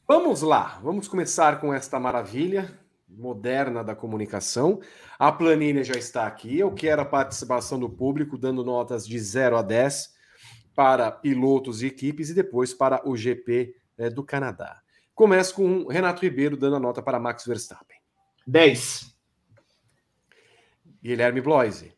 Vamos 0.08 0.42
lá, 0.42 0.80
vamos 0.82 1.06
começar 1.06 1.60
com 1.60 1.72
esta 1.72 2.00
maravilha 2.00 2.76
moderna 3.08 3.84
da 3.84 3.94
comunicação. 3.94 4.80
A 5.16 5.30
planilha 5.30 5.84
já 5.84 5.94
está 5.94 6.26
aqui. 6.26 6.58
Eu 6.58 6.72
quero 6.72 7.02
a 7.02 7.04
participação 7.04 7.78
do 7.78 7.88
público, 7.88 8.36
dando 8.36 8.64
notas 8.64 9.06
de 9.06 9.18
0 9.20 9.56
a 9.56 9.62
10 9.62 10.08
para 10.74 11.12
pilotos 11.12 11.82
e 11.82 11.86
equipes 11.86 12.30
e 12.30 12.34
depois 12.34 12.74
para 12.74 13.08
o 13.08 13.16
GP 13.16 13.72
eh, 13.98 14.10
do 14.10 14.24
Canadá. 14.24 14.80
Começo 15.14 15.54
com 15.54 15.86
Renato 15.86 16.22
Ribeiro 16.22 16.56
dando 16.56 16.76
a 16.76 16.80
nota 16.80 17.02
para 17.02 17.20
Max 17.20 17.44
Verstappen. 17.44 17.99
10. 18.50 19.14
Guilherme 21.00 21.40
Bloise. 21.40 21.92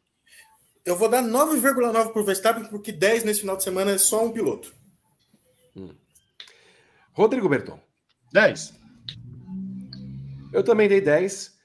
Eu 0.85 0.97
vou 0.97 1.09
dar 1.09 1.23
9,9 1.23 2.13
para 2.13 2.21
o 2.21 2.25
Verstappen, 2.25 2.65
porque 2.67 2.93
10 2.93 3.25
nesse 3.25 3.41
final 3.41 3.57
de 3.57 3.63
semana 3.63 3.93
é 3.93 3.99
só 3.99 4.25
um 4.25 4.31
piloto. 4.31 4.75
Rodrigo 7.15 7.49
Berton. 7.49 7.81
10. 8.33 8.75
Eu 10.53 10.63
também 10.63 10.89
dei 10.89 11.01
10. 11.01 11.59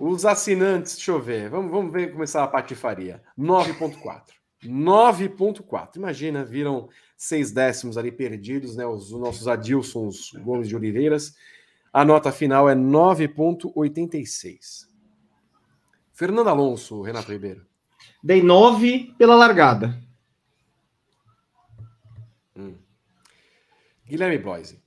Os 0.00 0.26
assinantes, 0.26 0.96
deixa 0.96 1.12
eu 1.12 1.22
ver. 1.22 1.48
Vamos, 1.48 1.70
vamos 1.70 1.92
ver 1.92 2.10
começar 2.10 2.42
a 2.42 2.48
patifaria. 2.48 3.22
9.4. 3.38 4.22
9.4. 4.64 5.96
Imagina, 5.96 6.44
viram 6.44 6.88
seis 7.16 7.52
décimos 7.52 7.96
ali 7.96 8.10
perdidos, 8.10 8.74
né? 8.74 8.84
Os, 8.84 9.12
os 9.12 9.20
nossos 9.20 9.46
Adilsons 9.46 10.32
Gomes 10.32 10.68
de 10.68 10.74
Oliveiras. 10.74 11.34
A 11.94 12.04
nota 12.04 12.30
final 12.32 12.68
é 12.68 12.74
9.86. 12.74 14.88
Fernando 16.12 16.48
Alonso, 16.48 17.00
Renato 17.02 17.30
Ribeiro. 17.30 17.64
Dei 18.20 18.42
9 18.42 19.14
pela 19.16 19.36
largada. 19.36 19.96
Guilherme 24.04 24.38
Bloise. 24.38 24.82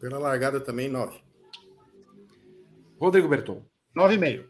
Pela 0.00 0.18
largada 0.18 0.60
também, 0.60 0.88
9. 0.88 1.22
Rodrigo 2.98 3.28
Berton. 3.28 3.64
9,5. 3.96 4.48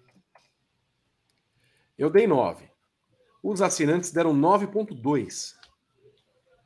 Eu 1.99 2.09
dei 2.09 2.27
9. 2.27 2.70
Os 3.43 3.61
assinantes 3.61 4.11
deram 4.11 4.35
9.2. 4.35 5.55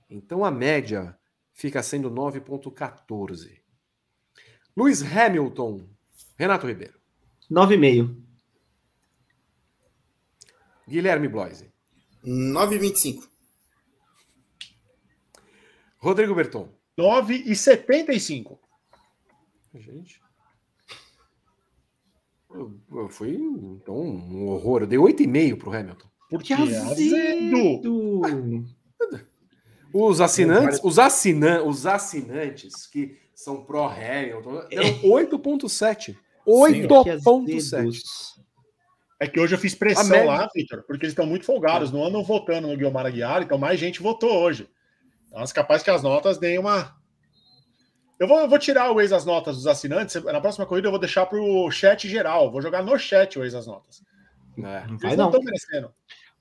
Então 0.09 0.45
a 0.45 0.53
média 0.53 1.19
fica 1.53 1.83
sendo 1.83 2.09
9.14. 2.13 3.60
Luiz 4.77 5.03
Hamilton. 5.03 5.87
Renato 6.37 6.67
Ribeiro. 6.67 6.95
9,5. 7.51 8.17
Guilherme 10.89 11.29
Bloise. 11.29 11.71
9,25. 12.25 13.29
Rodrigo 15.99 16.35
Berton. 16.35 16.69
9,75. 16.99 18.59
Gente. 19.75 20.21
Eu, 22.51 22.81
eu 22.93 23.09
fui 23.09 23.35
então 23.37 23.95
um 23.97 24.49
horror. 24.49 24.83
Eu 24.83 24.87
dei 24.87 24.99
8,5 24.99 25.59
para 25.59 25.69
o 25.69 25.75
Hamilton. 25.75 26.09
Porque 26.29 26.55
Que 26.57 26.63
azedo. 26.63 26.91
azedo! 26.91 28.80
Os 29.93 30.21
assinantes, 30.21 30.81
os, 30.83 30.99
assinan, 30.99 31.63
os 31.65 31.87
assinantes 31.87 32.87
que 32.87 33.19
são 33.35 33.65
pró 33.65 33.89
Hamilton 33.89 34.67
deram 34.69 34.89
8,7. 35.03 36.05
Que 36.07 36.17
8,7. 36.45 37.57
azedos. 37.57 38.41
É 39.21 39.27
que 39.27 39.39
hoje 39.39 39.55
eu 39.55 39.59
fiz 39.59 39.75
pressão 39.75 40.07
média- 40.09 40.25
lá, 40.31 40.49
Victor, 40.55 40.83
porque 40.87 41.05
eles 41.05 41.13
estão 41.13 41.27
muito 41.27 41.45
folgados, 41.45 41.93
não 41.93 42.05
andam 42.05 42.25
votando 42.25 42.69
no 42.69 42.77
Guilherme 42.77 42.99
Aguiar, 43.01 43.43
então 43.43 43.59
mais 43.59 43.79
gente 43.79 44.01
votou 44.01 44.33
hoje. 44.43 44.69
Então, 45.29 45.43
é 45.43 45.47
capaz 45.49 45.83
que 45.83 45.91
as 45.91 46.03
notas 46.03 46.39
deem 46.39 46.59
uma. 46.59 46.97
Eu 48.19 48.27
vou, 48.27 48.39
eu 48.41 48.49
vou 48.49 48.59
tirar 48.59 48.91
o 48.91 49.01
ex 49.01 49.13
as 49.13 49.25
notas 49.25 49.57
dos 49.57 49.67
assinantes. 49.67 50.23
Na 50.25 50.41
próxima 50.41 50.67
corrida 50.67 50.89
eu 50.89 50.91
vou 50.93 51.01
deixar 51.01 51.27
para 51.27 51.39
o 51.41 51.71
chat 51.71 52.09
geral. 52.09 52.51
Vou 52.51 52.61
jogar 52.63 52.83
no 52.83 52.99
chat 52.99 53.39
o 53.39 53.45
ex 53.45 53.55
as 53.55 53.67
notas. 53.67 54.03
É, 54.59 54.63
Não 54.63 54.71
Eles 54.91 55.01
vai 55.03 55.17
não 55.17 55.25
não. 55.25 55.27
estão 55.31 55.43
merecendo. 55.43 55.95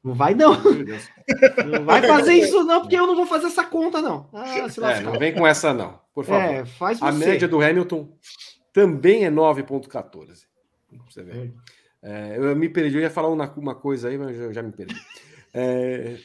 Não 0.04 0.14
vai 0.14 0.34
não. 0.34 0.52
Não 0.54 1.86
vai 1.86 2.02
fazer 2.02 2.34
isso 2.34 2.64
não, 2.64 2.82
porque 2.82 2.96
eu 2.96 3.06
não 3.06 3.16
vou 3.16 3.26
fazer 3.26 3.48
essa 3.48 3.66
conta 3.66 4.02
não. 4.02 4.30
Ah, 4.34 4.70
se 4.70 4.82
É, 4.84 5.02
não 5.02 5.20
vem 5.20 5.34
com 5.34 5.46
essa, 5.46 5.74
não. 5.74 6.00
Por 6.14 6.24
favor. 6.24 6.42
É, 6.42 6.66
faz 6.66 7.00
você. 7.00 7.06
A 7.06 7.12
média 7.12 7.48
do 7.48 7.62
Hamilton 7.62 8.10
também 8.72 9.26
é 9.26 9.32
9,14. 9.32 10.10
Pra 10.88 11.00
Você 11.10 11.24
vê. 11.24 11.52
É, 12.02 12.38
eu 12.38 12.56
me 12.56 12.70
perdi, 12.70 12.96
eu 12.96 13.02
ia 13.02 13.10
falar 13.10 13.28
uma, 13.28 13.52
uma 13.56 13.76
coisa 13.76 14.08
aí, 14.08 14.18
mas 14.18 14.38
eu 14.38 14.54
já 14.54 14.64
me 14.64 14.72
perdi. 14.72 14.96
É, 15.54 16.18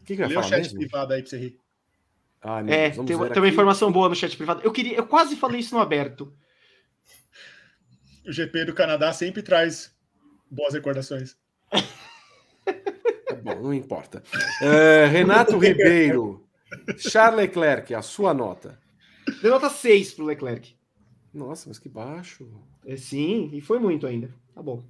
o 0.00 0.04
que, 0.04 0.16
que 0.16 0.22
eu 0.22 0.28
Lê 0.28 0.36
o 0.36 0.42
falar 0.42 0.48
chat 0.48 0.62
mesmo? 0.62 0.78
privado 0.78 1.12
aí 1.14 1.22
para 1.22 1.30
você 1.30 1.38
rir. 1.38 1.58
Ah, 2.42 2.62
meu 2.62 2.74
É, 2.74 2.90
Deus, 2.90 3.06
tem, 3.06 3.16
ver 3.16 3.32
tem 3.32 3.42
uma 3.42 3.48
informação 3.48 3.90
boa 3.90 4.08
no 4.08 4.14
chat 4.14 4.36
privado. 4.36 4.60
Eu 4.62 4.72
queria, 4.72 4.96
eu 4.96 5.06
quase 5.06 5.36
falei 5.36 5.60
isso 5.60 5.74
no 5.74 5.80
aberto. 5.80 6.32
O 8.26 8.32
GP 8.32 8.66
do 8.66 8.74
Canadá 8.74 9.12
sempre 9.12 9.42
traz 9.42 9.94
boas 10.50 10.74
recordações. 10.74 11.36
Tá 12.64 13.34
bom, 13.36 13.62
não 13.62 13.74
importa. 13.74 14.22
É, 14.60 15.06
Renato 15.06 15.56
Ribeiro, 15.58 16.46
Charles 16.98 17.36
Leclerc, 17.36 17.94
a 17.94 18.02
sua 18.02 18.32
nota. 18.34 18.78
Deu 19.40 19.50
nota 19.50 19.70
6 19.70 20.14
pro 20.14 20.24
Leclerc. 20.24 20.76
Nossa, 21.32 21.68
mas 21.68 21.78
que 21.78 21.88
baixo. 21.88 22.48
É, 22.84 22.96
sim, 22.96 23.50
e 23.52 23.60
foi 23.60 23.78
muito 23.78 24.06
ainda. 24.06 24.34
Tá 24.54 24.62
bom. 24.62 24.84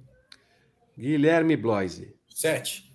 Guilherme 0.97 1.55
Bloise, 1.55 2.15
7. 2.27 2.91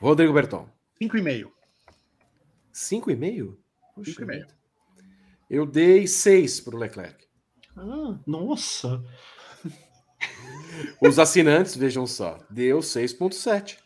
Rodrigo 0.00 0.32
Berton, 0.32 0.68
5,5. 1.00 1.50
5,5? 2.72 3.56
Puxa 3.94 4.10
5,5. 4.12 4.26
vida. 4.26 4.56
Eu 5.48 5.64
dei 5.64 6.06
6 6.06 6.60
para 6.60 6.76
o 6.76 6.78
Leclerc. 6.78 7.26
Ah, 7.76 8.18
nossa. 8.26 9.04
Os 11.00 11.18
assinantes, 11.18 11.76
vejam 11.76 12.06
só, 12.06 12.38
deu 12.50 12.78
6,7. 12.80 13.76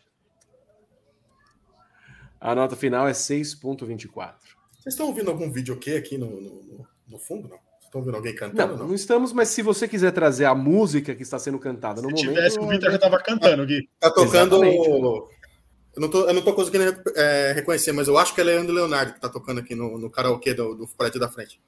A 2.39 2.55
nota 2.55 2.75
final 2.75 3.07
é 3.07 3.11
6,24. 3.11 4.33
Vocês 4.79 4.93
estão 4.95 5.07
ouvindo 5.07 5.29
algum 5.29 5.51
vídeo 5.51 5.75
aqui, 5.75 5.95
aqui 5.95 6.17
no, 6.17 6.29
no, 6.29 6.63
no- 6.63 6.87
no 7.07 7.19
fundo? 7.19 7.47
Não? 7.47 7.57
Vocês 7.57 7.85
estão 7.85 8.01
ouvindo 8.01 8.15
alguém 8.15 8.31
Não, 8.33 8.39
cantando? 8.39 8.77
Não, 8.77 8.87
não 8.87 8.95
estamos, 8.95 9.31
mas 9.31 9.49
se 9.49 9.61
você 9.61 9.87
quiser 9.87 10.11
trazer 10.11 10.45
a 10.45 10.55
música 10.55 11.13
que 11.13 11.21
está 11.23 11.37
sendo 11.37 11.59
cantada 11.59 12.01
no 12.01 12.07
Se 12.09 12.13
momento. 12.15 12.29
tivesse, 12.35 12.59
o 12.59 12.67
Victor 12.67 12.89
já 12.89 12.95
estava 12.95 13.19
cantando, 13.21 13.65
Gui. 13.65 13.87
Tá 13.99 14.09
tocando. 14.09 14.63
Eu 14.63 15.99
não, 16.01 16.09
tô, 16.09 16.25
eu 16.25 16.33
não 16.33 16.41
tô 16.41 16.53
conseguindo 16.53 16.85
é, 17.15 17.51
reconhecer, 17.53 17.91
mas 17.91 18.07
eu 18.07 18.17
acho 18.17 18.33
que 18.33 18.39
é 18.39 18.43
Leandro 18.45 18.73
Leonardo 18.73 19.13
que 19.13 19.19
tá 19.19 19.27
tocando 19.27 19.59
aqui 19.59 19.75
no, 19.75 19.97
no 19.99 20.09
karaokê 20.09 20.53
do, 20.53 20.73
do 20.73 20.87
prédio 20.87 21.19
da 21.19 21.27
frente. 21.29 21.61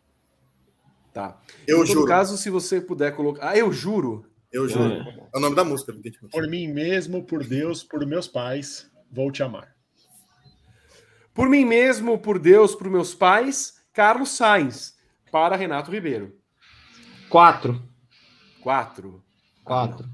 Tá. 1.14 1.39
Eu 1.68 1.80
em 1.80 1.81
todo 1.85 1.93
juro. 1.93 2.07
caso, 2.07 2.38
se 2.38 2.49
você 2.49 2.80
puder 2.81 3.14
colocar. 3.15 3.49
Ah, 3.49 3.57
eu 3.57 3.72
juro. 3.72 4.26
Eu 4.53 4.69
juro. 4.69 4.93
É 5.34 5.38
o 5.38 5.39
nome 5.41 5.55
da 5.55 5.63
música, 5.63 5.91
evidentemente. 5.91 6.31
Por 6.31 6.47
mim 6.47 6.67
mesmo, 6.67 7.23
por 7.23 7.43
Deus, 7.43 7.84
por 7.84 8.05
meus 8.05 8.27
pais, 8.27 8.88
vou 9.11 9.31
te 9.31 9.41
amar. 9.41 9.75
Por 11.34 11.49
mim 11.49 11.65
mesmo, 11.65 12.19
por 12.19 12.38
Deus, 12.38 12.75
por 12.75 12.88
meus 12.88 13.15
pais, 13.15 13.73
Carlos 13.91 14.30
Sainz. 14.30 14.95
Para 15.31 15.55
Renato 15.55 15.89
Ribeiro. 15.89 16.38
4. 17.30 17.81
Quatro. 18.61 19.23
4. 19.63 20.07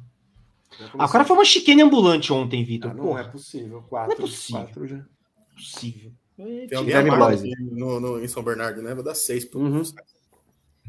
Já 0.80 0.90
Ah, 0.98 1.10
cara 1.10 1.26
foi 1.26 1.36
uma 1.36 1.44
chicane 1.44 1.82
ambulante 1.82 2.32
ontem, 2.32 2.64
Vitor. 2.64 2.92
Ah, 2.92 2.94
não 2.94 3.04
Porra, 3.04 3.22
é 3.22 3.24
possível. 3.26 3.82
Quatro. 3.82 4.08
Não 4.08 4.16
é 4.18 4.22
possível. 4.30 4.62
Quatro 4.62 4.88
já. 4.88 5.06
possível. 5.54 6.14
É, 6.38 6.44
Tem 6.44 6.68
tira 6.68 6.78
alguém 6.80 6.96
amado 6.96 7.44
no, 7.72 8.00
no, 8.00 8.24
em 8.24 8.28
São 8.30 8.42
Bernardo, 8.42 8.82
né? 8.82 8.96
Vou 8.96 9.04
dar 9.04 9.16
seis. 9.16 9.44
Uhum. 9.54 9.84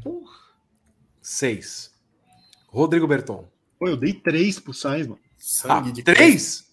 Porra. 0.01 0.39
Seis. 1.21 1.90
Rodrigo 2.71 3.05
Berton. 3.05 3.47
Pô, 3.77 3.87
eu 3.87 3.97
dei 3.97 4.13
três 4.13 4.59
pro 4.59 4.73
Sainz, 4.73 5.05
mano. 5.05 5.19
Sangue 5.37 5.89
Ah, 5.89 5.93
de 5.93 6.03
três? 6.03 6.65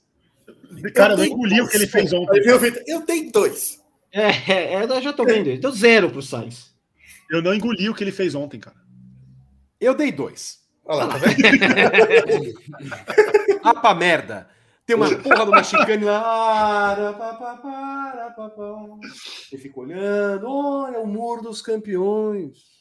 Cara, 0.94 1.14
eu 1.14 1.18
não 1.18 1.24
engoli 1.24 1.60
o 1.60 1.68
que 1.68 1.76
ele 1.76 1.86
fez 1.86 2.12
ontem. 2.12 2.40
Vitor? 2.40 2.82
Eu 2.86 3.02
tenho 3.02 3.32
dois. 3.32 3.82
É, 4.12 4.28
é, 4.52 4.74
é, 4.74 4.84
eu 4.84 5.02
já 5.02 5.12
tô 5.12 5.24
vendo 5.24 5.48
ele. 5.48 5.58
Deu 5.58 5.72
zero 5.72 6.10
pro 6.10 6.22
Sainz. 6.22 6.72
Eu 7.30 7.42
não 7.42 7.52
engoli 7.54 7.88
o 7.88 7.94
que 7.94 8.04
ele 8.04 8.12
fez 8.12 8.34
ontem, 8.34 8.60
cara. 8.60 8.76
Eu 9.80 9.94
dei 9.94 10.12
dois. 10.12 10.60
Olha 10.84 11.04
lá, 11.04 11.08
tá 11.08 11.18
vendo? 11.18 12.54
Ah, 13.64 13.94
merda. 13.94 14.48
Tem 14.86 14.96
uma 14.96 15.14
porra 15.16 15.44
de 15.44 15.50
uma 15.50 15.62
chicane 15.62 16.04
lá. 16.04 16.96
Ele 19.52 19.60
fica 19.62 19.80
olhando. 19.80 20.46
Olha 20.48 21.00
o 21.00 21.06
muro 21.06 21.42
dos 21.42 21.60
campeões. 21.60 22.77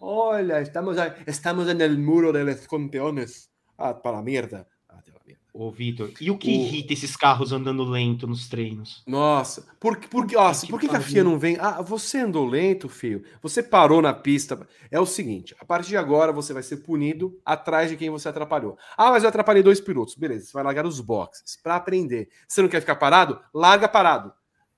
Olha, 0.00 0.60
estamos, 0.60 0.96
a- 0.98 1.14
estamos 1.26 1.68
en 1.68 1.80
el 1.80 1.98
muro 1.98 2.32
de 2.32 2.44
los 2.44 2.66
campeones. 2.68 3.50
Ah, 3.76 3.94
para 3.94 4.22
mierda. 4.22 4.66
Ah, 4.88 5.00
mierda. 5.24 5.42
Ô, 5.52 5.72
Vitor, 5.72 6.10
e 6.20 6.30
o 6.30 6.38
que 6.38 6.48
O- 6.48 6.52
irrita 6.52 6.92
esses 6.92 7.16
carros 7.16 7.50
andando 7.52 7.82
lento 7.84 8.26
nos 8.28 8.48
treinos? 8.48 9.02
Nossa, 9.06 9.66
por, 9.80 9.96
por, 10.08 10.24
Que 10.26 10.36
por 10.70 10.78
que, 10.80 10.88
que 10.88 10.94
a. 10.96 11.00
FIA 11.00 11.24
não 11.24 11.36
vem? 11.38 11.56
Ah, 11.58 11.82
você 11.82 12.18
andou 12.18 12.46
lento, 12.46 12.88
filho. 12.88 13.24
Você 13.42 13.60
parou 13.60 14.00
na 14.00 14.14
pista. 14.14 14.64
É 14.90 15.00
o 15.00 15.06
seguinte: 15.06 15.56
a 15.58 15.64
partir 15.64 15.88
de 15.90 15.96
agora 15.96 16.32
você 16.32 16.52
vai 16.52 16.62
ser 16.62 16.76
punido 16.78 17.36
atrás 17.44 17.90
de 17.90 17.96
quem 17.96 18.08
você 18.08 18.28
atrapalhou. 18.28 18.78
Ah, 18.96 19.10
mas 19.10 19.24
eu 19.24 19.28
atrapalhei 19.30 19.62
dois 19.62 19.80
pilotos. 19.80 20.14
Beleza, 20.14 20.46
você 20.46 20.52
vai 20.52 20.62
largar 20.62 20.86
os 20.86 21.00
boxes 21.00 21.58
para 21.60 21.74
aprender. 21.74 22.28
Você 22.46 22.62
não 22.62 22.68
quer 22.68 22.80
ficar 22.80 22.96
parado? 22.96 23.40
Larga 23.52 23.88
parado. 23.88 24.32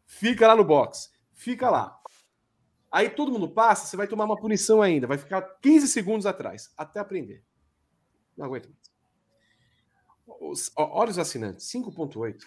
Fica 0.06 0.46
lá 0.46 0.56
no 0.56 0.64
box. 0.64 1.10
Fica 1.34 1.68
lá. 1.68 1.99
Aí 2.90 3.08
todo 3.08 3.30
mundo 3.30 3.48
passa, 3.48 3.86
você 3.86 3.96
vai 3.96 4.08
tomar 4.08 4.24
uma 4.24 4.36
punição 4.36 4.82
ainda. 4.82 5.06
Vai 5.06 5.16
ficar 5.18 5.40
15 5.60 5.86
segundos 5.88 6.26
atrás, 6.26 6.72
até 6.76 6.98
aprender. 6.98 7.44
Não 8.36 8.46
aguento 8.46 8.68
mais. 8.68 8.90
Olha 10.76 11.10
os 11.10 11.18
assinantes: 11.18 11.66
5,8. 11.66 12.42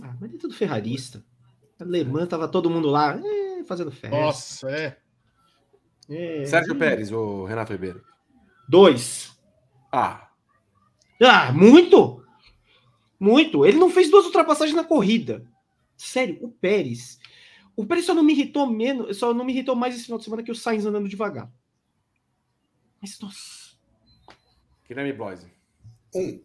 Ah, 0.00 0.14
mas 0.20 0.34
é 0.34 0.38
tudo 0.38 0.54
ferrarista. 0.54 1.24
Alemã 1.80 2.26
tava 2.26 2.46
todo 2.48 2.70
mundo 2.70 2.88
lá 2.88 3.18
é, 3.18 3.64
fazendo 3.64 3.90
festa. 3.90 4.16
Nossa, 4.16 4.70
é. 4.70 4.96
É. 6.08 6.44
Sérgio 6.44 6.76
Pérez, 6.76 7.10
o 7.10 7.44
Renato 7.44 7.72
Ribeiro. 7.72 8.04
Dois. 8.68 9.36
Ah, 9.90 10.28
Ah, 11.20 11.52
muito? 11.52 12.24
Muito. 13.18 13.64
Ele 13.64 13.78
não 13.78 13.90
fez 13.90 14.10
duas 14.10 14.26
ultrapassagens 14.26 14.76
na 14.76 14.84
corrida. 14.84 15.44
Sério, 15.96 16.38
o 16.42 16.50
Pérez. 16.50 17.18
O 17.76 17.86
Pérez 17.86 18.04
só 18.04 18.14
não 18.14 18.22
me 18.22 18.32
irritou 18.32 18.66
menos, 18.66 19.16
só 19.16 19.32
não 19.32 19.44
me 19.44 19.52
irritou 19.52 19.74
mais 19.74 19.94
esse 19.94 20.04
final 20.04 20.18
de 20.18 20.24
semana 20.24 20.42
que 20.42 20.50
o 20.50 20.54
Sainz 20.54 20.84
andando 20.84 21.08
devagar. 21.08 21.50
Mas, 23.00 23.18
nossa. 23.18 23.76
Guilherme 24.86 25.12
Bloise. 25.12 25.50
Um. 26.14 26.42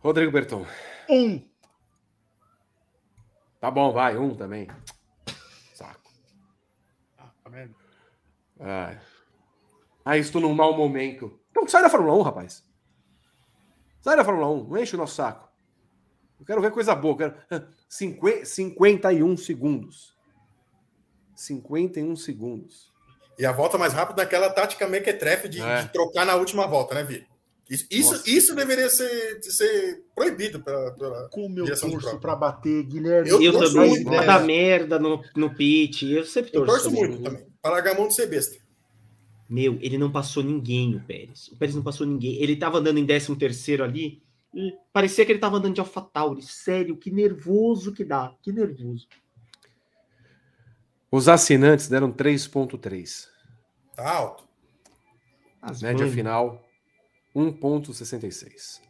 Rodrigo 0.00 0.30
Berton. 0.30 0.64
Um. 1.10 1.42
Tá 3.60 3.70
bom, 3.70 3.92
vai, 3.92 4.16
um 4.16 4.36
também. 4.36 4.68
Saco. 5.74 6.12
Tá 7.16 7.50
vendo? 7.50 7.74
Ai. 8.60 9.00
Ah, 10.04 10.16
estou 10.16 10.40
num 10.40 10.54
mau 10.54 10.76
momento. 10.76 11.40
Então 11.50 11.66
sai 11.66 11.82
da 11.82 11.90
Fórmula 11.90 12.14
1, 12.14 12.22
rapaz. 12.22 12.64
Sai 14.00 14.16
da 14.16 14.24
Fórmula 14.24 14.48
1, 14.48 14.68
não 14.68 14.78
enche 14.78 14.94
o 14.94 14.98
nosso 14.98 15.16
saco. 15.16 15.47
Eu 16.40 16.46
quero 16.46 16.60
ver 16.60 16.70
coisa 16.70 16.94
boa. 16.94 17.16
Quero... 17.16 17.34
Ah, 17.50 17.62
cinqu- 17.88 18.44
51 18.44 19.36
segundos. 19.36 20.14
51 21.34 22.16
segundos. 22.16 22.88
E 23.38 23.46
a 23.46 23.52
volta 23.52 23.78
mais 23.78 23.92
rápida 23.92 24.22
naquela 24.22 24.50
tática 24.50 24.88
mequetrefe 24.88 25.48
de, 25.48 25.60
É. 25.60 25.82
de 25.82 25.92
trocar 25.92 26.26
na 26.26 26.34
última 26.34 26.66
volta, 26.66 26.94
né, 26.94 27.04
Vi? 27.04 27.26
Isso, 27.70 27.86
isso, 27.90 28.22
isso 28.26 28.54
deveria 28.54 28.88
ser, 28.88 29.42
ser 29.42 30.02
proibido 30.14 30.58
pela, 30.60 30.90
pela- 30.92 31.28
Como 31.28 31.58
eu 31.58 31.64
Direção 31.64 31.88
de 31.90 31.96
torço 31.96 32.06
prova. 32.18 32.20
pra 32.22 32.34
bater, 32.34 32.82
Guilherme. 32.84 33.28
Eu 33.28 33.42
Eu, 33.42 33.52
torço 33.52 33.74
também. 33.74 33.90
muito, 33.90 34.10
né? 34.10 34.24
dar 34.24 34.42
merda 34.42 34.98
no, 34.98 35.22
no 35.36 35.54
pit. 35.54 36.10
Eu 36.10 36.24
sempre 36.24 36.50
Eu 36.54 36.64
torço. 36.64 36.84
torço 36.84 36.84
também. 36.96 37.08
muito 37.10 37.22
também. 37.22 37.46
Para 37.60 37.72
largar 37.72 37.94
a 37.94 37.98
mão 37.98 38.08
de 38.08 38.14
ser 38.14 38.26
besta. 38.26 38.56
Meu, 39.50 39.78
ele 39.82 39.98
não 39.98 40.10
passou 40.10 40.42
ninguém, 40.42 40.96
o 40.96 41.00
Pérez. 41.04 41.48
O 41.48 41.56
Pérez 41.58 41.74
não 41.76 41.82
passou 41.82 42.06
ninguém. 42.06 42.36
Ele 42.42 42.56
tava 42.56 42.78
andando 42.78 42.98
em 42.98 43.06
13 43.06 43.36
terceiro 43.36 43.84
ali. 43.84 44.22
Parecia 44.92 45.24
que 45.26 45.32
ele 45.32 45.38
tava 45.38 45.56
andando 45.56 45.74
de 45.74 45.80
AlphaTauri. 45.80 46.42
Sério, 46.42 46.96
que 46.96 47.10
nervoso 47.10 47.92
que 47.92 48.04
dá. 48.04 48.34
Que 48.42 48.52
nervoso. 48.52 49.06
Os 51.10 51.28
assinantes 51.28 51.88
deram 51.88 52.12
3,3. 52.12 53.28
Tá 53.94 54.10
alto. 54.16 54.48
As 55.60 55.82
Média 55.82 56.04
mães. 56.04 56.14
final 56.14 56.64
1,66. 57.34 58.80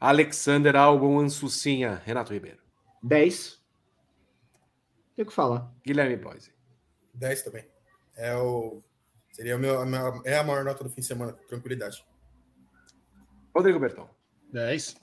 Alexander 0.00 0.76
Albon 0.76 1.18
Ansucinha. 1.20 2.00
Renato 2.04 2.32
Ribeiro. 2.32 2.62
10. 3.02 3.60
Tem 5.14 5.24
o 5.24 5.28
que 5.28 5.32
falar. 5.34 5.72
Guilherme 5.84 6.16
Bloise. 6.16 6.52
10 7.14 7.42
também. 7.42 7.66
É 8.14 8.34
o. 8.36 8.82
Seria 9.32 9.56
o 9.56 9.58
meu, 9.58 9.80
a 9.80 9.86
minha- 9.86 10.22
é 10.24 10.38
a 10.38 10.44
maior 10.44 10.64
nota 10.64 10.82
do 10.84 10.90
fim 10.90 11.00
de 11.00 11.06
semana, 11.06 11.32
tranquilidade. 11.48 12.04
Rodrigo 13.54 13.78
Berton. 13.78 14.08
10. 14.52 14.96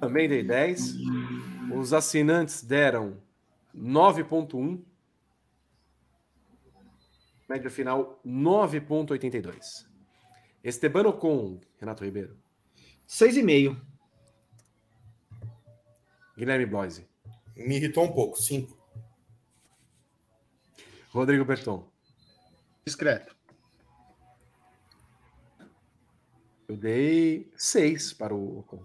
Também 0.00 0.28
dei 0.28 0.42
10. 0.42 0.96
Os 1.74 1.92
assinantes 1.92 2.62
deram 2.62 3.20
9,1. 3.74 4.82
Média 7.48 7.70
final 7.70 8.20
9,82. 8.24 9.86
Esteban 10.62 11.06
Ocon, 11.08 11.60
Renato 11.78 12.04
Ribeiro. 12.04 12.38
6,5. 13.08 13.80
Guilherme 16.36 16.66
Bloise. 16.66 17.08
Me 17.56 17.76
irritou 17.76 18.04
um 18.04 18.12
pouco. 18.12 18.40
5. 18.40 18.78
Rodrigo 21.12 21.44
Berton. 21.44 21.90
Discreto. 22.84 23.36
Eu 26.70 26.76
dei 26.76 27.50
6 27.56 28.12
para 28.12 28.32
o 28.32 28.60
Ocon. 28.60 28.84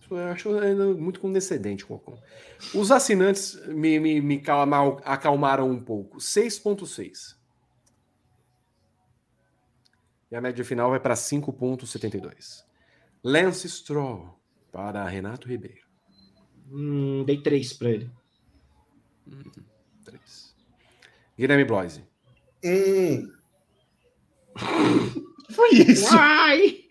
Isso 0.00 0.12
Eu 0.16 0.28
acho 0.32 0.58
ainda 0.58 0.84
muito 0.94 1.20
condescendente 1.20 1.86
com 1.86 1.94
o 1.94 1.96
Ocon. 1.98 2.20
Os 2.74 2.90
assinantes 2.90 3.54
me, 3.68 4.00
me, 4.00 4.20
me 4.20 4.40
calma- 4.40 5.00
acalmaram 5.04 5.70
um 5.70 5.80
pouco. 5.80 6.18
6,6. 6.18 7.36
E 10.28 10.34
a 10.34 10.40
média 10.40 10.64
final 10.64 10.90
vai 10.90 10.98
para 10.98 11.14
5,72. 11.14 12.64
Lance 13.22 13.68
Stroll 13.68 14.36
para 14.72 15.06
Renato 15.06 15.46
Ribeiro. 15.46 15.86
Hum, 16.68 17.22
dei 17.24 17.40
3 17.40 17.72
para 17.74 17.90
ele. 17.90 18.10
3. 20.04 20.52
Guilherme 21.38 21.64
Bloise. 21.64 22.04
Hum, 22.64 23.32
Foi 25.50 25.70
isso. 25.70 26.14
Uai! 26.14 26.84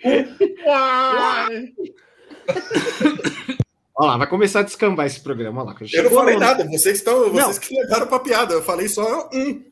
Uai! 0.65 1.73
Olha 3.97 4.11
lá, 4.11 4.17
vai 4.17 4.27
começar 4.27 4.59
a 4.59 4.63
descambar 4.63 5.05
esse 5.05 5.21
programa. 5.21 5.61
Olha 5.63 5.71
lá. 5.73 5.77
eu 5.93 6.03
não 6.03 6.11
falei 6.11 6.33
no- 6.35 6.39
nada. 6.41 6.63
Vocês, 6.65 6.97
estão, 6.97 7.29
vocês 7.31 7.33
Não. 7.33 7.59
que 7.59 7.73
levaram 7.81 8.07
pra 8.07 8.19
piada. 8.19 8.53
Eu 8.53 8.63
falei 8.63 8.87
só 8.89 9.29
um. 9.33 9.63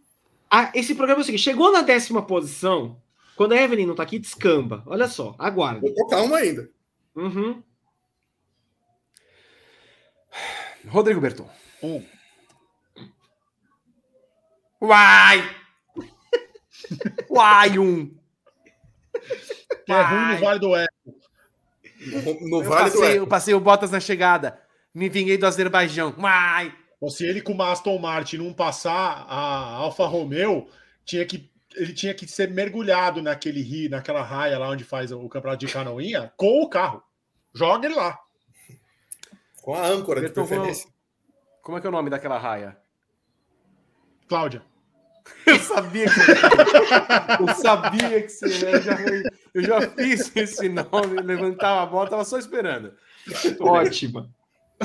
Ah, 0.50 0.72
esse 0.74 0.96
programa 0.96 1.22
é 1.22 1.24
o 1.24 1.26
seguinte: 1.26 1.42
chegou 1.44 1.72
na 1.72 1.82
décima 1.82 2.22
posição. 2.26 3.02
Quando 3.36 3.54
a 3.54 3.58
Evelyn 3.62 3.86
não 3.88 3.96
tá 3.96 4.04
aqui, 4.04 4.20
descamba. 4.20 4.84
Olha 4.86 5.08
só, 5.08 5.36
aguarda. 5.40 5.82
Vou 5.82 5.94
tô 5.96 6.08
calmo 6.08 6.36
ainda. 6.36 6.70
Uhum. 7.16 7.62
Rodrigo 10.88 11.20
Berton. 11.22 11.50
Um. 11.82 12.04
Uai! 14.82 15.50
Uai, 17.30 17.80
um! 17.80 18.14
Que 19.86 19.92
é 19.92 20.02
ruim 20.02 20.34
no 20.34 20.38
Vale 20.40 20.60
do 20.60 20.70
Oeste. 20.70 20.94
No, 22.08 22.50
no 22.50 22.64
Eu 22.64 22.70
Vale 22.70 22.84
do 22.86 22.92
passei, 22.92 23.02
Oeste. 23.02 23.18
eu 23.18 23.28
passei 23.28 23.54
o 23.54 23.60
Bottas 23.60 23.92
na 23.92 24.00
chegada. 24.00 24.60
Me 24.94 25.10
vinguei 25.10 25.38
do 25.38 25.46
Azerbaijão. 25.46 26.16
Então, 26.98 27.10
se 27.10 27.26
ele 27.26 27.42
com 27.42 27.52
uma 27.54 27.72
Aston 27.72 27.98
Martin 27.98 28.38
não 28.38 28.54
passar 28.54 29.26
a 29.28 29.76
Alfa 29.76 30.06
Romeo, 30.06 30.68
tinha 31.04 31.26
que, 31.26 31.52
ele 31.76 31.94
tinha 31.94 32.14
que 32.14 32.28
ser 32.28 32.50
mergulhado 32.50 33.22
naquele 33.22 33.62
rio, 33.62 33.90
naquela 33.90 34.22
raia 34.22 34.58
lá 34.58 34.70
onde 34.70 34.84
faz 34.84 35.12
o 35.12 35.28
campeonato 35.28 35.66
de 35.66 35.72
canoinha, 35.74 36.32
com 36.38 36.62
o 36.62 36.70
carro. 36.70 37.04
Joga 37.54 37.88
ele 37.88 37.96
lá. 37.96 38.18
Com 39.62 39.76
a 39.76 39.86
âncora 39.86 40.22
de 40.22 40.28
Berton, 40.28 40.46
preferência. 40.48 40.90
Como 41.62 41.78
é 41.78 41.82
que 41.82 41.88
é 41.88 41.90
o 41.90 41.94
nome 41.94 42.10
daquela 42.10 42.38
raia? 42.38 42.78
Cláudia. 44.28 44.62
Eu 45.46 45.60
sabia 45.60 46.06
que 46.06 46.20
você... 46.20 46.32
Eu 47.40 47.56
sabia 47.56 48.22
que 48.22 48.30
você... 48.30 48.46
Eu 48.46 48.82
já, 48.82 48.98
eu 49.54 49.64
já 49.64 49.82
fiz 49.90 50.36
esse 50.36 50.70
nome, 50.70 51.22
levantava 51.22 51.82
a 51.82 51.86
bola, 51.86 52.10
tava 52.10 52.26
só 52.26 52.38
esperando. 52.38 52.94
Muito 53.26 53.64
bem, 53.64 53.72
Ótima. 53.72 54.30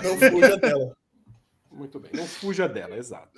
Não 0.02 0.18
fuja 0.18 0.56
dela. 0.56 0.96
muito 1.70 2.00
bem. 2.00 2.10
Não 2.14 2.26
fuja 2.26 2.68
dela, 2.68 2.96
exato. 2.96 3.30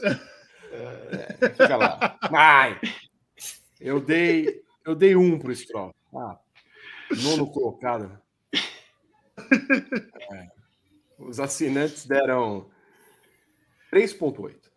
É, 0.72 1.48
fica 1.51 1.77
lá. 1.77 2.18
Ai! 2.22 2.81
Eu 3.81 4.01
dei, 4.01 4.62
eu 4.85 4.94
dei 4.94 5.16
um 5.16 5.39
pro 5.39 5.55
Stroll. 5.55 5.94
Ah, 6.14 6.39
nono 7.22 7.51
colocado. 7.51 8.20
É. 10.32 10.48
Os 11.18 11.40
assinantes 11.40 12.06
deram 12.06 12.70
3,8. 13.93 14.69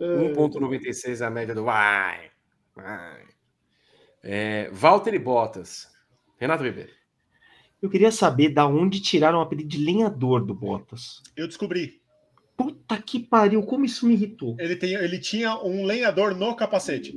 1,96 0.00 1.24
a 1.24 1.30
média 1.30 1.54
do 1.54 1.64
vai. 1.64 2.30
vai. 2.74 3.22
É, 4.22 4.70
Walter 4.72 5.14
e 5.14 5.18
Bottas. 5.18 5.88
Renato 6.38 6.64
Ribeiro. 6.64 6.90
Eu 7.80 7.90
queria 7.90 8.10
saber 8.10 8.48
da 8.48 8.66
onde 8.66 9.00
tiraram 9.00 9.38
o 9.38 9.42
apelido 9.42 9.68
de 9.68 9.78
lenhador 9.78 10.44
do 10.44 10.54
Bottas. 10.54 11.22
Eu 11.36 11.46
descobri. 11.46 12.00
Puta 12.56 12.96
que 13.02 13.18
pariu, 13.18 13.62
como 13.62 13.84
isso 13.84 14.06
me 14.06 14.14
irritou. 14.14 14.56
Ele, 14.58 14.76
tem, 14.76 14.94
ele 14.94 15.18
tinha 15.18 15.56
um 15.62 15.84
lenhador 15.84 16.34
no 16.34 16.54
capacete. 16.54 17.16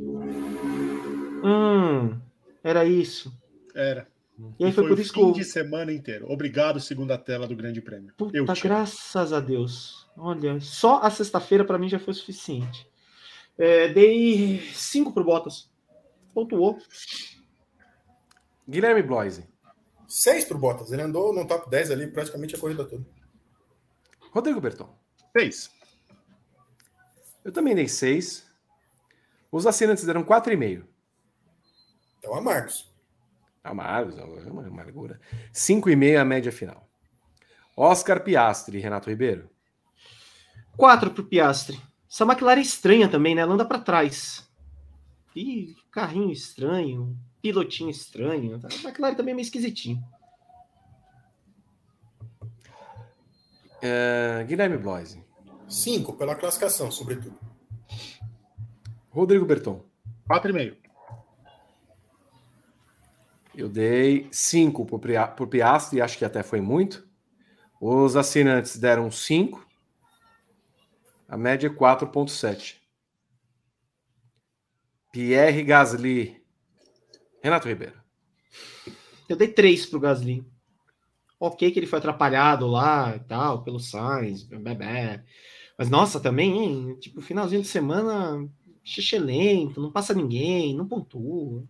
Hum, 1.43 2.19
era 2.63 2.83
isso. 2.85 3.31
Era. 3.73 4.07
E 4.59 4.65
aí 4.65 4.71
E 4.71 4.73
foi, 4.73 4.83
foi 4.83 4.87
por 4.89 4.97
o 4.97 5.01
isso 5.01 5.13
que 5.13 5.19
fim 5.19 5.31
de 5.31 5.43
semana 5.43 5.91
inteiro. 5.91 6.29
Obrigado, 6.29 6.79
segunda 6.79 7.17
tela 7.17 7.47
do 7.47 7.55
Grande 7.55 7.81
Prêmio. 7.81 8.13
Puta, 8.17 8.53
graças 8.61 9.31
a 9.31 9.39
Deus. 9.39 10.06
Olha, 10.17 10.59
só 10.59 10.99
a 11.01 11.11
sexta-feira 11.11 11.63
pra 11.63 11.77
mim 11.77 11.87
já 11.87 11.99
foi 11.99 12.13
suficiente. 12.13 12.89
É, 13.57 13.87
dei 13.89 14.59
cinco 14.73 15.13
pro 15.13 15.23
Bottas. 15.23 15.69
Pontuou. 16.33 16.79
Guilherme 18.67 19.03
Bloise. 19.03 19.47
Seis 20.07 20.43
pro 20.43 20.57
Bottas. 20.57 20.91
Ele 20.91 21.03
andou 21.03 21.33
no 21.33 21.45
top 21.45 21.69
10 21.69 21.91
ali 21.91 22.07
praticamente 22.07 22.55
a 22.55 22.59
corrida 22.59 22.83
toda. 22.83 23.05
Rodrigo 24.31 24.59
Berton. 24.59 24.89
Fez. 25.31 25.71
Eu 27.45 27.51
também 27.51 27.75
dei 27.75 27.87
6. 27.87 28.45
Os 29.51 29.65
assinantes 29.65 30.03
deram 30.03 30.23
4,5. 30.23 30.83
Então, 32.19 32.35
amargos. 32.35 32.91
Amargos, 33.63 34.17
é 34.17 34.23
uma 34.23 34.67
amargura. 34.67 35.19
5,5 35.53 36.19
a 36.19 36.25
média 36.25 36.51
final. 36.51 36.89
Oscar 37.75 38.23
Piastri, 38.23 38.79
Renato 38.79 39.09
Ribeiro. 39.09 39.49
Quatro 40.77 41.09
pro 41.11 41.25
Piastre. 41.25 41.81
Essa 42.09 42.23
McLaren 42.23 42.59
é 42.59 42.61
estranha 42.61 43.09
também, 43.09 43.33
né? 43.33 43.41
Ela 43.41 43.53
anda 43.53 43.65
pra 43.65 43.79
trás. 43.79 44.47
Ih, 45.35 45.75
carrinho 45.91 46.31
estranho, 46.31 47.17
pilotinho 47.41 47.89
estranho. 47.89 48.59
A 48.63 48.87
McLaren 48.87 49.15
também 49.15 49.31
é 49.31 49.35
meio 49.35 49.43
esquisitinho. 49.43 50.01
É, 53.81 54.45
Guilherme 54.47 54.77
Bloise. 54.77 55.23
Cinco 55.67 56.13
pela 56.13 56.35
classificação, 56.35 56.91
sobretudo. 56.91 57.37
Rodrigo 59.09 59.45
Berton. 59.45 59.83
4,5. 60.29 60.77
Eu 63.55 63.67
dei 63.67 64.27
5 64.31 64.85
por 64.85 65.47
Piastri, 65.47 65.99
acho 65.99 66.17
que 66.17 66.23
até 66.23 66.43
foi 66.43 66.61
muito. 66.61 67.07
Os 67.81 68.15
assinantes 68.15 68.77
deram 68.77 69.09
5. 69.09 69.66
A 71.27 71.37
média 71.37 71.67
é 71.67 71.69
4,7. 71.69 72.77
Pierre 75.11 75.63
Gasly. 75.63 76.41
Renato 77.43 77.67
Ribeiro. 77.67 78.01
Eu 79.27 79.35
dei 79.35 79.49
três 79.49 79.85
pro 79.85 79.99
Gasly. 79.99 80.45
Ok 81.39 81.69
que 81.69 81.79
ele 81.79 81.87
foi 81.87 81.99
atrapalhado 81.99 82.65
lá 82.65 83.15
e 83.15 83.19
tal, 83.19 83.63
pelo 83.63 83.79
Sainz, 83.79 84.43
bebê. 84.43 85.21
Mas 85.77 85.89
nossa, 85.89 86.19
também, 86.19 86.57
hein? 86.57 86.97
Tipo, 86.99 87.21
finalzinho 87.21 87.61
de 87.61 87.67
semana, 87.67 88.49
xixi 88.83 89.19
lento, 89.19 89.81
não 89.81 89.91
passa 89.91 90.13
ninguém, 90.13 90.75
não 90.75 90.87
pontua. 90.87 91.63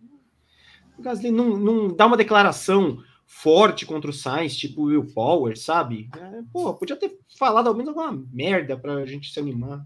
O 0.96 1.02
Gasly 1.02 1.30
não, 1.30 1.56
não 1.56 1.88
dá 1.88 2.06
uma 2.06 2.16
declaração 2.16 3.02
forte 3.28 3.84
contra 3.84 4.10
o 4.10 4.12
Sainz, 4.12 4.56
tipo 4.56 4.84
Will 4.84 5.04
Power, 5.12 5.56
sabe? 5.56 6.08
É, 6.16 6.40
pô, 6.50 6.72
podia 6.74 6.96
ter 6.96 7.16
falado 7.38 7.68
ao 7.68 7.74
menos 7.74 7.90
alguma 7.90 8.26
merda 8.32 8.76
pra 8.76 9.04
gente 9.04 9.30
se 9.30 9.38
animar. 9.38 9.84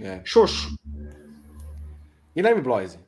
É. 0.00 0.22
Xoxo. 0.24 0.74
Guilherme 2.34 2.62
Bloise. 2.62 2.98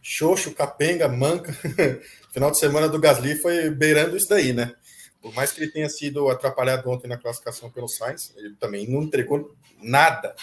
Xoxo, 0.00 0.54
capenga, 0.54 1.06
manca. 1.08 1.52
Final 2.32 2.50
de 2.50 2.58
semana 2.58 2.88
do 2.88 2.98
Gasly 2.98 3.36
foi 3.36 3.68
beirando 3.68 4.16
isso 4.16 4.30
daí, 4.30 4.54
né? 4.54 4.74
Por 5.20 5.34
mais 5.34 5.52
que 5.52 5.62
ele 5.62 5.70
tenha 5.70 5.88
sido 5.90 6.30
atrapalhado 6.30 6.88
ontem 6.88 7.06
na 7.06 7.18
classificação 7.18 7.70
pelo 7.70 7.86
Sainz, 7.86 8.32
ele 8.36 8.54
também 8.56 8.88
não 8.88 9.02
entregou 9.02 9.54
nada. 9.82 10.34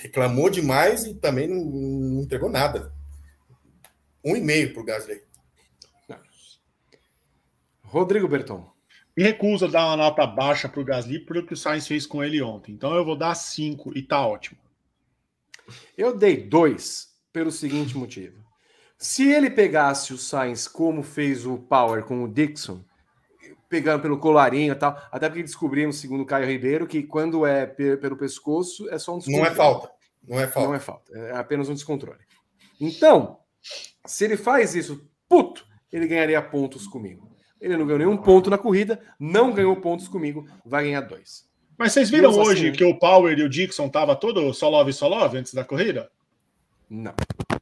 Reclamou 0.00 0.48
demais 0.48 1.04
e 1.04 1.14
também 1.14 1.46
não, 1.46 1.62
não 1.62 2.22
entregou 2.22 2.48
nada. 2.48 2.90
Um 4.24 4.34
e 4.34 4.40
meio 4.40 4.72
para 4.72 4.82
o 4.82 4.84
Gasly. 4.84 5.25
Rodrigo 7.96 8.28
Berton. 8.28 8.70
Me 9.16 9.22
recuso 9.22 9.64
a 9.64 9.68
dar 9.68 9.86
uma 9.86 9.96
nota 9.96 10.26
baixa 10.26 10.68
para 10.68 10.80
o 10.80 10.84
Gasly 10.84 11.20
por 11.20 11.38
o 11.38 11.46
que 11.46 11.54
o 11.54 11.56
Sainz 11.56 11.86
fez 11.86 12.06
com 12.06 12.22
ele 12.22 12.42
ontem. 12.42 12.72
Então 12.72 12.94
eu 12.94 13.02
vou 13.02 13.16
dar 13.16 13.34
5 13.34 13.96
e 13.96 14.02
tá 14.02 14.26
ótimo. 14.26 14.58
Eu 15.96 16.14
dei 16.14 16.36
2 16.36 17.08
pelo 17.32 17.50
seguinte 17.50 17.96
motivo. 17.96 18.44
Se 18.98 19.26
ele 19.26 19.48
pegasse 19.48 20.12
o 20.12 20.18
Sainz 20.18 20.68
como 20.68 21.02
fez 21.02 21.46
o 21.46 21.56
Power 21.56 22.04
com 22.04 22.22
o 22.22 22.28
Dixon, 22.28 22.84
pegando 23.66 24.02
pelo 24.02 24.18
colarinho 24.18 24.72
e 24.72 24.76
tal, 24.76 25.02
até 25.10 25.28
porque 25.28 25.42
descobrimos, 25.42 25.96
segundo 25.96 26.22
o 26.22 26.26
Caio 26.26 26.46
Ribeiro, 26.46 26.86
que 26.86 27.02
quando 27.02 27.46
é 27.46 27.66
pelo 27.66 28.16
pescoço 28.16 28.88
é 28.90 28.98
só 28.98 29.16
um 29.16 29.20
Não 29.26 29.46
é 29.46 29.54
falta. 29.54 29.90
Não 30.22 30.38
é 30.38 30.46
falta. 30.46 30.68
Não 30.68 30.74
é 30.74 30.80
falta. 30.80 31.18
É 31.18 31.36
apenas 31.36 31.70
um 31.70 31.74
descontrole. 31.74 32.20
Então, 32.78 33.38
se 34.04 34.24
ele 34.24 34.36
faz 34.36 34.74
isso, 34.74 35.08
puto, 35.26 35.66
ele 35.90 36.06
ganharia 36.06 36.42
pontos 36.42 36.86
comigo. 36.86 37.35
Ele 37.60 37.76
não 37.76 37.86
ganhou 37.86 37.98
nenhum 37.98 38.16
ponto 38.16 38.50
na 38.50 38.58
corrida, 38.58 39.00
não 39.18 39.52
ganhou 39.52 39.74
pontos 39.76 40.08
comigo, 40.08 40.46
vai 40.64 40.84
ganhar 40.84 41.00
dois. 41.00 41.44
Mas 41.78 41.92
vocês 41.92 42.08
viram 42.10 42.30
Deus 42.32 42.46
hoje 42.48 42.68
assim, 42.68 42.76
que 42.76 42.84
o 42.84 42.98
Power 42.98 43.38
e 43.38 43.42
o 43.42 43.48
Dixon 43.48 43.88
tava 43.88 44.14
todo 44.16 44.52
só 44.54 44.68
love, 44.68 44.92
só 44.92 45.08
love 45.08 45.38
antes 45.38 45.52
da 45.54 45.64
corrida? 45.64 46.10
Não. 46.88 47.12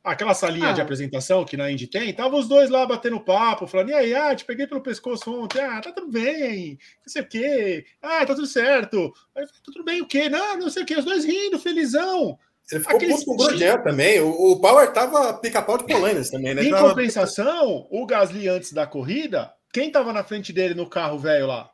Aquela 0.03 0.35
salinha 0.35 0.69
Ah. 0.69 0.73
de 0.73 0.81
apresentação 0.83 1.45
que 1.47 1.57
na 1.57 1.71
Indy 1.71 1.87
tem, 1.87 2.12
tava 2.12 2.37
os 2.37 2.47
dois 2.47 2.69
lá 2.69 2.85
batendo 2.85 3.19
papo, 3.19 3.66
falando: 3.66 3.89
e 3.91 3.95
aí, 3.95 4.15
ah, 4.15 4.35
te 4.35 4.45
peguei 4.45 4.66
pelo 4.66 4.83
pescoço 4.83 5.33
ontem, 5.33 5.61
ah, 5.62 5.81
tá 5.81 5.91
tudo 5.93 6.11
bem, 6.12 6.79
não 7.05 7.09
sei 7.09 7.23
o 7.23 7.27
quê, 7.27 7.87
ah, 8.03 8.27
tá 8.27 8.35
tudo 8.35 8.47
certo, 8.47 9.12
aí, 9.35 9.47
tá 9.47 9.53
tudo 9.65 9.83
bem 9.83 10.03
o 10.03 10.07
quê? 10.07 10.29
Não, 10.29 10.59
não 10.59 10.69
sei 10.69 10.83
o 10.83 10.87
quê, 10.87 10.97
os 10.97 11.05
dois 11.07 11.25
rindo, 11.25 11.59
felizão. 11.59 12.39
Você 12.62 12.81
ficou 12.81 12.97
Aquele 12.97 13.12
puto 13.15 13.25
com 13.27 13.33
o 13.33 13.37
Grosjean 13.37 13.79
também. 13.83 14.21
O, 14.21 14.53
o 14.53 14.61
Power 14.61 14.91
tava 14.93 15.35
pica-pau 15.35 15.77
de 15.79 15.85
Polainas 15.85 16.31
também, 16.31 16.55
né? 16.55 16.62
Em 16.65 16.71
Tava- 16.71 16.91
compensação, 16.91 17.87
o 17.91 18.07
Gasly 18.07 18.49
antes 18.49 18.73
da 18.73 18.87
corrida, 18.87 19.53
quem 19.75 19.91
tava 19.91 20.13
na 20.13 20.23
frente 20.23 20.53
dele 20.53 20.73
no 20.73 20.89
carro 20.89 21.19
velho 21.19 21.49
lá? 21.49 21.69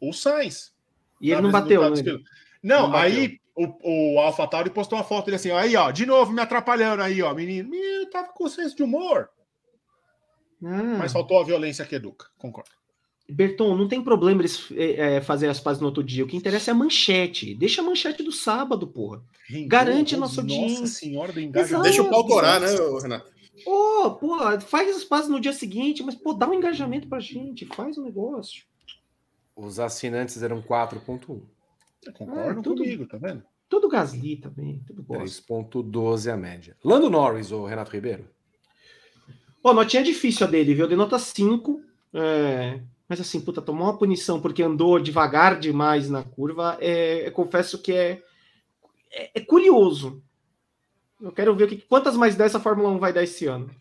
O 0.00 0.14
Sainz. 0.14 0.72
E 1.20 1.26
ele 1.30 1.36
Na 1.36 1.42
não 1.42 1.50
bateu, 1.52 1.90
né? 1.90 2.02
Não, 2.62 2.82
Não 2.84 2.90
bateu. 2.90 3.18
aí 3.20 3.38
o, 3.54 4.14
o 4.16 4.20
AlphaTauri 4.20 4.70
postou 4.70 4.98
uma 4.98 5.04
foto 5.04 5.26
dele 5.26 5.36
assim, 5.36 5.50
aí 5.50 5.76
ó, 5.76 5.90
de 5.90 6.06
novo 6.06 6.32
me 6.32 6.40
atrapalhando 6.40 7.02
aí, 7.02 7.20
ó, 7.20 7.34
menino. 7.34 7.68
Menino, 7.68 8.06
tava 8.06 8.28
com 8.28 8.48
senso 8.48 8.74
de 8.74 8.82
humor. 8.82 9.28
Ah. 10.64 10.96
Mas 10.98 11.12
faltou 11.12 11.38
a 11.38 11.44
violência 11.44 11.84
que 11.84 11.96
educa, 11.96 12.28
concordo. 12.38 12.70
Berton, 13.28 13.76
não 13.76 13.86
tem 13.86 14.02
problema 14.02 14.40
eles 14.40 14.70
é, 14.72 15.16
é, 15.16 15.20
fazer 15.20 15.48
as 15.48 15.60
pazes 15.60 15.80
no 15.80 15.88
outro 15.88 16.02
dia. 16.02 16.24
O 16.24 16.26
que 16.26 16.36
interessa 16.36 16.70
é 16.70 16.72
a 16.72 16.74
manchete. 16.74 17.54
Deixa 17.54 17.82
a 17.82 17.84
manchete 17.84 18.22
do 18.22 18.32
sábado, 18.32 18.86
porra. 18.86 19.22
Garante 19.66 20.14
a 20.14 20.18
nossa 20.18 20.40
audiência. 20.40 20.80
Nossa 20.80 20.92
senhora 20.92 21.32
do 21.32 21.40
engajamento. 21.40 21.84
Deixa 21.84 22.02
o 22.02 22.10
pau 22.10 22.26
torar, 22.26 22.60
né, 22.60 22.68
Renato? 23.02 23.33
Ô, 23.66 24.10
pô, 24.12 24.38
faz 24.60 24.96
as 24.96 25.04
pazes 25.04 25.30
no 25.30 25.40
dia 25.40 25.52
seguinte, 25.52 26.02
mas, 26.02 26.14
pô, 26.14 26.32
dá 26.34 26.48
um 26.48 26.54
engajamento 26.54 27.08
pra 27.08 27.20
gente. 27.20 27.66
Faz 27.66 27.96
o 27.96 28.00
um 28.00 28.04
negócio. 28.04 28.64
Os 29.56 29.78
assinantes 29.78 30.42
eram 30.42 30.60
4.1. 30.60 31.42
Concordam 32.12 32.60
Ah, 32.60 32.62
tudo- 32.62 32.82
comigo, 32.82 33.06
tá 33.06 33.16
vendo? 33.16 33.42
Tudo 33.68 33.88
Gasly 33.88 34.36
também, 34.36 34.82
tudo 34.86 35.02
gosto. 35.02 35.42
3.12 35.46 36.30
a 36.30 36.36
média. 36.36 36.76
Lando 36.84 37.08
Norris, 37.08 37.50
ou 37.50 37.64
Renato 37.64 37.90
Ribeiro? 37.92 38.28
Ó, 39.62 39.72
notinha 39.72 40.02
difícil 40.02 40.46
a 40.46 40.50
dele, 40.50 40.74
viu? 40.74 40.86
De 40.86 40.96
nota 40.96 41.18
5. 41.18 41.80
É... 42.12 42.80
Mas 43.08 43.20
assim, 43.20 43.40
puta, 43.40 43.60
tomou 43.62 43.86
uma 43.86 43.96
punição 43.98 44.40
porque 44.40 44.62
andou 44.62 44.98
devagar 44.98 45.58
demais 45.58 46.08
na 46.10 46.22
curva. 46.22 46.76
É, 46.80 47.26
eu 47.26 47.32
confesso 47.32 47.80
que 47.80 47.92
é, 47.92 48.22
é, 49.10 49.30
é 49.34 49.40
curioso. 49.40 50.22
Eu 51.24 51.32
quero 51.32 51.56
ver 51.56 51.68
que, 51.68 51.78
quantas 51.78 52.16
mais 52.16 52.36
dessa 52.36 52.60
Fórmula 52.60 52.90
1 52.90 52.98
vai 52.98 53.12
dar 53.12 53.22
esse 53.22 53.46
ano. 53.46 53.74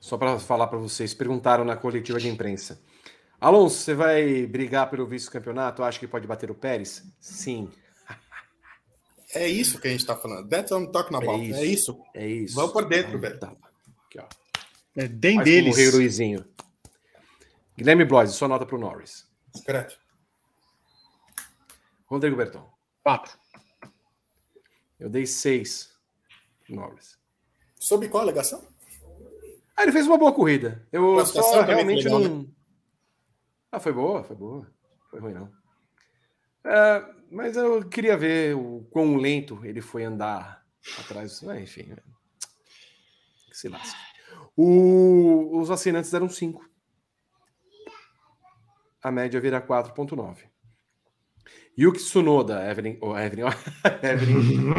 Só 0.00 0.18
para 0.18 0.38
falar 0.40 0.66
para 0.66 0.78
vocês, 0.78 1.14
perguntaram 1.14 1.64
na 1.64 1.76
coletiva 1.76 2.18
de 2.18 2.28
imprensa. 2.28 2.82
Alonso, 3.40 3.76
você 3.76 3.94
vai 3.94 4.44
brigar 4.46 4.90
pelo 4.90 5.06
vice-campeonato? 5.06 5.82
Acha 5.82 5.98
que 6.00 6.08
pode 6.08 6.26
bater 6.26 6.50
o 6.50 6.54
Pérez? 6.54 7.04
Sim, 7.20 7.70
É 9.34 9.48
isso 9.48 9.80
que 9.80 9.88
a 9.88 9.90
gente 9.92 10.04
tá 10.04 10.14
falando. 10.16 10.46
That's 10.48 10.70
what 10.72 10.84
I'm 10.84 10.92
talking 10.92 11.16
about. 11.16 11.40
É 11.40 11.44
É 11.62 11.64
isso. 11.64 11.92
isso. 11.92 12.04
é 12.14 12.26
isso. 12.28 12.54
Vamos 12.54 12.72
por 12.72 12.84
dentro, 12.86 13.12
Aí, 13.14 13.18
velho. 13.18 13.38
tá. 13.40 13.54
Aqui, 14.06 14.18
ó. 14.18 14.26
É 14.94 15.08
bem 15.08 15.36
Faz 15.36 15.44
deles. 15.46 15.74
o 15.74 15.76
Rei 15.78 15.90
Luizinho. 15.90 16.44
Guilherme 17.76 18.04
Bloise, 18.04 18.34
sua 18.34 18.46
nota 18.48 18.66
para 18.66 18.76
o 18.76 18.78
Norris. 18.78 19.26
Discreto. 19.54 19.98
Rodrigo 22.06 22.36
Berton. 22.36 22.68
Quatro. 23.02 23.32
Eu 25.02 25.10
dei 25.10 25.26
6 25.26 25.92
Norris. 26.68 27.18
Sob 27.78 28.08
qual 28.08 28.22
alegação? 28.22 28.64
Ah, 29.76 29.82
ele 29.82 29.90
fez 29.90 30.06
uma 30.06 30.16
boa 30.16 30.32
corrida. 30.32 30.86
Eu 30.92 31.26
só 31.26 31.62
realmente 31.62 32.04
legal, 32.04 32.20
não. 32.20 32.48
Ah, 33.72 33.80
foi 33.80 33.92
boa, 33.92 34.22
foi 34.22 34.36
boa. 34.36 34.72
Foi 35.10 35.18
ruim, 35.18 35.34
não. 35.34 35.52
É, 36.64 37.04
mas 37.32 37.56
eu 37.56 37.84
queria 37.88 38.16
ver 38.16 38.54
o 38.54 38.86
quão 38.92 39.16
lento 39.16 39.64
ele 39.64 39.80
foi 39.80 40.04
andar 40.04 40.64
atrás. 41.00 41.42
Ah, 41.48 41.60
enfim. 41.60 41.82
né? 41.84 41.96
Que 43.48 43.56
se 43.56 43.68
lasque. 43.68 43.98
O- 44.56 45.58
Os 45.58 45.68
assinantes 45.70 46.12
deram 46.12 46.28
5. 46.28 46.64
a 49.02 49.10
média 49.10 49.40
vira 49.40 49.60
4,9. 49.60 50.48
Yuki 51.78 51.98
Tsunoda, 51.98 52.70
Evelyn. 52.70 52.98
Oh, 53.00 53.16
Evelyn, 53.16 53.46
Evelyn. 54.02 54.72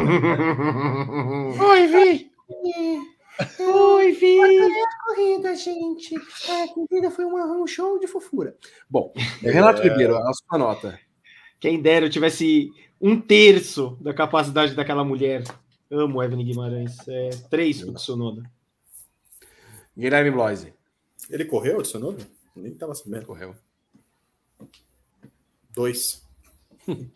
Oi, 1.60 1.86
Vi! 1.88 2.30
Oi, 3.60 4.12
Vi! 4.12 4.38
corrida, 5.04 5.54
gente. 5.56 6.14
É, 6.48 6.62
a 6.64 6.68
corrida 6.68 7.10
foi 7.10 7.24
um 7.24 7.66
show 7.66 7.98
de 7.98 8.06
fofura. 8.06 8.56
Bom, 8.88 9.12
Renato 9.40 9.82
É. 9.82 9.88
Ribeiro, 9.88 10.16
a 10.16 10.32
sua 10.32 10.58
nota. 10.58 10.98
Quem 11.58 11.80
dera 11.82 12.06
eu 12.06 12.10
tivesse 12.10 12.70
um 13.00 13.20
terço 13.20 13.98
da 14.00 14.14
capacidade 14.14 14.74
daquela 14.74 15.04
mulher. 15.04 15.42
Amo 15.90 16.22
Evelyn 16.22 16.44
Guimarães. 16.44 16.96
É, 17.08 17.30
três 17.50 17.82
pro 17.82 17.94
Tsunoda. 17.94 18.42
Guilherme 19.96 20.30
Bloise. 20.30 20.72
Ele 21.30 21.44
correu, 21.44 21.78
adicionou? 21.80 22.16
Nem 22.54 22.74
tava 22.74 22.94
sabendo. 22.94 23.26
Correu. 23.26 23.54
Dois. 25.74 26.23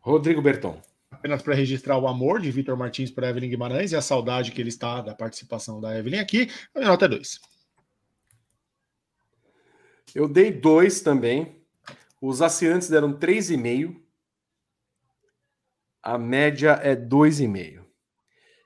Rodrigo 0.00 0.42
Berton. 0.42 0.80
Apenas 1.10 1.42
para 1.42 1.54
registrar 1.54 1.98
o 1.98 2.08
amor 2.08 2.40
de 2.40 2.50
Vitor 2.50 2.76
Martins 2.76 3.10
por 3.10 3.24
Evelyn 3.24 3.50
Guimarães 3.50 3.92
e 3.92 3.96
a 3.96 4.00
saudade 4.00 4.52
que 4.52 4.60
ele 4.60 4.68
está 4.70 5.00
da 5.02 5.14
participação 5.14 5.80
da 5.80 5.98
Evelyn 5.98 6.20
aqui. 6.20 6.48
A 6.74 6.78
minha 6.78 6.90
nota 6.90 7.04
é 7.04 7.08
2. 7.08 7.40
Eu 10.14 10.28
dei 10.28 10.50
dois 10.50 11.00
também. 11.00 11.62
Os 12.20 12.40
assinantes 12.40 12.88
deram 12.88 13.12
3,5. 13.12 14.00
A 16.02 16.16
média 16.16 16.80
é 16.82 16.96
2,5. 16.96 17.84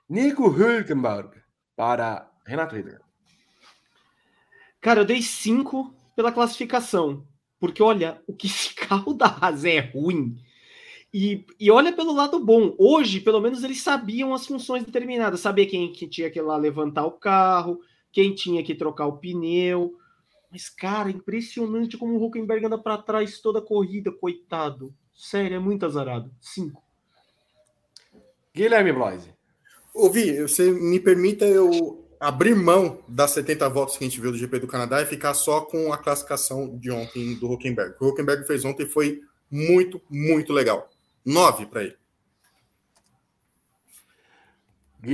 Nico 0.07 0.47
Hülkenberg 0.47 1.41
para 1.75 2.31
Renato 2.45 2.75
Ribeiro. 2.75 3.03
Cara, 4.79 5.01
eu 5.01 5.05
dei 5.05 5.21
cinco 5.21 5.93
pela 6.15 6.31
classificação. 6.31 7.27
Porque 7.59 7.81
olha, 7.81 8.21
o 8.27 8.33
que 8.33 8.47
esse 8.47 8.73
carro 8.75 9.13
da 9.13 9.27
Haas 9.27 9.65
é 9.65 9.79
ruim. 9.79 10.37
E, 11.13 11.45
e 11.59 11.71
olha 11.71 11.93
pelo 11.93 12.13
lado 12.13 12.39
bom. 12.39 12.75
Hoje, 12.77 13.21
pelo 13.21 13.39
menos, 13.39 13.63
eles 13.63 13.81
sabiam 13.81 14.33
as 14.33 14.45
funções 14.45 14.83
determinadas. 14.83 15.39
Sabia 15.39 15.65
quem 15.65 15.91
que 15.91 16.07
tinha 16.07 16.29
que 16.29 16.39
ir 16.39 16.41
lá 16.41 16.57
levantar 16.57 17.05
o 17.05 17.11
carro, 17.11 17.79
quem 18.11 18.33
tinha 18.35 18.63
que 18.63 18.75
trocar 18.75 19.07
o 19.07 19.17
pneu. 19.17 19.97
Mas, 20.51 20.69
cara, 20.69 21.09
impressionante 21.09 21.97
como 21.97 22.15
o 22.15 22.25
Huckenberg 22.25 22.65
anda 22.65 22.77
para 22.77 22.97
trás 22.97 23.39
toda 23.39 23.59
a 23.59 23.61
corrida, 23.61 24.11
coitado. 24.11 24.93
Sério, 25.13 25.55
é 25.55 25.59
muito 25.59 25.85
azarado. 25.85 26.29
Cinco. 26.41 26.83
Guilherme 28.53 28.91
Bloise. 28.91 29.33
Ouvi, 29.93 30.41
você 30.41 30.71
me 30.71 30.99
permita 30.99 31.45
eu 31.45 32.04
abrir 32.19 32.55
mão 32.55 33.03
das 33.07 33.31
70 33.31 33.67
voltas 33.69 33.97
que 33.97 34.03
a 34.03 34.07
gente 34.07 34.19
viu 34.19 34.31
do 34.31 34.37
GP 34.37 34.59
do 34.59 34.67
Canadá 34.67 35.01
e 35.01 35.05
ficar 35.05 35.33
só 35.33 35.61
com 35.61 35.91
a 35.91 35.97
classificação 35.97 36.77
de 36.77 36.91
ontem 36.91 37.35
do 37.35 37.51
Huckenberg. 37.51 37.95
O 37.95 37.97
que 37.97 38.03
o 38.05 38.07
Huckenberg 38.09 38.45
fez 38.45 38.63
ontem 38.65 38.85
foi 38.85 39.21
muito, 39.49 40.01
muito 40.09 40.53
legal. 40.53 40.89
Nove 41.25 41.65
para 41.65 41.83
ele. 41.83 41.97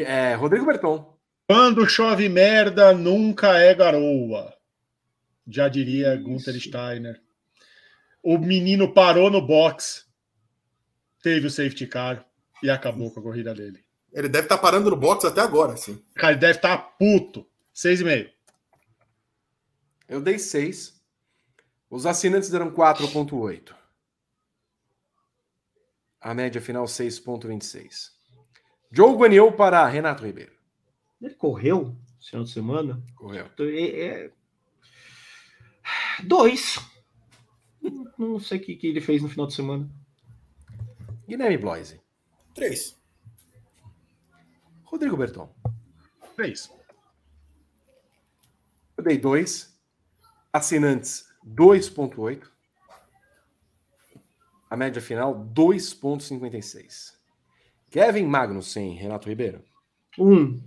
É, 0.05 0.35
Rodrigo 0.35 0.65
Berton. 0.65 1.17
Quando 1.47 1.87
chove 1.87 2.29
merda, 2.29 2.93
nunca 2.93 3.57
é 3.57 3.73
garoa. 3.73 4.53
Já 5.47 5.67
diria 5.67 6.15
Gunther 6.15 6.57
Steiner. 6.59 7.21
O 8.23 8.37
menino 8.37 8.93
parou 8.93 9.29
no 9.29 9.45
box, 9.45 10.05
teve 11.21 11.47
o 11.47 11.51
safety 11.51 11.87
car 11.87 12.25
e 12.61 12.69
acabou 12.69 13.11
com 13.11 13.19
a 13.19 13.23
corrida 13.23 13.53
dele. 13.53 13.83
Ele 14.11 14.27
deve 14.27 14.45
estar 14.45 14.57
parando 14.57 14.89
no 14.89 14.95
box 14.95 15.25
até 15.25 15.41
agora, 15.41 15.73
assim. 15.73 16.03
Cara, 16.15 16.33
ele 16.33 16.41
deve 16.41 16.57
estar 16.57 16.77
puto. 16.77 17.45
Seis 17.73 18.01
e 18.01 18.03
meio. 18.03 18.29
Eu 20.07 20.19
dei 20.21 20.37
6. 20.37 21.01
Os 21.89 22.05
assinantes 22.05 22.49
deram 22.49 22.71
4,8. 22.71 23.73
A 26.19 26.33
média 26.33 26.61
final 26.61 26.85
6,26. 26.85 28.11
Joe 28.91 29.15
Guanil 29.15 29.51
para 29.53 29.87
Renato 29.87 30.23
Ribeiro. 30.25 30.51
Ele 31.21 31.33
correu 31.35 31.95
esse 32.19 32.29
final 32.31 32.43
de 32.43 32.51
semana? 32.51 33.03
Correu. 33.15 33.49
É, 33.59 34.05
é- 34.05 34.31
Dois. 36.23 36.77
Não- 37.81 38.11
Não 38.17 38.39
sei 38.39 38.59
o 38.59 38.61
que, 38.61 38.75
que 38.75 38.87
ele 38.87 39.01
fez 39.01 39.21
no 39.23 39.29
final 39.29 39.47
de 39.47 39.53
semana. 39.53 39.89
Guilherme 41.27 41.57
Bloise. 41.57 41.99
Três. 42.53 43.00
Rodrigo 44.91 45.15
Berton. 45.15 45.49
Três. 46.35 46.69
Eu 48.97 49.03
dei 49.05 49.17
2. 49.17 49.71
Assinantes 50.51 51.25
2,8. 51.47 52.45
A 54.69 54.75
média 54.75 55.01
final 55.01 55.33
2,56. 55.53 57.15
Kevin 57.89 58.25
Magnussen, 58.25 58.93
Renato 58.93 59.29
Ribeiro. 59.29 59.63
Um. 60.19 60.61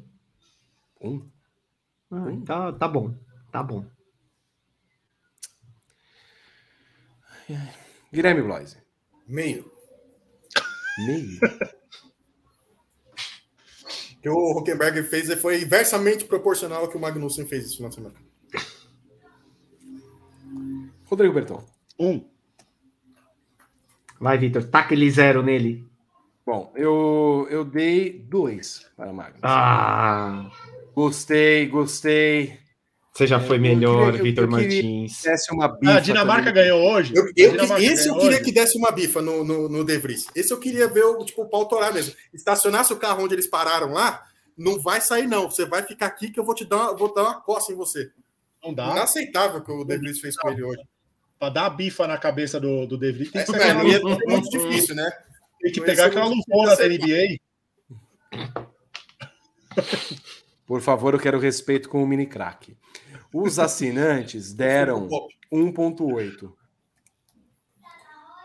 1. 1.02 1.30
Ah, 2.10 2.46
tá, 2.46 2.72
tá 2.72 2.88
bom. 2.88 3.14
Tá 3.52 3.62
bom. 3.62 3.86
Guilherme 8.10 8.42
Bloise. 8.42 8.78
Meio. 9.26 9.70
Meio. 11.06 11.40
Que 14.24 14.30
o 14.30 14.56
Huckenberg 14.56 15.02
fez 15.02 15.30
foi 15.34 15.60
inversamente 15.60 16.24
proporcional 16.24 16.80
ao 16.80 16.88
que 16.88 16.96
o 16.96 17.00
Magnussen 17.00 17.46
fez 17.46 17.66
esse 17.66 17.76
final 17.76 17.90
de 17.90 17.96
semana. 17.96 18.14
Rodrigo 21.04 21.34
Berton. 21.34 21.62
Um. 22.00 22.24
Vai, 24.18 24.38
Vitor. 24.38 24.64
Taca 24.64 24.94
ele 24.94 25.10
zero 25.10 25.42
nele. 25.42 25.86
Bom, 26.46 26.72
eu, 26.74 27.46
eu 27.50 27.66
dei 27.66 28.18
2 28.18 28.92
para 28.96 29.12
Magnussen. 29.12 29.40
Ah. 29.42 30.50
Gostei, 30.94 31.66
gostei. 31.66 32.58
Você 33.16 33.28
já 33.28 33.36
É, 33.36 33.40
foi 33.40 33.58
melhor, 33.58 34.06
queria- 34.10 34.22
Vitor 34.24 34.48
Martins. 34.50 35.22
Desse 35.22 35.52
uma 35.54 35.68
bifa 35.68 35.94
a 35.94 36.00
Dinamarca 36.00 36.46
também. 36.46 36.64
ganhou 36.64 36.82
hoje. 36.92 37.14
Eu, 37.14 37.24
eu- 37.36 37.76
esse 37.78 38.08
eu 38.08 38.14
queria 38.16 38.28
hoje. 38.30 38.42
que 38.42 38.52
desse 38.52 38.76
uma 38.76 38.90
bifa 38.90 39.22
no, 39.22 39.44
no, 39.44 39.68
no 39.68 39.84
De 39.84 39.96
Vries. 39.98 40.26
Esse 40.34 40.52
eu 40.52 40.58
queria 40.58 40.88
ver 40.88 41.04
o, 41.04 41.24
tipo, 41.24 41.42
o 41.42 41.48
pau 41.48 41.66
torar 41.66 41.94
mesmo. 41.94 42.12
Estacionasse 42.32 42.92
o 42.92 42.96
carro 42.96 43.22
onde 43.22 43.34
eles 43.34 43.46
pararam 43.46 43.92
lá, 43.92 44.20
não 44.58 44.80
vai 44.80 45.00
sair, 45.00 45.28
não. 45.28 45.48
Você 45.48 45.64
vai 45.64 45.84
ficar 45.84 46.06
aqui 46.06 46.28
que 46.28 46.40
eu 46.40 46.44
vou 46.44 46.56
te 46.56 46.64
dar, 46.64 46.76
uma- 46.76 46.96
vou 46.96 47.14
dar 47.14 47.22
uma 47.22 47.40
coça 47.40 47.72
em 47.72 47.76
você. 47.76 48.10
Não 48.64 48.74
dá. 48.74 48.90
Inaceitável 48.90 49.60
o 49.60 49.64
que 49.64 49.70
o 49.70 49.84
De 49.84 49.96
Vries 49.96 50.18
fez 50.18 50.36
com 50.36 50.50
ele 50.50 50.64
hoje. 50.64 50.82
Pra 51.38 51.50
dar 51.50 51.66
a 51.66 51.70
bifa 51.70 52.08
na 52.08 52.18
cabeça 52.18 52.58
do, 52.58 52.84
do 52.84 52.98
De 52.98 53.12
Vries, 53.12 53.30
tem 53.30 53.44
que, 53.44 53.54
é, 53.54 53.84
ia 53.86 53.98
ser 54.00 54.26
muito 54.26 54.50
difícil, 54.50 54.94
né? 54.96 55.08
tem 55.60 55.70
que 55.72 55.78
não 55.78 55.86
pegar 55.86 56.02
ser 56.04 56.08
aquela 56.10 56.26
lufona 56.26 56.74
da 56.76 56.88
NBA. 56.88 57.38
Por 60.66 60.80
favor, 60.80 61.14
eu 61.14 61.20
quero 61.20 61.38
respeito 61.38 61.88
com 61.88 62.02
o 62.02 62.06
mini 62.08 62.26
crack. 62.26 62.76
Os 63.36 63.58
assinantes 63.58 64.54
deram 64.54 65.08
1.8. 65.52 66.52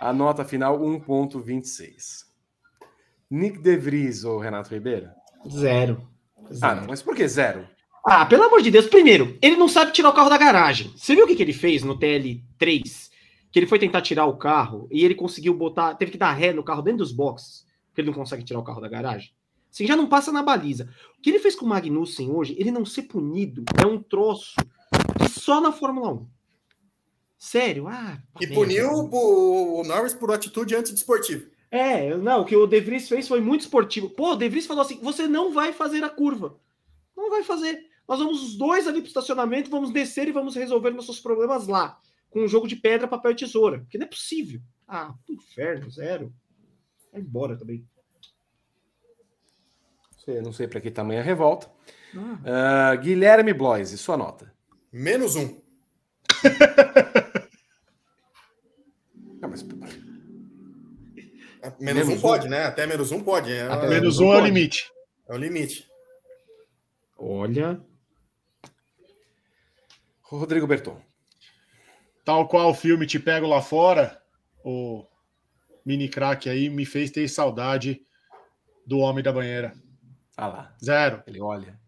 A 0.02 0.12
nota 0.12 0.44
final 0.44 0.80
1.26. 0.80 2.26
Nick 3.30 3.60
De 3.60 3.78
Vries 3.78 4.24
ou 4.24 4.40
Renato 4.40 4.74
Ribeiro? 4.74 5.10
Zero. 5.48 6.10
Ah, 6.36 6.52
Zero. 6.54 6.76
não, 6.82 6.88
mas 6.88 7.04
por 7.04 7.16
que 7.16 7.28
zero? 7.28 7.68
Ah, 8.04 8.26
pelo 8.26 8.42
amor 8.46 8.64
de 8.64 8.72
Deus. 8.72 8.88
Primeiro, 8.88 9.38
ele 9.44 9.58
não 9.58 9.68
sabe 9.68 9.92
tirar 9.92 10.10
o 10.10 10.14
carro 10.14 10.30
da 10.30 10.40
garagem. 10.40 10.92
Você 10.98 11.14
viu 11.14 11.26
o 11.26 11.28
que, 11.28 11.36
que 11.36 11.44
ele 11.44 11.54
fez 11.54 11.84
no 11.84 11.96
TL3? 12.00 13.12
Que 13.52 13.60
ele 13.60 13.68
foi 13.68 13.78
tentar 13.78 14.02
tirar 14.02 14.26
o 14.26 14.38
carro 14.38 14.88
e 14.92 15.06
ele 15.06 15.14
conseguiu 15.14 15.54
botar. 15.54 15.94
Teve 15.94 16.14
que 16.14 16.18
dar 16.18 16.34
ré 16.34 16.52
no 16.52 16.64
carro 16.64 16.82
dentro 16.82 16.98
dos 17.00 17.12
boxes. 17.12 17.64
Porque 17.90 18.02
ele 18.02 18.08
não 18.08 18.16
consegue 18.16 18.44
tirar 18.44 18.60
o 18.60 18.64
carro 18.64 18.82
da 18.82 18.90
garagem. 18.90 19.30
Assim, 19.72 19.86
já 19.86 19.96
não 19.96 20.08
passa 20.10 20.32
na 20.32 20.42
baliza. 20.42 20.90
O 21.16 21.22
que 21.22 21.30
ele 21.30 21.38
fez 21.38 21.56
com 21.56 21.64
o 21.64 21.70
Magnussen 21.70 22.32
hoje, 22.32 22.56
ele 22.58 22.72
não 22.72 22.84
ser 22.84 23.04
punido, 23.04 23.64
é 23.80 23.86
um 23.86 24.02
troço 24.02 24.56
só 25.28 25.60
na 25.62 25.72
Fórmula 25.72 26.14
1. 26.14 26.28
Sério? 27.38 27.88
Ah, 27.88 28.18
E 28.40 28.46
merda. 28.48 28.56
puniu 28.56 28.90
o, 28.92 29.80
o 29.80 29.84
Norris 29.84 30.14
por 30.14 30.32
atitude 30.32 30.76
antidesportiva. 30.76 31.46
É, 31.72 32.16
não, 32.18 32.42
o 32.42 32.46
que 32.46 32.56
o 32.56 32.66
De 32.68 32.80
Vries 32.82 33.08
fez 33.08 33.28
foi 33.28 33.40
muito 33.40 33.62
esportivo. 33.62 34.10
Pô, 34.10 34.34
o 34.34 34.36
De 34.36 34.50
Vries 34.50 34.66
falou 34.66 34.82
assim: 34.82 35.00
você 35.02 35.28
não 35.28 35.54
vai 35.54 35.72
fazer 35.72 36.04
a 36.04 36.10
curva. 36.10 36.58
Não 37.16 37.30
vai 37.30 37.44
fazer. 37.44 37.88
Nós 38.08 38.20
vamos 38.20 38.42
os 38.44 38.58
dois 38.58 38.88
ali 38.88 39.00
pro 39.02 39.08
estacionamento, 39.08 39.70
vamos 39.70 39.92
descer 39.92 40.28
e 40.28 40.32
vamos 40.32 40.56
resolver 40.56 40.90
nossos 40.92 41.20
problemas 41.20 41.68
lá. 41.68 42.00
Com 42.32 42.42
um 42.44 42.48
jogo 42.48 42.68
de 42.68 42.76
pedra, 42.76 43.08
papel 43.08 43.32
e 43.32 43.36
tesoura. 43.36 43.80
Porque 43.80 43.98
não 43.98 44.06
é 44.06 44.10
possível. 44.10 44.60
Ah, 44.88 45.14
que 45.26 45.34
inferno, 45.34 45.90
zero. 45.92 46.34
Vai 47.14 47.22
embora 47.22 47.56
também. 47.56 47.86
Sei, 50.18 50.42
não 50.42 50.52
sei 50.52 50.68
para 50.68 50.82
que 50.82 50.92
tamanho 50.92 51.20
a 51.22 51.24
revolta. 51.24 51.70
Ah, 52.46 52.92
Ah, 52.92 52.96
Guilherme 52.96 53.54
Bloise, 53.54 53.98
sua 53.98 54.18
nota. 54.18 54.52
Menos 54.92 55.36
um. 55.36 55.60
Ah, 59.42 59.48
mas- 59.48 59.64
Menos, 59.64 59.96
Menos 61.80 62.08
um 62.10 62.14
um. 62.14 62.22
pode, 62.22 62.50
né? 62.50 62.66
Até 62.66 62.86
menos 62.86 63.12
um 63.12 63.24
pode. 63.24 63.52
É, 63.54 63.62
Até 63.68 63.86
é, 63.86 63.90
Menos 63.90 64.20
não 64.20 64.28
um 64.28 64.34
é 64.34 64.42
o 64.42 64.46
limite. 64.46 64.92
é 65.30 65.34
o 65.34 65.38
limite. 65.38 65.88
olha. 67.18 67.82
Rodrigo 70.22 70.68
Berton. 70.68 71.02
Tal 72.26 72.48
qual 72.48 72.70
o 72.70 72.74
filme 72.74 73.06
Te 73.08 73.18
Pego 73.20 73.48
Lá 73.48 73.62
Fora, 73.62 74.22
o 74.64 75.06
mini 75.86 76.10
crack 76.10 76.50
aí 76.50 76.70
me 76.70 76.86
fez 76.86 77.10
ter 77.12 77.28
saudade 77.30 78.02
do 78.86 79.00
homem 79.00 79.24
da 79.24 79.32
banheira. 79.32 79.74
Ah 80.36 80.48
lá. 80.48 80.76
Zero. 80.84 81.24
Ele 81.26 81.40
olha. 81.42 81.79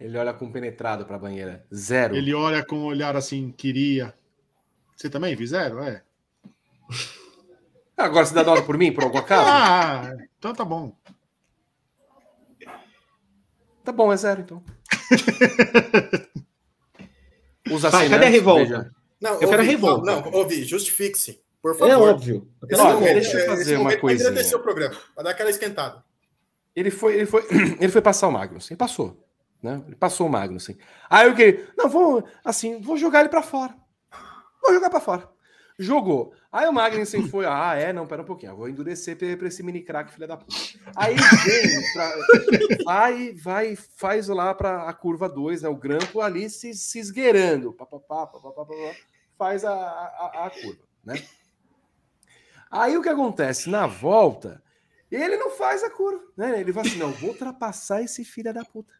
Ele 0.00 0.16
olha 0.16 0.32
com 0.32 0.50
penetrado 0.50 1.04
para 1.04 1.16
a 1.16 1.18
banheira. 1.18 1.66
Zero. 1.74 2.14
Ele 2.14 2.32
olha 2.32 2.64
com 2.64 2.76
um 2.76 2.84
olhar 2.84 3.16
assim, 3.16 3.50
queria. 3.50 4.14
Você 4.96 5.10
também, 5.10 5.34
vi 5.34 5.46
zero? 5.46 5.80
É. 5.80 6.02
Agora 7.96 8.24
você 8.24 8.32
dá 8.34 8.44
nota 8.44 8.62
por 8.62 8.78
mim, 8.78 8.92
por 8.92 9.02
algum 9.04 9.18
acaso? 9.18 9.48
Ah, 9.48 10.12
então 10.38 10.54
tá 10.54 10.64
bom. 10.64 10.96
Tá 13.84 13.90
bom, 13.90 14.12
é 14.12 14.16
zero 14.16 14.40
então. 14.42 14.62
Os 17.70 17.82
Vai, 17.82 18.08
cadê 18.08 18.26
a 18.26 18.28
revolta? 18.28 18.94
Não, 19.20 19.32
Eu 19.34 19.48
quero 19.48 19.62
ouvi, 19.62 19.70
revolta. 19.70 20.04
Não, 20.04 20.32
ouvi, 20.32 20.64
justifique-se, 20.64 21.42
por 21.60 21.76
favor. 21.76 21.92
É 21.92 21.96
óbvio. 21.96 22.48
Esse 22.70 22.80
Olha, 22.80 22.94
momento, 22.94 23.14
deixa 23.14 23.36
eu 23.36 23.40
é, 23.42 23.46
fazer 23.46 23.62
esse 23.62 23.74
uma 23.74 23.96
coisinha. 23.96 24.30
engrandecer 24.30 24.58
o 24.58 24.62
programa, 24.62 24.96
vai 25.14 25.24
dar 25.24 25.30
aquela 25.30 25.50
esquentada. 25.50 26.04
Ele 26.74 26.90
foi, 26.90 27.16
ele 27.16 27.26
foi, 27.26 27.46
ele 27.80 27.88
foi 27.88 28.00
passar 28.00 28.28
o 28.28 28.32
Magnussen, 28.32 28.76
passou, 28.76 29.27
né? 29.62 29.82
Ele 29.86 29.96
passou 29.96 30.26
o 30.26 30.30
Magnussen. 30.30 30.76
Aí 31.08 31.26
eu 31.26 31.34
que, 31.34 31.66
não, 31.76 31.88
vou, 31.88 32.26
assim, 32.44 32.80
vou 32.80 32.96
jogar 32.96 33.20
ele 33.20 33.28
para 33.28 33.42
fora. 33.42 33.74
Vou 34.62 34.74
jogar 34.74 34.90
para 34.90 35.00
fora. 35.00 35.28
Jogou. 35.78 36.32
Aí 36.50 36.66
o 36.66 36.72
Magnussen 36.72 37.28
foi, 37.28 37.46
ah, 37.46 37.74
é, 37.76 37.92
não, 37.92 38.06
pera 38.06 38.22
um 38.22 38.24
pouquinho, 38.24 38.52
eu 38.52 38.56
vou 38.56 38.68
endurecer 38.68 39.16
para 39.16 39.46
esse 39.46 39.62
mini 39.62 39.80
crack, 39.80 40.12
filha 40.12 40.26
da 40.26 40.36
puta. 40.36 40.54
Aí 40.96 41.14
vem, 41.14 41.92
pra, 41.92 42.14
vai, 42.84 43.32
vai, 43.34 43.76
faz 43.76 44.28
lá 44.28 44.54
para 44.54 44.88
a 44.88 44.92
curva 44.92 45.28
2, 45.28 45.62
né? 45.62 45.68
O 45.68 45.76
grampo 45.76 46.20
ali 46.20 46.50
se, 46.50 46.74
se 46.74 46.98
esgueirando, 46.98 47.72
pá, 47.72 47.86
pá, 47.86 47.98
pá, 48.00 48.26
pá, 48.26 48.40
pá, 48.40 48.64
pá, 48.64 48.74
faz 49.36 49.64
a, 49.64 49.72
a, 49.72 50.46
a 50.46 50.50
curva, 50.50 50.82
né? 51.04 51.22
Aí 52.70 52.96
o 52.96 53.02
que 53.02 53.08
acontece? 53.08 53.70
Na 53.70 53.86
volta, 53.86 54.62
ele 55.10 55.36
não 55.36 55.50
faz 55.50 55.82
a 55.82 55.90
curva, 55.90 56.22
né? 56.36 56.60
Ele 56.60 56.72
fala 56.72 56.86
assim: 56.86 56.98
não, 56.98 57.12
vou 57.12 57.30
ultrapassar 57.30 58.02
esse 58.02 58.24
filho 58.24 58.52
da 58.52 58.64
puta. 58.64 58.92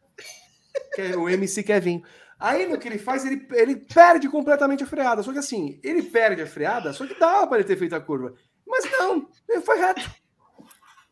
Que 0.93 1.01
é 1.01 1.17
o 1.17 1.27
MC 1.29 1.63
Kevin. 1.63 2.03
Aí 2.39 2.67
no 2.67 2.77
que 2.77 2.87
ele 2.87 2.97
faz, 2.97 3.25
ele, 3.25 3.45
ele 3.51 3.75
perde 3.75 4.29
completamente 4.29 4.83
a 4.83 4.87
freada. 4.87 5.21
Só 5.23 5.31
que 5.33 5.39
assim, 5.39 5.79
ele 5.83 6.01
perde 6.01 6.41
a 6.41 6.47
freada, 6.47 6.93
só 6.93 7.05
que 7.05 7.19
dava 7.19 7.47
para 7.47 7.57
ele 7.59 7.67
ter 7.67 7.77
feito 7.77 7.93
a 7.95 7.99
curva. 7.99 8.33
Mas 8.65 8.89
não, 8.91 9.27
ele 9.47 9.61
foi 9.61 9.77
reto. 9.77 10.01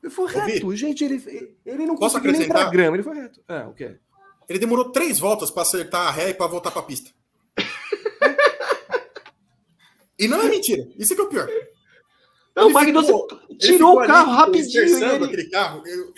Ele 0.04 0.12
foi 0.12 0.32
reto. 0.32 0.76
Gente, 0.76 1.04
ele, 1.04 1.58
ele 1.66 1.86
não 1.86 1.96
Posso 1.96 2.16
conseguiu 2.20 2.40
nem 2.40 2.48
pra 2.48 2.70
grama, 2.70 2.96
ele 2.96 3.04
foi 3.04 3.16
reto. 3.16 3.42
É, 3.48 3.62
o 3.66 3.74
quê? 3.74 3.98
Ele 4.48 4.60
demorou 4.60 4.92
três 4.92 5.20
voltas 5.20 5.52
para 5.52 5.64
acertar 5.64 6.08
a 6.08 6.12
ré 6.12 6.30
e 6.30 6.34
para 6.34 6.48
voltar 6.48 6.72
para 6.72 6.82
a 6.82 6.86
pista. 6.86 7.12
e 10.20 10.28
não 10.28 10.42
é 10.42 10.50
mentira. 10.50 10.88
Isso 10.98 11.14
é 11.14 11.16
que 11.16 11.22
é 11.22 11.26
o 11.26 11.30
pior. 11.30 11.48
Não, 12.56 12.64
o 12.64 12.68
Ele 12.68 12.74
Magnussen 12.74 13.14
ficou- 13.14 13.40
ele 13.50 13.60
tirou 13.60 14.02
o 14.02 14.08
carro 14.08 14.32
rapidinho. 14.32 14.84
ele- 14.84 15.26
aquele 15.26 15.50
carro. 15.50 15.84
Eu, 15.86 16.14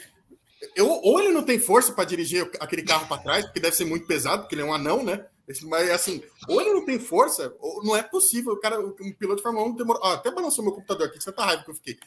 eu- 0.76 0.90
ou 1.03 1.19
ele 1.19 1.34
não 1.34 1.44
tem 1.44 1.60
força 1.60 1.91
para 1.94 2.03
dirigir 2.06 2.49
aquele 2.60 2.84
carro 2.84 3.07
para 3.07 3.22
trás, 3.22 3.45
porque 3.45 3.60
deve 3.60 3.76
ser 3.76 3.86
muito 3.86 4.06
pesado, 4.07 4.41
porque 4.44 4.56
ele 4.56 4.61
é 4.61 4.65
um 4.65 4.73
anão, 4.73 5.03
né? 5.03 5.26
Mas 5.64 5.90
assim, 5.90 6.22
ou 6.48 6.61
ele 6.61 6.73
não 6.73 6.86
tem 6.86 6.99
força, 6.99 7.52
ou 7.60 7.84
não 7.84 7.95
é 7.95 8.03
possível. 8.03 8.53
O 8.53 8.60
cara, 8.60 8.80
um 8.80 8.94
piloto 9.18 9.38
de 9.38 9.41
Fórmula 9.44 9.65
1 9.68 9.76
demorou. 9.76 10.03
Ah, 10.03 10.14
até 10.14 10.30
balançou 10.30 10.64
meu 10.64 10.73
computador 10.73 11.07
aqui, 11.07 11.18
tanta 11.23 11.44
raiva 11.44 11.64
que 11.64 11.72
eu 11.72 11.76
fiquei. 11.76 11.98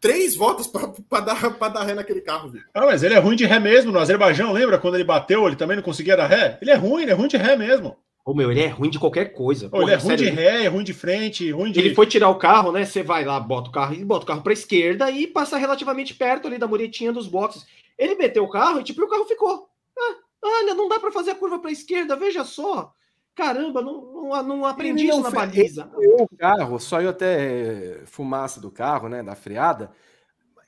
Três 0.00 0.34
voltas 0.34 0.66
para 0.66 1.20
dar, 1.20 1.50
pra 1.58 1.68
dar 1.68 1.84
ré 1.84 1.94
naquele 1.94 2.20
carro, 2.20 2.50
viu? 2.50 2.60
Ah, 2.74 2.86
mas 2.86 3.04
ele 3.04 3.14
é 3.14 3.18
ruim 3.18 3.36
de 3.36 3.44
ré 3.46 3.60
mesmo. 3.60 3.92
No 3.92 4.00
Azerbaijão, 4.00 4.52
lembra 4.52 4.78
quando 4.80 4.96
ele 4.96 5.04
bateu, 5.04 5.46
ele 5.46 5.54
também 5.54 5.76
não 5.76 5.82
conseguia 5.82 6.16
dar 6.16 6.26
ré? 6.26 6.58
Ele 6.60 6.72
é 6.72 6.74
ruim, 6.74 7.02
ele 7.02 7.12
é 7.12 7.14
ruim 7.14 7.28
de 7.28 7.36
ré 7.36 7.56
mesmo. 7.56 7.96
Ô, 8.24 8.34
meu, 8.34 8.50
ele 8.50 8.62
é 8.62 8.66
ruim 8.66 8.90
de 8.90 8.98
qualquer 8.98 9.32
coisa. 9.32 9.66
Ô, 9.66 9.76
ele 9.76 9.80
Porra, 9.82 9.92
é 9.92 9.96
ruim 9.96 10.06
sério, 10.08 10.24
de 10.24 10.30
ré, 10.30 10.64
é 10.64 10.68
ruim 10.68 10.82
de 10.84 10.92
frente, 10.92 11.50
ruim 11.52 11.70
de. 11.70 11.78
Ele 11.78 11.94
foi 11.94 12.06
tirar 12.06 12.30
o 12.30 12.34
carro, 12.38 12.72
né? 12.72 12.84
Você 12.84 13.00
vai 13.02 13.24
lá, 13.24 13.38
bota 13.38 13.68
o 13.68 13.72
carro 13.72 13.94
e 13.94 14.04
bota 14.04 14.24
o 14.24 14.26
carro 14.26 14.42
para 14.42 14.52
esquerda 14.52 15.08
e 15.08 15.26
passa 15.28 15.56
relativamente 15.56 16.14
perto 16.14 16.48
ali 16.48 16.58
da 16.58 16.66
muretinha 16.66 17.12
dos 17.12 17.28
boxes. 17.28 17.64
Ele 17.98 18.14
meteu 18.14 18.44
o 18.44 18.50
carro 18.50 18.80
e 18.80 18.84
tipo, 18.84 19.02
o 19.02 19.08
carro 19.08 19.24
ficou. 19.26 19.68
Ah, 19.98 20.16
olha, 20.42 20.74
não 20.74 20.88
dá 20.88 20.98
para 20.98 21.12
fazer 21.12 21.32
a 21.32 21.34
curva 21.34 21.58
para 21.58 21.70
esquerda, 21.70 22.16
veja 22.16 22.44
só. 22.44 22.92
Caramba, 23.34 23.80
não, 23.80 24.02
não, 24.28 24.42
não 24.42 24.66
aprendi 24.66 25.04
Ele 25.04 25.08
não 25.10 25.20
isso 25.20 25.30
na 25.30 25.40
fez- 25.46 25.54
baliza. 25.54 25.90
o 25.96 26.36
carro, 26.36 26.78
saiu 26.78 27.08
até 27.08 28.00
eh, 28.00 28.02
fumaça 28.04 28.60
do 28.60 28.70
carro, 28.70 29.08
né? 29.08 29.22
Da 29.22 29.34
freada. 29.34 29.90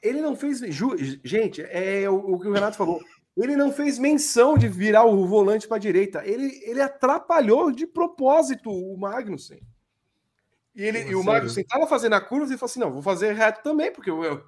Ele 0.03 0.21
não 0.21 0.35
fez. 0.37 0.61
ju- 0.75 0.97
Gente, 1.23 1.61
é 1.63 2.09
o, 2.09 2.15
o 2.35 2.41
que 2.41 2.49
o 2.49 2.53
Renato 2.53 2.77
falou. 2.77 3.01
Ele 3.37 3.57
não 3.57 3.73
fez 3.73 3.99
menção 3.99 4.57
de 4.57 4.69
virar 4.69 5.05
o 5.05 5.27
volante 5.27 5.67
para 5.67 5.77
a 5.77 5.81
direita. 5.81 6.23
Ele, 6.25 6.59
ele 6.65 6.81
atrapalhou 6.81 7.71
de 7.73 7.87
propósito 7.87 8.71
o 8.71 8.97
Magnussen. 8.97 9.61
E, 10.75 10.83
ele, 10.85 11.01
e 11.11 11.15
o? 11.15 11.23
Magnussen 11.25 11.63
estava 11.63 11.87
fazendo 11.87 12.15
a 12.15 12.21
curva 12.21 12.47
e 12.53 12.57
falou 12.57 12.71
assim: 12.71 12.81
não, 12.81 12.93
vou 12.93 13.03
fazer 13.03 13.33
reto 13.33 13.63
também, 13.63 13.93
porque 13.93 14.11
eu. 14.11 14.23
eu- 14.25 14.45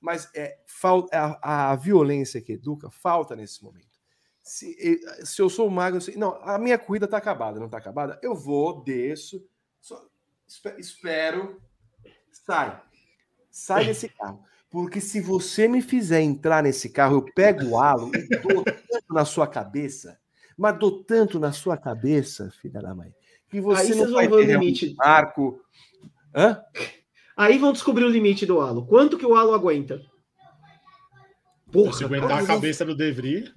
Mas 0.00 0.30
é, 0.34 0.58
fal- 0.66 1.06
a, 1.12 1.72
a 1.72 1.76
violência 1.76 2.40
que 2.40 2.52
educa 2.54 2.90
falta 2.90 3.36
nesse 3.36 3.62
momento. 3.62 3.88
Se, 4.42 5.00
se 5.24 5.40
eu 5.42 5.50
sou 5.50 5.68
o 5.68 5.70
Magnussen. 5.70 6.16
Não, 6.16 6.34
a 6.42 6.58
minha 6.58 6.78
corrida 6.78 7.04
está 7.04 7.18
acabada, 7.18 7.58
não 7.58 7.66
está 7.66 7.78
acabada? 7.78 8.18
Eu 8.22 8.34
vou, 8.34 8.82
desço. 8.82 9.46
Só 9.80 10.02
espe- 10.48 10.74
espero. 10.78 11.60
Sai. 12.32 12.80
Sai 13.50 13.84
desse 13.84 14.08
carro. 14.08 14.42
Porque 14.70 15.00
se 15.00 15.20
você 15.20 15.68
me 15.68 15.82
fizer 15.82 16.20
entrar 16.22 16.62
nesse 16.62 16.88
carro, 16.88 17.16
eu 17.16 17.24
pego 17.34 17.66
o 17.70 17.78
halo 17.78 18.10
e 18.14 18.28
dou 18.38 18.64
tanto 18.64 19.12
na 19.12 19.24
sua 19.24 19.46
cabeça, 19.46 20.18
mas 20.56 20.78
dou 20.78 21.02
tanto 21.04 21.38
na 21.40 21.50
sua 21.52 21.76
cabeça, 21.76 22.50
filha 22.62 22.80
da 22.80 22.94
mãe, 22.94 23.12
que 23.48 23.60
você 23.60 23.92
Aí 23.92 23.98
não 23.98 24.12
vai 24.12 24.28
ter 24.28 24.46
limite. 24.46 24.94
um 24.98 25.02
arco. 25.02 25.60
Hã? 26.34 26.62
Aí 27.40 27.56
vão 27.56 27.72
descobrir 27.72 28.04
o 28.04 28.08
limite 28.10 28.44
do 28.44 28.60
halo. 28.60 28.84
Quanto 28.84 29.16
que 29.16 29.24
o 29.24 29.34
halo 29.34 29.54
aguenta? 29.54 29.98
Porra, 31.72 31.92
Se 31.94 32.04
aguentar 32.04 32.30
a 32.30 32.34
todos 32.34 32.42
os- 32.48 32.54
cabeça 32.54 32.84
do 32.84 32.94
De 32.94 33.10
Vries. 33.12 33.44
Bicho, 33.44 33.54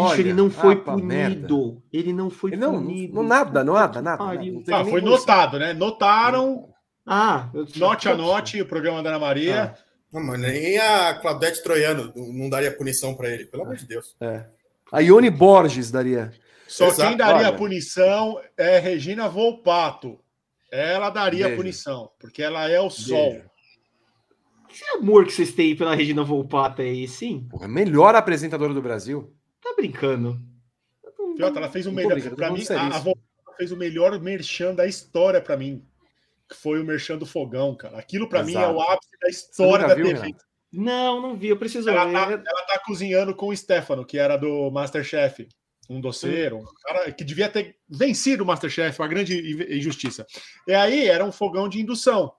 Olha, 0.00 0.20
ele 0.20 0.32
não 0.32 0.50
foi 0.50 0.74
ah, 0.74 0.76
punido. 0.78 1.06
merda. 1.06 1.54
Ele 1.92 2.12
não 2.12 2.28
foi 2.28 2.50
Não, 2.56 2.72
não, 2.72 2.82
punido. 2.82 3.14
não 3.14 3.22
nada, 3.22 3.62
não 3.62 3.74
nada, 3.74 4.02
nada. 4.02 4.24
Ah, 4.72 4.84
foi 4.84 5.00
notado, 5.00 5.58
né? 5.58 5.72
Notaram, 5.72 6.68
Ah, 7.06 7.48
eu... 7.54 7.66
note 7.76 8.08
a 8.08 8.16
note, 8.16 8.60
o 8.60 8.66
programa 8.66 9.02
da 9.02 9.10
Ana 9.10 9.18
Maria. 9.20 9.74
Não, 10.12 10.20
mas 10.22 10.40
nem 10.40 10.76
a 10.78 11.14
Claudete 11.14 11.62
Troiano 11.62 12.12
não 12.16 12.50
daria 12.50 12.76
punição 12.76 13.14
para 13.14 13.30
ele, 13.30 13.46
pelo 13.46 13.62
amor 13.62 13.76
de 13.76 13.86
Deus. 13.86 14.16
É. 14.20 14.44
A 14.92 15.00
Ione 15.00 15.30
Borges 15.30 15.90
daria. 15.90 16.32
Só 16.66 16.88
Exato, 16.88 17.08
quem 17.08 17.16
daria 17.16 17.36
olha. 17.46 17.48
a 17.48 17.52
punição 17.52 18.40
é 18.56 18.78
Regina 18.78 19.28
Volpato. 19.28 20.18
Ela 20.70 21.10
daria 21.10 21.46
a 21.46 21.48
Beijo. 21.48 21.62
punição, 21.62 22.10
porque 22.18 22.42
ela 22.42 22.68
é 22.68 22.80
o 22.80 22.90
sol. 22.90 23.32
Beijo. 23.32 23.50
Esse 24.70 24.84
amor 24.96 25.24
que 25.24 25.32
vocês 25.32 25.52
têm 25.54 25.74
pela 25.74 25.94
Regina 25.94 26.22
Volpato 26.22 26.82
aí, 26.82 27.08
sim? 27.08 27.48
Porra, 27.50 27.66
melhor 27.66 28.14
apresentadora 28.14 28.74
do 28.74 28.82
Brasil. 28.82 29.34
Tá 29.62 29.72
brincando. 29.74 30.40
Ela 31.38 31.70
fez 31.70 31.86
o 31.86 31.92
melhor. 31.92 32.20
falando 32.20 32.58
mim, 32.58 32.64
a, 32.68 32.82
a 32.82 32.88
isso. 32.88 33.02
Volpato 33.02 33.28
fez 33.58 33.72
o 33.72 33.76
melhor 33.76 34.18
merchan 34.20 34.74
da 34.74 34.86
história 34.86 35.40
pra 35.40 35.56
mim. 35.56 35.84
Que 36.48 36.56
foi 36.56 36.80
o 36.80 36.84
merchan 36.84 37.18
do 37.18 37.26
fogão, 37.26 37.74
cara. 37.76 37.98
Aquilo 37.98 38.28
pra 38.28 38.42
mim 38.42 38.54
é 38.54 38.66
o 38.66 38.80
ápice 38.80 39.10
da 39.20 39.28
história 39.28 39.86
da 39.86 39.94
viu, 39.94 40.06
TV. 40.06 40.20
Renato? 40.20 40.44
Não, 40.72 41.20
não 41.20 41.36
vi. 41.36 41.48
Eu 41.48 41.58
preciso 41.58 41.90
Ela 41.90 42.06
ver. 42.06 42.12
tá, 42.12 42.50
ela 42.50 42.66
tá 42.66 42.80
cozinhando 42.86 43.34
com 43.34 43.48
o 43.48 43.56
Stefano, 43.56 44.04
que 44.04 44.18
era 44.18 44.36
do 44.36 44.70
Masterchef. 44.70 45.48
Um 45.88 46.00
doceiro, 46.00 46.58
um 46.58 46.64
cara 46.84 47.10
que 47.12 47.24
devia 47.24 47.48
ter 47.48 47.76
vencido 47.88 48.44
o 48.44 48.46
Masterchef, 48.46 49.00
uma 49.00 49.08
grande 49.08 49.34
in- 49.38 49.76
injustiça. 49.78 50.26
E 50.66 50.74
aí 50.74 51.06
era 51.08 51.24
um 51.24 51.32
fogão 51.32 51.68
de 51.68 51.80
indução. 51.80 52.32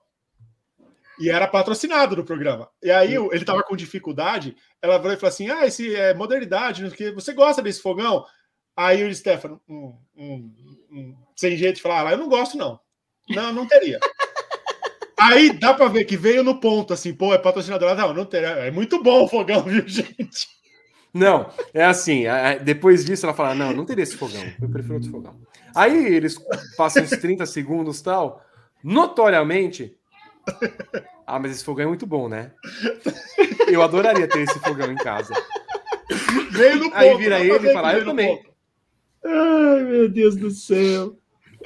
E 1.18 1.28
era 1.28 1.46
patrocinado 1.46 2.16
do 2.16 2.24
programa. 2.24 2.68
E 2.82 2.90
aí 2.90 3.14
ele 3.14 3.44
tava 3.44 3.62
com 3.62 3.76
dificuldade, 3.76 4.56
ela 4.80 4.98
falou 5.00 5.16
assim: 5.28 5.50
Ah, 5.50 5.66
esse 5.66 5.94
é 5.94 6.14
modernidade, 6.14 6.82
você 7.14 7.32
gosta 7.34 7.60
desse 7.60 7.82
fogão? 7.82 8.24
Aí 8.74 9.04
o 9.04 9.14
Stefano, 9.14 9.60
hum, 9.68 9.98
hum, 10.16 10.54
hum, 10.90 11.16
sem 11.36 11.56
jeito 11.56 11.82
falar, 11.82 12.06
"Ah, 12.08 12.12
eu 12.12 12.18
não 12.18 12.28
gosto, 12.28 12.56
não. 12.56 12.80
Não, 13.28 13.52
não 13.52 13.66
teria. 13.66 13.98
Aí 15.18 15.52
dá 15.52 15.74
pra 15.74 15.88
ver 15.88 16.04
que 16.04 16.16
veio 16.16 16.42
no 16.42 16.58
ponto, 16.60 16.92
assim, 16.94 17.12
pô, 17.14 17.34
é 17.34 17.38
patrocinador. 17.38 17.94
Não, 17.94 18.14
não 18.14 18.24
teria. 18.24 18.48
É 18.48 18.70
muito 18.70 19.02
bom 19.02 19.24
o 19.24 19.28
fogão, 19.28 19.62
viu, 19.62 19.84
gente? 19.88 20.48
Não, 21.12 21.50
é 21.74 21.84
assim. 21.84 22.24
Depois 22.62 23.04
disso, 23.04 23.26
ela 23.26 23.34
fala: 23.34 23.54
não, 23.54 23.72
não 23.72 23.84
teria 23.84 24.02
esse 24.04 24.16
fogão. 24.16 24.42
Eu 24.60 24.68
prefiro 24.68 24.94
outro 24.94 25.10
fogão. 25.10 25.40
Aí 25.74 26.06
eles 26.14 26.36
passam 26.76 27.02
uns 27.02 27.10
30 27.10 27.46
segundos 27.46 27.98
e 28.00 28.04
tal. 28.04 28.44
Notoriamente. 28.82 29.96
Ah, 31.26 31.38
mas 31.38 31.52
esse 31.52 31.64
fogão 31.64 31.84
é 31.84 31.88
muito 31.88 32.06
bom, 32.06 32.28
né? 32.28 32.52
Eu 33.68 33.82
adoraria 33.82 34.26
ter 34.26 34.40
esse 34.40 34.58
fogão 34.60 34.90
em 34.90 34.96
casa. 34.96 35.32
Veio 36.50 36.76
no 36.76 36.84
ponto. 36.84 36.96
Aí 36.96 37.16
vira 37.16 37.38
ele 37.40 37.70
e 37.70 37.72
fala, 37.72 37.88
"Ah, 37.90 37.94
eu 37.98 38.04
também." 38.04 38.36
ponto. 38.36 38.50
Ai, 39.24 39.82
meu 39.84 40.08
Deus 40.08 40.34
do 40.36 40.50
céu. 40.50 41.16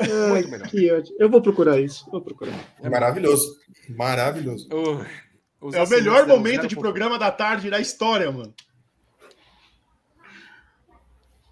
Ai, 0.01 0.09
Muito 0.31 0.49
melhor. 0.51 0.69
que 0.69 0.91
ótimo. 0.91 1.17
Eu 1.21 1.31
vou 1.31 1.41
procurar 1.41 1.81
isso. 1.81 2.05
Vou 2.11 2.21
procurar. 2.21 2.53
Maravilhoso. 2.83 3.45
Maravilhoso. 3.91 4.69
O- 4.73 5.67
os 5.69 5.75
É 5.75 5.83
o 5.83 5.89
melhor 5.89 6.27
momento 6.27 6.67
de 6.67 6.75
ponto. 6.75 6.83
programa 6.83 7.19
da 7.19 7.31
tarde 7.31 7.71
da 7.71 7.79
história, 7.81 8.31
mano. 8.33 8.53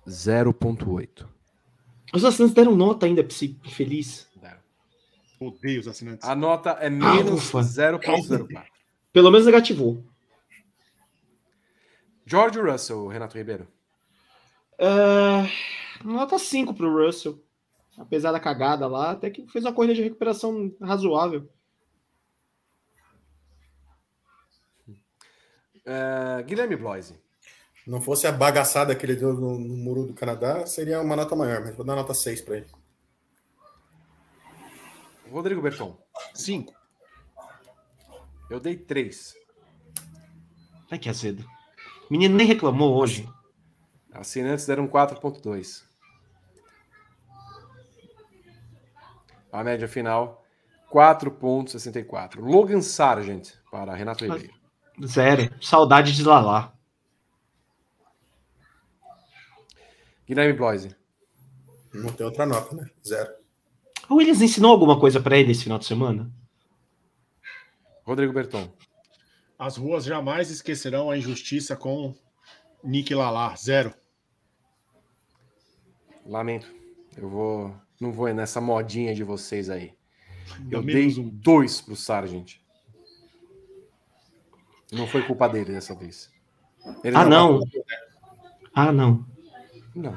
0.8. 0.06 1.26
Os 2.12 2.24
assinantes 2.24 2.54
deram 2.54 2.74
nota 2.74 3.06
ainda 3.06 3.22
pra 3.24 3.32
esse 3.32 3.58
infeliz. 3.64 4.28
Deram. 4.36 4.60
Odeio 5.40 5.80
os 5.80 5.88
assinantes. 5.88 6.28
A 6.28 6.34
nota 6.34 6.70
é 6.72 6.90
menos 6.90 7.48
ufa. 7.48 7.60
0,04. 7.60 8.64
Pelo 9.12 9.30
menos 9.30 9.46
negativou. 9.46 10.04
George 12.26 12.60
Russell, 12.60 13.06
Renato 13.08 13.36
Ribeiro. 13.36 13.68
Ah, 14.78 15.46
nota 16.04 16.38
5 16.38 16.74
pro 16.74 17.04
Russell. 17.06 17.42
Apesar 17.96 18.32
da 18.32 18.40
cagada 18.40 18.86
lá, 18.86 19.10
até 19.10 19.30
que 19.30 19.46
fez 19.48 19.64
uma 19.64 19.72
corrida 19.72 19.94
de 19.94 20.02
recuperação 20.02 20.74
razoável. 20.80 21.48
É, 25.84 26.42
Guilherme 26.44 26.76
Bloise. 26.76 27.21
Não 27.86 28.00
fosse 28.00 28.26
a 28.26 28.32
bagaçada 28.32 28.94
que 28.94 29.04
ele 29.04 29.16
deu 29.16 29.34
no, 29.34 29.58
no 29.58 29.76
muro 29.76 30.06
do 30.06 30.14
Canadá, 30.14 30.64
seria 30.66 31.00
uma 31.00 31.16
nota 31.16 31.34
maior, 31.34 31.60
mas 31.60 31.74
vou 31.74 31.84
dar 31.84 31.96
nota 31.96 32.14
6 32.14 32.40
para 32.42 32.58
ele. 32.58 32.66
Rodrigo 35.30 35.62
Berton. 35.62 35.98
Cinco. 36.34 36.74
Eu 38.50 38.60
dei 38.60 38.76
3. 38.76 39.34
Ai, 40.90 40.98
que 40.98 41.08
azedo. 41.08 41.42
O 42.08 42.12
menino 42.12 42.36
nem 42.36 42.46
reclamou 42.46 42.94
hoje. 42.96 43.28
Assinantes 44.12 44.66
deram 44.66 44.86
4,2. 44.86 45.82
A 49.50 49.64
média 49.64 49.88
final, 49.88 50.44
4,64. 50.92 52.40
Logan 52.40 52.82
Sargent 52.82 53.54
para 53.70 53.94
Renato 53.94 54.24
Ribeiro. 54.24 54.54
Zero. 55.04 55.54
Saudade 55.60 56.14
de 56.14 56.22
Lalá. 56.22 56.74
Guilherme 60.32 60.54
Bloise. 60.54 60.96
Não 61.92 62.10
tem 62.10 62.24
outra 62.24 62.46
nota, 62.46 62.74
né? 62.74 62.88
Zero. 63.06 63.30
O 64.08 64.14
Williams 64.14 64.40
ensinou 64.40 64.70
alguma 64.70 64.98
coisa 64.98 65.20
pra 65.20 65.36
ele 65.36 65.52
esse 65.52 65.64
final 65.64 65.78
de 65.78 65.84
semana? 65.84 66.32
Rodrigo 68.02 68.32
Berton. 68.32 68.72
As 69.58 69.76
ruas 69.76 70.04
jamais 70.04 70.50
esquecerão 70.50 71.10
a 71.10 71.18
injustiça 71.18 71.76
com 71.76 72.14
Nick 72.82 73.14
Lalá. 73.14 73.54
Zero. 73.56 73.92
Lamento. 76.24 76.66
Eu 77.14 77.28
vou. 77.28 77.76
Não 78.00 78.10
vou 78.10 78.32
nessa 78.32 78.58
modinha 78.58 79.14
de 79.14 79.22
vocês 79.22 79.68
aí. 79.68 79.94
Dá 80.60 80.78
Eu 80.78 80.82
dei 80.82 81.14
um. 81.20 81.28
dois 81.28 81.82
pro 81.82 81.94
Sargent. 81.94 82.54
Não 84.90 85.06
foi 85.06 85.22
culpa 85.26 85.46
dele 85.46 85.72
dessa 85.72 85.94
vez. 85.94 86.30
Ele 87.04 87.16
Ah, 87.16 87.24
não. 87.26 87.60
bateu. 87.60 87.84
Ah, 88.74 88.90
não. 88.90 89.30
Não. 89.94 90.14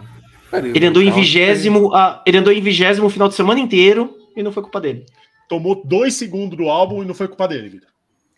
Ele 0.54 0.86
andou 0.86 1.02
em 1.04 1.12
vigésimo. 1.12 1.94
ah, 1.94 2.24
ele 2.26 2.38
andou 2.38 2.54
em 2.54 2.62
vigésimo 2.62 3.08
o 3.08 3.10
final 3.10 3.28
de 3.28 3.36
semana 3.36 3.60
inteiro 3.60 4.16
e 4.36 4.42
não 4.44 4.52
foi 4.52 4.64
culpa 4.64 4.80
dele. 4.80 5.06
Tomou 5.50 5.84
dois 5.84 6.14
segundos 6.14 6.58
do 6.58 6.70
álbum 6.70 7.04
e 7.04 7.06
não 7.06 7.14
foi 7.14 7.28
culpa 7.28 7.48
dele, 7.48 7.70
Vitor. 7.70 7.90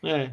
É. 0.04 0.32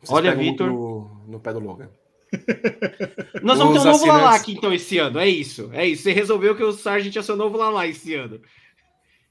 vocês 0.00 0.10
Olha, 0.10 0.34
Vitor. 0.34 0.68
No, 0.70 1.10
no 1.26 1.40
pé 1.40 1.52
do 1.52 1.60
Logan. 1.60 1.88
Nós 3.42 3.58
vamos 3.58 3.74
ter 3.74 3.80
um 3.80 3.84
novo 3.84 3.88
assinantes- 3.90 4.06
Lalá 4.06 4.34
aqui, 4.34 4.52
então, 4.52 4.72
esse 4.72 4.98
ano. 4.98 5.18
É 5.18 5.28
isso. 5.28 5.70
É 5.72 5.86
isso. 5.86 6.02
Você 6.02 6.12
resolveu 6.12 6.54
que 6.56 6.62
o 6.62 6.72
Sargent 6.72 7.14
ia 7.14 7.22
ser 7.22 7.32
o 7.32 7.36
novo 7.36 7.56
Lalá 7.56 7.86
esse 7.86 8.14
ano. 8.14 8.40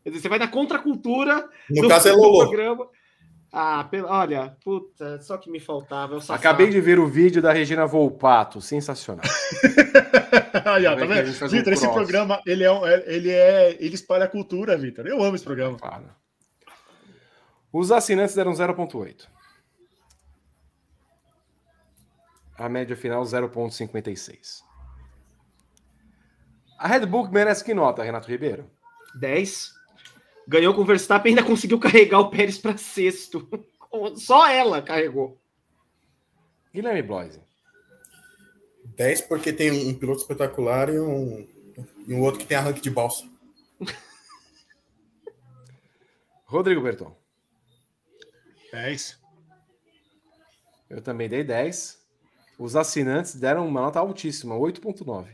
Quer 0.04 0.10
dizer, 0.10 0.22
você 0.22 0.30
vai 0.30 0.40
na 0.40 0.48
contracultura 0.48 1.48
No 1.70 1.84
do, 1.84 1.88
caso 1.88 2.08
é 2.08 2.12
do 2.12 2.18
Lolo. 2.18 2.48
programa. 2.48 2.88
Ah, 3.52 3.84
pelo- 3.86 4.10
olha, 4.10 4.56
puta, 4.64 5.20
só 5.22 5.38
que 5.38 5.50
me 5.50 5.60
faltava. 5.60 6.18
é. 6.18 6.20
Acabei 6.34 6.70
de 6.70 6.82
ver 6.82 7.00
o 7.00 7.08
vídeo 7.08 7.42
da 7.42 7.52
Regina 7.54 7.86
Volpato. 7.86 8.60
Sensacional. 8.62 9.24
Aí, 10.66 10.86
ó, 10.86 10.96
Vai 10.96 11.08
tá 11.08 11.14
vendo? 11.14 11.34
faz 11.34 11.54
um 11.54 11.56
Vitor, 11.56 11.74
esse 11.74 11.84
cross. 11.84 11.96
programa, 11.96 12.42
ele 12.46 12.64
é, 12.66 12.68
é- 12.68 13.04
ele 13.16 13.30
é. 13.32 13.72
Ele 13.82 13.96
espalha 13.96 14.26
a 14.26 14.28
cultura, 14.28 14.78
Vitor. 14.78 15.08
Eu 15.08 15.24
amo 15.24 15.36
esse 15.36 15.46
programa. 15.46 15.78
Claro. 15.78 16.10
Os 17.72 17.92
assinantes 17.92 18.36
deram 18.36 18.52
0,8. 18.54 19.28
A 22.58 22.68
média 22.68 22.96
final, 22.98 23.24
0,56. 23.24 24.64
A 26.80 26.88
Red 26.88 27.06
Bull 27.06 27.30
merece 27.32 27.64
que 27.64 27.74
nota, 27.74 28.04
Renato 28.04 28.28
Ribeiro? 28.30 28.70
10. 29.20 29.77
Ganhou 30.48 30.74
com 30.74 30.82
o 30.82 30.86
Verstappen 30.86 31.34
e 31.34 31.38
ainda 31.38 31.48
conseguiu 31.48 31.80
carregar 31.80 32.20
o 32.20 32.30
Pérez 32.30 32.58
para 32.58 32.78
sexto. 32.78 33.48
Só 34.16 34.48
ela 34.50 34.82
carregou. 34.82 35.38
Guilherme 36.74 37.02
Bloise. 37.02 37.42
10 38.96 39.22
porque 39.22 39.52
tem 39.52 39.72
um 39.72 39.94
piloto 39.94 40.22
espetacular 40.22 40.90
e 40.90 41.00
um, 41.00 41.48
e 42.08 42.14
um 42.14 42.22
outro 42.22 42.40
que 42.40 42.46
tem 42.46 42.58
arranque 42.58 42.82
de 42.82 42.90
balsa. 42.90 43.28
Rodrigo 46.46 46.82
Berton. 46.82 47.16
10. 48.72 49.20
Eu 50.90 51.02
também 51.02 51.28
dei 51.28 51.44
10. 51.44 52.06
Os 52.58 52.76
assinantes 52.76 53.36
deram 53.36 53.68
uma 53.68 53.82
nota 53.82 54.00
altíssima, 54.00 54.56
8,9. 54.56 55.28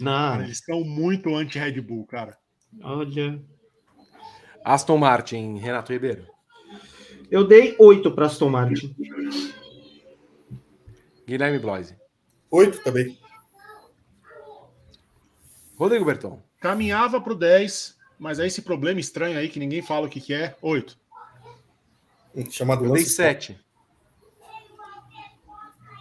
Não, 0.00 0.42
Eles 0.42 0.58
são 0.64 0.82
muito 0.84 1.34
anti-Red 1.34 1.80
Bull, 1.80 2.06
cara. 2.06 2.38
olha. 2.82 3.42
Aston 4.64 4.98
Martin, 4.98 5.56
Renato 5.56 5.92
Ribeiro. 5.92 6.26
Eu 7.30 7.46
dei 7.46 7.74
8 7.78 8.10
para 8.12 8.26
Aston 8.26 8.50
Martin. 8.50 8.94
Guilherme 11.26 11.58
Bloise. 11.58 11.96
8 12.50 12.82
também. 12.82 13.18
Rodrigo 15.76 16.04
Berton. 16.04 16.40
Caminhava 16.60 17.20
pro 17.20 17.34
10, 17.34 17.96
mas 18.18 18.38
aí 18.38 18.46
esse 18.46 18.62
problema 18.62 19.00
estranho 19.00 19.38
aí 19.38 19.48
que 19.48 19.58
ninguém 19.58 19.82
fala 19.82 20.06
o 20.06 20.10
que, 20.10 20.20
que 20.20 20.34
é. 20.34 20.54
8. 20.60 20.98
Um 22.34 22.50
chamado 22.50 22.84
Eu 22.84 22.92
dei 22.92 23.02
lance. 23.02 23.14
7. 23.14 23.58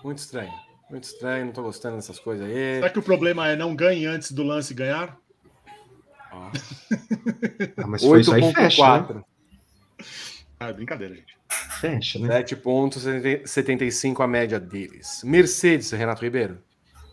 Muito 0.03 0.17
estranho. 0.17 0.51
Muito 0.89 1.05
estranho, 1.05 1.45
não 1.45 1.53
tô 1.53 1.63
gostando 1.63 1.95
dessas 1.95 2.19
coisas 2.19 2.45
aí. 2.45 2.75
Será 2.75 2.89
que 2.89 2.99
o 2.99 3.03
problema 3.03 3.47
é 3.47 3.55
não 3.55 3.73
ganhe 3.73 4.05
antes 4.05 4.33
do 4.33 4.43
lance 4.43 4.73
ganhar? 4.73 5.17
Ah, 6.31 6.51
mas 7.87 8.01
foi 8.01 8.21
isso 8.21 8.33
aí, 8.33 8.53
fecha, 8.53 8.81
né? 8.81 8.99
8,4. 8.99 9.23
Ah, 10.59 10.69
é 10.69 10.73
brincadeira, 10.73 11.15
gente. 11.15 11.37
Fecha, 11.79 12.19
né? 12.19 12.41
7,75 12.43 14.23
a 14.23 14.27
média 14.27 14.59
deles. 14.59 15.21
Mercedes, 15.25 15.91
Renato 15.91 16.23
Ribeiro. 16.23 16.63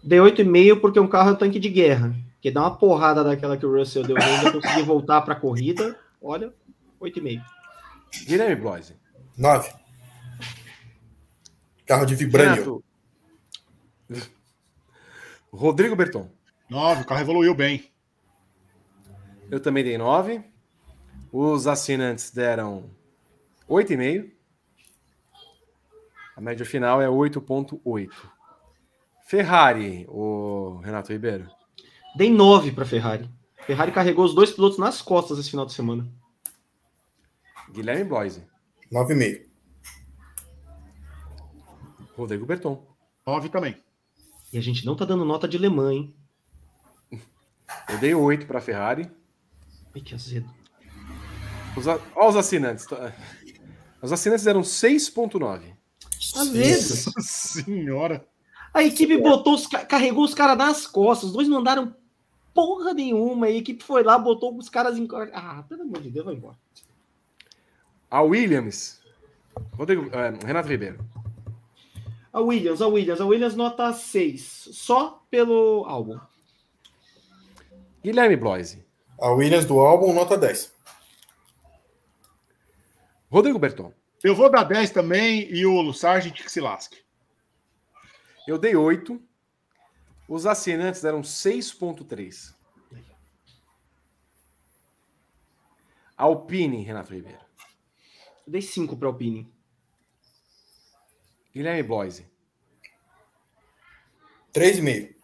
Dei 0.03 0.19
8,5 0.19 0.81
porque 0.81 1.01
um 1.01 1.09
carro 1.09 1.31
é 1.31 1.33
um 1.33 1.37
tanque 1.37 1.59
de 1.59 1.69
guerra. 1.69 2.15
Que 2.41 2.53
dá 2.53 2.61
uma 2.61 2.77
porrada 2.77 3.25
daquela 3.25 3.57
que 3.57 3.67
o 3.67 3.77
Russell 3.77 4.05
deu 4.05 4.17
ainda 4.17 4.53
consegui 4.53 4.83
voltar 4.83 5.23
para 5.23 5.35
a 5.35 5.41
corrida. 5.41 5.99
Olha, 6.23 6.55
8,5. 7.01 7.43
Guilherme 8.27 8.55
Bloise. 8.55 8.95
9. 9.37 9.73
Carro 11.85 12.07
de 12.07 12.15
vibrânio. 12.15 12.85
Renato. 14.09 14.29
Rodrigo 15.51 15.97
Berton. 15.97 16.31
9, 16.71 17.03
o 17.03 17.07
carro 17.07 17.21
evoluiu 17.23 17.55
bem. 17.55 17.91
Eu 19.51 19.61
também 19.61 19.83
dei 19.83 19.97
9. 19.97 20.43
Os 21.33 21.67
assinantes 21.67 22.31
deram 22.31 22.91
8,5. 23.69 24.31
A 26.37 26.41
média 26.41 26.65
final 26.65 27.01
é 27.01 27.07
8,8. 27.07 28.11
Ferrari, 29.27 30.07
o 30.09 30.81
Renato 30.85 31.13
Ribeiro. 31.13 31.51
Dei 32.17 32.31
9 32.31 32.73
para 32.73 32.85
Ferrari. 32.85 33.29
Ferrari 33.67 33.93
carregou 33.93 34.25
os 34.25 34.35
dois 34.35 34.51
pilotos 34.51 34.79
nas 34.79 35.03
costas 35.03 35.39
esse 35.39 35.51
final 35.51 35.67
de 35.67 35.73
semana. 35.73 36.11
Guilherme 37.71 38.05
Bloise. 38.05 38.47
9,5. 38.93 39.47
Rodrigo 42.17 42.47
Berton. 42.47 42.87
9 43.27 43.49
também. 43.49 43.83
E 44.53 44.59
a 44.59 44.63
gente 44.63 44.87
não 44.87 44.97
tá 44.97 45.05
dando 45.05 45.25
nota 45.25 45.47
de 45.47 45.59
Le 45.59 45.69
Mans, 45.69 45.93
hein? 45.93 46.15
Eu 47.89 47.99
dei 47.99 48.15
8 48.15 48.47
para 48.47 48.59
a 48.59 48.63
Ferrari. 48.63 49.11
Ai, 49.95 50.01
que 50.01 50.15
azedo. 50.15 50.49
Os, 51.77 51.87
a- 51.89 52.01
ó, 52.17 52.29
os 52.29 52.37
assinantes. 52.37 52.87
tá? 52.87 53.13
Os 54.03 54.13
assinantes 54.13 54.45
deram 54.45 54.63
6,9. 54.63 55.75
Azedo. 56.37 57.13
Nossa 57.17 57.21
senhora. 57.21 58.27
A 58.75 58.83
equipe 58.83 59.17
botou 59.19 59.55
os, 59.55 59.67
ca- 59.67 59.85
carregou 59.85 60.25
os 60.25 60.35
caras 60.35 60.57
nas 60.57 60.87
costas. 60.87 61.29
Os 61.31 61.35
dois 61.35 61.49
não 61.49 61.59
mandaram 61.59 61.95
porra 62.55 62.93
nenhuma. 62.93 63.47
A 63.47 63.51
equipe 63.51 63.83
foi 63.83 64.03
lá, 64.03 64.19
botou 64.19 64.57
os 64.57 64.69
caras 64.69 64.97
em. 64.99 65.09
Ah, 65.33 65.65
pelo 65.69 65.83
amor 65.83 66.01
de 66.03 66.11
Deus, 66.11 66.25
vai 66.27 66.35
embora. 66.35 66.57
A 68.11 68.23
Williams. 68.23 69.01
Rodrigo, 69.73 70.09
é, 70.15 70.31
Renato 70.47 70.69
Ribeiro. 70.69 71.05
A 72.33 72.41
Williams, 72.41 72.81
a 72.83 72.87
Williams, 72.87 73.21
a 73.21 73.27
Williams 73.27 73.55
nota 73.57 73.93
6. 73.93 74.69
Só 74.73 75.25
pelo 75.31 75.85
álbum. 75.87 76.19
Guilherme 78.03 78.37
Bloise. 78.37 78.85
A 79.21 79.31
Williams 79.31 79.65
do 79.65 79.81
álbum, 79.81 80.13
nota 80.13 80.39
10. 80.39 80.73
Rodrigo 83.29 83.59
Berton. 83.59 83.93
Eu 84.23 84.35
vou 84.35 84.49
dar 84.49 84.63
10 84.63 84.91
também 84.91 85.53
e 85.53 85.67
o 85.67 85.93
Sargent 85.93 86.41
que 86.41 86.51
se 86.51 86.61
lasque. 86.61 87.03
Eu 88.47 88.59
dei 88.59 88.77
8. 88.77 89.21
Os 90.29 90.47
assinantes 90.47 91.03
deram 91.03 91.23
6,3. 91.23 92.55
Alpine, 96.17 96.83
Renato 96.83 97.13
Ribeiro. 97.13 97.41
Eu 98.47 98.53
dei 98.53 98.63
5 98.63 98.97
para 98.97 99.09
Alpine. 99.09 99.53
Guilherme 101.53 101.83
Bloise. 101.83 102.25
3,5. 104.53 105.15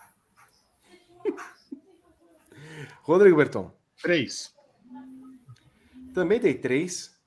Rodrigo 3.02 3.36
Berton. 3.36 3.83
Três. 4.04 4.54
Também 6.12 6.38
dei 6.38 6.52
3. 6.52 7.18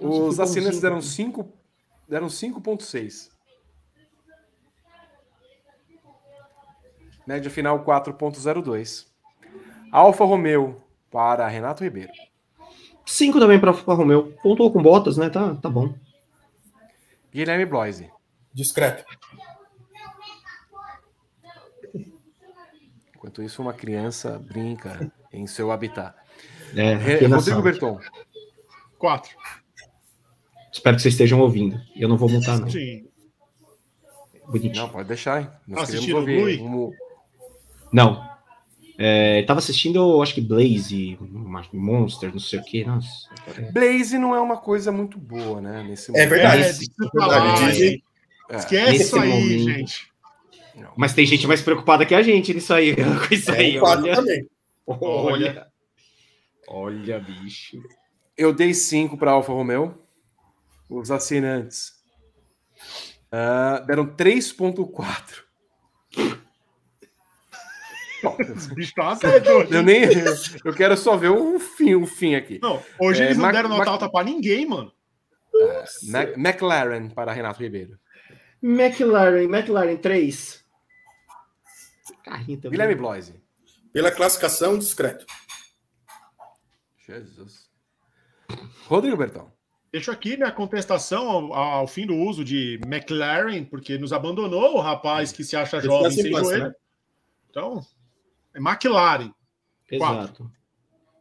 Nossa, 0.00 0.22
Os 0.22 0.40
assinantes 0.40 0.80
deram. 0.80 1.02
5 1.02 1.52
deram 2.08 2.28
5.6. 2.28 3.28
Média 7.26 7.50
final 7.50 7.84
4.02. 7.84 9.06
Alfa 9.92 10.24
Romeo 10.24 10.82
para 11.10 11.46
Renato 11.46 11.84
Ribeiro. 11.84 12.12
5 13.04 13.38
também 13.38 13.60
para 13.60 13.72
Alfa 13.72 13.92
Romeo. 13.92 14.34
Pontuou 14.42 14.72
com 14.72 14.82
botas, 14.82 15.18
né? 15.18 15.28
Tá, 15.28 15.54
tá 15.56 15.68
bom. 15.68 15.94
Guilherme 17.30 17.66
Bloise. 17.66 18.10
Discreto. 18.54 19.04
Enquanto 23.20 23.42
isso, 23.42 23.60
uma 23.60 23.74
criança 23.74 24.38
brinca 24.38 25.12
em 25.30 25.46
seu 25.46 25.70
habitat. 25.70 26.14
É, 26.74 26.94
Rodrigo 26.94 27.40
sala. 27.42 27.60
Berton. 27.60 28.00
Quatro. 28.98 29.36
Espero 30.72 30.96
que 30.96 31.02
vocês 31.02 31.12
estejam 31.12 31.38
ouvindo. 31.38 31.78
Eu 31.94 32.08
não 32.08 32.16
vou 32.16 32.30
montar, 32.30 32.58
não. 32.58 32.70
Sim. 32.70 33.06
Bonitinho. 34.46 34.74
Não, 34.84 34.88
pode 34.88 35.06
deixar, 35.06 35.42
hein? 35.42 35.50
Nós 35.68 35.82
Assistiram 35.90 36.24
queremos 36.24 36.42
Bluey? 36.44 36.60
ouvir. 36.62 36.76
Um- 36.76 36.92
Não. 37.92 38.30
É, 38.96 39.42
tava 39.42 39.58
assistindo, 39.58 39.96
eu 39.98 40.22
acho 40.22 40.32
que 40.34 40.40
Blaze, 40.40 41.18
Monster, 41.74 42.32
não 42.32 42.40
sei 42.40 42.58
o 42.58 42.64
que. 42.64 42.84
Nossa. 42.86 43.28
Blaze 43.70 44.16
não 44.16 44.34
é 44.34 44.40
uma 44.40 44.56
coisa 44.56 44.90
muito 44.90 45.18
boa, 45.18 45.60
né? 45.60 45.82
Nesse 45.82 46.10
É 46.16 46.24
verdade. 46.26 46.62
É, 46.62 46.72
verdade. 47.18 48.02
É. 48.48 48.56
Esquece 48.56 48.90
Nesse 48.92 49.02
isso 49.04 49.18
aí, 49.20 49.28
momento. 49.28 49.62
gente. 49.64 50.10
Mas 50.96 51.12
tem 51.14 51.24
gente 51.26 51.46
mais 51.46 51.60
preocupada 51.62 52.04
que 52.06 52.14
a 52.14 52.22
gente 52.22 52.52
nisso 52.54 52.72
aí. 52.74 52.94
Com 52.96 53.34
isso 53.34 53.50
aí, 53.52 53.76
É, 53.76 53.80
quatro 53.80 54.04
olha. 54.04 54.14
também. 54.16 54.48
Olha. 54.86 55.66
Olha, 56.68 57.18
bicho. 57.20 57.82
Eu 58.36 58.52
dei 58.52 58.72
5 58.74 59.16
para 59.16 59.32
Alfa 59.32 59.52
Romeo. 59.52 59.98
Os 60.88 61.10
assinantes 61.10 61.92
ah, 63.30 63.82
deram 63.86 64.06
3.4. 64.06 65.44
Bom, 68.22 68.36
O 68.70 68.74
bicho 68.74 68.92
tá 68.94 69.10
aceito. 69.12 69.48
eu 69.48 69.82
nem. 69.82 70.02
Eu 70.64 70.74
quero 70.74 70.96
só 70.96 71.16
ver 71.16 71.28
o 71.30 71.58
fim, 71.58 71.94
o 71.94 72.06
fim 72.06 72.34
aqui. 72.34 72.58
Não, 72.62 72.82
hoje 72.98 73.22
É, 73.22 73.26
eles 73.26 73.36
não 73.36 73.42
Mac- 73.46 73.54
deram 73.54 73.68
nota 73.68 73.78
Mac- 73.80 73.88
alta 73.88 74.10
pra 74.10 74.24
ninguém, 74.24 74.66
mano. 74.66 74.92
Mac- 76.08 76.36
McLaren 76.36 77.08
para 77.10 77.32
Renato 77.32 77.62
Ribeiro. 77.62 77.98
McLaren, 78.62 79.44
McLaren 79.44 79.96
3. 79.96 80.64
Carrinho 82.24 82.58
também. 82.58 82.70
Guilherme 82.72 82.94
Bloise. 82.94 83.40
Pela 83.92 84.10
classificação, 84.10 84.78
discreto. 84.78 85.26
Jesus. 87.06 87.70
Rodrigo 88.86 89.16
Bertão. 89.16 89.50
Deixo 89.92 90.12
aqui 90.12 90.36
minha 90.36 90.52
contestação 90.52 91.28
ao, 91.28 91.52
ao 91.52 91.86
fim 91.88 92.06
do 92.06 92.14
uso 92.14 92.44
de 92.44 92.78
McLaren, 92.84 93.64
porque 93.64 93.98
nos 93.98 94.12
abandonou 94.12 94.76
o 94.76 94.80
rapaz 94.80 95.32
que 95.32 95.42
se 95.42 95.56
acha 95.56 95.78
Esse 95.78 95.86
jovem 95.86 96.10
sem 96.12 96.30
joelho. 96.30 96.64
né? 96.64 96.74
Então, 97.48 97.84
é 98.54 98.58
McLaren. 98.58 99.32
Exato. 99.90 100.50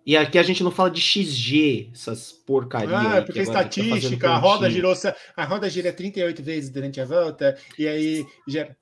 E 0.10 0.18
aqui 0.18 0.40
a 0.40 0.44
gente 0.44 0.64
não 0.64 0.72
fala 0.72 0.90
de 0.90 1.00
XG, 1.00 1.92
essas 1.94 2.32
porcarias. 2.32 2.92
Ah, 2.92 3.22
porque 3.22 3.44
tá 3.44 3.62
estatística, 3.62 4.28
a 4.28 4.38
roda 4.40 4.68
girou, 4.68 4.96
a 5.38 5.46
roda 5.46 5.70
gira 5.70 5.94
38 5.94 6.42
vezes 6.42 6.72
durante 6.72 7.00
a 7.00 7.06
volta, 7.06 7.56
e 7.78 7.88
aí 7.88 8.26
gera. 8.48 8.76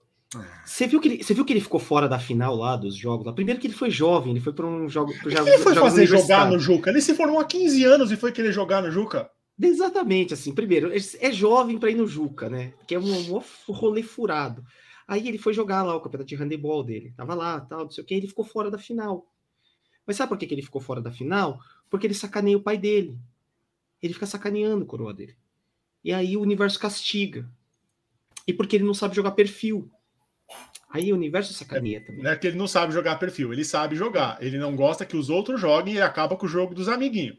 Você 0.65 0.87
viu, 0.87 1.01
que 1.01 1.09
ele, 1.09 1.21
você 1.21 1.33
viu 1.33 1.43
que 1.43 1.51
ele 1.51 1.59
ficou 1.59 1.81
fora 1.81 2.07
da 2.07 2.17
final 2.17 2.55
lá 2.55 2.77
dos 2.77 2.95
jogos? 2.95 3.25
lá? 3.25 3.33
Primeiro 3.33 3.59
que 3.59 3.67
ele 3.67 3.73
foi 3.73 3.91
jovem, 3.91 4.31
ele 4.31 4.39
foi 4.39 4.53
para 4.53 4.65
um 4.65 4.87
jogo. 4.87 5.11
pro 5.19 5.29
jogo- 5.29 5.43
que 5.43 5.49
ele 5.49 5.63
foi 5.63 5.75
fazer 5.75 6.05
jogar 6.05 6.49
no 6.49 6.57
Juca? 6.59 6.91
Ele 6.91 7.01
se 7.01 7.13
formou 7.13 7.41
há 7.41 7.45
15 7.45 7.83
anos 7.83 8.09
e 8.09 8.15
foi 8.15 8.31
querer 8.31 8.53
jogar 8.53 8.81
no 8.81 8.89
Juca? 8.89 9.29
Exatamente, 9.61 10.33
assim. 10.33 10.55
Primeiro, 10.55 10.93
é 10.93 10.97
é 11.19 11.31
jovem 11.33 11.77
para 11.77 11.91
ir 11.91 11.95
no 11.95 12.07
Juca, 12.07 12.49
né? 12.49 12.71
Que 12.87 12.95
é 12.95 12.99
um, 12.99 13.35
um 13.35 13.73
rolê 13.73 14.01
furado. 14.01 14.63
Aí 15.05 15.27
ele 15.27 15.37
foi 15.37 15.53
jogar 15.53 15.83
lá 15.83 15.93
o 15.93 15.99
campeonato 15.99 16.29
de 16.29 16.35
handebol 16.35 16.85
dele. 16.85 17.13
Tava 17.17 17.35
lá, 17.35 17.59
tal, 17.59 17.83
não 17.83 17.91
sei 17.91 18.01
o 18.01 18.07
que, 18.07 18.13
ele 18.13 18.29
ficou 18.29 18.45
fora 18.45 18.71
da 18.71 18.77
final. 18.77 19.25
Mas 20.07 20.15
sabe 20.15 20.29
por 20.29 20.37
que, 20.37 20.47
que 20.47 20.53
ele 20.53 20.61
ficou 20.61 20.81
fora 20.81 21.01
da 21.01 21.11
final? 21.11 21.59
Porque 21.89 22.07
ele 22.07 22.13
sacaneia 22.13 22.57
o 22.57 22.61
pai 22.61 22.77
dele. 22.77 23.19
Ele 24.01 24.13
fica 24.13 24.25
sacaneando 24.25 24.83
o 24.83 24.87
coroa 24.87 25.13
dele. 25.13 25.35
E 26.03 26.13
aí 26.13 26.37
o 26.37 26.41
universo 26.41 26.79
castiga. 26.79 27.45
E 28.47 28.53
porque 28.53 28.77
ele 28.77 28.85
não 28.85 28.93
sabe 28.93 29.13
jogar 29.15 29.31
perfil. 29.31 29.91
Aí 30.89 31.11
o 31.11 31.15
universo 31.15 31.53
sacaneia 31.53 31.99
também. 31.99 32.23
Não 32.23 32.31
é 32.31 32.35
que 32.37 32.47
ele 32.47 32.57
não 32.57 32.67
sabe 32.67 32.93
jogar 32.93 33.17
perfil, 33.17 33.51
ele 33.51 33.65
sabe 33.65 33.97
jogar. 33.97 34.41
Ele 34.41 34.57
não 34.57 34.73
gosta 34.73 35.05
que 35.05 35.17
os 35.17 35.29
outros 35.29 35.59
joguem 35.59 35.95
e 35.95 36.01
acaba 36.01 36.37
com 36.37 36.45
o 36.45 36.49
jogo 36.49 36.73
dos 36.73 36.87
amiguinhos. 36.87 37.37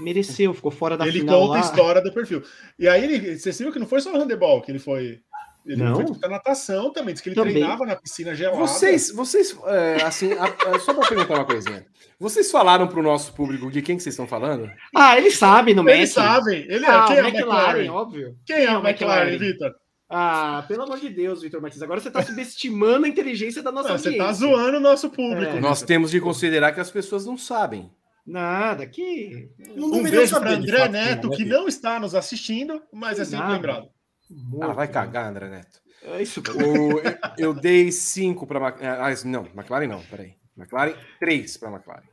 Mereceu, 0.00 0.52
ficou 0.52 0.72
fora 0.72 0.96
da 0.96 1.06
ele 1.06 1.20
final 1.20 1.40
conta 1.42 1.58
a 1.58 1.60
lá. 1.60 1.66
história 1.66 2.02
do 2.02 2.12
perfil. 2.12 2.42
E 2.78 2.88
aí 2.88 3.04
ele, 3.04 3.38
você 3.38 3.52
viu 3.52 3.72
que 3.72 3.78
não 3.78 3.86
foi 3.86 4.00
só 4.00 4.12
o 4.12 4.18
handebol 4.18 4.60
que 4.62 4.72
ele 4.72 4.78
foi. 4.78 5.22
Ele 5.66 5.82
Não. 5.82 5.94
foi 5.94 6.04
disputar 6.04 6.30
natação 6.30 6.90
também, 6.92 7.12
disse 7.12 7.22
que 7.22 7.28
ele 7.28 7.36
Também. 7.36 7.52
treinava 7.54 7.84
na 7.84 7.94
piscina 7.94 8.34
gelada. 8.34 8.58
Vocês, 8.58 9.10
vocês 9.12 9.56
é, 9.66 10.02
assim, 10.02 10.32
a- 10.32 10.44
a- 10.74 10.78
só 10.80 10.94
para 10.94 11.06
perguntar 11.08 11.34
uma 11.34 11.44
coisinha. 11.44 11.84
Vocês 12.18 12.50
falaram 12.50 12.88
para 12.88 12.98
o 12.98 13.02
nosso 13.02 13.32
público 13.34 13.70
de 13.70 13.82
quem 13.82 13.96
que 13.96 14.02
vocês 14.02 14.14
estão 14.14 14.26
falando? 14.26 14.70
Ah, 14.96 15.16
ele 15.18 15.30
sabe 15.30 15.74
no 15.74 15.88
Eles 15.88 16.14
Mac. 16.14 16.24
sabem. 16.26 16.64
Ele 16.68 16.84
é, 16.84 16.88
Ah, 16.90 17.04
quem 17.06 17.16
é 17.18 17.20
o 17.22 17.24
o 17.24 17.28
McLaren, 17.28 17.78
McLaren? 17.80 17.90
óbvio. 17.92 18.36
Quem 18.46 18.56
é 18.56 18.58
o 18.58 18.64
Quem 18.64 18.74
é 18.74 18.78
o 18.78 18.80
McLaren, 18.88 19.28
McLaren? 19.30 19.38
Vitor? 19.52 19.72
Ah, 20.12 20.64
pelo 20.66 20.82
amor 20.82 20.98
de 20.98 21.08
Deus, 21.08 21.40
Vitor 21.42 21.60
Martins. 21.62 21.82
Agora 21.82 22.00
você 22.00 22.08
está 22.08 22.20
subestimando 22.22 23.06
a 23.06 23.08
inteligência 23.08 23.62
da 23.62 23.70
nossa 23.70 23.90
Não, 23.90 23.98
Você 23.98 24.08
audiência. 24.08 24.26
tá 24.26 24.32
zoando 24.32 24.78
o 24.78 24.80
nosso 24.80 25.08
público. 25.10 25.56
É. 25.56 25.60
Nós 25.60 25.82
temos 25.82 26.10
de 26.10 26.20
considerar 26.20 26.72
que 26.72 26.80
as 26.80 26.90
pessoas 26.90 27.24
não 27.26 27.36
sabem. 27.36 27.90
Nada, 28.26 28.86
que. 28.86 29.48
Não 29.76 29.88
Um 29.88 30.02
beijo 30.02 30.38
para 30.38 30.52
André 30.52 30.88
Neto, 30.88 31.28
né, 31.28 31.36
que 31.36 31.44
não 31.44 31.68
está 31.68 31.98
nos 32.00 32.14
assistindo, 32.14 32.82
mas 32.92 33.18
é 33.20 33.24
sempre 33.24 33.46
Nada. 33.46 33.84
Lembrado. 34.30 34.70
Ah, 34.70 34.74
vai 34.74 34.88
cagar, 34.88 35.26
André 35.28 35.48
Neto. 35.48 35.80
É 36.02 36.22
isso, 36.22 36.40
O- 36.40 36.60
eu, 36.60 37.02
eu 37.38 37.54
dei 37.54 37.90
5 37.92 38.46
para 38.46 38.68
Ah, 38.68 39.08
não, 39.24 39.44
McLaren 39.46 39.86
não, 39.86 40.02
peraí. 40.04 40.34
McLaren, 40.56 40.94
3 41.18 41.56
para 41.56 41.70
McLaren. 41.70 42.06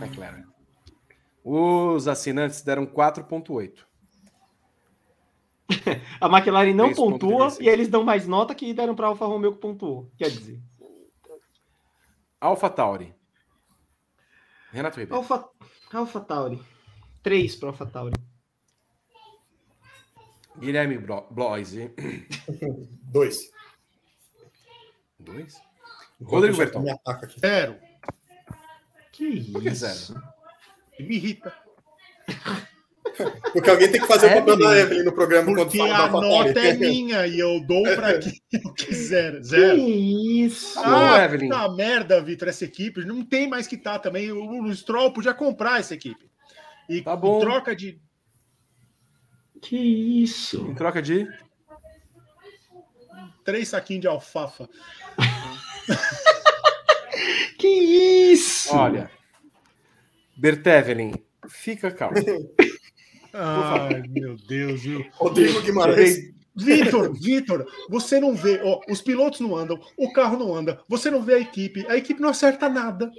McLaren. 0.00 0.44
Os 1.42 2.08
assinantes 2.08 2.62
deram 2.62 2.86
4,8. 2.86 3.84
A 6.20 6.26
McLaren 6.26 6.74
não 6.74 6.90
3,36. 6.90 6.94
pontua 6.96 7.56
e 7.60 7.68
eles 7.68 7.88
dão 7.88 8.04
mais 8.04 8.26
nota 8.26 8.54
que 8.54 8.72
deram 8.74 8.94
para 8.94 9.06
a 9.06 9.08
Alfa 9.10 9.26
Romeo 9.26 9.52
que 9.54 9.60
pontuou. 9.60 10.10
Quer 10.16 10.30
dizer, 10.30 10.60
Alpha 12.40 12.68
Tauri. 12.68 13.14
Renato 14.70 14.98
Ribeiro. 15.00 15.16
Alfa, 15.16 15.48
Alfa 15.92 16.20
Tauri. 16.20 16.60
3 17.22 17.56
para 17.56 17.68
Alfa 17.70 17.86
Tauri. 17.86 18.14
Guilherme 20.58 20.98
Bloise. 21.30 21.90
Dois. 23.10 23.36
2. 25.18 25.54
Enquanto 26.20 26.32
Rodrigo 26.42 26.56
Berton. 26.58 26.80
Me 26.82 26.90
ataca 26.90 27.26
aqui. 27.26 27.40
Zero. 27.40 27.76
Que 29.12 29.52
Por 29.52 29.62
que 29.62 29.68
isso? 29.68 29.86
zero? 29.86 30.22
Ele 30.98 31.08
me 31.08 31.16
irrita. 31.16 31.52
Porque 33.52 33.70
alguém 33.70 33.90
tem 33.92 34.00
que 34.00 34.06
fazer 34.08 34.26
o 34.26 34.34
papel 34.40 34.56
da 34.58 34.76
Evelyn 34.76 35.04
no 35.04 35.12
programa 35.12 35.46
quando 35.54 35.66
Porque 35.66 35.78
fala 35.78 36.04
a 36.04 36.10
nota 36.10 36.58
é 36.58 36.72
minha 36.74 37.26
e 37.26 37.38
eu 37.38 37.60
dou 37.64 37.82
para 37.94 38.18
quem 38.18 38.32
eu 38.52 38.72
quiser. 38.72 39.36
Que 39.36 39.42
Zero. 39.44 39.76
isso? 39.78 40.78
Alô, 40.80 40.96
Ah, 40.96 41.24
Evelyn. 41.24 41.48
tá 41.48 41.68
merda, 41.68 42.20
Vitor, 42.22 42.48
essa 42.48 42.64
equipe. 42.64 43.04
Não 43.04 43.24
tem 43.24 43.48
mais 43.48 43.66
que 43.68 43.76
tá 43.76 43.98
também. 43.98 44.32
O, 44.32 44.64
o 44.64 44.74
Stroll 44.74 45.12
podia 45.12 45.32
comprar 45.34 45.78
essa 45.80 45.94
equipe. 45.94 46.28
E 46.88 47.02
Tá 47.02 47.14
bom. 47.14 47.38
em 47.38 47.40
troca 47.40 47.74
de. 47.76 48.00
Que 49.64 49.76
isso? 50.22 50.66
Em 50.68 50.74
troca 50.74 51.00
de. 51.00 51.26
Três 53.42 53.68
saquinhos 53.68 54.02
de 54.02 54.06
alfafa. 54.06 54.68
Que 57.58 57.68
isso? 58.32 58.76
Olha. 58.76 59.10
Bertevelin, 60.36 61.14
fica 61.48 61.90
calmo. 61.90 62.16
Ai, 63.32 64.02
meu 64.08 64.36
Deus, 64.36 64.82
viu? 64.82 65.06
Rodrigo 65.12 65.62
Guimarães. 65.62 66.34
Vitor, 66.54 67.14
Vitor, 67.14 67.66
você 67.88 68.20
não 68.20 68.34
vê, 68.34 68.60
ó, 68.62 68.80
os 68.86 69.00
pilotos 69.00 69.40
não 69.40 69.56
andam, 69.56 69.80
o 69.96 70.12
carro 70.12 70.36
não 70.36 70.54
anda, 70.54 70.78
você 70.86 71.10
não 71.10 71.22
vê 71.22 71.34
a 71.34 71.40
equipe, 71.40 71.86
a 71.88 71.96
equipe 71.96 72.20
não 72.20 72.28
acerta 72.28 72.68
nada. 72.68 73.10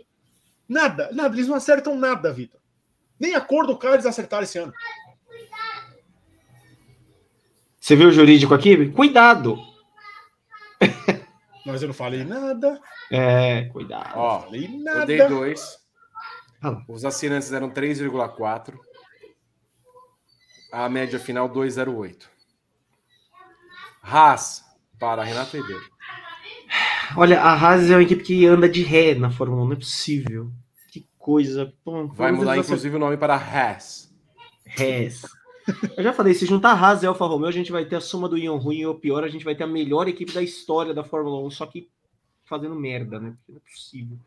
Nada, 0.70 1.10
nada, 1.12 1.36
eles 1.36 1.48
não 1.48 1.56
acertam 1.56 1.98
nada, 1.98 2.32
Vitor. 2.32 2.60
Nem 3.20 3.34
a 3.34 3.42
cor 3.42 3.66
do 3.66 3.78
carro 3.78 3.96
eles 3.96 4.06
acertaram 4.06 4.44
esse 4.44 4.60
ano. 4.60 4.72
Você 7.86 7.96
viu 7.96 8.08
o 8.08 8.12
jurídico 8.12 8.52
aqui? 8.52 8.90
Cuidado. 8.90 9.60
Mas 11.64 11.84
eu 11.84 11.88
não 11.88 11.94
falei 11.94 12.24
nada, 12.24 12.82
É, 13.12 13.66
cuidado. 13.66 14.14
Ó, 14.16 14.40
falei 14.40 14.66
eu 14.66 14.80
nada. 14.80 15.06
dei 15.06 15.24
dois. 15.28 15.78
Ah. 16.64 16.82
Os 16.88 17.06
assinantes 17.06 17.54
eram 17.54 17.70
3,4. 17.70 18.74
A 20.72 20.90
média 20.90 21.20
final 21.20 21.48
2,08. 21.48 22.24
Haas 24.02 24.66
para 24.98 25.24
Renato 25.24 25.56
Ribeiro. 25.56 25.84
Olha, 27.16 27.40
a 27.40 27.54
Haas 27.54 27.92
é 27.92 27.96
uma 27.96 28.02
equipe 28.02 28.24
que 28.24 28.48
anda 28.48 28.68
de 28.68 28.82
ré 28.82 29.14
na 29.14 29.30
Fórmula 29.30 29.62
1, 29.62 29.66
não 29.68 29.74
é 29.74 29.76
possível. 29.76 30.52
Que 30.92 31.08
coisa. 31.20 31.72
Pô, 31.84 32.08
Vai 32.08 32.32
mudar, 32.32 32.58
inclusive, 32.58 32.96
o 32.96 33.00
nome 33.00 33.16
para 33.16 33.36
Haas. 33.36 34.12
Haas. 34.76 35.22
Eu 35.98 36.04
já 36.04 36.14
falei, 36.14 36.34
se 36.34 36.46
juntar 36.46 36.74
Haas 36.74 37.02
e 37.02 37.08
Alfa 37.08 37.26
Romeo, 37.26 37.48
a 37.48 37.52
gente 37.52 37.72
vai 37.72 37.86
ter 37.86 37.96
a 37.96 38.02
soma 38.02 38.30
do 38.30 38.38
Ian 38.38 38.56
ruim, 38.56 38.86
ou 38.86 38.96
pior, 38.96 39.24
a 39.24 39.28
gente 39.28 39.44
vai 39.44 39.56
ter 39.56 39.64
a 39.64 39.68
melhor 39.68 40.08
equipe 40.08 40.32
da 40.32 40.42
história 40.42 40.94
da 40.94 41.04
Fórmula 41.04 41.40
1, 41.48 41.52
só 41.52 41.66
que 41.66 41.90
fazendo 42.46 42.76
merda, 42.76 43.20
né? 43.20 43.36
Não 43.48 43.58
é 43.58 43.60
possível. 43.60 44.18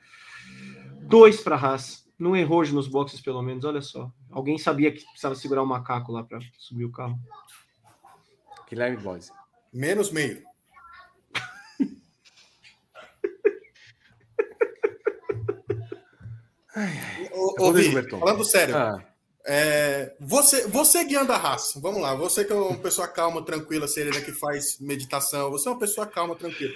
Dois 1.02 1.40
para 1.40 1.56
Haas. 1.56 2.06
Não 2.18 2.36
errou 2.36 2.58
hoje 2.58 2.74
nos 2.74 2.88
boxes, 2.88 3.20
pelo 3.20 3.40
menos, 3.42 3.64
olha 3.64 3.80
só. 3.80 4.10
Alguém 4.30 4.58
sabia 4.58 4.90
que 4.90 5.04
precisava 5.04 5.36
segurar 5.36 5.62
o 5.62 5.64
um 5.64 5.68
macaco 5.68 6.10
lá 6.10 6.24
para 6.24 6.40
subir 6.58 6.84
o 6.84 6.90
carro. 6.90 7.16
Guilherme 8.68 8.96
Boise. 8.96 9.30
Menos 9.72 10.10
meio. 10.10 10.42
Ô, 17.32 17.54
falando 18.18 18.44
sério, 18.44 18.76
ah. 18.76 19.00
É, 19.50 20.14
você, 20.20 20.66
você 20.66 21.02
guiando 21.04 21.32
a 21.32 21.38
raça, 21.38 21.80
vamos 21.80 22.02
lá, 22.02 22.14
você 22.14 22.44
que 22.44 22.52
é 22.52 22.54
uma 22.54 22.76
pessoa 22.76 23.08
calma, 23.08 23.42
tranquila, 23.42 23.88
serena, 23.88 24.20
que 24.20 24.30
faz 24.30 24.78
meditação, 24.78 25.50
você 25.50 25.66
é 25.68 25.72
uma 25.72 25.78
pessoa 25.78 26.06
calma, 26.06 26.36
tranquila. 26.36 26.74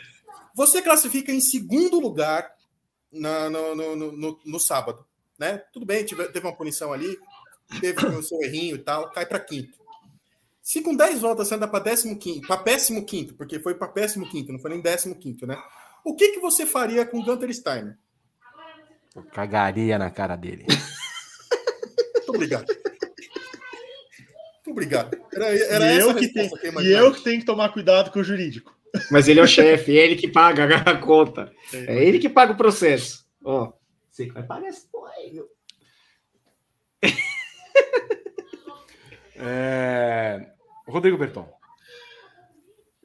Você 0.55 0.81
classifica 0.81 1.31
em 1.31 1.41
segundo 1.41 2.01
lugar 2.01 2.51
na, 3.13 3.51
no, 3.51 3.75
no, 3.75 4.13
no, 4.13 4.41
no, 4.43 4.59
sábado, 4.59 5.05
né? 5.39 5.59
Tudo 5.71 5.85
bem, 5.85 6.07
teve, 6.07 6.25
teve 6.29 6.47
uma 6.47 6.57
punição 6.57 6.95
ali, 6.95 7.19
teve 7.79 8.07
o 8.07 8.23
seu 8.23 8.41
errinho 8.43 8.77
e 8.77 8.79
tal, 8.79 9.11
cai 9.11 9.27
para 9.27 9.39
quinto. 9.39 9.79
Se 10.63 10.81
com 10.81 10.97
10 10.97 11.21
voltas 11.21 11.49
você 11.49 11.57
anda 11.57 11.69
para 11.69 11.85
décimo 11.85 12.19
quinto, 12.19 12.47
para 12.47 12.57
péssimo 12.57 13.05
quinto, 13.05 13.35
porque 13.35 13.61
foi 13.61 13.75
para 13.75 13.89
péssimo 13.89 14.27
quinto, 14.31 14.51
não 14.51 14.59
foi 14.59 14.71
nem 14.71 14.81
décimo 14.81 15.15
quinto, 15.15 15.47
né? 15.47 15.63
O 16.03 16.17
que, 16.17 16.33
que 16.33 16.41
você 16.41 16.65
faria 16.65 17.05
com 17.05 17.21
o 17.21 17.25
Gunter 17.25 17.53
Steiner? 17.53 17.99
Eu 19.15 19.25
cagaria 19.25 19.99
na 19.99 20.11
cara 20.11 20.37
dele. 20.37 20.65
Obrigado. 22.35 22.67
Muito 24.57 24.71
obrigado. 24.71 25.21
Era, 25.33 25.47
era 25.47 25.93
e 25.93 25.99
eu 25.99 26.15
que, 26.15 26.33
e 26.83 26.93
eu 26.93 27.13
que 27.13 27.23
tenho 27.23 27.41
que 27.41 27.47
tomar 27.47 27.71
cuidado 27.71 28.11
com 28.11 28.21
o 28.21 28.25
jurídico. 28.25 28.77
Mas 29.11 29.27
ele 29.27 29.41
é 29.41 29.43
o 29.43 29.47
chefe, 29.47 29.99
é 29.99 30.05
ele 30.05 30.17
que 30.17 30.29
paga 30.29 30.77
a 30.77 30.97
conta. 30.97 31.53
É 31.73 32.05
ele 32.05 32.19
que 32.19 32.29
paga 32.29 32.53
o 32.53 32.57
processo. 32.57 33.25
Ó, 33.45 33.73
você 34.11 34.27
que 34.27 34.33
vai 34.33 34.43
pagar 34.43 34.69
esse 34.69 34.87
porra 34.91 35.13
aí, 35.13 35.31
viu? 35.31 35.49
É... 39.45 40.53
Rodrigo 40.87 41.19
Berton. 41.19 41.53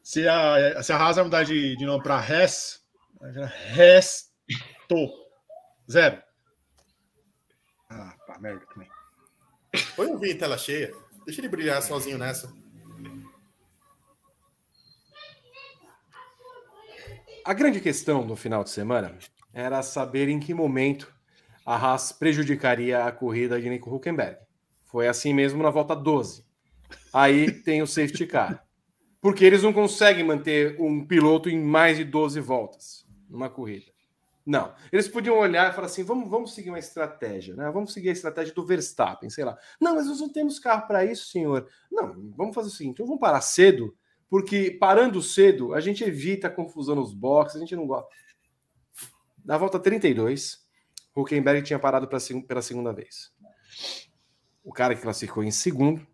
Se 0.03 0.27
a, 0.27 0.83
se 0.83 0.93
a 0.93 0.97
Haas 0.97 1.15
vai 1.15 1.25
mudar 1.25 1.43
de, 1.43 1.75
de 1.75 1.85
nome 1.85 2.03
para 2.03 2.19
Res, 2.19 2.81
Resto. 3.73 4.29
Zero. 5.89 6.21
Ah, 7.89 8.15
pá, 8.27 8.37
merda 8.39 8.65
também. 8.71 8.87
Põe 9.95 10.07
um 10.07 10.17
vídeo 10.17 10.39
tela 10.39 10.57
cheia. 10.57 10.93
Deixa 11.25 11.41
ele 11.41 11.49
brilhar 11.49 11.81
sozinho 11.81 12.17
nessa. 12.17 12.53
A 17.43 17.53
grande 17.53 17.79
questão 17.79 18.25
no 18.25 18.35
final 18.35 18.63
de 18.63 18.69
semana 18.69 19.17
era 19.53 19.81
saber 19.81 20.27
em 20.27 20.39
que 20.39 20.53
momento 20.53 21.13
a 21.65 21.75
Haas 21.75 22.11
prejudicaria 22.11 23.05
a 23.05 23.11
corrida 23.11 23.59
de 23.59 23.69
Nico 23.69 23.93
Huckenberg. 23.93 24.37
Foi 24.85 25.07
assim 25.07 25.33
mesmo 25.33 25.61
na 25.63 25.69
volta 25.69 25.95
12. 25.95 26.45
Aí 27.13 27.51
tem 27.51 27.81
o 27.81 27.87
safety 27.87 28.25
car. 28.25 28.65
Porque 29.19 29.43
eles 29.43 29.63
não 29.63 29.73
conseguem 29.73 30.23
manter 30.23 30.79
um 30.79 31.05
piloto 31.05 31.49
em 31.49 31.59
mais 31.59 31.97
de 31.97 32.03
12 32.03 32.39
voltas 32.39 33.05
numa 33.29 33.49
corrida. 33.49 33.96
Não. 34.47 34.73
Eles 34.93 35.09
podiam 35.09 35.37
olhar 35.37 35.69
e 35.69 35.75
falar 35.75 35.87
assim: 35.87 36.03
vamos, 36.03 36.29
vamos 36.29 36.55
seguir 36.55 36.69
uma 36.69 36.79
estratégia, 36.79 37.53
né? 37.53 37.69
Vamos 37.69 37.91
seguir 37.91 38.07
a 38.07 38.13
estratégia 38.13 38.53
do 38.53 38.65
Verstappen, 38.65 39.29
sei 39.29 39.43
lá. 39.43 39.57
Não, 39.79 39.95
mas 39.95 40.07
nós 40.07 40.21
não 40.21 40.31
temos 40.31 40.57
carro 40.57 40.87
para 40.87 41.03
isso, 41.03 41.27
senhor. 41.27 41.67
Não, 41.91 42.31
vamos 42.33 42.55
fazer 42.55 42.69
o 42.69 42.71
seguinte: 42.71 42.99
vamos 42.99 43.19
parar 43.19 43.41
cedo, 43.41 43.93
porque 44.29 44.71
parando 44.71 45.21
cedo 45.21 45.73
a 45.73 45.81
gente 45.81 46.01
evita 46.01 46.47
a 46.47 46.49
confusão 46.49 46.95
nos 46.95 47.13
boxes, 47.13 47.57
a 47.57 47.59
gente 47.59 47.75
não 47.75 47.85
gosta. 47.85 48.07
Na 49.43 49.57
volta 49.57 49.77
32, 49.77 50.65
Huckenberg 51.13 51.61
tinha 51.63 51.77
parado 51.77 52.07
pra, 52.07 52.17
pela 52.47 52.61
segunda 52.61 52.93
vez. 52.93 53.33
O 54.63 54.71
cara 54.71 54.95
que 54.95 55.01
classificou 55.01 55.43
em 55.43 55.51
segundo, 55.51 56.07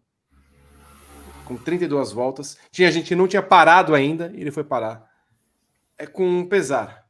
com 1.46 1.56
32 1.56 2.12
voltas. 2.12 2.58
Tinha 2.72 2.92
gente 2.92 3.10
que 3.10 3.16
não 3.16 3.28
tinha 3.28 3.44
parado 3.44 3.94
ainda 3.94 4.32
e 4.34 4.42
ele 4.42 4.52
foi 4.52 4.64
parar. 4.64 5.08
É 6.00 6.08
com 6.08 6.48
pesar 6.48 7.03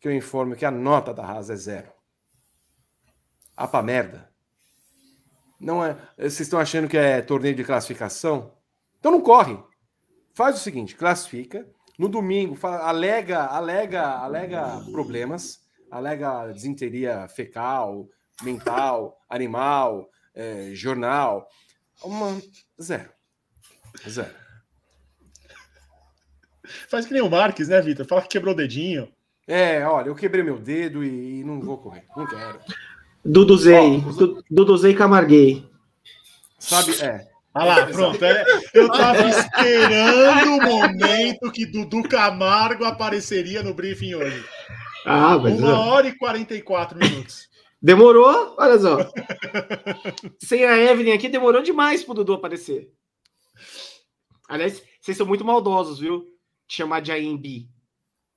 que 0.00 0.08
eu 0.08 0.14
informo 0.14 0.56
que 0.56 0.64
a 0.64 0.70
nota 0.70 1.12
da 1.12 1.24
Haas 1.24 1.50
é 1.50 1.56
zero. 1.56 1.92
A 3.56 3.66
pra 3.66 3.82
merda. 3.82 4.30
Não 5.58 5.84
é. 5.84 5.96
Vocês 6.16 6.40
estão 6.40 6.58
achando 6.58 6.88
que 6.88 6.96
é 6.96 7.22
torneio 7.22 7.54
de 7.54 7.64
classificação? 7.64 8.54
Então 8.98 9.10
não 9.10 9.20
corre. 9.20 9.58
Faz 10.34 10.56
o 10.56 10.60
seguinte: 10.60 10.94
classifica. 10.94 11.66
No 11.98 12.10
domingo, 12.10 12.54
fala, 12.54 12.86
alega, 12.86 13.46
alega, 13.46 14.18
alega 14.18 14.82
problemas, 14.92 15.60
alega 15.90 16.52
desinteria 16.52 17.26
fecal, 17.26 18.06
mental, 18.42 19.18
animal, 19.30 20.10
é, 20.34 20.72
jornal. 20.74 21.48
Uma 22.04 22.38
zero. 22.80 23.10
Zero. 24.06 24.34
Faz 26.90 27.06
que 27.06 27.14
nem 27.14 27.22
o 27.22 27.30
Marques, 27.30 27.68
né, 27.68 27.80
Vitor? 27.80 28.06
Fala 28.06 28.20
que 28.22 28.28
quebrou 28.28 28.52
o 28.52 28.56
dedinho. 28.56 29.10
É, 29.46 29.86
olha, 29.86 30.08
eu 30.08 30.14
quebrei 30.14 30.42
meu 30.42 30.58
dedo 30.58 31.04
e 31.04 31.44
não 31.44 31.60
vou 31.60 31.78
correr. 31.78 32.04
Não 32.16 32.26
quero. 32.26 32.58
Duduzei. 33.24 34.02
Oh, 34.04 34.42
Duduzei 34.50 34.94
Camarguei. 34.94 35.68
Sabe, 36.58 37.00
é. 37.00 37.28
Olha 37.54 37.64
lá, 37.64 37.86
pronto. 37.86 38.22
É, 38.22 38.44
eu 38.74 38.90
tava 38.90 39.28
esperando 39.30 40.56
o 40.56 40.62
momento 40.62 41.50
que 41.50 41.64
Dudu 41.64 42.02
Camargo 42.02 42.84
apareceria 42.84 43.62
no 43.62 43.72
briefing 43.72 44.14
hoje. 44.14 44.44
Ah, 45.06 45.38
mas... 45.38 45.58
Uma 45.58 45.78
hora 45.78 46.08
e 46.08 46.18
44 46.18 46.98
minutos. 46.98 47.48
Demorou? 47.80 48.54
Olha 48.58 48.78
só. 48.78 48.98
Sem 50.38 50.64
a 50.64 50.76
Evelyn 50.76 51.12
aqui, 51.12 51.28
demorou 51.28 51.62
demais 51.62 52.02
pro 52.02 52.14
Dudu 52.14 52.34
aparecer. 52.34 52.90
Aliás, 54.48 54.82
vocês 55.00 55.16
são 55.16 55.26
muito 55.26 55.44
maldosos, 55.44 55.98
viu? 55.98 56.26
De 56.68 56.74
chamar 56.74 57.00
de 57.00 57.12
AMB. 57.12 57.68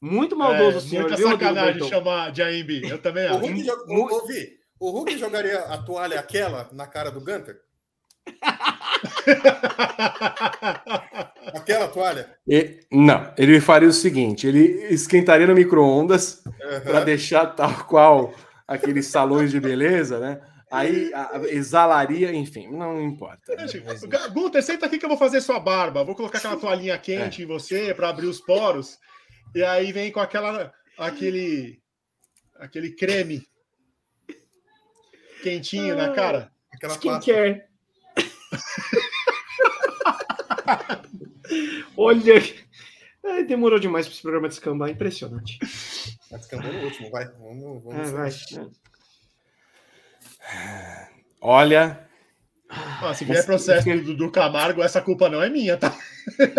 Muito 0.02 0.36
maldoso, 0.36 0.78
é, 0.78 0.82
senhor. 0.82 1.02
Muita 1.02 1.18
viu, 1.18 1.30
sacanagem 1.30 1.90
chamar 1.90 2.32
de 2.32 2.42
AMB. 2.42 2.90
Eu 2.90 3.02
também 3.02 3.26
acho. 3.26 3.36
O 3.36 3.40
Hulk, 3.40 3.64
jog... 3.64 3.92
Ouvi, 3.92 4.50
o 4.80 4.92
Hulk 4.92 5.18
jogaria 5.18 5.60
a 5.60 5.78
toalha 5.78 6.20
aquela 6.20 6.70
na 6.72 6.88
cara 6.88 7.12
do 7.12 7.20
Gunter? 7.20 7.58
Aquela 11.54 11.88
toalha? 11.88 12.30
E, 12.48 12.80
não, 12.92 13.34
ele 13.38 13.60
faria 13.60 13.88
o 13.88 13.94
seguinte: 13.94 14.48
ele 14.48 14.86
esquentaria 14.94 15.48
no 15.48 15.56
micro-ondas 15.56 16.44
uhum. 16.46 16.82
para 16.84 17.02
deixar 17.02 17.48
tal 17.48 17.86
qual 17.86 18.34
aqueles 18.68 19.08
salões 19.08 19.52
de 19.52 19.60
beleza, 19.60 20.20
né? 20.20 20.42
Aí 20.72 21.12
a, 21.14 21.42
exalaria, 21.48 22.32
enfim, 22.32 22.68
não 22.68 23.02
importa. 23.02 23.56
Né? 23.56 23.68
Senta 24.62 24.86
aqui 24.86 25.00
que 25.00 25.06
eu 25.06 25.10
vou 25.10 25.18
fazer 25.18 25.42
sua 25.42 25.60
barba. 25.60 26.04
Vou 26.04 26.16
colocar 26.16 26.38
aquela 26.38 26.58
toalhinha 26.58 26.98
quente 26.98 27.42
é. 27.42 27.46
em 27.46 27.48
você 27.48 27.94
para 27.94 28.10
abrir 28.10 28.28
os 28.28 28.40
poros. 28.40 29.00
E 29.56 29.64
aí 29.64 29.92
vem 29.92 30.12
com 30.12 30.20
aquela, 30.20 30.72
aquele, 30.98 31.82
aquele 32.56 32.96
creme 32.96 33.48
quentinho 35.42 35.96
na 35.96 36.14
cara. 36.14 36.52
Aquela 36.72 36.94
Skincare. 36.94 37.64
Olha, 41.98 42.36
Ai, 43.26 43.44
demorou 43.44 43.80
demais 43.80 44.06
para 44.06 44.14
esse 44.14 44.22
programa 44.22 44.48
descambar, 44.48 44.90
impressionante. 44.90 45.60
Vai 46.30 46.40
descambou 46.40 46.72
no 46.72 46.84
último, 46.84 47.12
vai. 47.12 47.26
Vamos, 47.26 47.84
vamos 47.84 48.10
é, 48.10 48.12
vai. 48.12 48.32
Olha. 51.42 52.09
Ah, 52.70 53.14
se 53.16 53.26
vier 53.26 53.44
processo 53.44 53.90
do, 54.04 54.16
do 54.16 54.32
Camargo, 54.32 54.84
essa 54.84 55.02
culpa 55.02 55.28
não 55.28 55.42
é 55.42 55.50
minha, 55.50 55.76
tá? 55.76 55.98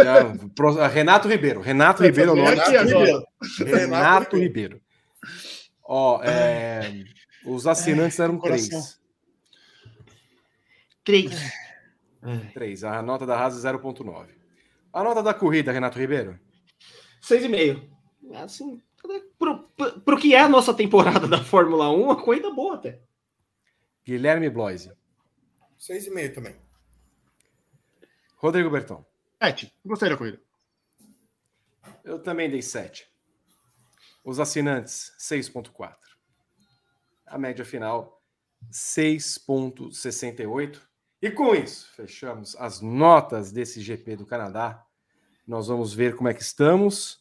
Não, 0.05 0.89
Renato 0.89 1.29
Ribeiro. 1.29 1.61
Renato 1.61 2.03
Ribeiro, 2.03 2.37
é 2.37 2.51
Renato, 2.51 2.71
Ribeiro. 2.71 3.27
Renato 3.59 4.37
Ribeiro. 4.37 4.81
Ó, 5.85 6.21
é, 6.25 7.05
os 7.47 7.67
assinantes 7.67 8.19
eram 8.19 8.39
três. 8.41 8.99
Três. 11.05 11.31
Três. 12.53 12.85
A 12.85 13.01
nota 13.03 13.25
da 13.25 13.37
Rasa 13.37 13.69
é 13.69 13.73
0,9. 13.73 14.27
A 14.93 15.05
nota 15.05 15.23
da 15.23 15.33
corrida, 15.33 15.71
Renato 15.71 15.99
Ribeiro? 15.99 16.39
6,5. 17.23 17.89
Assim, 18.35 18.83
pro, 19.39 19.69
pro, 19.77 20.01
pro 20.01 20.19
que 20.19 20.35
é 20.35 20.41
a 20.41 20.49
nossa 20.49 20.75
temporada 20.75 21.29
da 21.29 21.43
Fórmula 21.43 21.91
1, 21.91 22.11
a 22.11 22.23
corrida 22.23 22.51
boa 22.51 22.75
até. 22.75 23.01
Guilherme 24.05 24.51
Bloise. 24.51 24.91
6,5 25.81 26.35
também. 26.35 26.55
Rodrigo 28.37 28.71
Berton. 28.71 29.05
7. 29.43 29.75
Gostei 29.85 30.11
da 30.11 30.17
corrida. 30.17 30.41
Eu 32.05 32.23
também 32.23 32.49
dei 32.51 32.61
7. 32.61 33.11
Os 34.23 34.39
assinantes, 34.39 35.15
6,4. 35.19 35.97
A 37.27 37.39
média 37.39 37.65
final, 37.65 38.23
6,68. 38.71 40.79
E 41.23 41.31
com 41.31 41.55
isso, 41.55 41.91
fechamos 41.95 42.55
as 42.57 42.83
notas 42.83 43.51
desse 43.51 43.81
GP 43.81 44.17
do 44.17 44.27
Canadá. 44.27 44.87
Nós 45.47 45.69
vamos 45.69 45.95
ver 45.95 46.15
como 46.17 46.29
é 46.29 46.35
que 46.35 46.43
estamos. 46.43 47.20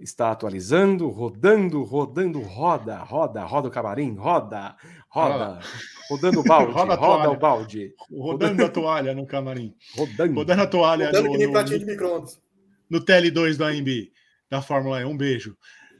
Está 0.00 0.30
atualizando, 0.30 1.10
rodando, 1.10 1.82
rodando, 1.82 2.40
roda, 2.40 2.96
roda, 3.00 3.44
roda 3.44 3.68
o 3.68 3.70
camarim, 3.70 4.14
roda, 4.14 4.74
roda, 5.10 5.60
rodando 6.08 6.40
o 6.40 6.42
balde, 6.42 6.72
roda, 6.72 6.94
roda 6.94 7.30
o 7.30 7.36
balde. 7.36 7.94
Rodando 8.10 8.64
a 8.64 8.68
toalha 8.70 9.14
no 9.14 9.26
camarim. 9.26 9.74
Rodando. 9.94 10.34
Rodando 10.36 10.62
a 10.62 10.66
toalha 10.66 11.06
Rodando 11.06 11.26
no, 11.26 11.32
que 11.32 11.38
nem 11.38 11.46
no, 11.48 11.52
pratinho 11.52 11.78
de 11.80 11.84
micro-ondas. 11.84 12.40
no 12.88 13.04
TL2 13.04 13.58
da 13.58 13.68
AMB, 13.68 14.10
da 14.48 14.62
Fórmula 14.62 15.04
1. 15.04 15.10
Um 15.10 15.16
beijo. 15.18 15.54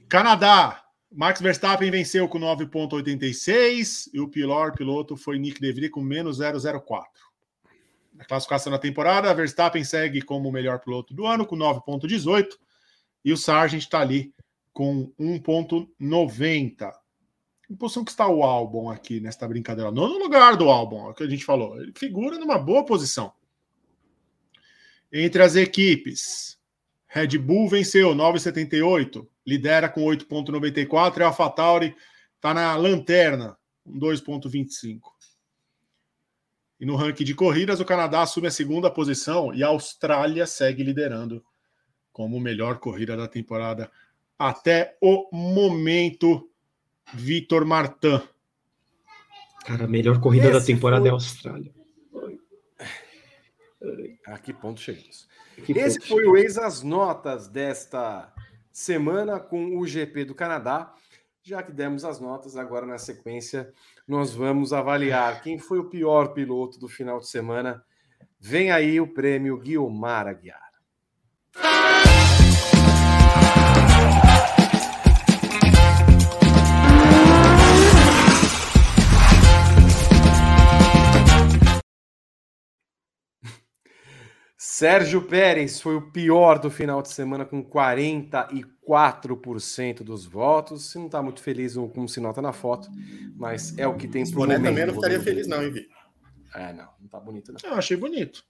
Canadá, 0.08 0.82
Max 1.12 1.38
Verstappen 1.38 1.90
venceu 1.90 2.26
com 2.26 2.40
9,86 2.40 4.08
e 4.14 4.20
o 4.20 4.28
pior 4.28 4.72
piloto 4.72 5.14
foi 5.14 5.38
Nick 5.38 5.60
DeVries 5.60 5.90
com 5.90 6.00
menos 6.00 6.40
0,04. 6.40 7.04
Na 8.14 8.24
classificação 8.24 8.72
da 8.72 8.78
temporada, 8.78 9.34
Verstappen 9.34 9.84
segue 9.84 10.22
como 10.22 10.48
o 10.48 10.52
melhor 10.52 10.80
piloto 10.80 11.12
do 11.12 11.26
ano 11.26 11.44
com 11.44 11.54
9,18 11.54 12.46
e 13.24 13.32
o 13.32 13.36
Sargent 13.36 13.82
está 13.82 14.00
ali 14.00 14.32
com 14.72 15.12
1,90. 15.18 16.92
Em 17.70 17.76
posição 17.76 18.04
que 18.04 18.10
está 18.10 18.26
o 18.26 18.42
Albon 18.42 18.90
aqui 18.90 19.20
nesta 19.20 19.46
brincadeira? 19.46 19.90
Nono 19.90 20.18
lugar 20.18 20.56
do 20.56 20.68
Albon, 20.68 21.06
é 21.06 21.10
o 21.10 21.14
que 21.14 21.22
a 21.22 21.28
gente 21.28 21.44
falou. 21.44 21.80
Ele 21.80 21.92
figura 21.94 22.38
numa 22.38 22.58
boa 22.58 22.84
posição. 22.84 23.32
Entre 25.12 25.42
as 25.42 25.56
equipes, 25.56 26.58
Red 27.06 27.38
Bull 27.38 27.68
venceu 27.68 28.14
9,78, 28.14 29.26
lidera 29.46 29.88
com 29.88 30.02
8,94 30.02 31.18
e 31.18 31.22
AlphaTauri 31.22 31.96
está 32.36 32.54
na 32.54 32.74
lanterna 32.76 33.56
com 33.84 33.98
2,25. 33.98 35.00
E 36.78 36.86
no 36.86 36.96
ranking 36.96 37.24
de 37.24 37.34
corridas, 37.34 37.78
o 37.78 37.84
Canadá 37.84 38.22
assume 38.22 38.46
a 38.46 38.50
segunda 38.50 38.90
posição 38.90 39.52
e 39.52 39.62
a 39.62 39.68
Austrália 39.68 40.46
segue 40.46 40.82
liderando 40.82 41.44
como 42.12 42.38
melhor 42.40 42.78
corrida 42.78 43.16
da 43.16 43.28
temporada 43.28 43.90
até 44.38 44.96
o 45.00 45.28
momento. 45.32 46.46
Vitor 47.12 47.64
Martin. 47.64 48.20
Cara, 49.64 49.84
a 49.84 49.88
melhor 49.88 50.20
corrida 50.20 50.46
Esse 50.48 50.58
da 50.60 50.64
temporada 50.64 51.00
foi- 51.02 51.08
é 51.08 51.10
a 51.10 51.14
Austrália. 51.14 51.74
A 54.26 54.38
que 54.38 54.52
ponto 54.52 54.80
chegamos? 54.80 55.28
Que 55.64 55.72
Esse 55.72 55.98
pouco. 55.98 56.14
foi 56.14 56.24
o 56.26 56.36
ex 56.36 56.56
as 56.58 56.82
notas 56.82 57.48
desta 57.48 58.32
semana 58.70 59.40
com 59.40 59.78
o 59.78 59.86
GP 59.86 60.24
do 60.24 60.34
Canadá. 60.34 60.94
Já 61.42 61.62
que 61.62 61.72
demos 61.72 62.04
as 62.04 62.20
notas, 62.20 62.56
agora 62.56 62.86
na 62.86 62.98
sequência 62.98 63.72
nós 64.06 64.32
vamos 64.34 64.72
avaliar 64.72 65.42
quem 65.42 65.58
foi 65.58 65.78
o 65.78 65.88
pior 65.88 66.28
piloto 66.34 66.78
do 66.78 66.88
final 66.88 67.18
de 67.18 67.28
semana. 67.28 67.82
Vem 68.38 68.70
aí 68.70 69.00
o 69.00 69.06
prêmio 69.12 69.58
Guilmar 69.58 70.26
Aguiar. 70.26 70.69
Sérgio 84.56 85.22
Pérez 85.22 85.80
foi 85.80 85.96
o 85.96 86.10
pior 86.12 86.58
do 86.58 86.70
final 86.70 87.00
de 87.00 87.08
semana, 87.08 87.46
com 87.46 87.64
44% 87.64 90.02
dos 90.02 90.26
votos. 90.26 90.90
Se 90.90 90.98
não 90.98 91.06
está 91.06 91.22
muito 91.22 91.42
feliz 91.42 91.74
como 91.94 92.06
se 92.08 92.20
nota 92.20 92.42
na 92.42 92.52
foto, 92.52 92.90
mas 93.36 93.76
é 93.78 93.86
o 93.86 93.96
que 93.96 94.06
tem 94.06 94.20
Esse 94.22 94.32
pro 94.32 94.42
momento. 94.42 94.62
também 94.62 94.84
não 94.84 94.92
ficaria 94.94 95.16
Rodrigo. 95.16 95.34
feliz, 95.36 95.48
não, 95.48 95.62
hein, 95.62 95.70
Vi? 95.72 95.88
É, 96.54 96.72
não, 96.74 96.88
não 97.00 97.08
tá 97.08 97.18
bonito, 97.18 97.52
não. 97.52 97.58
Eu 97.70 97.74
achei 97.76 97.96
bonito. 97.96 98.44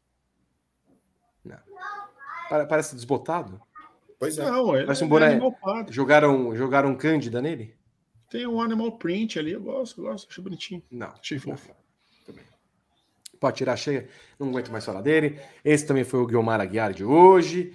Pare- 1.45 1.63
Parece 2.67 2.95
desbotado. 2.95 3.61
Pois 4.19 4.37
é. 4.39 4.45
Não, 4.45 4.77
ele 4.77 4.85
Parece 4.85 5.03
um 5.05 5.07
é 5.07 5.11
boné. 5.11 5.27
animal 5.27 5.53
pardo. 5.53 5.93
Jogaram, 5.93 6.55
jogaram 6.55 6.95
Cândida 6.95 7.41
nele? 7.41 7.75
Tem 8.29 8.47
um 8.47 8.61
animal 8.61 8.93
print 8.99 9.39
ali, 9.39 9.53
eu 9.53 9.63
gosto, 9.63 10.01
eu 10.01 10.05
gosto, 10.05 10.29
achei 10.31 10.45
bonitinho. 10.45 10.83
Não. 10.91 11.09
Achei 11.09 11.39
fofo. 11.39 11.75
Também. 12.27 12.45
Pode 13.41 13.57
tirar 13.57 13.77
cheia, 13.77 14.09
não 14.39 14.49
aguento 14.51 14.71
mais 14.71 14.85
falar 14.85 15.01
dele. 15.01 15.41
Esse 15.65 15.87
também 15.87 16.05
foi 16.05 16.21
o 16.21 16.27
Guilmar 16.27 16.61
Aguiar 16.61 16.93
de 16.93 17.05
hoje. 17.05 17.75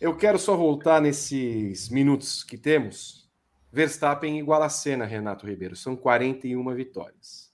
Eu 0.00 0.14
quero 0.14 0.38
só 0.38 0.54
voltar 0.54 1.00
nesses 1.00 1.88
minutos 1.88 2.44
que 2.44 2.58
temos. 2.58 3.26
Verstappen 3.72 4.38
igual 4.38 4.62
a 4.62 4.68
cena, 4.68 5.04
Renato 5.06 5.46
Ribeiro. 5.46 5.74
São 5.74 5.96
41 5.96 6.74
vitórias. 6.74 7.50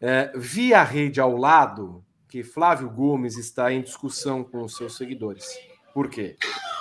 É, 0.00 0.32
vi 0.34 0.72
a 0.72 0.82
rede 0.82 1.20
ao 1.20 1.36
lado 1.36 2.04
que 2.26 2.42
Flávio 2.42 2.88
Gomes 2.88 3.36
está 3.36 3.70
em 3.72 3.82
discussão 3.82 4.42
com 4.42 4.62
os 4.62 4.76
seus 4.76 4.96
seguidores. 4.96 5.46
Por 5.94 6.08
quê? 6.08 6.36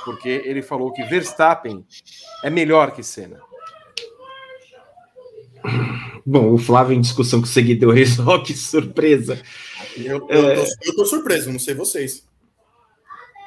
Porque 0.06 0.30
ele 0.30 0.62
falou 0.62 0.92
que 0.94 1.04
Verstappen 1.04 1.86
é 2.44 2.50
melhor 2.50 2.92
que 2.92 3.04
Senna. 3.04 3.40
Bom, 6.26 6.54
o 6.54 6.58
Flávio 6.58 6.96
em 6.96 7.02
discussão 7.02 7.40
com 7.42 7.48
seguidores, 7.48 8.20
ó, 8.20 8.40
que 8.40 8.54
surpresa. 8.54 9.42
Eu, 9.98 10.28
É. 10.30 10.58
eu, 10.58 10.66
tô, 10.66 10.72
eu 10.86 10.96
tô 10.96 11.06
surpreso, 11.06 11.52
não 11.52 11.60
sei 11.60 11.74
vocês. 11.74 12.26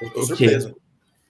Eu 0.00 0.10
tô 0.10 0.22
surpreso. 0.24 0.74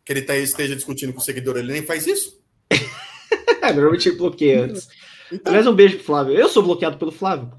Que 0.04 0.12
ele 0.12 0.22
tá, 0.22 0.36
esteja 0.36 0.74
discutindo 0.74 1.12
com 1.12 1.20
o 1.20 1.22
seguidor, 1.22 1.56
ele 1.56 1.72
nem 1.72 1.82
faz 1.82 2.06
isso? 2.06 2.40
É, 2.70 3.70
normalmente 3.72 4.08
ele 4.08 4.16
bloqueia 4.16 4.64
antes. 4.64 4.88
Então, 5.30 5.52
Aliás, 5.52 5.66
um 5.66 5.74
beijo 5.74 5.96
pro 5.96 6.04
Flávio. 6.04 6.34
Eu 6.34 6.48
sou 6.48 6.62
bloqueado 6.62 6.98
pelo 6.98 7.12
Flávio. 7.12 7.52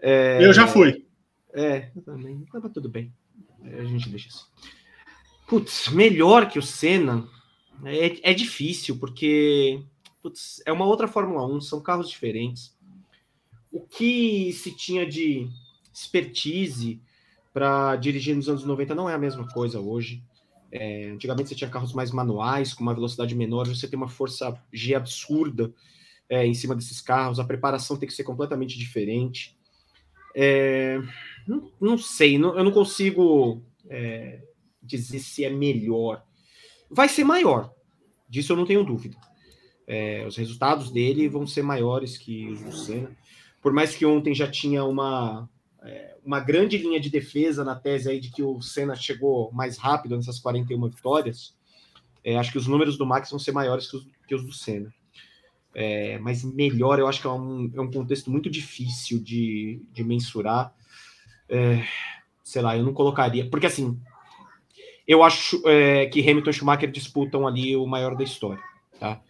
É, 0.00 0.38
Eu 0.44 0.52
já 0.52 0.66
fui. 0.66 1.04
É, 1.54 1.90
eu 1.94 2.02
também. 2.02 2.44
Tava 2.52 2.68
tudo 2.68 2.88
bem. 2.88 3.12
É, 3.64 3.80
A 3.80 3.84
gente 3.84 4.08
deixa 4.08 4.28
isso. 4.28 4.46
Putz, 5.48 5.88
melhor 5.88 6.50
que 6.50 6.58
o 6.58 6.62
Senna 6.62 7.26
é, 7.84 8.30
é 8.30 8.34
difícil, 8.34 8.98
porque 8.98 9.82
putz, 10.22 10.60
é 10.66 10.72
uma 10.72 10.84
outra 10.84 11.08
Fórmula 11.08 11.46
1, 11.46 11.62
são 11.62 11.80
carros 11.80 12.10
diferentes. 12.10 12.76
O 13.72 13.80
que 13.80 14.52
se 14.52 14.76
tinha 14.76 15.06
de 15.06 15.48
expertise 15.92 17.00
para 17.52 17.96
dirigir 17.96 18.36
nos 18.36 18.48
anos 18.48 18.62
90 18.62 18.94
não 18.94 19.08
é 19.08 19.14
a 19.14 19.18
mesma 19.18 19.46
coisa 19.48 19.80
hoje. 19.80 20.22
É, 20.70 21.06
antigamente 21.10 21.48
você 21.48 21.54
tinha 21.54 21.70
carros 21.70 21.94
mais 21.94 22.10
manuais, 22.10 22.74
com 22.74 22.82
uma 22.82 22.94
velocidade 22.94 23.34
menor, 23.34 23.66
você 23.66 23.88
tem 23.88 23.96
uma 23.96 24.08
força 24.08 24.54
G 24.70 24.94
absurda 24.94 25.72
é, 26.28 26.46
em 26.46 26.52
cima 26.52 26.74
desses 26.74 27.00
carros, 27.00 27.40
a 27.40 27.44
preparação 27.44 27.96
tem 27.96 28.06
que 28.06 28.14
ser 28.14 28.24
completamente 28.24 28.78
diferente. 28.78 29.56
É, 30.36 31.00
não, 31.46 31.72
não 31.80 31.96
sei, 31.96 32.38
não- 32.38 32.56
eu 32.56 32.62
não 32.62 32.70
consigo 32.70 33.62
é, 33.88 34.42
dizer 34.82 35.18
se 35.18 35.44
é 35.44 35.50
melhor. 35.50 36.22
Vai 36.90 37.08
ser 37.08 37.24
maior, 37.24 37.72
disso 38.28 38.52
eu 38.52 38.56
não 38.56 38.66
tenho 38.66 38.84
dúvida. 38.84 39.16
É, 39.86 40.26
os 40.26 40.36
resultados 40.36 40.90
dele 40.90 41.28
vão 41.28 41.46
ser 41.46 41.62
maiores 41.62 42.18
que 42.18 42.46
os 42.48 42.60
do 42.60 42.72
Senna. 42.72 43.16
Por 43.60 43.72
mais 43.72 43.94
que 43.94 44.04
ontem 44.04 44.34
já 44.34 44.50
tinha 44.50 44.84
uma, 44.84 45.48
é, 45.82 46.16
uma 46.24 46.40
grande 46.40 46.76
linha 46.76 47.00
de 47.00 47.10
defesa 47.10 47.64
na 47.64 47.74
tese 47.74 48.10
aí 48.10 48.20
de 48.20 48.30
que 48.30 48.42
o 48.42 48.60
Senna 48.60 48.94
chegou 48.94 49.50
mais 49.52 49.78
rápido 49.78 50.16
nessas 50.16 50.38
41 50.38 50.88
vitórias, 50.88 51.56
é, 52.22 52.36
acho 52.36 52.52
que 52.52 52.58
os 52.58 52.66
números 52.66 52.98
do 52.98 53.06
Max 53.06 53.30
vão 53.30 53.38
ser 53.38 53.52
maiores 53.52 53.90
que 53.90 53.96
os, 53.96 54.06
que 54.26 54.34
os 54.34 54.44
do 54.44 54.52
Senna. 54.52 54.92
É, 55.74 56.18
mas 56.18 56.42
melhor, 56.44 56.98
eu 56.98 57.06
acho 57.06 57.20
que 57.20 57.26
é 57.26 57.30
um, 57.30 57.70
é 57.74 57.80
um 57.80 57.90
contexto 57.90 58.30
muito 58.30 58.50
difícil 58.50 59.18
de, 59.18 59.80
de 59.92 60.02
mensurar. 60.04 60.74
É, 61.48 61.84
sei 62.42 62.62
lá, 62.62 62.76
eu 62.76 62.84
não 62.84 62.92
colocaria. 62.92 63.48
Porque 63.48 63.66
assim, 63.66 63.98
eu 65.08 65.22
acho 65.22 65.66
é, 65.66 66.04
que 66.06 66.20
Hamilton 66.20 66.50
e 66.50 66.52
Schumacher 66.52 66.90
disputam 66.90 67.46
ali 67.46 67.74
o 67.74 67.86
maior 67.86 68.14
da 68.14 68.22
história, 68.22 68.62
tá? 69.00 69.22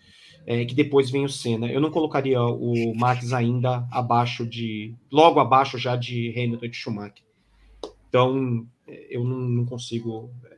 É, 0.44 0.64
que 0.64 0.74
depois 0.74 1.08
vem 1.08 1.24
o 1.24 1.28
Senna. 1.28 1.70
Eu 1.70 1.80
não 1.80 1.90
colocaria 1.90 2.42
o 2.42 2.94
Max 2.96 3.32
ainda 3.32 3.86
abaixo 3.92 4.44
de. 4.44 4.94
logo 5.12 5.38
abaixo 5.38 5.78
já 5.78 5.94
de 5.94 6.30
Hamilton 6.30 6.64
e 6.64 6.68
de 6.68 6.76
Schumacher. 6.76 7.22
Então, 8.08 8.66
é, 8.88 9.06
eu 9.08 9.22
não, 9.22 9.38
não 9.38 9.64
consigo. 9.66 10.32
é, 10.46 10.56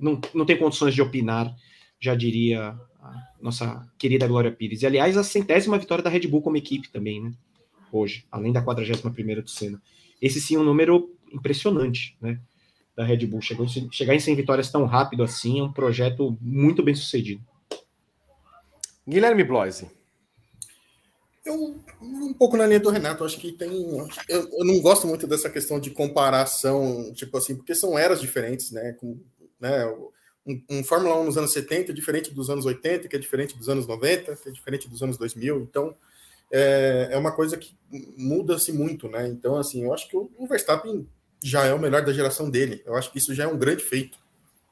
Não, 0.00 0.20
não 0.34 0.44
tenho 0.44 0.58
condições 0.58 0.94
de 0.94 1.02
opinar, 1.02 1.54
já 2.00 2.14
diria 2.16 2.76
a 3.00 3.26
nossa 3.40 3.86
querida 3.98 4.26
Glória 4.26 4.50
Pires. 4.50 4.82
E, 4.82 4.86
aliás, 4.86 5.16
a 5.16 5.22
centésima 5.22 5.78
vitória 5.78 6.02
da 6.02 6.10
Red 6.10 6.26
Bull 6.26 6.42
como 6.42 6.56
equipe 6.56 6.90
também, 6.90 7.22
né? 7.22 7.32
Hoje, 7.92 8.24
além 8.32 8.52
da 8.52 8.62
41 8.62 9.12
primeira 9.12 9.42
do 9.42 9.50
Senna. 9.50 9.80
Esse 10.20 10.40
sim 10.40 10.56
é 10.56 10.58
um 10.58 10.64
número 10.64 11.14
impressionante, 11.32 12.16
né? 12.20 12.40
Da 13.00 13.06
Red 13.06 13.26
Bull. 13.26 13.40
Chegou, 13.40 13.66
chegar 13.90 14.14
em 14.14 14.20
100 14.20 14.36
vitórias 14.36 14.70
tão 14.70 14.84
rápido 14.84 15.22
assim 15.22 15.58
é 15.58 15.62
um 15.62 15.72
projeto 15.72 16.36
muito 16.38 16.82
bem 16.82 16.94
sucedido. 16.94 17.42
Guilherme 19.08 19.42
Bloise. 19.42 19.90
Eu, 21.42 21.80
um 22.02 22.34
pouco 22.34 22.58
na 22.58 22.66
linha 22.66 22.78
do 22.78 22.90
Renato, 22.90 23.24
acho 23.24 23.40
que 23.40 23.52
tem. 23.52 23.70
Eu, 24.28 24.50
eu, 24.52 24.64
não 24.66 24.82
gosto 24.82 25.06
muito 25.06 25.26
dessa 25.26 25.48
questão 25.48 25.80
de 25.80 25.90
comparação, 25.90 27.10
tipo 27.14 27.38
assim, 27.38 27.56
porque 27.56 27.74
são 27.74 27.98
eras 27.98 28.20
diferentes, 28.20 28.70
né? 28.70 28.92
Com, 28.92 29.18
né 29.58 29.86
um, 30.46 30.62
um 30.68 30.84
Fórmula 30.84 31.18
1 31.18 31.24
nos 31.24 31.38
anos 31.38 31.54
70 31.54 31.92
é 31.92 31.94
diferente 31.94 32.34
dos 32.34 32.50
anos 32.50 32.66
80, 32.66 33.08
que 33.08 33.16
é 33.16 33.18
diferente 33.18 33.56
dos 33.56 33.70
anos 33.70 33.86
90, 33.86 34.36
que 34.36 34.48
é 34.50 34.52
diferente 34.52 34.86
dos 34.90 35.02
anos 35.02 35.16
2000. 35.16 35.62
Então, 35.62 35.96
é, 36.52 37.08
é 37.12 37.16
uma 37.16 37.32
coisa 37.32 37.56
que 37.56 37.74
muda-se 38.18 38.72
muito, 38.72 39.08
né? 39.08 39.26
Então, 39.26 39.56
assim, 39.56 39.84
eu 39.84 39.94
acho 39.94 40.06
que 40.06 40.16
o, 40.18 40.30
o 40.36 40.46
Verstappen 40.46 41.08
já 41.42 41.64
é 41.64 41.74
o 41.74 41.78
melhor 41.78 42.04
da 42.04 42.12
geração 42.12 42.50
dele. 42.50 42.82
Eu 42.84 42.96
acho 42.96 43.10
que 43.10 43.18
isso 43.18 43.34
já 43.34 43.44
é 43.44 43.46
um 43.46 43.58
grande 43.58 43.82
feito. 43.82 44.18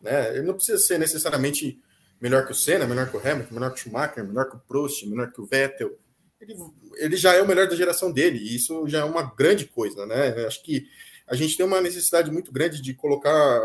Né? 0.00 0.36
Ele 0.36 0.46
não 0.46 0.54
precisa 0.54 0.78
ser 0.78 0.98
necessariamente 0.98 1.80
melhor 2.20 2.44
que 2.44 2.52
o 2.52 2.54
Senna, 2.54 2.86
melhor 2.86 3.10
que 3.10 3.16
o 3.16 3.20
Hamilton, 3.20 3.54
melhor 3.54 3.72
que 3.72 3.80
o 3.80 3.82
Schumacher, 3.82 4.26
melhor 4.26 4.50
que 4.50 4.56
o 4.56 4.60
Prost, 4.60 5.06
melhor 5.06 5.30
que 5.32 5.40
o 5.40 5.46
Vettel. 5.46 5.98
Ele, 6.40 6.54
ele 6.96 7.16
já 7.16 7.34
é 7.34 7.42
o 7.42 7.46
melhor 7.48 7.68
da 7.68 7.76
geração 7.76 8.12
dele, 8.12 8.38
e 8.38 8.56
isso 8.56 8.86
já 8.86 9.00
é 9.00 9.04
uma 9.04 9.22
grande 9.22 9.66
coisa, 9.66 10.06
né? 10.06 10.46
Acho 10.46 10.62
que 10.62 10.86
a 11.26 11.34
gente 11.34 11.56
tem 11.56 11.66
uma 11.66 11.80
necessidade 11.80 12.30
muito 12.30 12.52
grande 12.52 12.80
de 12.80 12.94
colocar, 12.94 13.60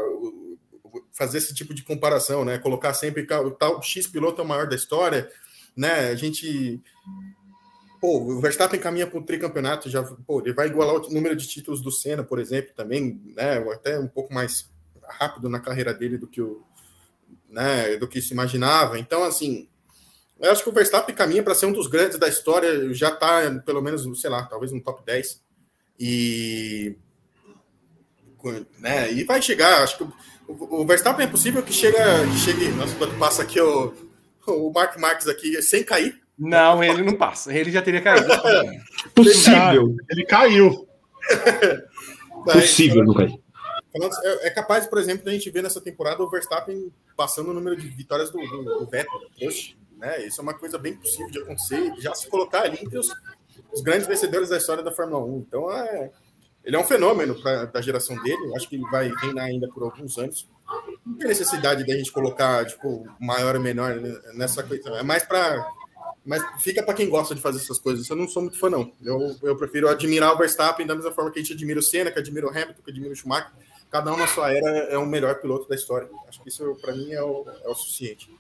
fazer 1.12 1.38
esse 1.38 1.54
tipo 1.54 1.74
de 1.74 1.84
comparação, 1.84 2.44
né? 2.44 2.58
Colocar 2.58 2.94
sempre 2.94 3.28
o 3.32 3.52
tal 3.52 3.82
X 3.82 4.08
piloto 4.08 4.42
é 4.42 4.44
o 4.44 4.48
maior 4.48 4.68
da 4.68 4.76
história, 4.76 5.30
né? 5.76 6.10
A 6.10 6.16
gente 6.16 6.82
pô, 8.04 8.18
o 8.18 8.42
Verstappen 8.42 8.82
caminha 8.82 9.08
para 9.08 9.18
o 9.18 9.24
tricampeonato, 9.24 9.90
já, 9.90 10.04
pô, 10.04 10.42
ele 10.42 10.52
vai 10.52 10.68
igualar 10.68 10.96
o 10.96 11.10
número 11.10 11.38
de 11.38 11.48
títulos 11.48 11.82
do 11.82 11.90
Senna, 11.90 12.22
por 12.22 12.38
exemplo, 12.38 12.74
também, 12.76 13.22
né, 13.34 13.60
até 13.72 13.98
um 13.98 14.10
pouco 14.10 14.34
mais 14.34 14.70
rápido 15.08 15.48
na 15.48 15.62
carreira 15.62 15.94
dele 15.94 16.18
do 16.18 16.28
que 16.28 16.42
o, 16.42 16.62
né, 17.48 17.96
do 17.96 18.06
que 18.06 18.22
se 18.22 18.34
imaginava. 18.34 19.00
Então, 19.00 19.24
assim, 19.24 19.70
eu 20.38 20.52
acho 20.52 20.62
que 20.62 20.70
o 20.70 20.74
Verstappen 20.74 21.16
caminha 21.16 21.42
para 21.42 21.56
ser 21.56 21.66
um 21.66 21.72
dos 21.72 21.88
grandes 21.88 22.18
da 22.20 22.28
história, 22.28 22.94
já 22.94 23.08
está 23.08 23.50
pelo 23.66 23.82
menos, 23.82 24.06
sei 24.20 24.30
lá, 24.30 24.44
talvez 24.48 24.74
no 24.74 24.82
top 24.82 25.02
10. 25.06 25.42
E 25.98 26.98
né, 28.80 29.14
e 29.14 29.24
vai 29.24 29.42
chegar, 29.42 29.82
acho 29.82 30.00
que 30.00 30.04
o, 30.04 30.82
o 30.82 30.86
Verstappen 30.86 31.26
é 31.26 31.30
possível 31.30 31.64
que 31.64 31.72
chega, 31.72 32.04
chegue, 32.44 32.68
nossa, 32.72 32.94
quando 32.98 33.18
passa 33.18 33.44
aqui 33.44 33.62
o, 33.62 33.94
o 34.46 34.74
Mark 34.74 34.98
Marques 34.98 35.30
aqui 35.30 35.62
sem 35.62 35.86
cair, 35.86 36.22
não, 36.38 36.84
ele 36.84 37.04
não 37.04 37.16
passa. 37.16 37.54
Ele 37.54 37.72
já 37.72 37.82
teria 37.82 38.02
caído. 38.02 38.28
Possível. 39.14 39.96
Ele 40.10 40.26
caiu. 40.26 40.88
Possível, 42.46 43.04
não 43.04 43.14
caiu. 43.14 43.44
É, 44.24 44.48
é 44.48 44.50
capaz, 44.50 44.88
por 44.88 44.98
exemplo, 44.98 45.24
da 45.24 45.32
gente 45.32 45.52
ver 45.52 45.62
nessa 45.62 45.80
temporada 45.80 46.24
o 46.24 46.30
Verstappen 46.30 46.92
passando 47.16 47.52
o 47.52 47.54
número 47.54 47.76
de 47.76 47.88
vitórias 47.90 48.32
do, 48.32 48.40
do, 48.40 48.80
do 48.80 48.88
Vettel, 48.88 49.22
né? 49.98 50.26
Isso 50.26 50.42
é 50.42 50.44
uma 50.44 50.56
coisa 50.56 50.80
bem 50.80 50.96
possível 50.96 51.30
de 51.30 51.40
acontecer, 51.40 51.94
já 52.00 52.14
se 52.16 52.28
colocar 52.28 52.64
ali 52.64 52.80
entre 52.82 52.98
os, 52.98 53.08
os 53.72 53.82
grandes 53.82 54.08
vencedores 54.08 54.50
da 54.50 54.58
história 54.58 54.84
da 54.84 54.92
Fórmula 54.92 55.24
1. 55.24 55.38
Então, 55.48 55.72
é, 55.72 56.12
ele 56.64 56.76
é 56.76 56.80
um 56.80 56.84
fenômeno 56.84 57.40
pra, 57.40 57.66
da 57.66 57.82
geração 57.82 58.22
dele. 58.24 58.48
Eu 58.48 58.56
acho 58.56 58.68
que 58.68 58.76
ele 58.76 58.90
vai 58.90 59.12
reinar 59.22 59.46
ainda 59.46 59.68
por 59.68 59.84
alguns 59.84 60.18
anos. 60.18 60.50
Não 61.06 61.16
tem 61.16 61.28
necessidade 61.28 61.86
da 61.86 61.94
gente 61.96 62.12
colocar 62.12 62.66
tipo 62.66 63.08
maior 63.20 63.56
ou 63.56 63.62
menor 63.62 63.96
nessa 64.34 64.64
coisa. 64.64 64.90
É 64.92 65.04
mais 65.04 65.24
para 65.24 65.66
mas 66.26 66.42
fica 66.62 66.82
para 66.82 66.94
quem 66.94 67.10
gosta 67.10 67.36
de 67.36 67.42
fazer 67.42 67.60
essas 67.60 67.80
coisas. 67.80 68.10
Eu 68.10 68.16
não 68.16 68.28
sou 68.28 68.42
muito 68.42 68.58
fã, 68.58 68.70
não. 68.70 68.92
Eu, 69.04 69.36
eu 69.44 69.58
prefiro 69.58 69.90
admirar 69.90 70.34
o 70.34 70.38
Verstappen 70.38 70.88
da 70.88 70.96
mesma 70.96 71.12
forma 71.12 71.32
que 71.32 71.40
a 71.40 71.42
gente 71.42 71.54
admira 71.54 71.80
o 71.80 71.84
Senna, 71.84 72.12
que 72.12 72.20
admira 72.20 72.48
o 72.48 72.50
Hamilton, 72.50 72.82
que 72.84 72.92
admira 72.92 73.12
o 73.12 73.16
Schumacher. 73.16 73.52
Cada 73.92 74.12
um 74.12 74.18
na 74.18 74.26
sua 74.26 74.52
era 74.52 74.70
é 74.90 74.98
o 74.98 75.06
melhor 75.06 75.36
piloto 75.40 75.68
da 75.68 75.76
história. 75.76 76.10
Acho 76.28 76.42
que 76.42 76.50
isso, 76.50 76.78
para 76.82 76.96
mim, 76.96 77.12
é 77.12 77.22
o, 77.22 77.46
é 77.64 77.70
o 77.70 77.76
suficiente. 77.76 78.32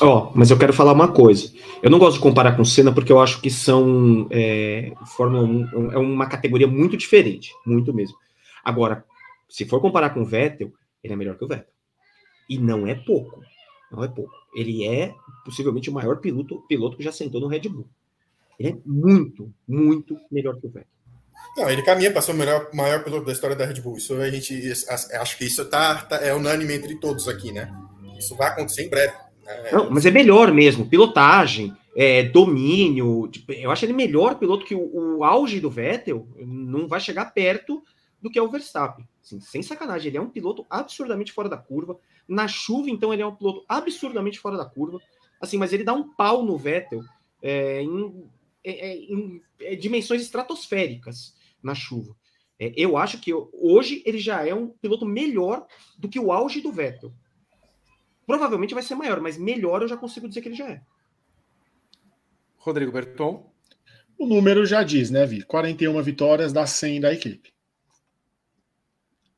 Ó, 0.00 0.28
oh, 0.28 0.32
mas 0.34 0.50
eu 0.50 0.58
quero 0.58 0.72
falar 0.72 0.92
uma 0.92 1.08
coisa. 1.08 1.52
Eu 1.82 1.90
não 1.90 1.98
gosto 1.98 2.16
de 2.16 2.22
comparar 2.22 2.56
com 2.56 2.64
Senna 2.64 2.92
porque 2.92 3.10
eu 3.10 3.20
acho 3.20 3.40
que 3.40 3.50
são. 3.50 4.28
É, 4.30 4.92
Fórmula 5.16 5.42
1 5.44 5.92
é 5.92 5.98
uma 5.98 6.26
categoria 6.26 6.66
muito 6.66 6.96
diferente. 6.96 7.52
Muito 7.64 7.94
mesmo. 7.94 8.16
Agora, 8.64 9.04
se 9.48 9.64
for 9.64 9.80
comparar 9.80 10.10
com 10.10 10.20
o 10.20 10.26
Vettel, 10.26 10.72
ele 11.02 11.14
é 11.14 11.16
melhor 11.16 11.36
que 11.36 11.44
o 11.44 11.48
Vettel. 11.48 11.72
E 12.48 12.58
não 12.58 12.86
é 12.86 12.94
pouco. 12.94 13.40
Não 13.90 14.04
é 14.04 14.08
pouco. 14.08 14.32
Ele 14.54 14.86
é 14.86 15.14
possivelmente 15.48 15.88
o 15.88 15.92
maior 15.94 16.18
piloto, 16.18 16.62
piloto 16.68 16.98
que 16.98 17.02
já 17.02 17.10
sentou 17.10 17.40
no 17.40 17.46
Red 17.46 17.60
Bull. 17.70 17.88
Ele 18.58 18.68
é 18.68 18.76
muito, 18.84 19.50
muito 19.66 20.18
melhor 20.30 20.60
que 20.60 20.66
o 20.66 20.70
Vettel. 20.70 20.90
Não, 21.56 21.70
ele 21.70 21.82
caminha 21.82 22.10
para 22.10 22.20
ser 22.20 22.32
o 22.32 22.34
melhor, 22.34 22.68
maior 22.74 23.02
piloto 23.02 23.24
da 23.24 23.32
história 23.32 23.56
da 23.56 23.64
Red 23.64 23.80
Bull. 23.80 23.96
Isso 23.96 24.14
a 24.14 24.30
gente 24.30 24.70
acho 25.14 25.38
que 25.38 25.46
isso 25.46 25.64
tá, 25.64 26.02
tá, 26.02 26.16
é 26.16 26.34
unânime 26.34 26.74
entre 26.74 26.96
todos 26.96 27.26
aqui, 27.28 27.50
né? 27.50 27.72
Isso 28.18 28.36
vai 28.36 28.48
acontecer 28.48 28.84
em 28.84 28.90
breve. 28.90 29.14
Né? 29.42 29.70
Não, 29.72 29.90
mas 29.90 30.04
é 30.04 30.10
melhor 30.10 30.52
mesmo. 30.52 30.86
Pilotagem, 30.86 31.74
é, 31.96 32.24
domínio. 32.24 33.26
Tipo, 33.28 33.52
eu 33.52 33.70
acho 33.70 33.86
ele 33.86 33.94
melhor 33.94 34.34
piloto 34.34 34.66
que 34.66 34.74
o, 34.74 35.16
o 35.18 35.24
auge 35.24 35.60
do 35.60 35.70
Vettel. 35.70 36.28
Não 36.36 36.86
vai 36.86 37.00
chegar 37.00 37.32
perto 37.32 37.82
do 38.20 38.28
que 38.28 38.38
é 38.38 38.42
o 38.42 38.50
Verstappen. 38.50 39.08
Assim, 39.22 39.40
sem 39.40 39.62
sacanagem, 39.62 40.08
ele 40.08 40.18
é 40.18 40.20
um 40.20 40.28
piloto 40.28 40.66
absurdamente 40.68 41.32
fora 41.32 41.48
da 41.48 41.56
curva. 41.56 41.96
Na 42.28 42.46
chuva, 42.46 42.90
então, 42.90 43.12
ele 43.12 43.22
é 43.22 43.26
um 43.26 43.34
piloto 43.34 43.64
absurdamente 43.66 44.38
fora 44.38 44.58
da 44.58 44.66
curva. 44.66 44.98
Assim, 45.40 45.56
mas 45.56 45.72
ele 45.72 45.84
dá 45.84 45.92
um 45.92 46.08
pau 46.14 46.44
no 46.44 46.56
Vettel 46.56 47.02
é, 47.42 47.82
em, 47.82 48.28
é, 48.64 48.90
é 48.90 48.96
em 48.96 49.42
é, 49.60 49.76
dimensões 49.76 50.22
estratosféricas 50.22 51.34
na 51.62 51.74
chuva. 51.74 52.16
É, 52.58 52.72
eu 52.76 52.96
acho 52.96 53.20
que 53.20 53.32
hoje 53.32 54.02
ele 54.04 54.18
já 54.18 54.46
é 54.46 54.54
um 54.54 54.68
piloto 54.68 55.06
melhor 55.06 55.66
do 55.96 56.08
que 56.08 56.18
o 56.18 56.32
auge 56.32 56.60
do 56.60 56.72
Vettel. 56.72 57.12
Provavelmente 58.26 58.74
vai 58.74 58.82
ser 58.82 58.94
maior, 58.94 59.20
mas 59.20 59.38
melhor 59.38 59.82
eu 59.82 59.88
já 59.88 59.96
consigo 59.96 60.28
dizer 60.28 60.42
que 60.42 60.48
ele 60.48 60.56
já 60.56 60.68
é. 60.68 60.82
Rodrigo 62.56 62.92
Berton. 62.92 63.50
O 64.18 64.26
número 64.26 64.66
já 64.66 64.82
diz, 64.82 65.10
né, 65.10 65.24
Vi? 65.24 65.42
41 65.42 66.02
vitórias 66.02 66.52
dá 66.52 66.66
100 66.66 67.00
da 67.00 67.12
equipe 67.12 67.52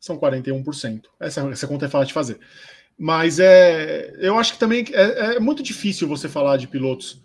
são 0.00 0.18
41%. 0.18 1.04
Essa, 1.20 1.48
essa 1.50 1.68
conta 1.68 1.84
é 1.84 1.88
fácil 1.88 2.08
de 2.08 2.14
fazer. 2.14 2.40
Mas 3.02 3.40
é, 3.40 4.14
eu 4.18 4.38
acho 4.38 4.52
que 4.52 4.58
também 4.58 4.84
é, 4.92 5.36
é 5.36 5.40
muito 5.40 5.62
difícil 5.62 6.06
você 6.06 6.28
falar 6.28 6.58
de 6.58 6.68
pilotos. 6.68 7.24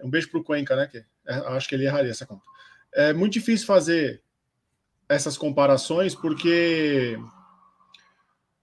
Um 0.00 0.08
beijo 0.08 0.30
para 0.30 0.38
o 0.38 0.44
Cuenca, 0.44 0.76
né? 0.76 0.86
Que 0.86 0.98
é, 1.26 1.34
acho 1.48 1.68
que 1.68 1.74
ele 1.74 1.84
erraria 1.84 2.12
essa 2.12 2.24
conta. 2.24 2.42
É 2.94 3.12
muito 3.12 3.32
difícil 3.32 3.66
fazer 3.66 4.22
essas 5.08 5.36
comparações 5.36 6.14
porque 6.14 7.18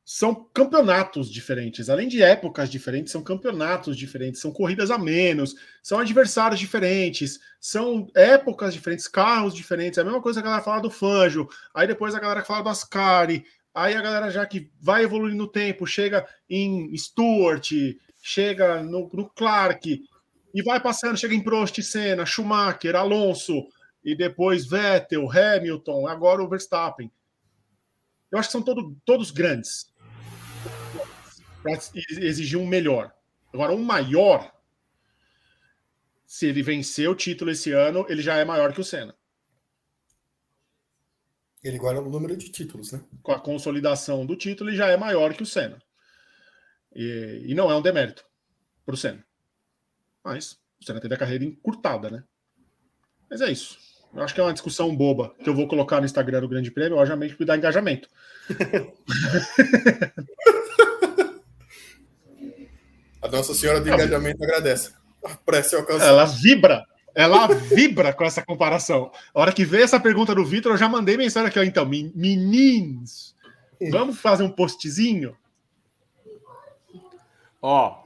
são 0.06 0.34
campeonatos 0.54 1.30
diferentes, 1.30 1.90
além 1.90 2.08
de 2.08 2.24
épocas 2.24 2.70
diferentes, 2.70 3.12
são 3.12 3.22
campeonatos 3.22 3.98
diferentes, 3.98 4.40
são 4.40 4.54
corridas 4.54 4.90
a 4.90 4.98
menos, 4.98 5.54
são 5.84 6.00
adversários 6.00 6.62
diferentes, 6.62 7.42
são 7.60 8.08
épocas 8.16 8.74
diferentes, 8.74 9.06
carros 9.06 9.54
diferentes. 9.54 9.98
É 9.98 10.02
a 10.02 10.06
mesma 10.06 10.22
coisa 10.22 10.40
que 10.40 10.48
a 10.48 10.50
galera 10.50 10.64
fala 10.64 10.82
do 10.82 10.90
Fanjo, 10.90 11.50
aí 11.74 11.86
depois 11.86 12.16
a 12.16 12.22
galera 12.22 12.46
fala 12.46 12.64
do 12.64 12.70
Ascari, 12.70 13.44
aí 13.78 13.96
a 13.96 14.02
galera 14.02 14.32
já 14.32 14.46
que 14.46 14.72
vai 14.82 15.04
evoluindo 15.04 15.38
no 15.38 15.48
tempo, 15.48 15.86
chega 15.86 16.28
em 16.50 16.98
Stewart, 16.98 17.72
chega 18.22 18.82
no, 18.82 19.10
no 19.14 19.30
Clark, 19.30 20.04
e 20.54 20.64
vai 20.64 20.80
passando, 20.80 21.18
chega 21.18 21.36
em 21.36 21.44
Prost, 21.44 21.80
Senna, 21.84 22.26
Schumacher, 22.26 22.96
Alonso, 22.96 23.68
e 24.04 24.16
depois 24.16 24.66
Vettel, 24.66 25.30
Hamilton, 25.30 26.08
agora 26.08 26.44
o 26.44 26.50
Verstappen. 26.50 27.12
Eu 28.32 28.40
acho 28.40 28.50
que 28.50 28.54
são 28.54 28.64
todo, 28.64 28.98
todos 29.06 29.30
grandes 29.30 29.94
para 31.62 31.74
exigir 31.94 32.58
um 32.58 32.66
melhor. 32.66 33.14
Agora, 33.54 33.74
um 33.74 33.84
maior, 33.84 34.52
se 36.26 36.48
ele 36.48 36.64
vencer 36.64 37.10
o 37.10 37.16
título 37.16 37.52
esse 37.52 37.72
ano, 37.72 38.06
ele 38.10 38.22
já 38.22 38.38
é 38.38 38.46
maior 38.46 38.74
que 38.74 38.82
o 38.82 38.84
Senna. 38.84 39.16
Ele 41.68 41.78
guarda 41.78 42.02
o 42.02 42.10
número 42.10 42.38
de 42.38 42.50
títulos, 42.50 42.94
né? 42.94 43.02
Com 43.22 43.34
a 43.34 43.40
consolidação 43.40 44.26
do 44.26 44.38
título, 44.38 44.70
ele 44.70 44.78
já 44.78 44.88
é 44.88 44.96
maior 44.96 45.34
que 45.34 45.44
o 45.44 45.46
Senna. 45.46 45.78
E, 46.96 47.44
e 47.48 47.54
não 47.54 47.70
é 47.70 47.76
um 47.76 47.82
demérito 47.82 48.24
para 48.86 48.96
o 48.96 48.98
Senna. 48.98 49.22
Mas 50.24 50.54
o 50.80 50.86
Senna 50.86 51.02
teve 51.02 51.14
a 51.14 51.18
carreira 51.18 51.44
encurtada, 51.44 52.10
né? 52.10 52.24
Mas 53.30 53.42
é 53.42 53.52
isso. 53.52 53.78
Eu 54.14 54.24
acho 54.24 54.34
que 54.34 54.40
é 54.40 54.44
uma 54.44 54.54
discussão 54.54 54.96
boba 54.96 55.36
que 55.44 55.50
eu 55.50 55.54
vou 55.54 55.68
colocar 55.68 56.00
no 56.00 56.06
Instagram 56.06 56.40
do 56.40 56.48
Grande 56.48 56.72
Prêmio, 56.72 56.98
obviamente, 56.98 57.36
para 57.36 57.48
dar 57.48 57.58
engajamento. 57.58 58.08
A 63.22 63.28
Nossa 63.28 63.54
Senhora 63.54 63.82
do 63.82 63.90
Engajamento 63.90 64.42
agradece. 64.42 64.94
Ela 66.06 66.24
vibra. 66.24 66.86
Ela 67.18 67.48
vibra 67.48 68.14
com 68.14 68.24
essa 68.24 68.46
comparação. 68.46 69.12
A 69.34 69.42
hora 69.42 69.52
que 69.52 69.66
veio 69.66 69.84
essa 69.84 70.00
pergunta 70.00 70.36
do 70.36 70.46
Vitor, 70.46 70.74
eu 70.74 70.78
já 70.78 70.88
mandei 70.88 71.18
mensagem 71.18 71.50
aqui. 71.50 71.58
Ó, 71.58 71.64
então, 71.64 71.84
menins, 71.84 73.36
vamos 73.90 74.20
fazer 74.20 74.44
um 74.44 74.52
postzinho? 74.52 75.36
Ó, 77.60 78.04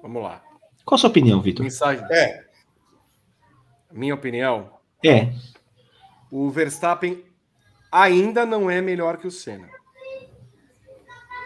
vamos 0.00 0.22
lá. 0.22 0.40
Qual 0.84 0.94
a 0.94 0.98
sua 0.98 1.10
opinião, 1.10 1.42
Vitor? 1.42 1.64
Mensagem. 1.64 2.06
É. 2.12 2.44
Minha 3.90 4.14
opinião? 4.14 4.70
É. 5.04 5.32
O 6.30 6.50
Verstappen 6.50 7.24
ainda 7.90 8.46
não 8.46 8.70
é 8.70 8.80
melhor 8.80 9.16
que 9.16 9.26
o 9.26 9.32
Senna 9.32 9.68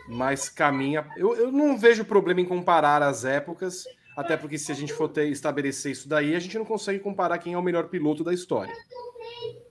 mas 0.08 0.48
caminha. 0.48 1.06
Eu, 1.16 1.34
eu 1.34 1.50
não 1.50 1.76
vejo 1.78 2.04
problema 2.04 2.40
em 2.40 2.44
comparar 2.44 3.02
as 3.02 3.24
épocas, 3.24 3.84
até 4.16 4.36
porque 4.36 4.58
se 4.58 4.70
a 4.70 4.74
gente 4.74 4.92
for 4.92 5.08
ter, 5.08 5.28
estabelecer 5.28 5.92
isso 5.92 6.08
daí, 6.08 6.34
a 6.34 6.40
gente 6.40 6.58
não 6.58 6.64
consegue 6.64 6.98
comparar 6.98 7.38
quem 7.38 7.54
é 7.54 7.58
o 7.58 7.62
melhor 7.62 7.88
piloto 7.88 8.22
da 8.22 8.32
história. 8.32 8.74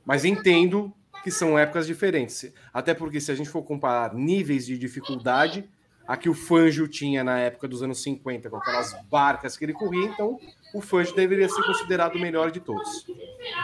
Mas 0.06 0.26
entendo 0.26 0.94
que 1.24 1.30
são 1.30 1.58
épocas 1.58 1.86
diferentes, 1.86 2.52
até 2.74 2.94
porque 2.94 3.22
se 3.22 3.32
a 3.32 3.36
gente 3.36 3.50
for 3.50 3.62
comparar 3.62 4.14
níveis 4.14 4.66
de 4.66 4.78
dificuldade, 4.78 5.70
a 6.08 6.18
que 6.18 6.28
o 6.28 6.34
Fangio 6.34 6.88
tinha 6.88 7.24
na 7.24 7.40
época 7.40 7.68
dos 7.68 7.84
anos 7.84 8.02
50, 8.02 8.50
com 8.50 8.58
aquelas 8.58 8.94
barcas 9.10 9.56
que 9.56 9.64
ele 9.64 9.74
corria, 9.74 10.08
então 10.08 10.40
o 10.74 10.82
Fangio 10.82 11.16
deveria 11.16 11.48
ser 11.48 11.64
considerado 11.64 12.16
o 12.16 12.20
melhor 12.20 12.52
de 12.52 12.60
todos. 12.60 13.06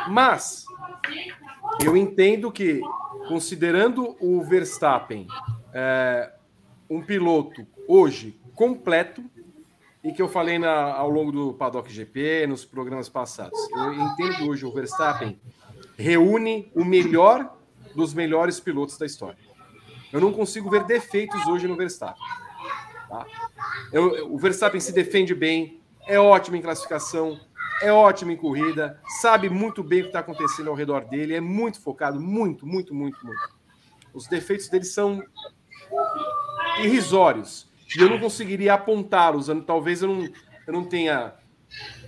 Mas 0.07 0.65
eu 1.83 1.97
entendo 1.97 2.51
que, 2.51 2.79
considerando 3.27 4.15
o 4.21 4.43
Verstappen 4.43 5.27
é, 5.73 6.31
um 6.89 7.01
piloto 7.01 7.67
hoje 7.87 8.39
completo, 8.55 9.23
e 10.03 10.11
que 10.11 10.21
eu 10.21 10.29
falei 10.29 10.59
na, 10.59 10.93
ao 10.93 11.09
longo 11.09 11.31
do 11.31 11.53
Paddock 11.53 11.91
GP, 11.91 12.47
nos 12.47 12.63
programas 12.63 13.09
passados. 13.09 13.59
Eu 13.71 13.93
entendo 13.93 14.49
hoje 14.49 14.65
o 14.65 14.71
Verstappen 14.71 15.39
reúne 15.97 16.71
o 16.75 16.85
melhor 16.85 17.57
dos 17.95 18.13
melhores 18.13 18.59
pilotos 18.59 18.97
da 18.97 19.05
história. 19.05 19.39
Eu 20.13 20.21
não 20.21 20.31
consigo 20.31 20.69
ver 20.69 20.83
defeitos 20.83 21.45
hoje 21.47 21.67
no 21.67 21.75
Verstappen. 21.75 22.21
Tá? 23.09 23.25
Eu, 23.91 24.33
o 24.33 24.37
Verstappen 24.37 24.79
se 24.79 24.91
defende 24.91 25.33
bem, 25.33 25.81
é 26.05 26.19
ótimo 26.19 26.55
em 26.55 26.61
classificação, 26.61 27.39
é 27.81 27.91
ótimo 27.91 28.31
em 28.31 28.37
corrida, 28.37 28.99
sabe 29.19 29.49
muito 29.49 29.83
bem 29.83 29.99
o 29.99 30.03
que 30.03 30.09
está 30.09 30.19
acontecendo 30.19 30.69
ao 30.69 30.75
redor 30.75 31.05
dele, 31.05 31.35
é 31.35 31.41
muito 31.41 31.81
focado, 31.81 32.19
muito, 32.19 32.65
muito, 32.65 32.93
muito, 32.93 33.25
muito. 33.25 33.57
Os 34.13 34.27
defeitos 34.27 34.69
dele 34.69 34.85
são 34.85 35.23
irrisórios. 36.79 37.67
E 37.95 38.01
eu 38.01 38.09
não 38.09 38.19
conseguiria 38.19 38.73
apontá-los. 38.73 39.47
Talvez 39.65 40.01
eu 40.01 40.07
não, 40.07 40.23
eu 40.65 40.73
não 40.73 40.83
tenha 40.83 41.33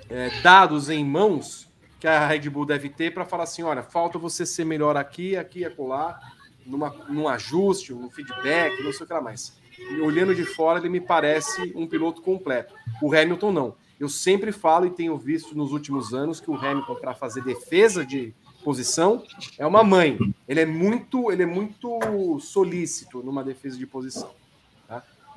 é, 0.09 0.29
dados 0.41 0.89
em 0.89 1.03
mãos 1.05 1.69
que 1.99 2.07
a 2.07 2.27
Red 2.27 2.49
Bull 2.49 2.65
deve 2.65 2.89
ter 2.89 3.13
para 3.13 3.25
falar 3.25 3.43
assim: 3.43 3.63
olha, 3.63 3.83
falta 3.83 4.17
você 4.17 4.45
ser 4.45 4.65
melhor 4.65 4.97
aqui, 4.97 5.35
aqui 5.35 5.59
e 5.59 5.65
acolá, 5.65 6.19
numa, 6.65 6.89
num 7.09 7.27
ajuste, 7.27 7.93
num 7.93 8.09
feedback, 8.09 8.81
não 8.83 8.91
sei 8.91 9.03
o 9.03 9.07
que 9.07 9.13
lá 9.13 9.21
mais. 9.21 9.57
E 9.77 10.01
olhando 10.01 10.35
de 10.35 10.43
fora, 10.43 10.79
ele 10.79 10.89
me 10.89 10.99
parece 10.99 11.71
um 11.75 11.87
piloto 11.87 12.21
completo. 12.21 12.73
O 13.01 13.13
Hamilton 13.13 13.51
não. 13.51 13.75
Eu 13.99 14.07
sempre 14.07 14.51
falo 14.51 14.85
e 14.85 14.91
tenho 14.91 15.17
visto 15.17 15.55
nos 15.55 15.71
últimos 15.71 16.13
anos 16.13 16.39
que 16.39 16.49
o 16.49 16.55
Hamilton, 16.55 16.95
para 16.95 17.13
fazer 17.13 17.43
defesa 17.43 18.05
de 18.05 18.33
posição, 18.63 19.23
é 19.57 19.65
uma 19.65 19.83
mãe. 19.83 20.17
Ele 20.47 20.61
é 20.61 20.65
muito, 20.65 21.31
ele 21.31 21.43
é 21.43 21.45
muito 21.45 21.99
solícito 22.39 23.21
numa 23.21 23.43
defesa 23.43 23.77
de 23.77 23.85
posição. 23.85 24.31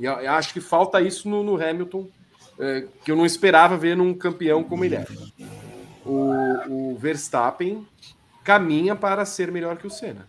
E 0.03 0.05
eu 0.05 0.33
acho 0.33 0.53
que 0.53 0.61
falta 0.61 1.01
isso 1.01 1.29
no, 1.29 1.45
no 1.45 1.65
Hamilton, 1.65 2.09
é, 2.59 2.87
que 3.05 3.13
eu 3.13 3.15
não 3.15 3.25
esperava 3.25 3.77
ver 3.77 3.97
num 3.97 4.13
campeão 4.13 4.65
como 4.65 4.85
ele 4.85 4.97
é. 4.97 5.07
O, 6.05 6.33
o 6.69 6.97
Verstappen 6.99 7.87
caminha 8.43 8.97
para 8.97 9.25
ser 9.25 9.53
melhor 9.53 9.77
que 9.77 9.87
o 9.87 9.91
Senna. 9.91 10.27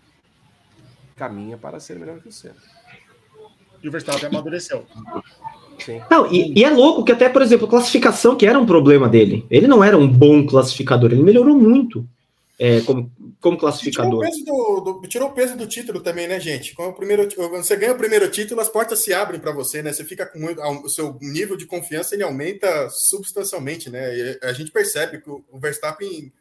Caminha 1.16 1.58
para 1.58 1.80
ser 1.80 1.98
melhor 1.98 2.20
que 2.20 2.28
o 2.28 2.32
Senna. 2.32 2.54
E 3.82 3.90
o 3.90 3.92
Verstappen 3.92 4.30
amadureceu. 4.30 4.86
Sim. 5.80 6.04
Não, 6.08 6.32
e, 6.32 6.54
e, 6.56 6.64
é 6.64 6.70
louco 6.70 7.04
que 7.04 7.12
até, 7.12 7.28
por 7.28 7.42
exemplo, 7.42 7.66
a 7.66 7.70
classificação 7.72 8.36
que 8.36 8.46
era 8.46 8.60
um 8.60 8.68
problema 8.68 9.10
dele. 9.10 9.44
Ele 9.50 9.66
não 9.68 9.84
era 9.84 9.98
um 9.98 10.08
bom 10.08 10.46
classificador, 10.46 11.12
ele 11.12 11.24
melhorou 11.24 11.58
muito 11.58 12.08
é, 12.60 12.80
como, 12.82 13.12
como 13.44 13.58
classificador. 13.58 14.26
Tirou 14.32 14.78
o, 14.78 14.80
do, 14.80 14.94
do, 14.94 15.08
tirou 15.08 15.28
o, 15.28 15.34
peso 15.34 15.58
do 15.58 15.68
título 15.68 16.00
também, 16.00 16.30
né, 16.30 16.40
gente? 16.40 16.74
Quando, 16.74 16.92
o 16.92 16.94
primeiro, 16.94 17.28
quando 17.36 17.62
você 17.62 17.76
ganha 17.76 17.92
o 17.92 17.98
primeiro 17.98 18.32
título, 18.32 18.62
as 18.62 18.70
portas 18.70 19.04
se 19.04 19.14
abrem 19.14 19.38
para 19.38 19.52
você, 19.52 19.84
né? 19.84 19.92
Você 19.92 20.06
fica 20.06 20.26
com 20.26 20.40
muito, 20.40 20.62
o 20.62 20.90
seu 20.90 21.18
nível 21.22 21.58
de 21.58 21.66
confiança 21.66 22.16
ele 22.16 22.24
aumenta 22.24 22.90
substancialmente, 22.90 23.90
né? 23.90 24.16
E 24.16 24.40
a 24.42 24.54
gente 24.54 24.72
percebe 24.72 25.20
que 25.20 25.30
o, 25.30 25.44
Verstappen, 25.60 26.32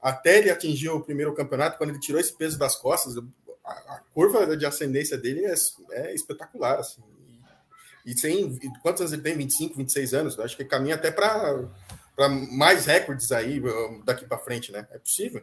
até 0.00 0.38
ele 0.38 0.50
atingir 0.50 0.90
o 0.90 1.00
primeiro 1.00 1.32
campeonato, 1.32 1.78
quando 1.78 1.90
ele 1.90 2.00
tirou 2.00 2.20
esse 2.20 2.36
peso 2.36 2.58
das 2.58 2.76
costas, 2.76 3.16
a, 3.64 3.70
a 3.70 4.02
curva 4.12 4.54
de 4.54 4.66
ascendência 4.66 5.16
dele 5.16 5.46
é, 5.46 5.54
é 5.92 6.14
espetacular, 6.14 6.78
assim. 6.78 7.00
E, 8.04 8.12
e 8.12 8.18
sem 8.18 8.58
quantos 8.82 9.00
anos 9.00 9.14
ele 9.14 9.22
tem? 9.22 9.38
25, 9.38 9.74
26 9.78 10.12
anos? 10.12 10.38
Acho 10.38 10.54
que 10.54 10.66
caminha 10.66 10.96
até 10.96 11.10
para 11.10 11.66
mais 12.50 12.84
recordes 12.84 13.32
aí 13.32 13.58
daqui 14.04 14.26
para 14.26 14.36
frente, 14.36 14.70
né? 14.70 14.86
É 14.92 14.98
possível. 14.98 15.42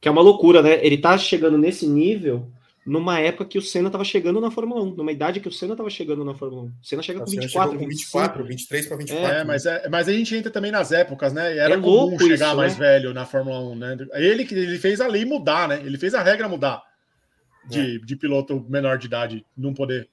Que 0.00 0.08
é 0.08 0.10
uma 0.10 0.22
loucura, 0.22 0.62
né? 0.62 0.84
Ele 0.84 0.98
tá 0.98 1.16
chegando 1.18 1.58
nesse 1.58 1.86
nível 1.86 2.50
numa 2.84 3.20
época 3.20 3.44
que 3.44 3.58
o 3.58 3.62
Senna 3.62 3.88
estava 3.88 4.04
chegando 4.04 4.40
na 4.40 4.50
Fórmula 4.50 4.82
1, 4.82 4.94
numa 4.94 5.12
idade 5.12 5.38
que 5.38 5.48
o 5.48 5.52
Senna 5.52 5.74
estava 5.74 5.90
chegando 5.90 6.24
na 6.24 6.34
Fórmula 6.34 6.62
1. 6.62 6.66
O 6.66 6.72
Senna 6.82 7.02
chega 7.02 7.20
com 7.20 7.30
24, 7.30 7.78
com 7.78 7.86
24, 7.86 8.44
23 8.44 8.86
para 8.86 8.96
24. 8.96 9.26
É, 9.26 9.44
mas, 9.44 9.66
é, 9.66 9.88
mas 9.88 10.08
a 10.08 10.12
gente 10.12 10.34
entra 10.34 10.50
também 10.50 10.72
nas 10.72 10.90
épocas, 10.90 11.32
né? 11.32 11.56
Era 11.56 11.74
é 11.74 11.80
comum 11.80 12.18
chegar 12.18 12.48
isso, 12.48 12.56
mais 12.56 12.78
né? 12.78 12.78
velho 12.78 13.14
na 13.14 13.26
Fórmula 13.26 13.60
1, 13.60 13.74
né? 13.76 13.96
Ele 14.14 14.44
que 14.44 14.54
ele 14.54 14.78
fez 14.78 15.00
a 15.00 15.06
lei 15.06 15.24
mudar, 15.24 15.68
né? 15.68 15.80
Ele 15.84 15.98
fez 15.98 16.14
a 16.14 16.22
regra 16.22 16.48
mudar 16.48 16.82
de, 17.66 17.96
é. 17.96 17.98
de 17.98 18.16
piloto 18.16 18.64
menor 18.68 18.98
de 18.98 19.06
idade 19.06 19.46
não 19.56 19.74
poder 19.74 20.08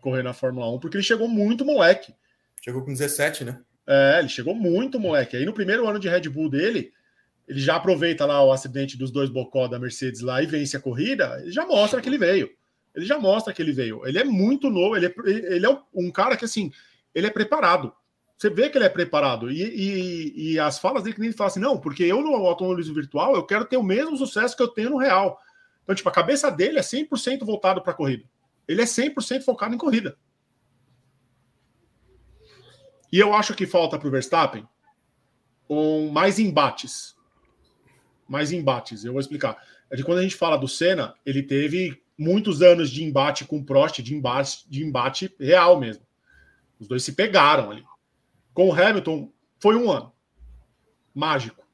correr 0.00 0.22
na 0.22 0.32
Fórmula 0.32 0.70
1, 0.74 0.80
porque 0.80 0.96
ele 0.96 1.04
chegou 1.04 1.28
muito 1.28 1.64
moleque. 1.64 2.12
Chegou 2.62 2.82
com 2.82 2.92
17, 2.92 3.44
né? 3.44 3.60
É, 3.86 4.18
ele 4.18 4.28
chegou 4.28 4.54
muito 4.54 4.98
moleque. 5.00 5.36
Aí 5.36 5.44
no 5.44 5.54
primeiro 5.54 5.86
ano 5.88 5.98
de 5.98 6.08
Red 6.08 6.28
Bull 6.28 6.50
dele, 6.50 6.92
ele 7.50 7.58
já 7.58 7.74
aproveita 7.74 8.24
lá 8.24 8.44
o 8.44 8.52
acidente 8.52 8.96
dos 8.96 9.10
dois 9.10 9.28
bocó 9.28 9.66
da 9.66 9.76
Mercedes 9.76 10.20
lá 10.20 10.40
e 10.40 10.46
vence 10.46 10.76
a 10.76 10.80
corrida, 10.80 11.36
ele 11.42 11.50
já 11.50 11.66
mostra 11.66 12.00
que 12.00 12.08
ele 12.08 12.16
veio. 12.16 12.48
Ele 12.94 13.04
já 13.04 13.18
mostra 13.18 13.52
que 13.52 13.60
ele 13.60 13.72
veio. 13.72 14.06
Ele 14.06 14.20
é 14.20 14.24
muito 14.24 14.70
novo, 14.70 14.96
ele 14.96 15.06
é, 15.06 15.14
ele 15.26 15.66
é 15.66 15.78
um 15.92 16.12
cara 16.12 16.36
que, 16.36 16.44
assim, 16.44 16.70
ele 17.12 17.26
é 17.26 17.30
preparado. 17.30 17.92
Você 18.36 18.48
vê 18.48 18.70
que 18.70 18.78
ele 18.78 18.84
é 18.84 18.88
preparado. 18.88 19.50
E, 19.50 19.62
e, 19.64 20.52
e 20.52 20.58
as 20.60 20.78
falas 20.78 21.02
dele 21.02 21.16
que 21.16 21.20
ele 21.20 21.32
fala 21.32 21.50
assim, 21.50 21.58
não, 21.58 21.76
porque 21.76 22.04
eu 22.04 22.22
no 22.22 22.36
automobilismo 22.46 22.94
virtual, 22.94 23.34
eu 23.34 23.44
quero 23.44 23.64
ter 23.64 23.76
o 23.76 23.82
mesmo 23.82 24.16
sucesso 24.16 24.56
que 24.56 24.62
eu 24.62 24.68
tenho 24.68 24.90
no 24.90 24.98
real. 24.98 25.36
Então, 25.82 25.92
tipo, 25.92 26.08
a 26.08 26.12
cabeça 26.12 26.52
dele 26.52 26.78
é 26.78 26.82
100% 26.82 27.44
voltado 27.44 27.82
para 27.82 27.90
a 27.90 27.96
corrida. 27.96 28.22
Ele 28.68 28.80
é 28.80 28.84
100% 28.84 29.42
focado 29.42 29.74
em 29.74 29.78
corrida. 29.78 30.16
E 33.12 33.18
eu 33.18 33.34
acho 33.34 33.56
que 33.56 33.66
falta 33.66 33.98
para 33.98 34.06
o 34.06 34.10
Verstappen 34.10 34.64
um, 35.68 36.10
mais 36.10 36.38
embates 36.38 37.18
mais 38.30 38.52
embates. 38.52 39.04
Eu 39.04 39.12
vou 39.12 39.20
explicar. 39.20 39.60
É 39.90 39.96
que 39.96 40.04
quando 40.04 40.18
a 40.18 40.22
gente 40.22 40.36
fala 40.36 40.56
do 40.56 40.68
Senna, 40.68 41.14
ele 41.26 41.42
teve 41.42 42.00
muitos 42.16 42.62
anos 42.62 42.90
de 42.90 43.02
embate 43.02 43.44
com 43.44 43.58
o 43.58 43.64
Prost, 43.64 44.00
de 44.00 44.14
embate, 44.14 44.64
de 44.68 44.84
embate 44.84 45.34
real 45.38 45.80
mesmo. 45.80 46.04
Os 46.78 46.86
dois 46.86 47.02
se 47.02 47.12
pegaram 47.12 47.72
ali. 47.72 47.82
Com 48.54 48.68
o 48.68 48.72
Hamilton, 48.72 49.32
foi 49.58 49.74
um 49.74 49.90
ano 49.90 50.12
mágico. 51.12 51.66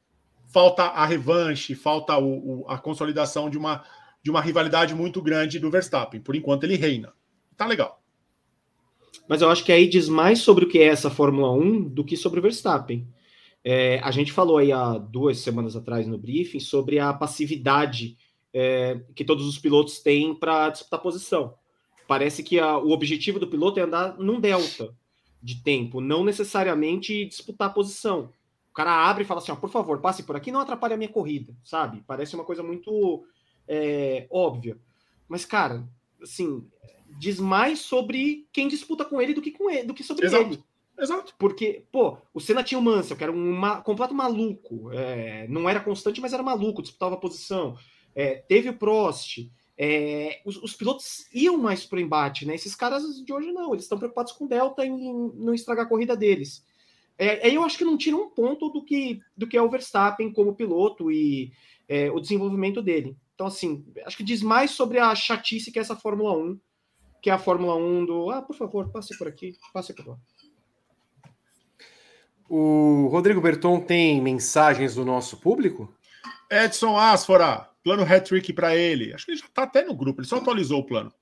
Falta 0.46 0.84
a 0.84 1.04
revanche, 1.04 1.74
falta 1.74 2.16
o, 2.16 2.62
o, 2.62 2.68
a 2.68 2.78
consolidação 2.78 3.50
de 3.50 3.58
uma, 3.58 3.84
de 4.22 4.30
uma 4.30 4.40
rivalidade 4.40 4.94
muito 4.94 5.20
grande 5.20 5.58
do 5.58 5.70
Verstappen. 5.70 6.20
Por 6.20 6.34
enquanto, 6.34 6.64
ele 6.64 6.76
reina. 6.76 7.12
Tá 7.54 7.66
legal. 7.66 8.02
Mas 9.28 9.42
eu 9.42 9.50
acho 9.50 9.64
que 9.64 9.72
aí 9.72 9.86
diz 9.88 10.08
mais 10.08 10.38
sobre 10.38 10.64
o 10.64 10.68
que 10.68 10.78
é 10.78 10.84
essa 10.84 11.10
Fórmula 11.10 11.52
1 11.52 11.88
do 11.88 12.04
que 12.04 12.16
sobre 12.16 12.38
o 12.38 12.42
Verstappen. 12.42 13.06
É, 13.68 13.98
a 13.98 14.12
gente 14.12 14.30
falou 14.30 14.58
aí 14.58 14.70
há 14.70 14.96
duas 14.96 15.38
semanas 15.38 15.74
atrás 15.74 16.06
no 16.06 16.16
briefing 16.16 16.60
sobre 16.60 17.00
a 17.00 17.12
passividade 17.12 18.16
é, 18.54 19.00
que 19.12 19.24
todos 19.24 19.44
os 19.44 19.58
pilotos 19.58 19.98
têm 19.98 20.32
para 20.32 20.70
disputar 20.70 21.00
posição. 21.00 21.52
Parece 22.06 22.44
que 22.44 22.60
a, 22.60 22.78
o 22.78 22.92
objetivo 22.92 23.40
do 23.40 23.48
piloto 23.48 23.80
é 23.80 23.82
andar 23.82 24.16
num 24.18 24.38
delta 24.38 24.94
de 25.42 25.64
tempo, 25.64 26.00
não 26.00 26.22
necessariamente 26.22 27.24
disputar 27.24 27.74
posição. 27.74 28.30
O 28.70 28.72
cara 28.72 29.10
abre 29.10 29.24
e 29.24 29.26
fala 29.26 29.40
assim: 29.40 29.50
ó, 29.50 29.56
por 29.56 29.68
favor, 29.68 30.00
passe 30.00 30.22
por 30.22 30.36
aqui, 30.36 30.52
não 30.52 30.60
atrapalhe 30.60 30.94
a 30.94 30.96
minha 30.96 31.10
corrida, 31.10 31.52
sabe? 31.64 32.04
Parece 32.06 32.36
uma 32.36 32.44
coisa 32.44 32.62
muito 32.62 33.26
é, 33.66 34.28
óbvia. 34.30 34.78
Mas, 35.28 35.44
cara, 35.44 35.84
assim, 36.22 36.64
diz 37.18 37.40
mais 37.40 37.80
sobre 37.80 38.46
quem 38.52 38.68
disputa 38.68 39.04
com 39.04 39.20
ele 39.20 39.34
do 39.34 39.42
que 39.42 39.50
com 39.50 39.68
ele, 39.68 39.88
do 39.88 39.94
que 39.94 40.04
sobre 40.04 40.26
Exato. 40.26 40.44
ele. 40.44 40.64
Exato. 40.98 41.34
Porque, 41.38 41.84
pô, 41.92 42.18
o 42.32 42.40
Senna 42.40 42.62
tinha 42.62 42.78
o 42.78 42.82
Mansell, 42.82 43.16
que 43.16 43.22
era 43.22 43.32
um 43.32 43.52
ma 43.52 43.80
completo 43.82 44.14
maluco. 44.14 44.90
É, 44.92 45.46
não 45.48 45.68
era 45.68 45.80
constante, 45.80 46.20
mas 46.20 46.32
era 46.32 46.42
maluco, 46.42 46.82
disputava 46.82 47.14
a 47.14 47.18
posição. 47.18 47.76
É, 48.14 48.36
teve 48.36 48.70
o 48.70 48.76
Prost. 48.76 49.50
É, 49.78 50.40
os, 50.44 50.56
os, 50.62 50.74
pilotos 50.74 51.26
iam 51.34 51.58
mais 51.58 51.84
pro 51.84 52.00
embate, 52.00 52.46
né? 52.46 52.54
Esses 52.54 52.74
caras 52.74 53.02
de 53.22 53.30
hoje 53.30 53.52
não, 53.52 53.74
eles 53.74 53.84
estão 53.84 53.98
preocupados 53.98 54.32
com 54.32 54.46
o 54.46 54.48
Delta 54.48 54.86
e 54.86 54.88
não 54.88 55.52
estragar 55.52 55.84
a 55.84 55.88
corrida 55.88 56.16
deles. 56.16 56.64
É, 57.18 57.46
aí 57.46 57.54
eu 57.54 57.62
acho 57.62 57.76
que 57.76 57.84
não 57.84 57.96
tira 57.96 58.16
um 58.16 58.30
ponto 58.30 58.70
do 58.70 58.82
que, 58.82 59.20
do 59.36 59.46
que 59.46 59.56
é 59.56 59.62
o 59.62 59.68
Verstappen 59.68 60.32
como 60.32 60.54
piloto 60.54 61.10
e 61.10 61.52
é, 61.88 62.10
o 62.10 62.20
desenvolvimento 62.20 62.80
dele. 62.82 63.16
Então, 63.34 63.46
assim, 63.46 63.84
acho 64.06 64.16
que 64.16 64.24
diz 64.24 64.42
mais 64.42 64.70
sobre 64.70 64.98
a 64.98 65.14
chatice 65.14 65.70
que 65.70 65.78
é 65.78 65.82
essa 65.82 65.94
Fórmula 65.96 66.32
1, 66.36 66.58
que 67.22 67.28
é 67.28 67.32
a 67.32 67.38
Fórmula 67.38 67.76
1 67.76 68.06
do, 68.06 68.30
ah, 68.30 68.40
por 68.40 68.56
favor, 68.56 68.90
passe 68.90 69.16
por 69.18 69.28
aqui, 69.28 69.54
passe 69.72 69.92
por 69.92 70.06
lá. 70.06 70.18
O 72.48 73.08
Rodrigo 73.10 73.40
Berton 73.40 73.80
tem 73.80 74.20
mensagens 74.20 74.94
do 74.94 75.04
nosso 75.04 75.36
público? 75.38 75.92
Edson 76.50 76.96
Asfora, 76.96 77.68
plano 77.82 78.04
hat-trick 78.04 78.52
para 78.52 78.76
ele. 78.76 79.12
Acho 79.12 79.26
que 79.26 79.32
ele 79.32 79.38
já 79.40 79.46
está 79.46 79.64
até 79.64 79.84
no 79.84 79.94
grupo, 79.94 80.20
ele 80.20 80.28
só 80.28 80.36
atualizou 80.36 80.80
o 80.80 80.84
plano. 80.84 81.12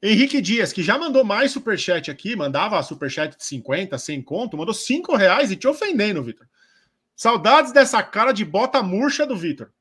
Henrique 0.00 0.40
Dias, 0.40 0.72
que 0.72 0.82
já 0.82 0.96
mandou 0.96 1.24
mais 1.24 1.50
superchat 1.50 2.08
aqui, 2.10 2.36
mandava 2.36 2.80
superchat 2.82 3.36
de 3.36 3.44
50, 3.44 3.98
100 3.98 4.22
conto, 4.22 4.56
mandou 4.56 4.72
5 4.72 5.16
reais 5.16 5.50
e 5.50 5.56
te 5.56 5.66
ofendendo, 5.66 6.22
Vitor. 6.22 6.46
Saudades 7.16 7.72
dessa 7.72 8.00
cara 8.00 8.30
de 8.30 8.44
bota 8.44 8.80
murcha 8.80 9.26
do 9.26 9.36
Vitor. 9.36 9.72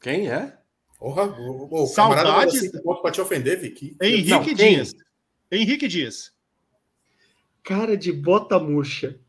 Quem 0.00 0.28
é? 0.28 0.58
Porra, 0.98 1.26
o, 1.26 1.84
o 1.84 1.86
Saudades- 1.86 2.70
pra 3.00 3.12
te 3.12 3.20
ofender, 3.20 3.60
Vicky. 3.60 3.96
Henrique 4.02 4.30
Não, 4.30 4.44
quem? 4.44 4.54
Dias. 4.54 4.94
Henrique 5.50 5.86
Dias. 5.86 6.32
Cara 7.68 7.98
de 7.98 8.10
bota 8.10 8.58
murcha. 8.58 9.20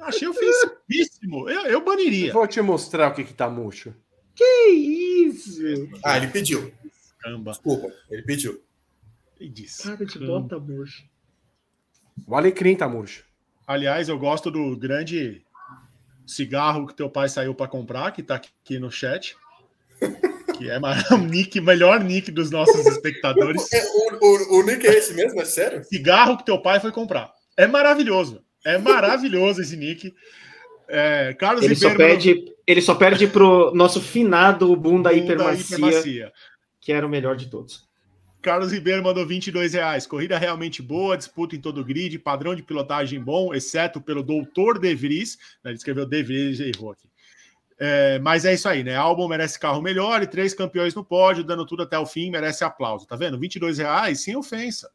Achei 0.00 0.26
ofensivíssimo. 0.26 1.48
Eu, 1.48 1.60
eu 1.66 1.84
baniria. 1.84 2.32
Vou 2.32 2.44
te 2.44 2.60
mostrar 2.60 3.12
o 3.12 3.14
que, 3.14 3.22
que 3.22 3.32
tá 3.32 3.48
murcho. 3.48 3.94
Que 4.34 4.66
isso? 4.68 5.62
Ah, 6.04 6.16
ele 6.16 6.26
pediu. 6.26 6.72
Caramba. 7.20 7.52
Desculpa, 7.52 7.94
ele 8.10 8.22
pediu. 8.22 8.60
E 9.38 9.48
disse. 9.48 9.84
Cara 9.84 10.04
de 10.04 10.18
bota 10.18 10.58
murcha. 10.58 11.04
O 12.26 12.34
alecrim 12.34 12.74
tá 12.74 12.88
murcho. 12.88 13.24
Aliás, 13.64 14.08
eu 14.08 14.18
gosto 14.18 14.50
do 14.50 14.76
grande 14.76 15.44
cigarro 16.26 16.88
que 16.88 16.94
teu 16.94 17.08
pai 17.08 17.28
saiu 17.28 17.54
para 17.54 17.70
comprar, 17.70 18.10
que 18.10 18.24
tá 18.24 18.34
aqui 18.34 18.76
no 18.80 18.90
chat. 18.90 19.36
É 20.68 20.78
o 21.14 21.18
nick, 21.18 21.60
melhor 21.60 22.02
nick 22.02 22.30
dos 22.30 22.50
nossos 22.50 22.86
espectadores. 22.86 23.72
É, 23.72 23.82
o, 23.88 24.18
o, 24.20 24.58
o 24.60 24.62
nick 24.64 24.86
é 24.86 24.94
esse 24.94 25.14
mesmo? 25.14 25.40
É 25.40 25.44
sério? 25.44 25.84
Cigarro 25.84 26.36
que 26.36 26.44
teu 26.44 26.60
pai 26.60 26.80
foi 26.80 26.92
comprar. 26.92 27.32
É 27.56 27.66
maravilhoso. 27.66 28.42
É 28.64 28.76
maravilhoso 28.78 29.60
esse 29.62 29.76
nick. 29.76 30.12
É, 30.88 31.34
Carlos 31.34 31.64
Ele 31.64 31.76
só, 31.76 31.88
Ribeiro 31.88 32.12
perde, 32.12 32.44
ele 32.66 32.82
só 32.82 32.94
perde 32.94 33.26
pro 33.28 33.72
nosso 33.74 34.00
finado 34.00 34.74
Bunda 34.74 35.10
mandou- 35.10 35.24
Hipermacia, 35.24 35.76
hipermacia. 35.76 36.32
que 36.80 36.92
era 36.92 37.06
o 37.06 37.10
melhor 37.10 37.36
de 37.36 37.48
todos. 37.48 37.88
Carlos 38.42 38.72
Ribeiro 38.72 39.02
mandou 39.02 39.26
22 39.26 39.74
reais. 39.74 40.06
Corrida 40.06 40.38
realmente 40.38 40.80
boa, 40.82 41.16
disputa 41.16 41.54
em 41.54 41.60
todo 41.60 41.80
o 41.80 41.84
grid, 41.84 42.18
padrão 42.18 42.54
de 42.54 42.62
pilotagem 42.62 43.20
bom, 43.22 43.54
exceto 43.54 44.00
pelo 44.00 44.22
Doutor 44.22 44.78
De 44.78 44.94
Vries. 44.94 45.36
Ele 45.64 45.74
escreveu 45.74 46.06
De 46.06 46.22
Vries 46.22 46.58
e 46.58 46.72
errou 46.74 46.92
aqui. 46.92 47.09
É, 47.82 48.18
mas 48.18 48.44
é 48.44 48.52
isso 48.52 48.68
aí, 48.68 48.84
né? 48.84 48.94
Albon 48.94 49.26
merece 49.26 49.58
carro 49.58 49.80
melhor 49.80 50.22
e 50.22 50.26
três 50.26 50.52
campeões 50.52 50.94
no 50.94 51.02
pódio, 51.02 51.42
dando 51.42 51.64
tudo 51.64 51.82
até 51.82 51.98
o 51.98 52.04
fim, 52.04 52.30
merece 52.30 52.62
aplauso. 52.62 53.06
Tá 53.06 53.16
vendo? 53.16 53.38
22 53.38 53.78
reais 53.78 54.20
sem 54.22 54.36
ofensa. 54.36 54.90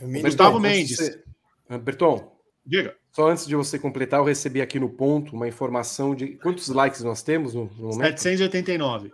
O 0.00 0.06
mínimo- 0.06 0.24
Gustavo 0.24 0.58
Berton, 0.58 0.76
Mendes. 0.76 0.96
você- 0.96 1.22
Ah, 1.68 1.78
Berton, 1.78 2.32
Diga. 2.66 2.96
só 3.12 3.28
antes 3.30 3.46
de 3.46 3.54
você 3.54 3.78
completar, 3.78 4.18
eu 4.18 4.24
recebi 4.24 4.60
aqui 4.60 4.80
no 4.80 4.88
ponto 4.88 5.34
uma 5.36 5.46
informação 5.46 6.14
de 6.16 6.28
quantos 6.38 6.68
likes 6.68 7.02
nós 7.02 7.22
temos 7.22 7.54
no, 7.54 7.66
no 7.76 7.88
momento. 7.90 8.18
789. 8.20 9.12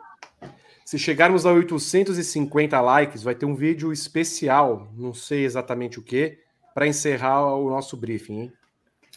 Se 0.86 0.98
chegarmos 0.98 1.44
a 1.44 1.52
850 1.52 2.80
likes, 2.80 3.22
vai 3.22 3.34
ter 3.34 3.44
um 3.44 3.54
vídeo 3.56 3.92
especial, 3.92 4.88
não 4.96 5.12
sei 5.12 5.44
exatamente 5.44 5.98
o 5.98 6.02
que, 6.02 6.38
para 6.74 6.86
encerrar 6.86 7.44
o 7.56 7.68
nosso 7.68 7.96
briefing. 7.96 8.40
Hein? 8.42 8.52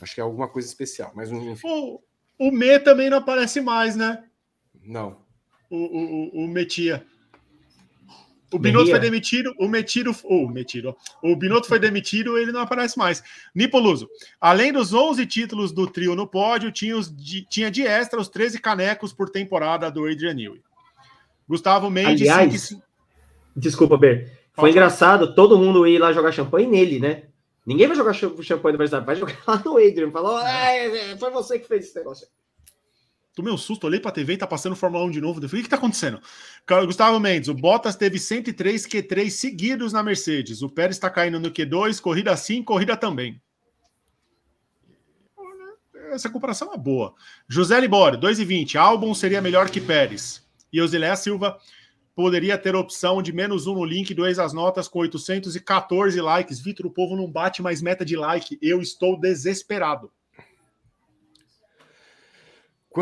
Acho 0.01 0.15
que 0.15 0.19
é 0.19 0.23
alguma 0.23 0.47
coisa 0.47 0.67
especial, 0.67 1.11
mas 1.15 1.31
enfim, 1.31 1.55
O, 1.63 2.01
o 2.39 2.51
Me 2.51 2.79
também 2.79 3.09
não 3.09 3.17
aparece 3.17 3.61
mais, 3.61 3.95
né? 3.95 4.23
não. 4.83 5.17
O, 5.69 5.77
o, 5.77 6.41
o- 6.41 6.45
o 6.45 6.47
Metia. 6.47 7.05
O 8.51 8.57
Binotto 8.57 8.89
foi 8.89 8.99
demitido, 8.99 9.53
o 9.59 9.67
Metiro, 9.67 10.15
o 10.23 10.47
Metiro, 10.49 10.97
o 11.21 11.35
Binotto 11.35 11.67
foi 11.67 11.77
demitido, 11.77 12.35
ele 12.35 12.51
não 12.51 12.61
aparece 12.61 12.97
mais. 12.97 13.21
Nipoluso, 13.53 14.09
além 14.41 14.73
dos 14.73 14.91
11 14.91 15.23
títulos 15.27 15.71
do 15.71 15.85
trio 15.85 16.15
no 16.15 16.25
pódio, 16.25 16.71
tinha, 16.71 16.97
os 16.97 17.15
de, 17.15 17.45
tinha 17.47 17.69
de 17.69 17.85
extra 17.85 18.19
os 18.19 18.27
13 18.27 18.59
canecos 18.59 19.13
por 19.13 19.29
temporada 19.29 19.91
do 19.91 20.07
Adrian 20.07 20.33
Newey. 20.33 20.63
Gustavo 21.47 21.91
Mendes, 21.91 22.27
Aliás, 22.27 22.75
Desculpa, 23.55 23.95
Ber. 23.95 24.25
Foi 24.53 24.63
Pode 24.63 24.71
engraçado 24.71 25.35
todo 25.35 25.55
mundo 25.59 25.85
ir 25.85 25.99
lá 25.99 26.11
jogar 26.11 26.31
champanhe 26.31 26.65
nele, 26.65 26.99
né? 26.99 27.25
Ninguém 27.69 27.85
vai 27.85 27.95
jogar 27.95 28.13
ch- 28.13 28.41
champanhe 28.41 28.73
no 28.73 28.79
Verstappen, 28.79 29.05
vai 29.05 29.15
jogar 29.15 29.37
lá 29.47 29.61
no 29.63 29.77
Adrian. 29.77 30.09
Falou, 30.09 30.37
ah, 30.37 30.71
é, 30.71 31.11
é, 31.11 31.17
foi 31.17 31.29
você 31.29 31.59
que 31.59 31.67
fez 31.67 31.85
esse 31.85 31.95
negócio. 31.95 32.27
tomei 33.35 33.53
um 33.53 33.57
susto, 33.57 33.85
olhei 33.85 33.99
pra 33.99 34.11
TV 34.11 34.33
e 34.33 34.37
tá 34.37 34.47
passando 34.47 34.75
Fórmula 34.75 35.05
1 35.05 35.11
de 35.11 35.21
novo. 35.21 35.39
Eu 35.39 35.47
falei, 35.47 35.61
o 35.61 35.63
que 35.63 35.69
tá 35.69 35.75
acontecendo? 35.75 36.19
Gustavo 36.87 37.19
Mendes, 37.19 37.47
o 37.47 37.53
Bottas 37.53 37.95
teve 37.95 38.17
103 38.17 38.87
Q3 38.87 39.29
seguidos 39.29 39.93
na 39.93 40.01
Mercedes. 40.01 40.63
O 40.63 40.69
Pérez 40.69 40.97
tá 40.97 41.11
caindo 41.11 41.39
no 41.39 41.51
Q2, 41.51 42.01
corrida 42.01 42.35
sim, 42.35 42.63
corrida 42.63 42.97
também. 42.97 43.39
Essa 46.11 46.29
comparação 46.29 46.73
é 46.73 46.77
boa. 46.77 47.13
José 47.47 47.79
Libório, 47.79 48.19
2,20. 48.19 48.75
Albon 48.77 49.13
seria 49.13 49.41
melhor 49.43 49.69
que 49.69 49.79
Pérez. 49.79 50.43
E 50.73 50.81
Osiléa 50.81 51.15
Silva 51.15 51.57
poderia 52.21 52.57
ter 52.57 52.75
opção 52.75 53.21
de 53.21 53.31
menos 53.31 53.65
um 53.65 53.75
no 53.75 53.85
link, 53.85 54.13
dois 54.13 54.39
as 54.39 54.51
notas 54.51 54.89
com 54.89 54.99
814 54.99 56.19
likes. 56.19 56.59
Vitor, 56.59 56.85
o 56.85 56.91
povo 56.91 57.15
não 57.15 57.31
bate 57.31 57.61
mais 57.61 57.81
meta 57.81 58.03
de 58.03 58.17
like. 58.17 58.59
Eu 58.61 58.81
estou 58.81 59.17
desesperado. 59.17 60.11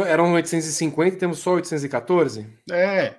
Eram 0.06 0.34
850 0.34 1.16
e 1.16 1.18
temos 1.18 1.40
só 1.40 1.56
814? 1.56 2.48
É, 2.72 3.16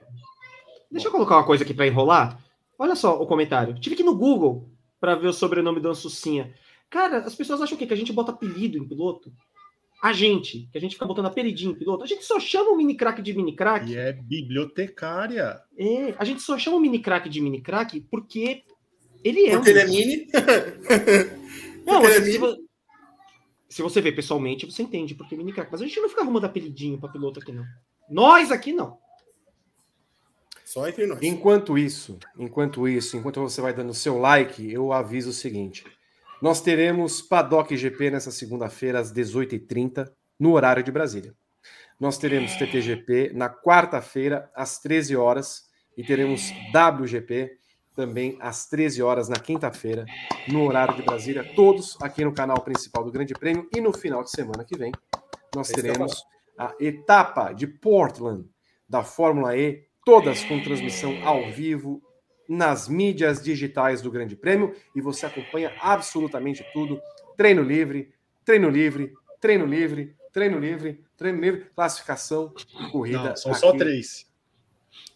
Deixa 0.88 1.08
eu 1.08 1.12
colocar 1.12 1.34
uma 1.34 1.44
coisa 1.44 1.64
aqui 1.64 1.74
para 1.74 1.88
enrolar. 1.88 2.38
Olha 2.78 2.94
só 2.94 3.20
o 3.20 3.26
comentário. 3.26 3.74
Tive 3.74 3.96
que 3.96 4.02
ir 4.02 4.04
no 4.04 4.16
Google 4.16 4.70
para 5.00 5.16
ver 5.16 5.26
o 5.26 5.32
sobrenome 5.32 5.80
do 5.80 5.88
Ansucinha. 5.88 6.54
Cara, 6.88 7.18
as 7.18 7.34
pessoas 7.34 7.60
acham 7.60 7.74
o 7.74 7.78
quê? 7.78 7.88
Que 7.88 7.94
a 7.94 7.96
gente 7.96 8.12
bota 8.12 8.30
apelido 8.30 8.78
em 8.78 8.86
piloto? 8.86 9.32
A 10.00 10.12
gente, 10.12 10.68
que 10.70 10.78
a 10.78 10.80
gente 10.80 10.94
fica 10.94 11.06
botando 11.06 11.26
apelidinho 11.26 11.72
em 11.72 11.74
piloto. 11.74 12.04
A 12.04 12.06
gente 12.06 12.24
só 12.24 12.38
chama 12.38 12.70
o 12.70 12.76
mini 12.76 12.94
crack 12.96 13.20
de 13.20 13.32
mini 13.34 13.54
crack. 13.56 13.90
e 13.90 13.96
é 13.96 14.12
bibliotecária. 14.12 15.60
É, 15.76 16.14
a 16.16 16.24
gente 16.24 16.40
só 16.40 16.56
chama 16.56 16.76
o 16.76 16.80
mini 16.80 17.00
crack 17.00 17.28
de 17.28 17.40
mini 17.40 17.60
crack 17.60 18.00
porque 18.10 18.62
ele 19.24 19.46
é 19.46 19.56
Porque 19.56 19.70
um 19.70 19.72
ele 19.72 19.80
é 19.80 19.86
mini. 19.86 20.28
Não, 21.84 22.00
Porque 22.00 22.06
assim, 22.06 22.16
ele 22.16 22.28
é 22.30 22.32
se, 22.32 22.38
mini. 22.38 22.38
vo- 22.38 22.56
se 23.68 23.82
você 23.82 24.00
vê 24.00 24.12
pessoalmente, 24.12 24.66
você 24.66 24.82
entende 24.82 25.14
porque 25.16 25.34
é 25.34 25.38
mini 25.38 25.52
crack. 25.52 25.68
Mas 25.72 25.82
a 25.82 25.86
gente 25.86 25.98
não 26.00 26.08
fica 26.08 26.22
arrumando 26.22 26.44
apelidinho 26.44 26.98
para 26.98 27.08
piloto 27.10 27.40
aqui, 27.40 27.50
não. 27.50 27.64
Nós 28.08 28.52
aqui 28.52 28.72
não. 28.72 28.98
Só 30.64 30.86
entre 30.86 31.06
nós. 31.06 31.18
Enquanto 31.22 31.76
isso, 31.78 32.18
enquanto 32.38 32.86
isso, 32.86 33.16
enquanto 33.16 33.40
você 33.40 33.60
vai 33.60 33.72
dando 33.72 33.92
seu 33.94 34.18
like, 34.18 34.70
eu 34.70 34.92
aviso 34.92 35.30
o 35.30 35.32
seguinte: 35.32 35.84
nós 36.40 36.60
teremos 36.60 37.20
Paddock 37.20 37.76
GP 37.76 38.10
nessa 38.10 38.30
segunda-feira 38.30 39.00
às 39.00 39.12
18h30, 39.12 40.10
no 40.38 40.52
horário 40.52 40.82
de 40.82 40.92
Brasília. 40.92 41.34
Nós 41.98 42.16
teremos 42.16 42.54
TTGP 42.54 43.32
na 43.34 43.50
quarta-feira 43.50 44.48
às 44.54 44.78
13 44.78 45.16
horas 45.16 45.64
e 45.96 46.04
teremos 46.04 46.52
WGP 46.72 47.58
também 47.96 48.38
às 48.40 48.66
13 48.66 49.02
horas 49.02 49.28
na 49.28 49.40
quinta-feira, 49.40 50.06
no 50.46 50.64
horário 50.64 50.94
de 50.94 51.02
Brasília, 51.02 51.42
todos 51.56 51.98
aqui 52.00 52.24
no 52.24 52.32
canal 52.32 52.60
principal 52.60 53.02
do 53.02 53.10
Grande 53.10 53.34
Prêmio. 53.34 53.68
E 53.74 53.80
no 53.80 53.92
final 53.92 54.22
de 54.22 54.30
semana 54.30 54.64
que 54.64 54.78
vem 54.78 54.92
nós 55.52 55.70
É 55.70 55.74
teremos 55.74 56.22
a 56.56 56.72
etapa 56.78 57.52
de 57.52 57.66
Portland 57.66 58.48
da 58.88 59.02
Fórmula 59.02 59.56
E, 59.56 59.82
todas 60.04 60.44
com 60.44 60.62
transmissão 60.62 61.26
ao 61.26 61.50
vivo 61.50 62.00
nas 62.48 62.88
mídias 62.88 63.42
digitais 63.42 64.00
do 64.00 64.10
Grande 64.10 64.34
Prêmio 64.34 64.74
e 64.96 65.00
você 65.00 65.26
acompanha 65.26 65.72
absolutamente 65.80 66.64
tudo. 66.72 67.00
Treino 67.36 67.62
livre, 67.62 68.10
treino 68.44 68.70
livre, 68.70 69.12
treino 69.40 69.66
livre, 69.66 70.14
treino 70.32 70.58
livre, 70.58 71.04
treino 71.16 71.40
livre, 71.40 71.66
classificação 71.74 72.52
e 72.80 72.90
corrida. 72.90 73.22
Não, 73.30 73.36
são 73.36 73.52
só 73.54 73.68
aqui. 73.70 73.78
três. 73.78 74.26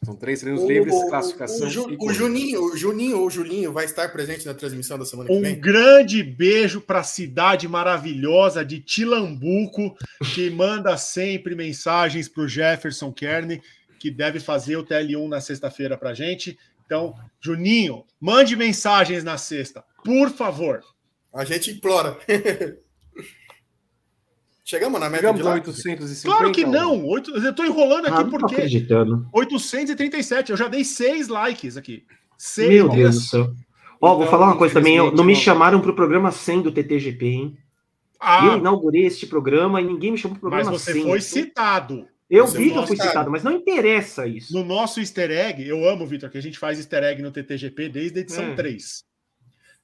São 0.04 0.16
três 0.16 0.40
treinos 0.40 0.62
O, 0.62 0.68
livres, 0.68 0.94
o- 0.94 1.08
classificação 1.08 1.66
o, 1.66 1.70
Ju- 1.70 1.90
e 1.90 1.94
o 1.94 1.96
corrida. 1.96 2.14
Juninho, 2.18 2.64
o 2.64 2.76
Juninho 2.76 3.18
ou 3.20 3.30
Julinho 3.30 3.72
vai 3.72 3.84
estar 3.84 4.08
presente 4.12 4.44
na 4.46 4.52
transmissão 4.52 4.98
da 4.98 5.04
semana 5.04 5.28
que 5.28 5.34
Um 5.34 5.40
vem. 5.40 5.58
grande 5.60 6.22
beijo 6.24 6.80
para 6.80 7.00
a 7.00 7.04
cidade 7.04 7.66
maravilhosa 7.68 8.64
de 8.64 8.80
Tilambuco, 8.80 9.96
que 10.34 10.50
manda 10.50 10.96
sempre 10.96 11.54
mensagens 11.54 12.28
para 12.28 12.42
o 12.42 12.48
Jefferson 12.48 13.12
Kern, 13.12 13.60
que 13.98 14.10
deve 14.10 14.40
fazer 14.40 14.76
o 14.76 14.84
TL1 14.84 15.28
na 15.28 15.40
sexta-feira 15.40 15.96
para 15.96 16.12
gente. 16.14 16.58
Então, 16.92 17.14
Juninho, 17.40 18.04
mande 18.20 18.54
mensagens 18.54 19.24
na 19.24 19.38
sexta, 19.38 19.82
por 20.04 20.28
favor. 20.28 20.82
A 21.34 21.42
gente 21.42 21.70
implora. 21.70 22.18
Chegamos 24.62 25.00
na 25.00 25.08
meta 25.08 25.22
Chegamos 25.22 25.40
de 25.42 25.48
a 25.48 25.50
likes? 25.52 25.68
850. 25.78 26.36
Claro 26.36 26.52
que 26.52 26.66
não. 26.66 27.02
Oito- 27.06 27.30
Eu 27.30 27.50
estou 27.50 27.64
enrolando 27.64 28.06
Ah, 28.06 28.10
aqui 28.10 28.24
não 28.24 28.30
tô 28.30 28.38
porque 28.40 28.54
acreditando. 28.56 29.26
837. 29.32 30.50
Eu 30.50 30.56
já 30.56 30.68
dei 30.68 30.84
seis 30.84 31.28
likes 31.28 31.78
aqui. 31.78 32.04
Seis. 32.36 32.68
Meu 32.68 32.88
Deus 32.90 33.14
do 33.14 33.20
céu. 33.22 33.54
Ó, 34.00 34.08
vou 34.14 34.18
Então, 34.24 34.30
falar 34.30 34.46
uma 34.46 34.58
coisa 34.58 34.74
também. 34.74 34.96
eu- 34.96 35.10
não 35.12 35.24
me 35.24 35.34
chamaram 35.34 35.80
pro 35.80 35.94
programa 35.96 36.30
100 36.30 36.60
do 36.62 36.70
TTGP, 36.72 37.26
hein? 37.26 37.56
Eu 37.56 37.62
Ah, 38.20 38.56
inaugurei 38.58 39.04
este 39.06 39.26
programa 39.26 39.80
e 39.80 39.84
ninguém 39.84 40.12
me 40.12 40.18
chamou 40.18 40.38
pro 40.38 40.50
mas 40.50 40.60
programa 40.64 40.78
você 40.78 40.92
100. 40.92 41.02
foi 41.04 41.20
citado. 41.22 42.06
Eu 42.34 42.46
Você 42.46 42.56
vi 42.58 42.70
que 42.70 42.78
eu 42.78 42.86
fui 42.86 42.96
citado. 42.96 43.30
mas 43.30 43.42
não 43.44 43.52
interessa 43.52 44.26
isso. 44.26 44.54
No 44.54 44.64
nosso 44.64 45.00
easter 45.00 45.30
egg, 45.30 45.68
eu 45.68 45.86
amo, 45.86 46.06
Vitor, 46.06 46.30
que 46.30 46.38
a 46.38 46.42
gente 46.42 46.58
faz 46.58 46.78
easter 46.78 47.04
egg 47.04 47.20
no 47.20 47.30
TTGP 47.30 47.90
desde 47.90 48.18
a 48.18 48.22
edição 48.22 48.44
É. 48.44 48.54
3. 48.54 49.04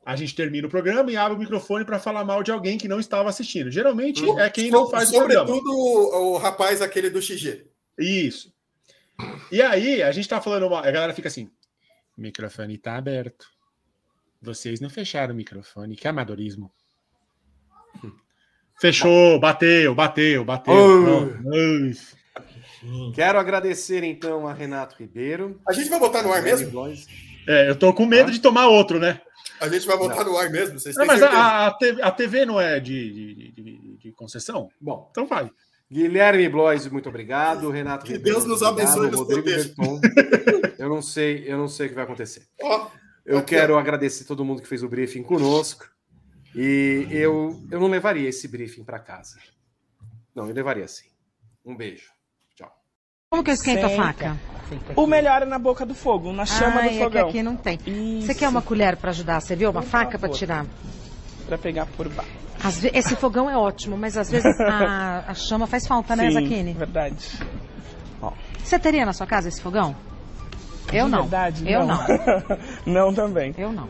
A 0.07 0.17
gente 0.17 0.35
termina 0.35 0.67
o 0.67 0.71
programa 0.71 1.11
e 1.13 1.17
abre 1.17 1.37
o 1.37 1.39
microfone 1.39 1.85
para 1.85 1.99
falar 1.99 2.25
mal 2.25 2.43
de 2.43 2.51
alguém 2.51 2.79
que 2.79 2.89
não 2.89 2.99
estava 2.99 3.29
assistindo. 3.29 3.71
Geralmente 3.71 4.25
é 4.41 4.49
quem 4.49 4.71
não 4.71 4.87
So- 4.87 4.91
faz 4.91 5.11
o 5.11 5.13
programa. 5.19 5.47
Sobretudo 5.47 5.71
o, 5.77 6.39
rapaz 6.39 6.81
aquele 6.81 7.11
do 7.11 7.21
XG. 7.21 7.67
Isso. 7.99 8.51
E 9.53 9.61
aí, 9.61 10.03
a 10.03 10.11
gente 10.11 10.27
tá 10.27 10.41
falando, 10.41 10.67
uma... 10.69 10.79
a 10.79 10.91
galera 10.91 11.13
fica 11.13 11.29
assim: 11.29 11.51
o 12.17 12.21
microfone 12.23 12.79
tá 12.79 12.97
aberto. 12.97 13.47
Vocês 14.41 14.81
não 14.81 14.89
fecharam 14.89 15.35
o 15.35 15.37
microfone, 15.37 15.97
que 15.97 16.09
amadorismo. 16.09 16.73
Fechou, 18.81 19.39
bateu, 19.39 19.95
bateu, 19.95 20.45
bateu. 20.45 20.73
Oh. 20.75 21.27
Quero 23.15 23.39
agradecer 23.39 24.05
então 24.05 24.47
a 24.47 24.53
Renato 24.53 24.97
Ribeiro. 24.99 25.61
A 25.67 25.73
gente 25.73 25.91
vai 25.91 25.99
botar 25.99 26.23
no 26.23 26.33
ar 26.33 26.43
mesmo? 26.43 26.71
É, 27.47 27.71
eu 27.71 27.77
tô 27.77 27.93
com 27.93 28.07
medo 28.07 28.29
ah. 28.29 28.33
de 28.33 28.41
tomar 28.41 28.69
outro, 28.69 28.99
né? 28.99 29.21
A 29.61 29.69
gente 29.69 29.87
vai 29.87 29.97
botar 29.97 30.25
não. 30.25 30.33
no 30.33 30.39
ar 30.39 30.51
mesmo. 30.51 30.79
Vocês 30.79 30.95
não, 30.97 31.07
mas 31.07 31.23
a, 31.23 31.67
a, 31.67 31.71
TV, 31.73 32.03
a, 32.03 32.11
TV, 32.11 32.47
não 32.47 32.61
é 32.61 32.79
de, 32.79 33.13
de, 33.13 33.53
de, 33.53 33.97
de, 33.97 34.13
concessão? 34.13 34.69
Bom, 34.81 35.09
então 35.11 35.27
vai. 35.27 35.51
Guilherme 35.91 36.49
Blois, 36.49 36.87
muito 36.87 37.09
obrigado. 37.09 37.71
Renato 37.71 38.05
que 38.05 38.13
Ribeiro, 38.13 38.39
Deus 38.39 38.49
nos 38.49 38.63
abençoe 38.63 39.11
nos 39.11 39.21
Rodrigo 39.21 39.45
Berton. 39.45 40.01
Eu 40.79 40.89
não 40.89 41.03
sei, 41.03 41.45
eu 41.47 41.59
não 41.59 41.67
sei 41.67 41.87
o 41.87 41.89
que 41.89 41.95
vai 41.95 42.05
acontecer. 42.05 42.47
Oh, 42.63 42.87
eu 43.27 43.39
aqui, 43.39 43.57
quero 43.57 43.77
agradecer 43.77 44.25
todo 44.25 44.45
mundo 44.45 44.63
que 44.63 44.69
fez 44.69 44.83
o 44.83 44.89
briefing 44.89 45.23
conosco. 45.23 45.89
E 46.55 47.07
eu, 47.11 47.61
eu 47.71 47.81
não 47.81 47.89
levaria 47.89 48.29
esse 48.29 48.47
briefing 48.47 48.85
para 48.85 48.99
casa. 48.99 49.39
Não, 50.35 50.47
eu 50.47 50.55
levaria 50.55 50.87
sim. 50.87 51.09
Um 51.65 51.77
beijo. 51.77 52.18
Como 53.31 53.45
que 53.45 53.51
esquenta 53.51 53.87
a 53.87 53.91
faca? 53.91 54.37
O 54.97 55.07
melhor 55.07 55.43
é 55.43 55.45
na 55.45 55.59
boca 55.59 55.85
do 55.85 55.95
fogo, 55.95 56.33
na 56.33 56.47
chama 56.47 56.81
Ai, 56.81 56.91
do 56.91 56.99
fogão. 56.99 57.21
É 57.21 57.25
que 57.25 57.29
aqui 57.29 57.43
não 57.43 57.57
tem. 57.57 57.79
Isso. 57.87 58.27
Você 58.27 58.35
quer 58.35 58.49
uma 58.49 58.63
colher 58.63 58.97
para 58.97 59.11
ajudar? 59.11 59.41
Você 59.41 59.55
viu? 59.55 59.71
Uma 59.71 59.83
Por 59.83 59.89
faca 59.89 60.19
para 60.19 60.31
tirar? 60.31 60.65
Para 61.47 61.59
pegar 61.59 61.85
por 61.87 62.09
baixo. 62.09 62.31
esse 62.93 63.15
fogão 63.17 63.51
é 63.51 63.57
ótimo, 63.57 63.99
mas 63.99 64.17
às 64.17 64.31
vezes 64.31 64.47
a, 64.61 65.25
a 65.29 65.35
chama 65.35 65.67
faz 65.67 65.87
falta, 65.87 66.17
né, 66.17 66.29
Sim, 66.29 66.33
Zaquini? 66.33 66.73
verdade. 66.73 67.39
Ó. 68.23 68.33
Você 68.65 68.79
teria 68.79 69.05
na 69.05 69.13
sua 69.13 69.27
casa 69.27 69.49
esse 69.49 69.61
fogão? 69.61 69.95
Eu 70.91 71.05
De 71.05 71.11
não. 71.11 71.23
Verdade, 71.23 71.71
eu 71.71 71.81
não. 71.81 71.99
não. 71.99 72.59
não 73.11 73.15
também. 73.15 73.55
Eu 73.59 73.73
não. 73.73 73.89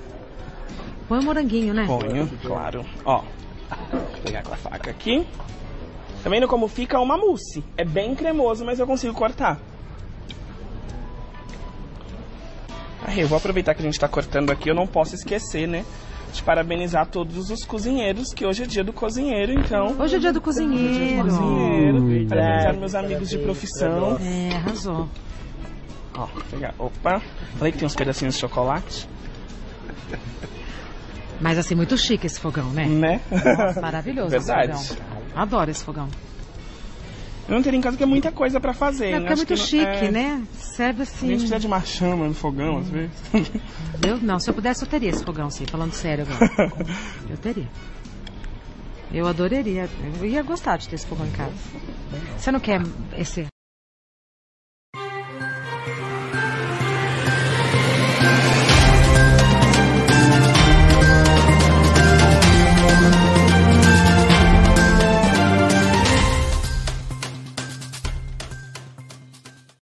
Põe 1.09 1.19
o 1.19 1.23
um 1.23 1.25
moranguinho, 1.25 1.73
né? 1.73 1.87
Ponho, 1.87 2.29
claro. 2.43 2.85
Ó, 3.05 3.23
vou 3.93 4.01
pegar 4.25 4.43
com 4.43 4.53
a 4.53 4.57
faca 4.57 4.91
aqui. 4.91 5.25
Tá 6.29 6.35
vendo 6.35 6.47
como 6.47 6.69
fica 6.69 7.01
uma 7.01 7.17
mousse? 7.17 7.65
É 7.75 7.87
bem 7.87 8.15
cremoso, 8.15 8.63
mas 8.63 8.79
eu 8.79 8.87
consigo 8.87 9.15
cortar. 9.15 9.59
Aí, 13.03 13.21
eu 13.21 13.27
vou 13.27 13.39
aproveitar 13.39 13.73
que 13.73 13.81
a 13.81 13.85
gente 13.87 13.99
tá 13.99 14.07
cortando 14.07 14.51
aqui, 14.51 14.69
eu 14.69 14.75
não 14.75 14.87
posso 14.87 15.15
esquecer, 15.15 15.67
né? 15.67 15.87
De 16.31 16.43
parabenizar 16.43 17.07
todos 17.07 17.49
os 17.49 17.65
cozinheiros, 17.65 18.35
que 18.35 18.45
hoje 18.45 18.65
é 18.65 18.67
dia 18.67 18.85
do 18.85 18.93
cozinheiro, 18.93 19.55
então. 19.55 19.97
Hoje 19.99 20.17
é 20.17 20.19
dia 20.19 20.31
do 20.31 20.39
cozinheiro. 20.43 20.85
Hoje 20.85 21.03
é 21.03 21.07
dia 21.07 21.23
do 21.23 21.31
cozinheiro. 21.31 22.29
Parabenizar 22.29 22.77
meus 22.77 22.95
amigos 22.95 23.31
de 23.31 23.39
profissão. 23.39 24.19
É, 24.21 24.55
arrasou. 24.55 25.09
Ó, 26.15 26.27
vou 26.27 26.43
pegar. 26.51 26.75
Opa! 26.79 27.23
Falei 27.57 27.73
que 27.73 27.79
tem 27.79 27.87
uns 27.87 27.97
pedacinhos 27.97 28.35
de 28.35 28.41
chocolate. 28.41 29.09
Mas 31.41 31.57
assim, 31.57 31.75
muito 31.75 31.97
chique 31.97 32.27
esse 32.27 32.39
fogão, 32.39 32.69
né? 32.71 32.85
Né? 32.85 33.21
Nossa, 33.31 33.81
maravilhoso 33.81 34.29
Verdade. 34.29 34.99
Adoro 35.35 35.71
esse 35.71 35.85
fogão. 35.85 36.09
Eu 37.49 37.55
não 37.55 37.63
teria 37.63 37.79
em 37.79 37.81
casa 37.81 37.97
que 37.97 38.03
é 38.03 38.07
muita 38.07 38.31
coisa 38.31 38.61
pra 38.61 38.75
fazer. 38.75 39.07
É 39.07 39.13
né? 39.13 39.19
porque 39.21 39.33
é 39.33 39.37
muito 39.37 39.49
que 39.49 39.57
chique, 39.57 39.85
é... 39.85 40.11
né? 40.11 40.43
Serve 40.53 41.03
assim. 41.03 41.27
A 41.27 41.31
gente 41.31 41.39
precisa 41.39 41.59
de 41.59 41.67
uma 41.67 41.81
chama 41.81 42.29
no 42.29 42.35
fogão, 42.35 42.75
Hum. 42.75 42.79
às 42.81 42.89
vezes. 42.91 43.17
Eu, 44.07 44.19
não, 44.19 44.39
se 44.39 44.51
eu 44.51 44.55
pudesse, 44.55 44.85
eu 44.85 44.89
teria 44.89 45.09
esse 45.11 45.25
fogão, 45.25 45.49
sim, 45.51 45.65
falando 45.67 45.93
sério 45.93 46.27
agora. 46.29 46.73
eu 47.29 47.39
teria. 47.39 47.69
Eu 49.13 49.27
adoraria. 49.27 49.89
Eu 50.21 50.27
ia 50.27 50.43
gostar 50.43 50.77
de 50.77 50.89
ter 50.89 50.97
esse 50.97 51.07
fogão 51.07 51.27
em 51.27 51.31
casa. 51.31 51.55
Você 52.37 52.53
não 52.53 52.61
quer 52.61 52.83
esse 53.17 53.47